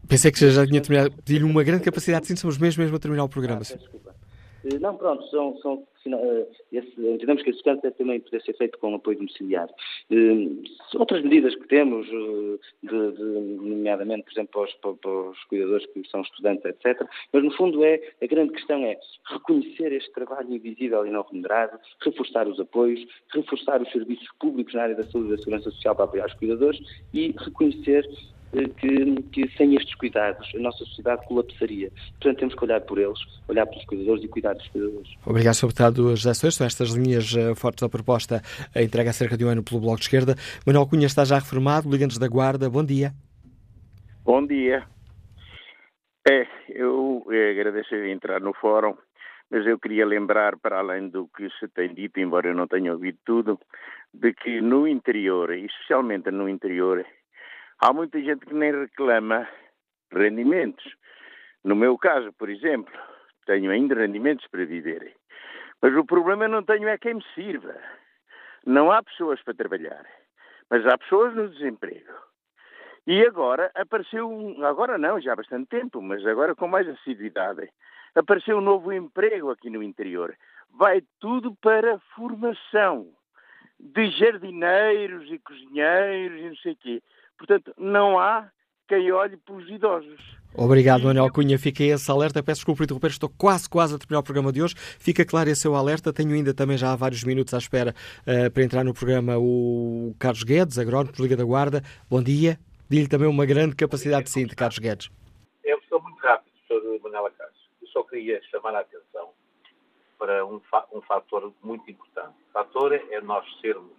Pensei 0.08 0.30
que 0.30 0.50
já 0.50 0.66
tinha 0.66 0.80
terminado. 0.80 1.14
Pedi-lhe 1.24 1.44
uma 1.44 1.62
grande 1.62 1.82
capacidade, 1.82 2.26
sim, 2.26 2.36
somos 2.36 2.56
mesmo, 2.56 2.82
mesmo 2.82 2.96
a 2.96 3.00
terminar 3.00 3.24
o 3.24 3.28
programa. 3.28 3.62
Ah, 3.62 4.05
não, 4.80 4.96
pronto, 4.96 5.26
são, 5.28 5.56
são 5.58 5.86
eh, 6.14 6.46
esse, 6.72 7.00
entendemos 7.00 7.42
que 7.42 7.50
esse 7.50 7.58
descanso 7.58 7.82
deve 7.82 7.96
também 7.96 8.20
poder 8.20 8.42
ser 8.42 8.56
feito 8.56 8.78
com 8.78 8.94
apoio 8.94 9.16
domiciliário. 9.16 9.74
Eh, 10.10 10.98
outras 10.98 11.22
medidas 11.22 11.54
que 11.54 11.66
temos, 11.68 12.06
de, 12.06 12.58
de, 12.82 13.22
nomeadamente, 13.22 14.24
por 14.24 14.32
exemplo, 14.32 14.52
para 14.52 14.62
os, 14.62 14.74
para, 14.74 14.94
para 14.94 15.30
os, 15.30 15.44
cuidadores 15.44 15.86
que 15.86 16.08
são 16.08 16.20
estudantes, 16.22 16.64
etc., 16.64 17.06
mas 17.32 17.44
no 17.44 17.50
fundo 17.52 17.84
é, 17.84 18.00
a 18.22 18.26
grande 18.26 18.52
questão 18.52 18.84
é 18.84 18.98
reconhecer 19.26 19.92
este 19.92 20.12
trabalho 20.12 20.54
invisível 20.54 21.06
e 21.06 21.10
não 21.10 21.22
remunerado, 21.22 21.78
reforçar 22.00 22.46
os 22.46 22.58
apoios, 22.60 23.04
reforçar 23.32 23.80
os 23.82 23.90
serviços 23.90 24.28
públicos 24.38 24.74
na 24.74 24.82
área 24.82 24.94
da 24.94 25.04
saúde 25.04 25.28
e 25.28 25.30
da 25.32 25.38
segurança 25.38 25.70
social 25.70 25.94
para 25.94 26.04
apoiar 26.04 26.26
os 26.26 26.34
cuidadores 26.34 26.80
e 27.12 27.34
reconhecer 27.38 28.06
eh, 28.06 28.35
que, 28.52 29.22
que, 29.32 29.56
sem 29.56 29.74
estes 29.74 29.94
cuidados 29.96 30.50
a 30.54 30.58
nossa 30.58 30.78
sociedade 30.84 31.24
colapsaria. 31.26 31.90
Portanto, 32.12 32.38
temos 32.38 32.54
que 32.54 32.64
olhar 32.64 32.80
por 32.82 32.98
eles, 32.98 33.18
olhar 33.48 33.66
pelos 33.66 33.84
cuidadores 33.84 34.24
e 34.24 34.28
cuidar 34.28 34.54
dos 34.54 34.66
cuidadores. 34.68 35.08
Obrigado, 35.24 35.54
Sr. 35.54 35.66
Deputado 35.66 36.16
José 36.16 36.34
Soares. 36.34 36.56
São 36.56 36.66
estas 36.66 36.90
linhas 36.90 37.32
uh, 37.34 37.54
fortes 37.54 37.82
da 37.82 37.88
proposta 37.88 38.42
uh, 38.74 38.80
entregue 38.80 39.10
há 39.10 39.12
cerca 39.12 39.36
de 39.36 39.44
um 39.44 39.48
ano 39.48 39.62
pelo 39.62 39.80
Bloco 39.80 39.98
de 39.98 40.04
Esquerda. 40.04 40.34
Manuel 40.66 40.86
Cunha 40.86 41.06
está 41.06 41.24
já 41.24 41.36
reformado, 41.36 41.90
Ligantes 41.90 42.18
da 42.18 42.28
Guarda, 42.28 42.70
bom 42.70 42.84
dia. 42.84 43.12
Bom 44.24 44.46
dia. 44.46 44.84
É, 46.28 46.46
eu 46.70 47.24
agradeço 47.28 47.94
a 47.94 48.08
entrar 48.08 48.40
no 48.40 48.52
fórum 48.54 48.96
mas 49.50 49.64
eu 49.66 49.78
queria 49.78 50.04
lembrar, 50.04 50.56
para 50.58 50.80
além 50.80 51.08
do 51.08 51.28
que 51.28 51.48
se 51.60 51.68
tem 51.68 51.94
dito, 51.94 52.18
embora 52.18 52.48
eu 52.48 52.54
não 52.54 52.66
tenha 52.66 52.92
ouvido 52.92 53.18
tudo, 53.24 53.60
de 54.12 54.32
que 54.34 54.60
no 54.60 54.88
interior, 54.88 55.52
especialmente 55.54 56.30
no 56.30 56.48
interior, 56.48 57.04
há 57.80 57.92
muita 57.92 58.20
gente 58.20 58.46
que 58.46 58.54
nem 58.54 58.72
reclama 58.72 59.48
rendimentos. 60.12 60.84
No 61.64 61.74
meu 61.74 61.98
caso, 61.98 62.32
por 62.34 62.48
exemplo, 62.48 62.92
tenho 63.46 63.70
ainda 63.70 63.94
rendimentos 63.94 64.46
para 64.48 64.64
viver. 64.64 65.14
Mas 65.80 65.94
o 65.94 66.04
problema 66.04 66.48
não 66.48 66.62
tenho 66.62 66.88
é 66.88 66.98
quem 66.98 67.14
me 67.14 67.24
sirva. 67.34 67.76
Não 68.64 68.90
há 68.90 69.02
pessoas 69.02 69.42
para 69.42 69.54
trabalhar, 69.54 70.04
mas 70.70 70.86
há 70.86 70.98
pessoas 70.98 71.34
no 71.34 71.48
desemprego. 71.48 72.12
E 73.06 73.24
agora 73.24 73.70
apareceu, 73.74 74.28
um, 74.28 74.64
agora 74.64 74.98
não, 74.98 75.20
já 75.20 75.32
há 75.32 75.36
bastante 75.36 75.68
tempo, 75.68 76.02
mas 76.02 76.26
agora 76.26 76.56
com 76.56 76.66
mais 76.66 76.88
assiduidade, 76.88 77.68
apareceu 78.16 78.58
um 78.58 78.60
novo 78.60 78.92
emprego 78.92 79.50
aqui 79.50 79.70
no 79.70 79.82
interior. 79.82 80.36
Vai 80.70 81.02
tudo 81.20 81.54
para 81.62 82.00
formação 82.16 83.12
de 83.78 84.10
jardineiros 84.10 85.30
e 85.30 85.38
cozinheiros 85.38 86.40
e 86.40 86.48
não 86.48 86.56
sei 86.56 86.72
o 86.72 86.76
quê. 86.76 87.02
Portanto, 87.38 87.72
não 87.76 88.18
há 88.18 88.48
quem 88.88 89.10
olhe 89.12 89.36
para 89.36 89.54
os 89.54 89.68
idosos. 89.68 90.36
Obrigado, 90.54 91.04
Manuel 91.04 91.30
Cunha. 91.30 91.58
Fica 91.58 91.82
esse 91.82 92.10
alerta. 92.10 92.42
Peço 92.42 92.60
desculpa 92.60 92.78
por 92.78 92.84
interromper, 92.84 93.10
estou 93.10 93.28
quase, 93.28 93.68
quase 93.68 93.94
a 93.94 93.98
terminar 93.98 94.20
o 94.20 94.22
programa 94.22 94.52
de 94.52 94.62
hoje. 94.62 94.74
Fica 94.76 95.24
claro 95.24 95.50
esse 95.50 95.62
seu 95.62 95.74
alerta. 95.74 96.12
Tenho 96.12 96.32
ainda 96.32 96.54
também 96.54 96.78
já 96.78 96.92
há 96.92 96.96
vários 96.96 97.24
minutos 97.24 97.52
à 97.52 97.58
espera 97.58 97.94
uh, 98.22 98.50
para 98.50 98.62
entrar 98.62 98.84
no 98.84 98.94
programa 98.94 99.36
o 99.36 100.14
Carlos 100.18 100.44
Guedes, 100.44 100.78
agrónomo 100.78 101.12
Liga 101.18 101.36
da 101.36 101.44
Guarda. 101.44 101.82
Bom 102.08 102.22
dia. 102.22 102.58
Digo-lhe 102.88 103.08
também 103.08 103.28
uma 103.28 103.44
grande 103.44 103.74
capacidade 103.76 104.24
de 104.24 104.30
síntese, 104.30 104.56
Carlos 104.56 104.78
Guedes. 104.78 105.10
Eu 105.64 105.78
sou 105.88 106.00
muito 106.00 106.18
rápido, 106.20 106.52
Sr. 106.68 107.02
Manuela 107.02 107.30
Carlos 107.32 107.56
só 107.96 108.02
queria 108.02 108.42
chamar 108.50 108.74
a 108.74 108.80
atenção 108.80 109.30
para 110.18 110.44
um, 110.44 110.60
fa 110.60 110.86
um 110.92 111.00
fator 111.00 111.50
muito 111.62 111.90
importante. 111.90 112.34
O 112.50 112.52
fator 112.52 112.92
é 112.92 113.20
nós 113.22 113.42
sermos, 113.62 113.90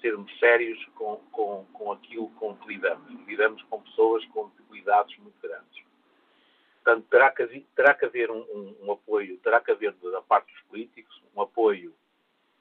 sermos 0.00 0.38
sérios 0.38 0.84
com, 0.94 1.16
com, 1.32 1.66
com 1.72 1.92
aquilo 1.92 2.28
com 2.30 2.54
que 2.56 2.68
lidamos. 2.68 3.26
Lidamos 3.26 3.62
com 3.64 3.80
pessoas 3.82 4.24
com 4.26 4.50
cuidados 4.68 5.16
muito 5.18 5.40
grandes. 5.42 5.84
Portanto, 6.84 7.06
terá 7.10 7.30
que, 7.30 7.60
terá 7.74 7.94
que 7.94 8.04
haver 8.04 8.30
um, 8.30 8.38
um, 8.38 8.76
um, 8.82 8.92
apoio, 8.92 9.38
terá 9.38 9.60
que 9.60 9.72
haver 9.72 9.92
da 9.94 10.22
parte 10.22 10.52
dos 10.52 10.62
políticos 10.62 11.20
um 11.34 11.40
apoio, 11.40 11.92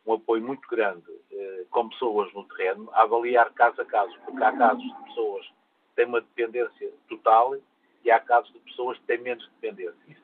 um 0.05 0.13
apoio 0.13 0.41
muito 0.41 0.67
grande 0.67 1.05
eh, 1.31 1.65
com 1.69 1.89
pessoas 1.89 2.33
no 2.33 2.43
terreno, 2.45 2.89
a 2.93 3.03
avaliar 3.03 3.53
caso 3.53 3.79
a 3.81 3.85
caso, 3.85 4.17
porque 4.25 4.43
há 4.43 4.51
casos 4.51 4.83
de 4.83 5.03
pessoas 5.03 5.45
que 5.45 5.95
têm 5.95 6.05
uma 6.05 6.21
dependência 6.21 6.91
total 7.07 7.55
e 8.03 8.09
há 8.09 8.19
casos 8.19 8.51
de 8.51 8.59
pessoas 8.59 8.97
que 8.97 9.05
têm 9.05 9.19
menos 9.19 9.47
dependência. 9.59 9.99
Isso 10.07 10.21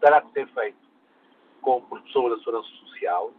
terá 0.00 0.20
que 0.20 0.32
ser 0.32 0.48
feito 0.48 0.78
com, 1.60 1.80
por 1.82 2.00
da 2.00 2.38
Segurança 2.38 2.68
Social, 2.68 3.32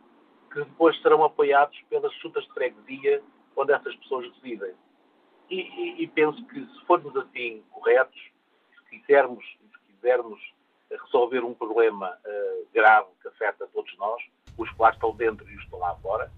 que 0.63 0.69
depois 0.69 0.99
serão 1.01 1.23
apoiados 1.23 1.77
pelas 1.89 2.13
juntas 2.15 2.43
de 2.45 2.53
freguesia 2.53 3.21
onde 3.55 3.73
essas 3.73 3.95
pessoas 3.97 4.25
residem. 4.35 4.73
E, 5.49 5.61
e, 5.61 6.03
e, 6.03 6.07
penso 6.07 6.43
que 6.47 6.59
se 6.59 6.85
formos 6.85 7.15
assim 7.15 7.63
corretos, 7.71 8.19
se 8.89 8.99
quisermos, 8.99 9.43
se 9.45 9.93
quisermos 9.93 10.39
resolver 10.91 11.43
um 11.43 11.53
problema 11.53 12.09
uh, 12.09 12.67
grave 12.73 13.07
que 13.21 13.27
afeta 13.27 13.67
todos 13.73 13.95
nós, 13.97 14.21
os 14.57 14.69
que 14.69 14.81
lá 14.81 14.89
estão 14.89 15.15
dentro 15.15 15.47
e 15.49 15.53
os 15.53 15.59
que 15.59 15.65
estão 15.65 15.79
lá 15.79 15.95
fora, 15.95 16.31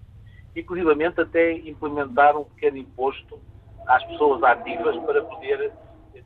inclusivamente 0.54 1.20
até 1.20 1.52
implementar 1.52 2.36
um 2.36 2.44
pequeno 2.44 2.76
imposto 2.76 3.40
às 3.86 4.04
pessoas 4.04 4.42
ativas 4.42 4.96
para 5.04 5.24
poder, 5.24 5.72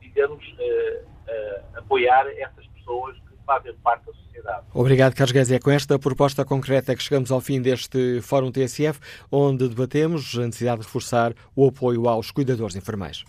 digamos, 0.01 0.47
uh, 0.47 1.05
uh, 1.07 1.79
apoiar 1.79 2.27
essas 2.39 2.67
pessoas 2.69 3.17
fazem 3.47 3.75
parte 3.83 4.07
da 4.07 4.13
sociedade. 4.13 4.67
Obrigado, 4.73 5.15
Carlos 5.15 5.33
Guedes. 5.33 5.53
É 5.53 5.59
com 5.59 5.71
esta 5.71 5.99
proposta 5.99 6.45
concreta 6.45 6.95
que 6.95 7.03
chegamos 7.03 7.31
ao 7.31 7.41
fim 7.41 7.61
deste 7.61 8.21
Fórum 8.21 8.51
TSF, 8.51 8.99
onde 9.31 9.69
debatemos 9.69 10.37
a 10.37 10.47
necessidade 10.47 10.81
de 10.81 10.87
reforçar 10.87 11.35
o 11.55 11.69
apoio 11.69 12.09
aos 12.09 12.31
cuidadores 12.31 12.77
informais. 12.77 13.25